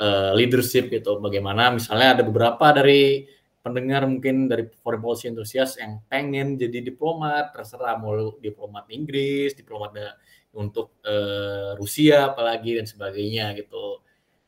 uh, 0.00 0.32
leadership 0.36 0.88
gitu. 0.88 1.20
Bagaimana 1.20 1.72
misalnya 1.72 2.20
ada 2.20 2.22
beberapa 2.24 2.72
dari 2.72 3.28
pendengar 3.64 4.04
mungkin 4.04 4.44
dari 4.44 4.68
foreign 4.84 5.00
policy 5.00 5.32
enthusiast 5.32 5.80
yang 5.80 6.00
pengen 6.12 6.60
jadi 6.60 6.84
diplomat, 6.84 7.56
terserah 7.56 7.96
mau 7.96 8.36
diplomat 8.36 8.84
Inggris, 8.92 9.56
diplomat 9.56 10.20
untuk 10.52 11.00
uh, 11.04 11.72
Rusia 11.80 12.32
apalagi 12.32 12.76
dan 12.76 12.86
sebagainya 12.86 13.56
gitu. 13.56 14.04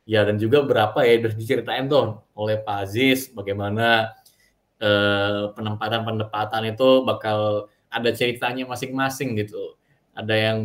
Ya 0.07 0.23
dan 0.23 0.39
juga 0.39 0.62
berapa 0.62 1.03
ya 1.03 1.19
diceritain 1.19 1.91
tuh 1.91 2.23
oleh 2.39 2.62
Pak 2.62 2.77
Aziz 2.87 3.27
bagaimana 3.35 4.15
uh, 4.81 5.53
penempatan-penempatan 5.57 6.62
itu 6.73 7.05
bakal 7.05 7.70
ada 7.89 8.11
ceritanya 8.12 8.69
masing-masing 8.69 9.39
gitu. 9.40 9.78
Ada 10.16 10.35
yang 10.35 10.59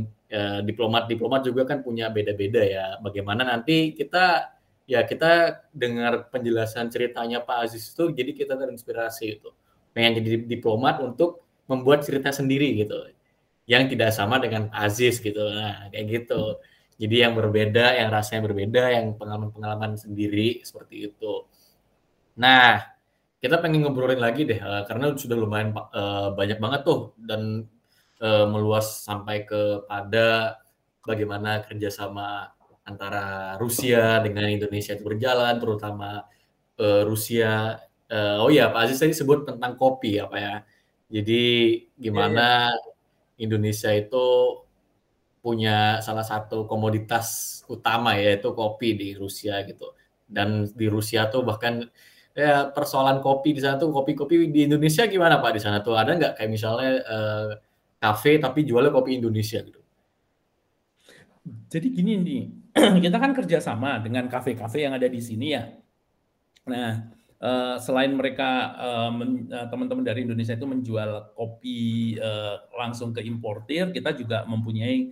diplomat-diplomat 0.64 1.44
juga 1.44 1.68
kan 1.68 1.84
punya 1.84 2.08
beda-beda 2.08 2.64
ya. 2.64 2.96
Bagaimana 3.04 3.44
nanti 3.44 3.92
kita 3.92 4.48
ya 4.92 5.08
kita 5.08 5.64
dengar 5.72 6.28
penjelasan 6.28 6.92
ceritanya 6.92 7.40
Pak 7.40 7.58
Aziz 7.64 7.96
itu 7.96 8.12
jadi 8.12 8.32
kita 8.36 8.60
terinspirasi 8.60 9.40
itu 9.40 9.50
pengen 9.96 10.20
jadi 10.20 10.44
diplomat 10.48 11.00
untuk 11.00 11.48
membuat 11.72 12.04
cerita 12.04 12.36
sendiri 12.36 12.76
gitu 12.76 13.08
yang 13.70 13.88
tidak 13.88 14.12
sama 14.12 14.42
dengan 14.44 14.68
Aziz 14.76 15.24
gitu 15.24 15.40
nah 15.48 15.88
kayak 15.96 16.06
gitu 16.12 16.60
jadi 17.00 17.30
yang 17.30 17.34
berbeda 17.40 18.04
yang 18.04 18.12
rasanya 18.12 18.52
berbeda 18.52 18.84
yang 18.92 19.16
pengalaman-pengalaman 19.16 19.96
sendiri 19.96 20.60
seperti 20.68 21.08
itu 21.08 21.48
nah 22.36 22.84
kita 23.42 23.58
pengen 23.58 23.84
ngobrolin 23.84 24.22
lagi 24.22 24.46
deh 24.46 24.62
uh, 24.62 24.86
karena 24.86 25.18
sudah 25.18 25.34
lumayan 25.34 25.74
uh, 25.74 26.32
banyak 26.38 26.62
banget 26.62 26.82
tuh 26.86 27.18
dan 27.18 27.66
uh, 28.22 28.46
meluas 28.46 29.02
sampai 29.02 29.44
kepada 29.50 30.62
bagaimana 31.02 31.66
kerjasama 31.66 32.54
antara 32.86 33.56
Rusia 33.62 34.20
dengan 34.22 34.50
Indonesia 34.50 34.98
itu 34.98 35.06
berjalan, 35.06 35.58
terutama 35.62 36.26
uh, 36.82 37.02
Rusia. 37.06 37.78
Uh, 38.12 38.44
oh 38.44 38.52
ya, 38.52 38.68
Pak 38.68 38.92
Aziz 38.92 39.00
tadi 39.00 39.16
sebut 39.16 39.48
tentang 39.48 39.80
kopi 39.80 40.20
apa 40.20 40.38
ya. 40.38 40.56
Jadi 41.12 41.44
gimana 41.96 42.72
yeah, 42.72 42.76
yeah. 42.76 43.44
Indonesia 43.48 43.92
itu 43.96 44.28
punya 45.42 46.04
salah 46.06 46.28
satu 46.28 46.70
komoditas 46.70 47.60
utama 47.66 48.14
yaitu 48.20 48.52
kopi 48.54 48.94
di 48.94 49.10
Rusia 49.16 49.64
gitu. 49.64 49.96
Dan 50.28 50.68
di 50.76 50.88
Rusia 50.92 51.28
tuh 51.32 51.44
bahkan 51.44 51.88
ya 52.32 52.72
persoalan 52.72 53.20
kopi 53.20 53.52
di 53.52 53.60
sana 53.60 53.76
tuh 53.76 53.92
kopi-kopi 53.92 54.48
di 54.48 54.64
Indonesia 54.68 55.04
gimana 55.08 55.44
Pak 55.44 55.52
di 55.52 55.62
sana 55.62 55.84
tuh 55.84 56.00
ada 56.00 56.16
nggak 56.16 56.34
kayak 56.40 56.52
misalnya 56.52 56.92
uh, 57.04 57.50
kafe 58.00 58.40
tapi 58.40 58.64
jualnya 58.64 58.92
kopi 58.92 59.20
Indonesia 59.20 59.60
gitu? 59.62 59.82
Jadi 61.72 61.88
gini 61.92 62.14
nih, 62.22 62.44
kita 63.10 63.18
kan 63.18 63.32
kerjasama 63.34 64.00
dengan 64.00 64.30
kafe-kafe 64.30 64.86
yang 64.86 64.94
ada 64.94 65.10
di 65.10 65.18
sini 65.18 65.58
ya. 65.58 65.64
Nah, 66.70 67.10
uh, 67.42 67.76
selain 67.82 68.14
mereka 68.14 68.78
uh, 68.78 69.12
teman-teman 69.68 70.06
dari 70.06 70.24
Indonesia 70.24 70.54
itu 70.54 70.70
menjual 70.70 71.34
kopi 71.34 72.16
langsung 72.78 73.12
ke 73.12 73.26
importir, 73.26 73.90
kita 73.90 74.14
juga 74.14 74.46
mempunyai 74.46 75.12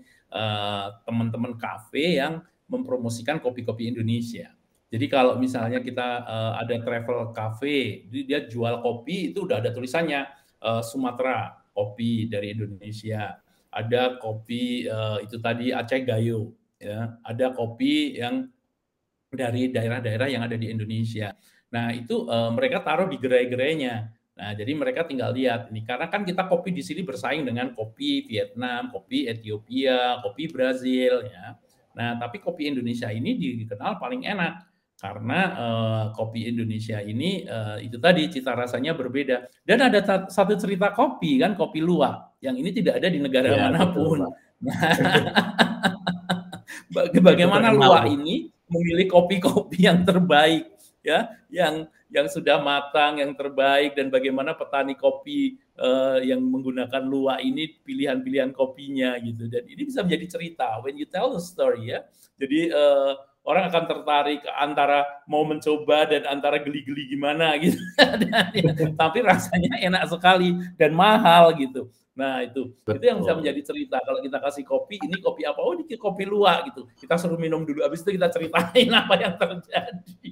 teman-teman 1.09 1.57
kafe 1.57 2.21
yang 2.21 2.45
mempromosikan 2.69 3.41
kopi-kopi 3.41 3.89
Indonesia. 3.89 4.53
Jadi 4.90 5.06
kalau 5.06 5.38
misalnya 5.38 5.80
kita 5.86 6.26
uh, 6.26 6.53
ada 6.57 6.82
travel 6.82 7.30
cafe, 7.30 8.10
dia 8.10 8.45
jual 8.49 8.82
kopi 8.82 9.30
itu 9.30 9.45
udah 9.45 9.61
ada 9.61 9.70
tulisannya 9.70 10.26
uh, 10.66 10.82
Sumatera 10.82 11.61
kopi 11.78 12.26
dari 12.26 12.57
Indonesia 12.57 13.38
ada 13.70 14.18
kopi 14.18 14.90
uh, 14.90 15.22
itu 15.22 15.38
tadi 15.38 15.70
Aceh 15.70 16.02
Gayo, 16.02 16.53
ya, 16.82 17.14
ada 17.22 17.53
kopi 17.53 18.18
yang 18.18 18.49
dari 19.30 19.70
daerah-daerah 19.70 20.26
yang 20.26 20.41
ada 20.41 20.57
di 20.57 20.74
Indonesia. 20.74 21.38
Nah 21.70 21.94
itu 21.94 22.26
uh, 22.26 22.49
mereka 22.49 22.82
taruh 22.82 23.06
di 23.06 23.22
gerai-gerainya. 23.22 24.10
Nah 24.10 24.49
jadi 24.57 24.74
mereka 24.74 25.06
tinggal 25.06 25.38
lihat 25.38 25.70
ini 25.70 25.86
karena 25.86 26.10
kan 26.10 26.26
kita 26.26 26.49
kopi 26.49 26.74
di 26.74 26.82
sini 26.82 27.06
bersaing 27.06 27.45
dengan 27.45 27.70
kopi 27.78 28.26
Vietnam, 28.26 28.90
kopi 28.90 29.30
Ethiopia, 29.30 30.18
kopi 30.26 30.49
Brazil, 30.49 31.30
ya. 31.30 31.53
Nah 31.94 32.18
tapi 32.18 32.41
kopi 32.41 32.74
Indonesia 32.74 33.14
ini 33.14 33.38
dikenal 33.38 34.02
paling 34.02 34.26
enak 34.26 34.66
karena 34.99 35.39
uh, 35.55 36.03
kopi 36.11 36.51
Indonesia 36.51 36.99
ini 36.99 37.47
uh, 37.47 37.80
itu 37.80 37.95
tadi 38.03 38.27
cita 38.27 38.51
rasanya 38.51 38.91
berbeda. 38.91 39.47
Dan 39.63 39.80
ada 39.80 40.27
satu 40.27 40.59
cerita 40.59 40.91
kopi 40.91 41.39
kan 41.39 41.55
kopi 41.55 41.80
luwak 41.80 42.35
yang 42.43 42.59
ini 42.59 42.76
tidak 42.76 42.99
ada 42.99 43.07
di 43.07 43.23
negara 43.23 43.47
ya, 43.47 43.71
mana 43.71 43.95
pun. 43.95 44.27
Bagaimana 47.23 47.71
luwak 47.71 48.11
ini 48.11 48.51
memilih 48.67 49.07
kopi-kopi 49.07 49.80
yang 49.88 50.03
terbaik 50.03 50.67
ya? 50.99 51.31
Yang 51.47 51.88
yang 52.09 52.27
sudah 52.27 52.57
matang 52.59 53.21
yang 53.21 53.38
terbaik 53.38 53.93
dan 53.93 54.09
bagaimana 54.09 54.57
petani 54.57 54.97
kopi 54.97 55.61
uh, 55.77 56.17
yang 56.19 56.41
menggunakan 56.41 57.05
luwak 57.05 57.39
ini 57.39 57.69
pilihan-pilihan 57.85 58.51
kopinya 58.51 59.15
gitu. 59.21 59.47
Dan 59.47 59.63
ini 59.63 59.88
bisa 59.88 60.03
menjadi 60.03 60.35
cerita. 60.35 60.76
When 60.84 60.99
you 60.99 61.07
tell 61.07 61.31
the 61.31 61.39
story 61.39 61.95
ya. 61.95 62.03
Jadi 62.35 62.73
uh, 62.73 63.28
orang 63.48 63.72
akan 63.72 63.84
tertarik 63.88 64.41
antara 64.57 65.07
mau 65.26 65.41
mencoba 65.48 66.06
dan 66.06 66.28
antara 66.28 66.60
geli-geli 66.60 67.10
gimana 67.10 67.56
gitu. 67.57 67.80
Tapi 69.02 69.20
rasanya 69.24 69.80
enak 69.80 70.03
sekali 70.11 70.53
dan 70.76 70.94
mahal 70.94 71.56
gitu. 71.56 71.90
Nah 72.20 72.44
itu 72.44 72.76
Betul. 72.84 72.99
itu 72.99 73.06
yang 73.07 73.18
bisa 73.24 73.34
menjadi 73.40 73.61
cerita. 73.64 73.98
Kalau 74.03 74.20
kita 74.20 74.38
kasih 74.44 74.64
kopi, 74.68 74.99
ini 74.99 75.24
kopi 75.24 75.48
apa? 75.48 75.60
Oh 75.64 75.72
ini 75.72 75.88
kopi 75.95 76.28
luak 76.28 76.68
gitu. 76.68 76.82
Kita 76.99 77.16
suruh 77.16 77.40
minum 77.40 77.64
dulu. 77.64 77.80
Habis 77.80 78.03
itu 78.03 78.20
kita 78.20 78.28
ceritain 78.28 78.91
apa 78.99 79.14
yang 79.16 79.34
terjadi 79.40 80.32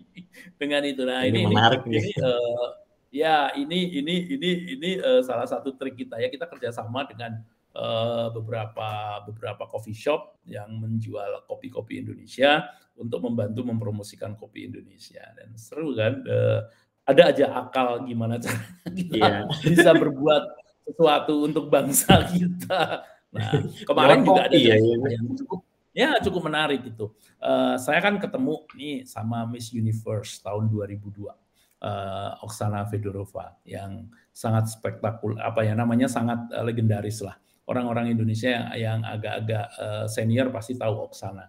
dengan 0.60 0.84
itu. 0.84 1.02
Nah 1.08 1.24
ini, 1.24 1.48
ini 1.48 1.56
menarik 1.56 1.88
ini, 1.88 1.96
ini 1.96 2.12
uh, 2.20 2.68
ya 3.08 3.56
ini 3.56 4.04
ini 4.04 4.16
ini 4.36 4.50
ini 4.76 4.90
uh, 5.00 5.24
salah 5.24 5.48
satu 5.48 5.80
trik 5.80 5.96
kita 5.96 6.20
ya. 6.20 6.28
Kita 6.28 6.44
kerjasama 6.52 7.08
dengan 7.08 7.40
uh, 7.72 8.36
beberapa 8.36 9.24
beberapa 9.24 9.64
coffee 9.72 9.96
shop 9.96 10.44
yang 10.44 10.68
menjual 10.84 11.48
kopi-kopi 11.48 12.04
Indonesia 12.04 12.68
untuk 12.98 13.22
membantu 13.24 13.62
mempromosikan 13.64 14.34
kopi 14.34 14.68
Indonesia 14.68 15.22
dan 15.38 15.54
seru 15.56 15.94
kan 15.94 16.22
uh, 16.26 16.62
ada 17.08 17.32
aja 17.32 17.46
akal 17.56 18.04
gimana 18.04 18.36
cara 18.44 18.60
kita 18.92 19.16
yeah. 19.16 19.46
bisa 19.64 19.96
berbuat 19.96 20.44
sesuatu 20.88 21.48
untuk 21.48 21.68
bangsa 21.72 22.24
kita. 22.34 23.04
Nah 23.32 23.52
kemarin 23.84 24.24
juga 24.24 24.48
ada 24.48 24.56
ya, 24.56 24.76
yang 24.80 25.36
cukup 25.36 25.60
ya 25.92 26.10
cukup 26.24 26.42
menarik 26.48 26.82
itu. 26.84 27.12
Uh, 27.40 27.76
saya 27.80 28.00
kan 28.04 28.20
ketemu 28.20 28.66
nih 28.76 28.96
sama 29.08 29.48
Miss 29.48 29.72
Universe 29.72 30.44
tahun 30.44 30.68
2002. 30.72 31.32
Uh, 31.78 32.34
Oksana 32.42 32.90
Fedorova 32.90 33.54
yang 33.62 34.10
sangat 34.34 34.74
spektakuler 34.74 35.38
apa 35.46 35.62
ya 35.62 35.78
namanya 35.78 36.10
sangat 36.10 36.50
uh, 36.50 36.66
legendaris 36.66 37.22
lah 37.22 37.38
orang-orang 37.70 38.16
Indonesia 38.16 38.74
yang 38.74 39.06
agak-agak 39.06 39.66
uh, 39.78 40.06
senior 40.10 40.50
pasti 40.50 40.74
tahu 40.74 41.06
Oksana. 41.12 41.46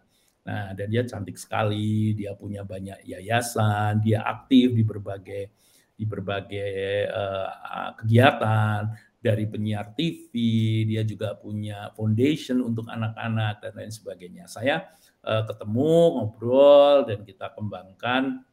Nah, 0.49 0.73
dan 0.73 0.89
dia 0.89 1.05
cantik 1.05 1.37
sekali, 1.37 2.17
dia 2.17 2.33
punya 2.33 2.65
banyak 2.65 3.05
yayasan, 3.05 4.01
dia 4.01 4.25
aktif 4.25 4.73
di 4.73 4.81
berbagai 4.81 5.53
di 5.99 6.07
berbagai 6.09 7.11
uh, 7.11 7.91
kegiatan 8.01 8.87
dari 9.19 9.45
penyiar 9.51 9.93
TV, 9.99 10.33
dia 10.87 11.03
juga 11.03 11.35
punya 11.35 11.91
foundation 11.93 12.63
untuk 12.65 12.87
anak-anak 12.89 13.61
dan 13.61 13.73
lain 13.77 13.93
sebagainya. 13.93 14.49
Saya 14.49 14.89
uh, 15.27 15.43
ketemu, 15.45 16.17
ngobrol 16.17 17.03
dan 17.05 17.27
kita 17.27 17.51
kembangkan 17.53 18.47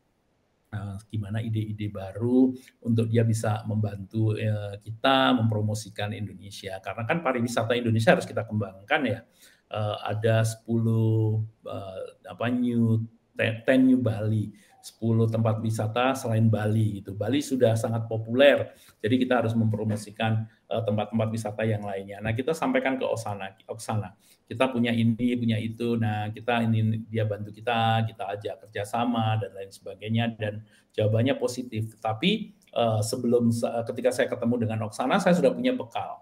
uh, 0.73 0.97
gimana 1.07 1.39
ide-ide 1.39 1.87
baru 1.93 2.51
untuk 2.81 3.07
dia 3.07 3.21
bisa 3.23 3.61
membantu 3.69 4.35
kita 4.81 5.31
mempromosikan 5.37 6.11
Indonesia. 6.11 6.81
Karena 6.81 7.07
kan 7.07 7.21
pariwisata 7.21 7.77
Indonesia 7.77 8.17
harus 8.17 8.27
kita 8.27 8.43
kembangkan 8.43 9.01
ya. 9.05 9.21
Uh, 9.65 9.97
ada 10.05 10.45
10 10.45 10.61
uh, 10.69 11.99
apa 12.29 12.45
new 12.53 13.01
10 13.35 13.65
new 13.81 13.99
Bali 13.99 14.53
10 14.85 15.33
tempat 15.33 15.57
wisata 15.65 16.13
selain 16.13 16.45
Bali 16.45 17.01
itu. 17.01 17.17
Bali 17.17 17.41
sudah 17.41 17.73
sangat 17.73 18.05
populer. 18.05 18.69
Jadi 19.01 19.17
kita 19.17 19.41
harus 19.41 19.57
mempromosikan 19.57 20.45
eh, 20.45 20.81
tempat-tempat 20.85 21.33
wisata 21.33 21.65
yang 21.65 21.81
lainnya. 21.81 22.21
Nah, 22.21 22.37
kita 22.37 22.53
sampaikan 22.53 23.01
ke 23.01 23.05
Oksana, 23.09 23.57
Oksana. 23.65 24.13
Kita 24.45 24.69
punya 24.69 24.93
ini, 24.93 25.33
punya 25.41 25.57
itu. 25.57 25.97
Nah, 25.97 26.29
kita 26.29 26.61
ini 26.69 27.01
dia 27.09 27.25
bantu 27.25 27.49
kita, 27.49 28.05
kita 28.05 28.23
ajak 28.37 28.55
kerjasama 28.69 29.41
dan 29.41 29.57
lain 29.57 29.73
sebagainya 29.73 30.37
dan 30.37 30.61
jawabannya 30.93 31.33
positif. 31.41 31.97
Tapi 31.97 32.53
eh, 32.53 33.01
sebelum 33.01 33.49
ketika 33.89 34.13
saya 34.13 34.29
ketemu 34.29 34.69
dengan 34.69 34.85
Oksana, 34.85 35.17
saya 35.17 35.33
sudah 35.33 35.49
punya 35.49 35.73
bekal 35.73 36.21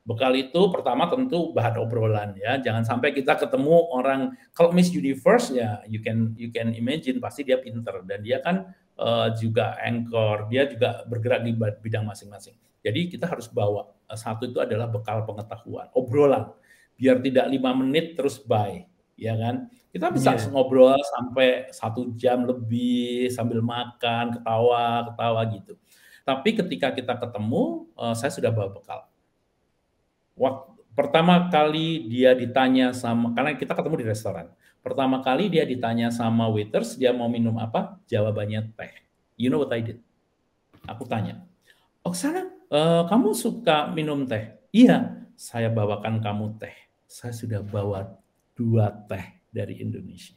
Bekal 0.00 0.32
itu 0.32 0.60
pertama 0.72 1.12
tentu 1.12 1.52
bahan 1.52 1.76
obrolan 1.76 2.32
ya. 2.32 2.56
Jangan 2.56 2.88
sampai 2.88 3.12
kita 3.12 3.36
ketemu 3.36 3.84
orang 3.92 4.32
kalau 4.56 4.72
Miss 4.72 4.88
Universe 4.96 5.52
ya 5.52 5.84
you 5.84 6.00
can 6.00 6.32
you 6.40 6.48
can 6.48 6.72
imagine 6.72 7.20
pasti 7.20 7.44
dia 7.44 7.60
pinter 7.60 8.00
dan 8.08 8.24
dia 8.24 8.40
kan 8.40 8.72
uh, 8.96 9.28
juga 9.36 9.76
anchor, 9.76 10.48
dia 10.48 10.64
juga 10.64 11.04
bergerak 11.04 11.44
di 11.44 11.52
bidang 11.52 12.08
masing-masing. 12.08 12.56
Jadi 12.80 13.12
kita 13.12 13.28
harus 13.28 13.52
bawa 13.52 13.92
uh, 14.08 14.16
satu 14.16 14.48
itu 14.48 14.56
adalah 14.56 14.88
bekal 14.88 15.20
pengetahuan, 15.28 15.92
obrolan. 15.92 16.48
Biar 16.96 17.20
tidak 17.20 17.52
lima 17.52 17.76
menit 17.76 18.16
terus 18.16 18.40
bye, 18.40 18.88
ya 19.20 19.36
kan? 19.36 19.68
Kita 19.92 20.08
bisa 20.12 20.36
yeah. 20.36 20.48
ngobrol 20.48 20.96
sampai 20.96 21.68
satu 21.76 22.16
jam 22.16 22.48
lebih 22.48 23.28
sambil 23.32 23.60
makan, 23.60 24.32
ketawa, 24.32 25.12
ketawa 25.12 25.40
gitu. 25.52 25.76
Tapi 26.24 26.50
ketika 26.56 26.88
kita 26.92 27.14
ketemu, 27.20 27.88
uh, 28.00 28.16
saya 28.16 28.32
sudah 28.32 28.48
bawa 28.48 28.72
bekal 28.72 29.09
waktu 30.36 30.70
pertama 30.92 31.48
kali 31.48 32.10
dia 32.10 32.34
ditanya 32.34 32.92
sama 32.92 33.32
karena 33.32 33.56
kita 33.56 33.72
ketemu 33.72 34.04
di 34.04 34.06
restoran. 34.10 34.46
Pertama 34.80 35.20
kali 35.20 35.52
dia 35.52 35.64
ditanya 35.68 36.08
sama 36.08 36.48
waiters 36.48 36.96
dia 36.96 37.12
mau 37.12 37.28
minum 37.28 37.56
apa? 37.60 38.00
Jawabannya 38.08 38.72
teh. 38.76 38.92
You 39.36 39.52
know 39.52 39.60
what 39.60 39.72
I 39.72 39.84
did? 39.84 40.00
Aku 40.88 41.04
tanya, 41.04 41.44
Oksana, 42.00 42.48
uh, 42.72 43.04
kamu 43.04 43.36
suka 43.36 43.92
minum 43.92 44.24
teh? 44.24 44.56
Iya, 44.72 45.28
saya 45.36 45.68
bawakan 45.68 46.24
kamu 46.24 46.56
teh. 46.56 46.72
Saya 47.04 47.36
sudah 47.36 47.60
bawa 47.60 48.16
dua 48.56 48.88
teh 49.04 49.40
dari 49.52 49.84
Indonesia. 49.84 50.36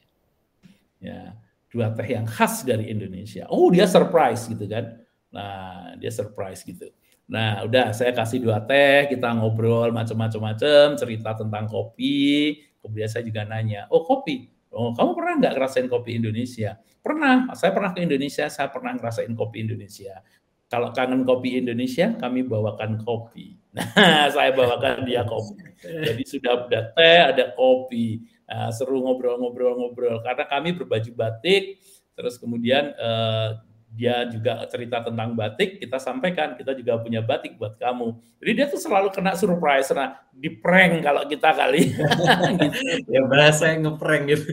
Ya, 0.99 1.39
dua 1.71 1.95
teh 1.95 2.07
yang 2.11 2.27
khas 2.27 2.67
dari 2.67 2.91
Indonesia. 2.91 3.47
Oh, 3.47 3.71
dia 3.71 3.87
surprise 3.87 4.43
gitu 4.51 4.67
kan. 4.67 4.99
Nah, 5.31 5.95
dia 5.95 6.11
surprise 6.11 6.63
gitu. 6.67 6.91
Nah, 7.31 7.63
udah 7.63 7.95
saya 7.95 8.11
kasih 8.11 8.43
dua 8.43 8.59
teh, 8.67 9.07
kita 9.07 9.31
ngobrol 9.31 9.95
macam-macam, 9.95 10.99
cerita 10.99 11.31
tentang 11.39 11.65
kopi. 11.71 12.59
Kemudian 12.83 13.07
saya 13.07 13.23
juga 13.23 13.47
nanya, 13.47 13.87
oh 13.87 14.03
kopi, 14.03 14.51
oh 14.75 14.91
kamu 14.91 15.11
pernah 15.15 15.33
nggak 15.39 15.53
ngerasain 15.55 15.87
kopi 15.87 16.19
Indonesia? 16.19 16.75
Pernah, 16.99 17.55
saya 17.55 17.71
pernah 17.71 17.95
ke 17.95 18.03
Indonesia, 18.03 18.51
saya 18.51 18.67
pernah 18.67 18.91
ngerasain 18.95 19.31
kopi 19.35 19.63
Indonesia. 19.63 20.19
Kalau 20.67 20.89
kangen 20.89 21.23
kopi 21.23 21.61
Indonesia, 21.61 22.11
kami 22.17 22.43
bawakan 22.43 22.99
kopi. 23.03 23.55
Nah, 23.73 24.29
saya 24.29 24.53
bawakan 24.53 25.01
dia 25.01 25.25
kopi. 25.25 25.57
Jadi 25.81 26.23
sudah 26.29 26.69
ada 26.69 26.93
teh, 26.93 27.19
ada 27.33 27.45
kopi. 27.57 28.21
Nah, 28.45 28.69
seru 28.69 29.01
ngobrol-ngobrol-ngobrol. 29.01 30.21
Karena 30.21 30.45
kami 30.45 30.77
berbaju 30.77 31.11
batik, 31.17 31.81
terus 32.13 32.37
kemudian 32.37 32.93
eh, 32.93 33.49
dia 33.93 34.25
juga 34.25 34.65
cerita 34.73 35.05
tentang 35.05 35.37
batik, 35.37 35.77
kita 35.77 36.01
sampaikan 36.01 36.57
kita 36.57 36.73
juga 36.73 36.97
punya 36.97 37.21
batik 37.21 37.61
buat 37.61 37.77
kamu. 37.77 38.17
Jadi 38.41 38.51
dia 38.57 38.65
tuh 38.65 38.81
selalu 38.81 39.13
kena 39.13 39.37
surprise, 39.37 39.93
nah 39.93 40.17
di 40.33 40.49
prank 40.49 41.05
kalau 41.05 41.21
kita 41.29 41.53
kali. 41.53 41.93
gitu. 42.61 42.77
Ya 43.05 43.21
bahasa 43.29 43.69
yang 43.69 43.85
ngeprank 43.85 44.23
gitu. 44.33 44.49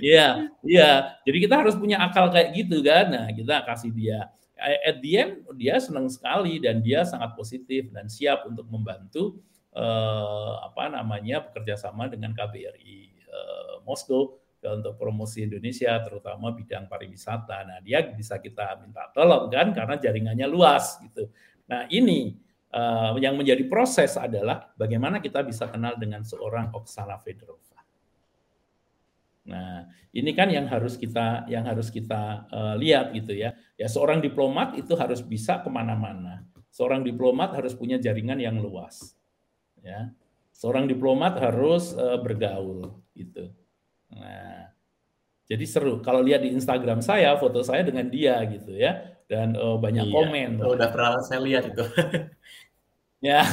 Iya, 0.00 0.48
iya. 0.64 0.90
Jadi 1.28 1.38
kita 1.44 1.60
harus 1.60 1.76
punya 1.76 2.00
akal 2.00 2.32
kayak 2.32 2.56
gitu 2.56 2.80
kan. 2.80 3.12
Nah, 3.12 3.28
kita 3.36 3.64
kasih 3.68 3.92
dia. 3.92 4.32
At 4.56 5.04
the 5.04 5.12
end 5.12 5.32
dia 5.60 5.76
senang 5.76 6.08
sekali 6.08 6.56
dan 6.56 6.80
dia 6.80 7.04
sangat 7.04 7.36
positif 7.36 7.92
dan 7.92 8.08
siap 8.08 8.48
untuk 8.48 8.64
membantu 8.72 9.44
eh, 9.76 10.54
apa 10.64 10.88
namanya 10.88 11.44
bekerja 11.44 11.76
sama 11.76 12.08
dengan 12.08 12.32
KBRI 12.32 12.98
eh, 13.28 13.74
Moskow 13.84 14.43
untuk 14.72 14.96
promosi 14.96 15.44
Indonesia 15.44 16.00
terutama 16.00 16.56
bidang 16.56 16.88
pariwisata. 16.88 17.68
Nah, 17.68 17.78
dia 17.84 18.00
bisa 18.08 18.40
kita 18.40 18.80
minta 18.80 19.12
tolong 19.12 19.52
kan 19.52 19.76
karena 19.76 20.00
jaringannya 20.00 20.46
luas 20.48 20.96
gitu. 21.04 21.28
Nah, 21.68 21.84
ini 21.92 22.40
uh, 22.72 23.18
yang 23.20 23.36
menjadi 23.36 23.64
proses 23.68 24.16
adalah 24.16 24.72
bagaimana 24.74 25.20
kita 25.20 25.44
bisa 25.44 25.68
kenal 25.68 26.00
dengan 26.00 26.24
seorang 26.24 26.72
Oksana 26.72 27.20
Fedorova. 27.20 27.80
Nah, 29.44 29.84
ini 30.16 30.32
kan 30.32 30.48
yang 30.48 30.64
harus 30.72 30.96
kita 30.96 31.44
yang 31.52 31.68
harus 31.68 31.92
kita 31.92 32.48
uh, 32.48 32.74
lihat 32.80 33.12
gitu 33.12 33.36
ya. 33.36 33.52
Ya 33.76 33.88
seorang 33.92 34.24
diplomat 34.24 34.80
itu 34.80 34.96
harus 34.96 35.20
bisa 35.20 35.60
ke 35.60 35.68
mana-mana. 35.68 36.48
Seorang 36.72 37.04
diplomat 37.04 37.54
harus 37.54 37.76
punya 37.76 38.00
jaringan 38.00 38.40
yang 38.40 38.56
luas. 38.58 39.14
Ya, 39.84 40.10
seorang 40.56 40.88
diplomat 40.88 41.36
harus 41.36 41.92
uh, 41.92 42.16
bergaul 42.16 43.04
gitu. 43.12 43.52
Nah, 44.14 44.74
jadi 45.44 45.64
seru. 45.68 46.00
Kalau 46.00 46.24
lihat 46.24 46.40
di 46.40 46.56
Instagram 46.56 47.04
saya, 47.04 47.36
foto 47.36 47.60
saya 47.60 47.84
dengan 47.84 48.08
dia 48.08 48.40
gitu 48.48 48.72
ya, 48.72 49.20
dan 49.28 49.52
uh, 49.58 49.76
banyak 49.76 50.08
iya, 50.08 50.14
komen. 50.14 50.50
Oh, 50.64 50.72
udah 50.72 50.88
pernah 50.88 51.20
saya 51.20 51.44
lihat 51.44 51.68
itu. 51.68 51.84
ya, 53.28 53.44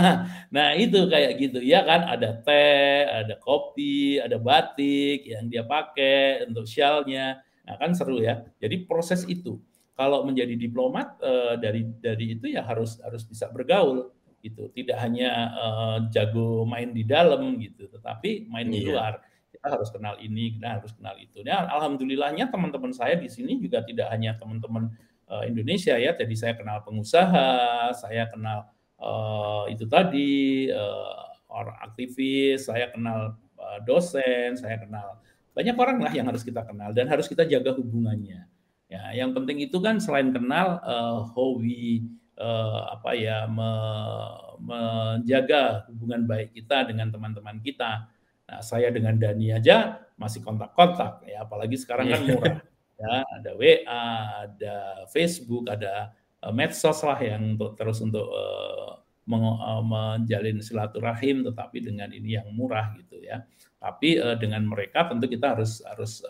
nah 0.54 0.72
itu 0.72 1.04
kayak 1.04 1.32
gitu 1.36 1.60
ya 1.60 1.84
kan. 1.84 2.08
Ada 2.08 2.40
teh, 2.40 3.04
ada 3.04 3.34
kopi, 3.36 4.16
ada 4.16 4.40
batik 4.40 5.28
yang 5.28 5.52
dia 5.52 5.68
pakai 5.68 6.48
untuk 6.48 6.64
shellnya. 6.64 7.44
Nah 7.68 7.76
kan 7.76 7.92
seru 7.92 8.24
ya. 8.24 8.40
Jadi 8.56 8.88
proses 8.88 9.28
itu. 9.28 9.60
Kalau 9.94 10.26
menjadi 10.26 10.58
diplomat 10.58 11.22
uh, 11.22 11.54
dari 11.54 11.86
dari 12.02 12.34
itu 12.34 12.50
ya 12.50 12.66
harus 12.66 12.98
harus 13.04 13.22
bisa 13.22 13.52
bergaul 13.52 14.10
gitu. 14.40 14.72
Tidak 14.72 14.96
hanya 14.96 15.30
uh, 15.54 15.96
jago 16.08 16.64
main 16.64 16.90
di 16.90 17.04
dalam 17.04 17.54
gitu, 17.60 17.86
tetapi 17.92 18.48
main 18.48 18.66
iya. 18.68 18.74
di 18.74 18.80
luar 18.88 19.12
kita 19.64 19.80
harus 19.80 19.88
kenal 19.88 20.20
ini, 20.20 20.60
kita 20.60 20.76
harus 20.76 20.92
kenal 20.92 21.16
itu. 21.16 21.40
Ya, 21.40 21.64
alhamdulillahnya 21.72 22.52
teman-teman 22.52 22.92
saya 22.92 23.16
di 23.16 23.32
sini 23.32 23.56
juga 23.56 23.80
tidak 23.80 24.12
hanya 24.12 24.36
teman-teman 24.36 24.92
uh, 25.32 25.40
Indonesia 25.48 25.96
ya, 25.96 26.12
jadi 26.12 26.34
saya 26.36 26.52
kenal 26.52 26.84
pengusaha, 26.84 27.88
saya 27.96 28.28
kenal 28.28 28.68
uh, 29.00 29.64
itu 29.72 29.88
tadi 29.88 30.68
uh, 30.68 31.32
orang 31.48 31.80
aktivis, 31.80 32.68
saya 32.68 32.92
kenal 32.92 33.40
uh, 33.56 33.78
dosen, 33.88 34.52
saya 34.60 34.84
kenal 34.84 35.16
banyak 35.56 35.72
orang 35.80 35.96
lah 36.04 36.12
yang 36.12 36.28
harus 36.28 36.44
kita 36.44 36.60
kenal 36.60 36.92
dan 36.92 37.08
harus 37.08 37.24
kita 37.24 37.48
jaga 37.48 37.72
hubungannya. 37.72 38.44
Ya, 38.92 39.02
yang 39.16 39.32
penting 39.32 39.64
itu 39.64 39.80
kan 39.80 39.96
selain 39.96 40.28
kenal 40.28 40.76
uh, 40.84 41.24
hobi 41.32 42.04
uh, 42.36 43.00
apa 43.00 43.16
ya 43.16 43.48
me, 43.48 43.70
menjaga 44.60 45.88
hubungan 45.88 46.28
baik 46.28 46.52
kita 46.52 46.84
dengan 46.84 47.08
teman-teman 47.08 47.64
kita 47.64 48.12
Nah, 48.44 48.60
saya 48.60 48.92
dengan 48.92 49.16
Dani 49.16 49.56
aja 49.56 50.04
masih 50.20 50.44
kontak-kontak 50.44 51.24
ya, 51.24 51.42
apalagi 51.42 51.80
sekarang 51.80 52.12
kan 52.12 52.20
iya. 52.22 52.30
murah. 52.30 52.58
Ya, 52.94 53.14
ada 53.26 53.50
WA, 53.58 54.06
ada 54.46 54.76
Facebook, 55.10 55.66
ada 55.66 56.14
uh, 56.46 56.54
medsos 56.54 57.02
lah 57.02 57.18
yang 57.18 57.58
untuk 57.58 57.74
terus 57.74 57.98
untuk 57.98 58.30
uh, 58.30 59.02
menjalin 59.82 60.62
silaturahim 60.62 61.42
tetapi 61.42 61.82
dengan 61.82 62.12
ini 62.14 62.38
yang 62.38 62.46
murah 62.54 62.94
gitu 63.00 63.18
ya. 63.18 63.42
Tapi 63.82 64.22
uh, 64.22 64.38
dengan 64.38 64.62
mereka 64.68 65.10
tentu 65.10 65.26
kita 65.26 65.58
harus 65.58 65.82
harus 65.82 66.22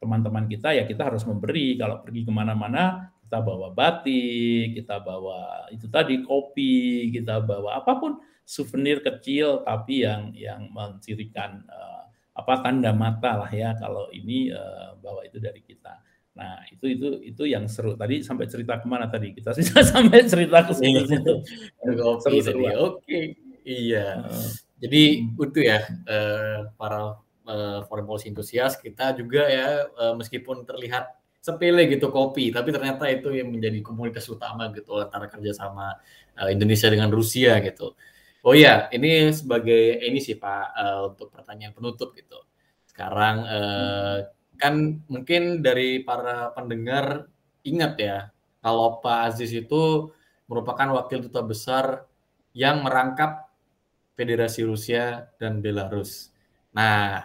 teman-teman 0.00 0.48
kita 0.48 0.72
ya 0.72 0.88
kita 0.88 1.12
harus 1.12 1.28
memberi 1.28 1.76
kalau 1.76 2.00
pergi 2.00 2.24
ke 2.24 2.32
mana-mana 2.32 3.12
kita 3.30 3.46
bawa 3.46 3.70
batik, 3.70 4.74
kita 4.74 4.98
bawa 4.98 5.70
itu 5.70 5.86
tadi 5.86 6.18
kopi, 6.26 7.14
kita 7.14 7.38
bawa 7.38 7.78
apa 7.78 7.92
pun 7.94 8.18
souvenir 8.50 8.98
kecil 8.98 9.62
tapi 9.62 10.02
yang 10.02 10.34
yang 10.34 10.66
mencirikan 10.74 11.62
uh, 11.70 12.02
apa 12.34 12.66
tanda 12.66 12.90
mata 12.90 13.46
lah 13.46 13.50
ya 13.54 13.78
kalau 13.78 14.10
ini 14.10 14.50
uh, 14.50 14.98
bahwa 14.98 15.22
itu 15.22 15.38
dari 15.38 15.62
kita. 15.62 16.02
Nah 16.34 16.66
itu 16.66 16.90
itu 16.90 17.08
itu 17.22 17.42
yang 17.46 17.70
seru 17.70 17.94
tadi 17.94 18.26
sampai 18.26 18.50
cerita 18.50 18.82
ke 18.82 18.90
mana 18.90 19.06
tadi 19.06 19.30
kita 19.30 19.54
sudah 19.54 19.86
sampai 19.94 20.26
cerita 20.26 20.66
ke 20.66 20.72
situ. 20.74 21.34
seru 22.18 22.38
seru. 22.42 22.64
Oke. 22.90 23.38
Iya. 23.62 24.26
Uh, 24.26 24.50
Jadi 24.80 25.02
hmm. 25.30 25.46
itu 25.46 25.60
ya 25.62 25.78
uh, 26.10 26.72
para 26.74 27.22
uh, 27.46 27.78
foreign 27.86 28.08
policy 28.08 28.32
enthusiast 28.32 28.82
kita 28.82 29.14
juga 29.14 29.46
ya 29.46 29.86
uh, 29.94 30.14
meskipun 30.18 30.66
terlihat 30.66 31.20
sepele 31.40 31.88
gitu 31.88 32.12
kopi, 32.12 32.52
tapi 32.52 32.68
ternyata 32.68 33.08
itu 33.08 33.32
yang 33.32 33.48
menjadi 33.48 33.80
komunitas 33.80 34.28
utama 34.28 34.68
gitu 34.76 35.00
antara 35.00 35.24
kerjasama 35.24 35.96
uh, 36.36 36.48
Indonesia 36.52 36.92
dengan 36.92 37.08
Rusia 37.08 37.56
gitu. 37.64 37.96
Oh 38.40 38.56
iya, 38.56 38.88
ini 38.96 39.28
sebagai 39.36 40.00
ini 40.00 40.16
sih 40.16 40.40
Pak 40.40 40.64
uh, 40.72 41.00
untuk 41.12 41.28
pertanyaan 41.28 41.76
penutup 41.76 42.16
gitu. 42.16 42.40
Sekarang 42.88 43.44
uh, 43.44 44.16
kan 44.56 45.04
mungkin 45.08 45.60
dari 45.60 46.00
para 46.00 46.52
pendengar 46.56 47.28
ingat 47.64 47.92
ya 48.00 48.18
kalau 48.64 49.00
Pak 49.04 49.32
Aziz 49.32 49.52
itu 49.52 50.12
merupakan 50.48 50.88
wakil 50.96 51.28
duta 51.28 51.44
besar 51.44 52.08
yang 52.56 52.84
merangkap 52.84 53.48
Federasi 54.16 54.68
Rusia 54.68 55.32
dan 55.40 55.64
Belarus. 55.64 56.28
Nah, 56.76 57.24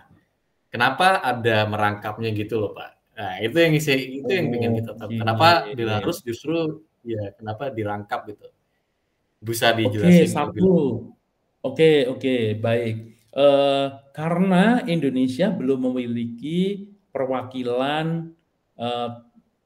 kenapa 0.72 1.20
ada 1.20 1.68
merangkapnya 1.68 2.32
gitu 2.32 2.60
loh 2.60 2.72
Pak? 2.72 2.92
Nah, 3.16 3.34
itu 3.44 3.56
yang 3.56 3.74
isi, 3.76 4.20
itu 4.24 4.32
yang 4.32 4.48
ingin 4.52 4.80
kita 4.80 4.92
tahu. 4.96 5.12
Okay. 5.12 5.20
Kenapa 5.20 5.48
Belarus 5.76 6.20
justru 6.24 6.84
ya 7.04 7.36
kenapa 7.36 7.72
dirangkap 7.72 8.28
gitu? 8.32 8.48
Bisa 9.46 9.70
dijelasin? 9.78 10.26
Oke, 10.26 10.34
satu. 10.34 10.66
Oke, 10.66 10.82
okay, 11.62 11.98
oke, 12.10 12.20
okay, 12.20 12.42
baik. 12.58 12.96
Uh, 13.36 13.94
karena 14.16 14.82
Indonesia 14.90 15.54
belum 15.54 15.92
memiliki 15.92 16.90
perwakilan 17.14 18.34
uh, 18.80 19.10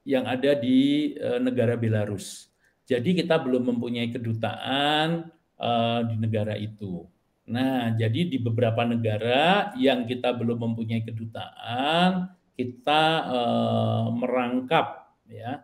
yang 0.04 0.28
ada 0.28 0.58
di 0.58 1.14
uh, 1.16 1.40
negara 1.40 1.80
Belarus. 1.80 2.52
Jadi 2.90 3.24
kita 3.24 3.38
belum 3.40 3.70
mempunyai 3.70 4.10
kedutaan 4.10 5.30
uh, 5.62 6.02
di 6.10 6.16
negara 6.18 6.58
itu. 6.58 7.06
Nah, 7.50 7.94
jadi 7.94 8.30
di 8.30 8.38
beberapa 8.38 8.86
negara 8.86 9.74
yang 9.78 10.06
kita 10.06 10.34
belum 10.34 10.70
mempunyai 10.70 11.02
kedutaan, 11.06 12.30
kita 12.54 13.04
uh, 13.30 14.06
merangkap 14.14 15.14
ya 15.30 15.62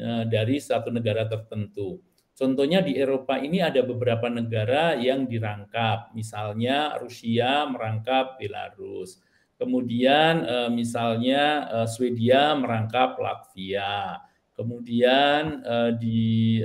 uh, 0.00 0.24
dari 0.28 0.56
satu 0.60 0.88
negara 0.88 1.28
tertentu. 1.28 2.00
Contohnya 2.32 2.80
di 2.80 2.96
Eropa 2.96 3.36
ini 3.36 3.60
ada 3.60 3.84
beberapa 3.84 4.24
negara 4.32 4.96
yang 4.96 5.28
dirangkap, 5.28 6.16
misalnya 6.16 6.96
Rusia 6.96 7.68
merangkap 7.68 8.40
Belarus, 8.40 9.20
kemudian 9.60 10.48
uh, 10.48 10.70
misalnya 10.72 11.68
uh, 11.68 11.88
Swedia 11.88 12.56
merangkap 12.56 13.20
Latvia, 13.20 14.16
kemudian 14.56 15.60
uh, 15.60 15.92
di 15.92 16.64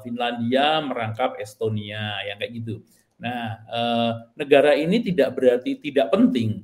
Finlandia 0.00 0.80
merangkap 0.80 1.36
Estonia, 1.40 2.24
yang 2.24 2.40
kayak 2.40 2.52
gitu. 2.56 2.80
Nah, 3.16 3.64
negara 4.36 4.76
ini 4.76 5.00
tidak 5.00 5.32
berarti 5.32 5.80
tidak 5.80 6.12
penting, 6.12 6.60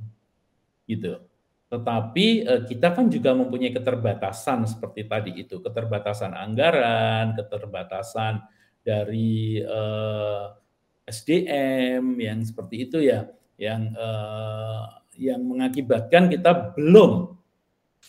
gitu 0.85 1.32
tetapi 1.73 2.27
eh, 2.45 2.63
kita 2.69 2.93
kan 2.93 3.09
juga 3.09 3.33
mempunyai 3.33 3.73
keterbatasan 3.73 4.69
seperti 4.69 5.09
tadi 5.09 5.41
itu, 5.41 5.57
keterbatasan 5.65 6.37
anggaran, 6.37 7.33
keterbatasan 7.33 8.45
dari 8.85 9.57
eh, 9.57 10.45
SDM 11.09 12.21
yang 12.21 12.45
seperti 12.45 12.77
itu 12.85 13.01
ya, 13.01 13.25
yang 13.57 13.89
eh, 13.89 14.85
yang 15.17 15.41
mengakibatkan 15.49 16.29
kita 16.29 16.77
belum 16.77 17.41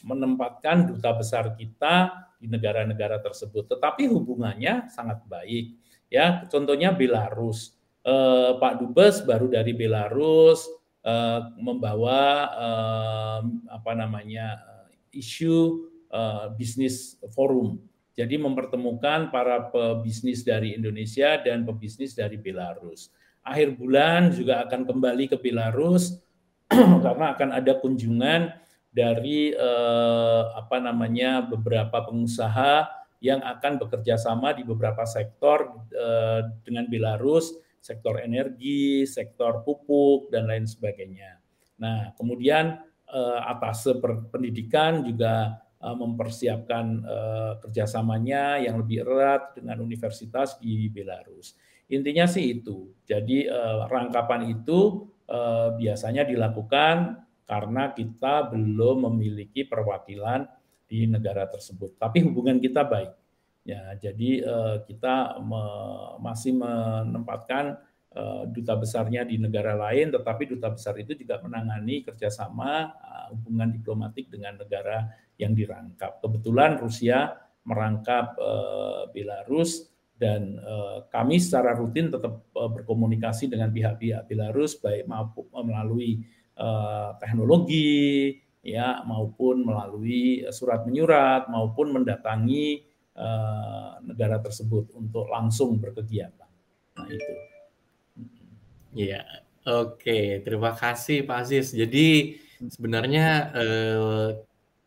menempatkan 0.03 0.91
duta 0.91 1.15
besar 1.15 1.55
kita 1.55 2.27
di 2.43 2.51
negara-negara 2.51 3.23
tersebut. 3.23 3.71
Tetapi 3.71 4.11
hubungannya 4.11 4.91
sangat 4.91 5.23
baik. 5.23 5.79
Ya, 6.11 6.43
contohnya 6.51 6.91
Belarus. 6.91 7.79
Eh, 8.03 8.51
Pak 8.59 8.83
Dubes 8.83 9.23
baru 9.23 9.47
dari 9.47 9.71
Belarus, 9.71 10.67
uh, 11.03 11.51
membawa 11.59 12.49
uh, 12.55 13.41
apa 13.69 13.91
namanya 13.93 14.59
uh, 14.63 14.87
isu 15.13 15.87
uh, 16.09 16.51
bisnis 16.55 17.19
forum. 17.31 17.79
Jadi 18.13 18.37
mempertemukan 18.37 19.33
para 19.33 19.73
pebisnis 19.73 20.45
dari 20.45 20.77
Indonesia 20.77 21.41
dan 21.41 21.65
pebisnis 21.65 22.13
dari 22.13 22.37
Belarus. 22.37 23.09
Akhir 23.41 23.73
bulan 23.73 24.29
juga 24.29 24.61
akan 24.63 24.85
kembali 24.85 25.33
ke 25.33 25.37
Belarus 25.41 26.21
karena 27.05 27.33
akan 27.33 27.49
ada 27.57 27.73
kunjungan 27.81 28.53
dari 28.93 29.51
eh, 29.51 30.43
apa 30.53 30.77
namanya 30.77 31.41
beberapa 31.41 32.05
pengusaha 32.05 32.85
yang 33.19 33.41
akan 33.41 33.81
bekerja 33.81 34.21
sama 34.21 34.53
di 34.53 34.61
beberapa 34.61 35.01
sektor 35.09 35.81
eh, 35.89 36.45
dengan 36.61 36.85
Belarus 36.85 37.57
sektor 37.83 38.23
energi, 38.23 39.03
sektor 39.03 39.59
pupuk, 39.67 40.31
dan 40.31 40.47
lain 40.47 40.63
sebagainya. 40.63 41.43
Nah, 41.83 42.15
kemudian 42.15 42.79
eh, 43.11 43.39
atas 43.43 43.83
pendidikan 44.31 45.03
juga 45.03 45.59
eh, 45.83 45.91
mempersiapkan 45.91 46.85
eh, 47.03 47.53
kerjasamanya 47.59 48.63
yang 48.63 48.79
lebih 48.79 49.03
erat 49.03 49.59
dengan 49.59 49.83
universitas 49.83 50.55
di 50.63 50.87
Belarus. 50.87 51.59
Intinya 51.91 52.23
sih 52.23 52.55
itu. 52.63 52.95
Jadi 53.03 53.51
eh, 53.51 53.79
rangkapan 53.91 54.47
itu 54.47 55.11
eh, 55.27 55.75
biasanya 55.75 56.23
dilakukan 56.23 57.19
karena 57.43 57.91
kita 57.91 58.47
belum 58.47 59.11
memiliki 59.11 59.67
perwakilan 59.67 60.47
di 60.87 61.03
negara 61.03 61.51
tersebut. 61.51 61.99
Tapi 61.99 62.23
hubungan 62.23 62.63
kita 62.63 62.87
baik. 62.87 63.22
Ya, 63.63 63.95
jadi 63.95 64.43
uh, 64.43 64.77
kita 64.83 65.39
me, 65.39 65.63
masih 66.19 66.51
menempatkan 66.51 67.79
uh, 68.11 68.43
duta 68.51 68.75
besarnya 68.75 69.23
di 69.23 69.39
negara 69.39 69.71
lain, 69.79 70.11
tetapi 70.11 70.51
duta 70.51 70.67
besar 70.67 70.99
itu 70.99 71.15
juga 71.15 71.39
menangani 71.39 72.03
kerjasama 72.03 72.91
uh, 72.91 73.27
hubungan 73.31 73.71
diplomatik 73.71 74.27
dengan 74.27 74.59
negara 74.59 75.07
yang 75.39 75.55
dirangkap. 75.55 76.19
Kebetulan 76.19 76.75
Rusia 76.75 77.39
merangkap 77.63 78.35
uh, 78.35 79.07
Belarus 79.15 79.87
dan 80.19 80.59
uh, 80.59 81.07
kami 81.07 81.39
secara 81.39 81.73
rutin 81.73 82.11
tetap 82.11 82.43
uh, 82.53 82.67
berkomunikasi 82.67 83.47
dengan 83.47 83.71
pihak-pihak 83.71 84.27
Belarus 84.27 84.75
baik 84.77 85.07
maupun 85.07 85.47
melalui 85.63 86.19
uh, 86.59 87.15
teknologi 87.17 88.35
ya 88.63 89.03
maupun 89.03 89.67
melalui 89.67 90.47
surat 90.51 90.87
menyurat 90.87 91.51
maupun 91.51 91.91
mendatangi 91.91 92.92
Eh, 93.13 93.91
negara 94.09 94.41
tersebut 94.41 94.89
untuk 94.97 95.29
langsung 95.29 95.77
berkegiatan. 95.77 96.49
Nah 96.97 97.05
itu. 97.05 97.33
Iya, 98.97 99.21
oke. 99.69 100.41
Terima 100.41 100.73
kasih 100.73 101.21
Pak 101.21 101.45
Aziz. 101.45 101.77
Jadi 101.77 102.41
sebenarnya 102.73 103.53
eh, 103.53 104.29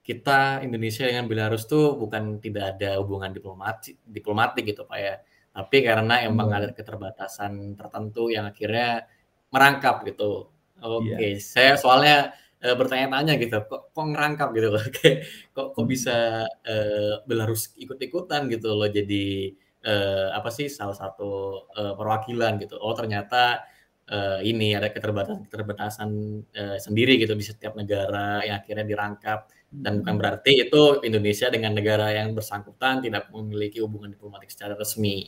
kita 0.03 0.67
Indonesia 0.67 1.07
dengan 1.07 1.31
Belarus 1.31 1.71
tuh 1.71 1.95
bukan 1.95 2.43
tidak 2.43 2.75
ada 2.75 2.99
hubungan 2.99 3.31
diplomatik, 3.31 3.95
diplomatik 4.03 4.75
gitu 4.75 4.83
Pak 4.83 4.99
ya. 4.99 5.23
Tapi 5.55 5.87
karena 5.87 6.27
emang 6.27 6.51
hmm. 6.51 6.59
ada 6.59 6.69
keterbatasan 6.75 7.79
tertentu 7.79 8.35
yang 8.35 8.51
akhirnya 8.51 9.07
merangkap 9.55 10.03
gitu. 10.03 10.51
Oke, 10.83 11.15
yeah. 11.15 11.39
saya 11.39 11.79
soalnya 11.79 12.35
uh, 12.67 12.75
bertanya-tanya 12.75 13.39
gitu 13.39 13.63
kok 13.71 13.95
kok 13.95 14.07
ngerangkap? 14.11 14.49
gitu 14.59 14.69
loh. 14.75 14.83
Kayak 14.99 15.19
kok 15.55 15.67
kok 15.79 15.87
bisa 15.87 16.43
uh, 16.45 17.13
Belarus 17.25 17.71
ikut-ikutan? 17.79 18.51
gitu 18.51 18.75
loh. 18.75 18.91
Jadi 18.91 19.55
uh, 19.87 20.35
apa 20.35 20.51
sih 20.51 20.67
salah 20.67 20.99
satu 20.99 21.63
uh, 21.71 21.95
perwakilan 21.95 22.59
gitu. 22.59 22.75
Oh 22.83 22.93
ternyata 22.99 23.63
uh, 24.11 24.39
ini 24.43 24.75
ada 24.75 24.91
keterbatasan 24.91 25.47
keterbatasan 25.47 26.11
uh, 26.43 26.79
sendiri 26.83 27.19
gitu 27.23 27.39
di 27.39 27.47
setiap 27.47 27.79
negara 27.79 28.43
yang 28.43 28.59
akhirnya 28.59 28.87
dirangkap. 28.87 29.47
Dan 29.67 30.01
bukan 30.01 30.15
hmm. 30.15 30.21
berarti 30.23 30.53
itu 30.63 30.83
Indonesia 31.03 31.51
dengan 31.51 31.75
negara 31.75 32.15
yang 32.15 32.33
bersangkutan 32.33 33.03
tidak 33.03 33.29
memiliki 33.35 33.83
hubungan 33.83 34.15
diplomatik 34.15 34.49
secara 34.49 34.79
resmi 34.79 35.27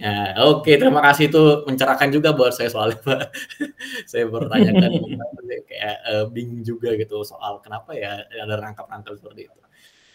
Ya, 0.00 0.32
oke, 0.48 0.64
okay, 0.64 0.80
terima 0.80 1.04
kasih 1.04 1.28
itu 1.28 1.42
mencerahkan 1.68 2.08
juga 2.08 2.32
buat 2.32 2.56
saya 2.56 2.72
soalnya 2.72 2.96
Pak. 3.04 3.20
saya 4.10 4.24
bertanyakan 4.32 4.96
kayak 5.68 5.96
uh, 6.08 6.24
bingung 6.32 6.64
juga 6.64 6.96
gitu 6.96 7.20
soal 7.20 7.60
kenapa 7.60 7.92
ya 7.92 8.24
ada 8.24 8.56
rangkap-rangkap 8.56 9.12
seperti 9.20 9.52
itu. 9.52 9.60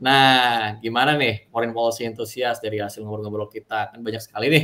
Nah, 0.02 0.82
gimana 0.82 1.14
nih 1.14 1.54
foreign 1.54 1.70
policy 1.70 2.02
enthusiast 2.02 2.66
dari 2.66 2.82
hasil 2.82 3.06
ngobrol-ngobrol 3.06 3.46
kita? 3.46 3.94
Kan 3.94 4.02
banyak 4.02 4.26
sekali 4.26 4.50
nih 4.50 4.64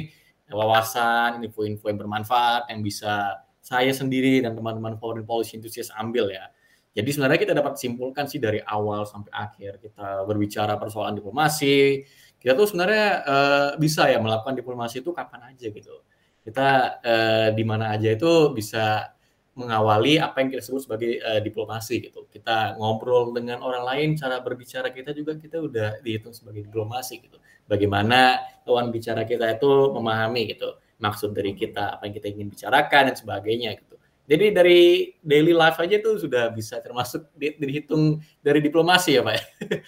wawasan, 0.49 1.37
info-info 1.45 1.85
yang 1.93 2.01
bermanfaat 2.01 2.73
yang 2.73 2.81
bisa 2.81 3.45
saya 3.61 3.93
sendiri 3.93 4.41
dan 4.41 4.57
teman-teman 4.57 4.97
foreign 4.97 5.23
policy 5.23 5.53
enthusiast 5.53 5.93
ambil 6.01 6.33
ya. 6.33 6.49
Jadi 6.91 7.07
sebenarnya 7.13 7.39
kita 7.39 7.53
dapat 7.55 7.79
simpulkan 7.79 8.27
sih 8.27 8.41
dari 8.41 8.59
awal 8.59 9.07
sampai 9.07 9.31
akhir 9.31 9.79
kita 9.79 10.27
berbicara 10.27 10.75
persoalan 10.75 11.15
diplomasi, 11.15 12.03
kita 12.41 12.57
tuh 12.57 12.65
sebenarnya 12.73 13.07
uh, 13.21 13.69
bisa 13.77 14.09
ya 14.09 14.17
melakukan 14.17 14.57
diplomasi 14.57 15.05
itu 15.05 15.13
kapan 15.13 15.53
aja 15.53 15.69
gitu. 15.69 16.01
Kita 16.41 16.97
uh, 16.97 17.47
di 17.53 17.61
mana 17.61 17.93
aja 17.93 18.09
itu 18.09 18.49
bisa 18.49 19.13
mengawali 19.53 20.17
apa 20.17 20.41
yang 20.41 20.49
kita 20.49 20.63
sebut 20.65 20.81
sebagai 20.89 21.21
uh, 21.21 21.37
diplomasi 21.37 22.01
gitu. 22.01 22.25
Kita 22.33 22.81
ngobrol 22.81 23.29
dengan 23.29 23.61
orang 23.61 23.85
lain, 23.85 24.09
cara 24.17 24.41
berbicara 24.41 24.89
kita 24.89 25.13
juga 25.13 25.37
kita 25.37 25.61
udah 25.61 26.01
dihitung 26.01 26.33
sebagai 26.33 26.65
diplomasi 26.65 27.21
gitu. 27.21 27.37
Bagaimana 27.69 28.41
lawan 28.65 28.89
bicara 28.89 29.21
kita 29.21 29.45
itu 29.53 29.71
memahami 29.93 30.57
gitu. 30.57 30.81
maksud 31.01 31.33
dari 31.33 31.57
kita, 31.57 31.97
apa 31.97 32.05
yang 32.05 32.13
kita 32.13 32.27
ingin 32.29 32.47
bicarakan 32.53 33.09
dan 33.09 33.15
sebagainya 33.17 33.73
gitu. 33.73 33.97
Jadi 34.29 34.45
dari 34.53 34.79
daily 35.19 35.51
life 35.51 35.81
aja 35.81 35.97
tuh 35.99 36.21
sudah 36.21 36.53
bisa 36.53 36.79
termasuk 36.79 37.27
di, 37.35 37.57
dihitung 37.57 38.21
dari 38.39 38.61
diplomasi 38.61 39.17
ya 39.17 39.25
Pak. 39.25 39.35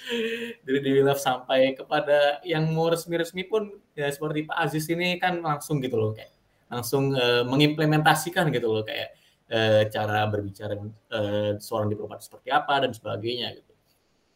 Dari 0.65 0.80
daily 0.84 1.03
life 1.05 1.22
sampai 1.22 1.77
kepada 1.77 2.41
yang 2.43 2.68
mau 2.73 2.89
resmi-resmi 2.91 3.45
pun 3.47 3.72
ya 3.93 4.10
seperti 4.10 4.43
Pak 4.43 4.57
Aziz 4.57 4.89
ini 4.89 5.15
kan 5.22 5.39
langsung 5.39 5.80
gitu 5.80 5.95
loh 5.95 6.11
kayak 6.11 6.34
langsung 6.68 7.14
uh, 7.14 7.45
mengimplementasikan 7.45 8.49
gitu 8.49 8.68
loh 8.73 8.81
kayak 8.81 9.14
uh, 9.53 9.85
cara 9.93 10.26
berbicara 10.26 10.76
uh, 11.14 11.51
seorang 11.61 11.93
diplomat 11.93 12.26
seperti 12.26 12.49
apa 12.49 12.84
dan 12.84 12.91
sebagainya 12.91 13.53
gitu. 13.53 13.73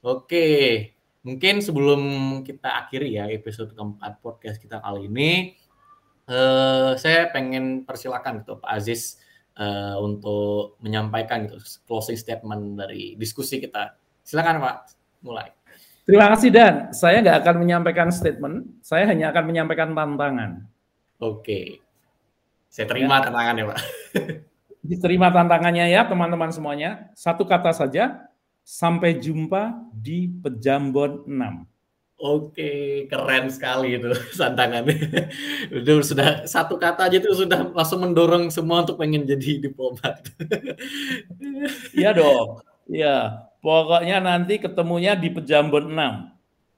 Oke, 0.05 0.47
mungkin 1.25 1.59
sebelum 1.59 2.01
kita 2.45 2.85
akhiri 2.85 3.17
ya 3.17 3.25
episode 3.27 3.73
keempat 3.73 4.21
podcast 4.21 4.61
kita 4.61 4.77
kali 4.77 5.09
ini, 5.09 5.57
uh, 6.29 6.93
saya 6.95 7.27
pengen 7.33 7.83
persilakan 7.83 8.45
gitu 8.45 8.61
Pak 8.61 8.71
Aziz 8.71 9.17
uh, 9.57 9.97
untuk 9.99 10.77
menyampaikan 10.79 11.49
gitu 11.49 11.57
closing 11.89 12.15
statement 12.17 12.77
dari 12.77 13.17
diskusi 13.17 13.59
kita. 13.59 13.97
Silakan 14.23 14.61
Pak, 14.61 14.75
mulai. 15.25 15.51
Terima 16.07 16.31
kasih 16.31 16.49
Dan. 16.53 16.75
Saya 16.95 17.19
nggak 17.19 17.37
akan 17.43 17.55
menyampaikan 17.59 18.09
statement, 18.13 18.79
saya 18.79 19.03
hanya 19.11 19.35
akan 19.35 19.43
menyampaikan 19.43 19.91
tantangan. 19.91 20.63
Oke, 21.19 21.83
saya 22.71 22.85
terima 22.87 23.19
ya. 23.19 23.27
tantangannya 23.27 23.63
Pak. 23.73 23.79
Diterima 24.87 25.27
tantangannya 25.33 25.91
ya 25.91 26.07
teman-teman 26.07 26.53
semuanya. 26.53 27.11
Satu 27.11 27.43
kata 27.43 27.75
saja, 27.75 28.29
sampai 28.63 29.19
jumpa 29.19 29.75
di 29.91 30.31
Pejambon 30.31 31.27
6. 31.27 31.76
Oke, 32.17 33.05
keren 33.13 33.45
sekali 33.53 33.93
itu 33.93 34.09
tantangannya. 34.41 35.29
Itu 35.69 36.01
sudah 36.01 36.49
satu 36.49 36.73
kata 36.81 37.05
aja 37.05 37.21
itu 37.21 37.29
sudah 37.29 37.69
langsung 37.77 38.01
mendorong 38.01 38.49
semua 38.49 38.81
untuk 38.81 38.97
pengen 38.97 39.21
jadi 39.29 39.61
diplomat. 39.69 40.25
Iya 41.97 42.09
dong. 42.17 42.47
Iya, 42.87 43.07
pokoknya 43.63 44.15
nanti 44.23 44.53
ketemunya 44.63 45.11
di 45.19 45.27
Pejambon 45.35 45.85
6. 45.91 46.13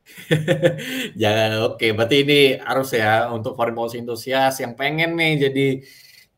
ya 1.21 1.29
oke, 1.69 1.85
berarti 1.97 2.15
ini 2.25 2.39
harus 2.57 2.89
ya 2.97 3.29
untuk 3.29 3.53
foreign 3.57 3.77
policy 3.77 4.01
enthusiast 4.01 4.57
yang 4.63 4.73
pengen 4.73 5.13
nih 5.19 5.49
jadi 5.49 5.65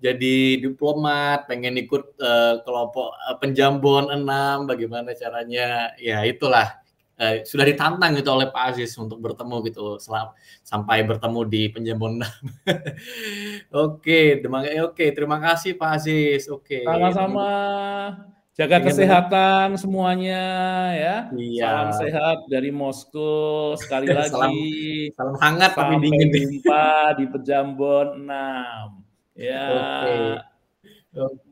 jadi 0.02 0.36
diplomat, 0.65 1.45
pengen 1.45 1.78
ikut 1.78 2.18
uh, 2.19 2.60
kelompok 2.65 3.14
uh, 3.15 3.38
penjambon 3.38 4.10
6, 4.10 4.65
bagaimana 4.69 5.14
caranya? 5.14 5.94
Ya 6.02 6.26
itulah 6.26 6.81
eh, 7.22 7.45
sudah 7.45 7.65
ditantang 7.69 8.18
gitu 8.18 8.34
oleh 8.34 8.49
Pak 8.49 8.73
Aziz 8.73 8.98
untuk 8.98 9.22
bertemu 9.22 9.61
gitu 9.69 10.02
selam, 10.02 10.34
sampai 10.65 11.06
bertemu 11.06 11.41
di 11.45 11.61
Penjambon 11.69 12.26
oke, 13.85 14.22
demang 14.41 14.65
eh, 14.65 14.81
oke, 14.81 15.06
terima 15.14 15.38
kasih 15.38 15.77
Pak 15.77 15.89
Aziz. 16.02 16.49
Oke. 16.49 16.81
Sama-sama. 16.81 17.49
Jaga 18.52 18.84
kesehatan 18.84 19.80
semuanya 19.80 20.43
ya. 20.91 21.15
Iya. 21.31 21.64
Salam 21.64 21.89
sehat 21.95 22.38
dari 22.52 22.69
Moskow 22.73 23.80
sekali 23.80 24.11
lagi. 24.18 24.27
salam, 24.27 24.52
salam 25.15 25.35
hangat 25.39 25.72
tapi 25.77 25.93
dingin. 26.03 26.30
Jumpa 26.34 27.15
di 27.15 27.26
Pejambon 27.31 28.27
6. 28.27 29.39
Ya. 29.39 29.65
Oke. 29.72 30.15
Oke. 31.15 31.51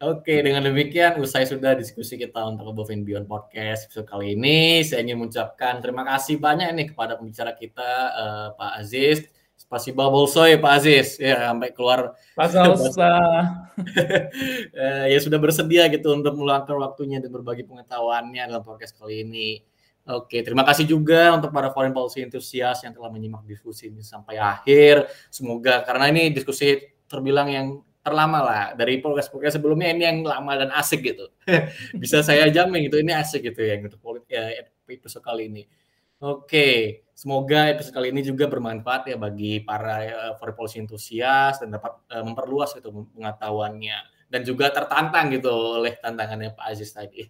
Oke, 0.00 0.40
dengan 0.40 0.64
demikian 0.64 1.20
usai 1.20 1.44
sudah 1.44 1.76
diskusi 1.76 2.16
kita 2.16 2.40
untuk 2.48 2.72
Above 2.72 2.88
and 2.88 3.04
Beyond 3.04 3.28
Podcast 3.28 3.84
episode 3.84 4.08
kali 4.08 4.32
ini. 4.32 4.80
Saya 4.80 5.04
ingin 5.04 5.20
mengucapkan 5.20 5.76
terima 5.84 6.08
kasih 6.08 6.40
banyak 6.40 6.72
nih 6.72 6.96
kepada 6.96 7.20
pembicara 7.20 7.52
kita 7.52 7.90
uh, 8.16 8.56
Pak 8.56 8.80
Aziz. 8.80 9.28
Spasiba 9.60 10.08
bolsoy 10.08 10.56
Pak 10.56 10.72
Aziz 10.72 11.20
ya 11.20 11.52
sampai 11.52 11.76
keluar 11.76 12.16
uh, 12.16 13.44
ya 15.12 15.18
sudah 15.20 15.36
bersedia 15.36 15.84
gitu 15.92 16.16
untuk 16.16 16.32
meluangkan 16.32 16.80
waktunya 16.80 17.20
dan 17.20 17.28
berbagi 17.28 17.68
pengetahuannya 17.68 18.56
dalam 18.56 18.64
podcast 18.64 18.96
kali 18.96 19.20
ini. 19.20 19.60
Oke, 20.08 20.40
terima 20.40 20.64
kasih 20.64 20.88
juga 20.88 21.28
untuk 21.36 21.52
para 21.52 21.68
foreign 21.76 21.92
policy 21.92 22.24
enthusiast 22.24 22.88
yang 22.88 22.96
telah 22.96 23.12
menyimak 23.12 23.44
diskusi 23.44 23.92
ini 23.92 24.00
sampai 24.00 24.40
akhir. 24.40 25.12
Semoga 25.28 25.84
karena 25.84 26.08
ini 26.08 26.32
diskusi 26.32 26.88
terbilang 27.04 27.52
yang 27.52 27.84
terlama 28.10 28.38
lah 28.42 28.62
dari 28.74 28.98
podcast-podcast 28.98 29.62
sebelumnya 29.62 29.94
ini 29.94 30.02
yang 30.02 30.18
lama 30.26 30.66
dan 30.66 30.74
asik 30.74 31.06
gitu. 31.06 31.30
Bisa 32.02 32.26
saya 32.26 32.50
jamin 32.50 32.90
gitu 32.90 32.98
ini 32.98 33.14
asik 33.14 33.46
gitu 33.46 33.62
ya 33.62 33.78
untuk 33.78 34.26
ya, 34.26 34.50
episode 34.90 35.22
kali 35.22 35.46
ini. 35.46 35.62
Oke, 36.20 37.00
semoga 37.14 37.70
episode 37.70 37.94
kali 37.94 38.12
ini 38.12 38.20
juga 38.26 38.50
bermanfaat 38.50 39.08
ya 39.08 39.16
bagi 39.16 39.62
para 39.62 40.04
uh, 40.10 40.32
foreign 40.36 40.58
policy 40.58 40.76
enthusiast 40.82 41.64
dan 41.64 41.78
dapat 41.78 41.96
uh, 42.12 42.26
memperluas 42.26 42.76
gitu 42.76 43.06
pengetahuannya 43.16 43.98
dan 44.28 44.40
juga 44.44 44.68
tertantang 44.68 45.32
gitu 45.32 45.80
oleh 45.80 45.96
tantangannya 45.96 46.52
Pak 46.52 46.66
Aziz 46.66 46.92
tadi. 46.92 47.24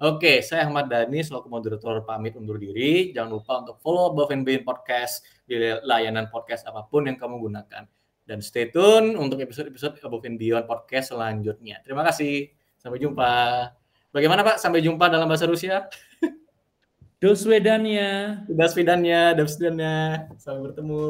Oke, 0.00 0.40
saya 0.40 0.64
Ahmad 0.64 0.88
Dhani 0.88 1.20
selaku 1.20 1.52
moderator 1.52 2.00
pamit 2.08 2.32
undur 2.32 2.56
diri. 2.56 3.12
Jangan 3.12 3.30
lupa 3.36 3.60
untuk 3.60 3.76
follow 3.84 4.08
Above 4.16 4.32
and 4.32 4.48
Beyond 4.48 4.64
Podcast 4.64 5.20
di 5.44 5.60
layanan 5.84 6.32
podcast 6.32 6.64
apa 6.64 6.88
pun 6.88 7.04
yang 7.04 7.20
kamu 7.20 7.36
gunakan. 7.36 7.84
Dan 8.30 8.38
stay 8.38 8.70
tune 8.70 9.18
untuk 9.18 9.42
episode-episode 9.42 9.98
Above 10.06 10.22
and 10.22 10.38
Beyond 10.38 10.70
Podcast 10.70 11.10
selanjutnya. 11.10 11.82
Terima 11.82 12.06
kasih. 12.06 12.54
Sampai 12.78 13.02
jumpa. 13.02 13.26
Bagaimana 14.14 14.46
Pak? 14.46 14.62
Sampai 14.62 14.86
jumpa 14.86 15.10
dalam 15.10 15.26
bahasa 15.26 15.50
Rusia? 15.50 15.90
Do 17.18 17.34
Swedania. 17.34 18.46
Do 18.46 18.54
Swedania, 18.70 19.34
Do 19.34 19.50
Swedania. 19.50 20.30
Sampai 20.38 20.70
bertemu. 20.70 21.02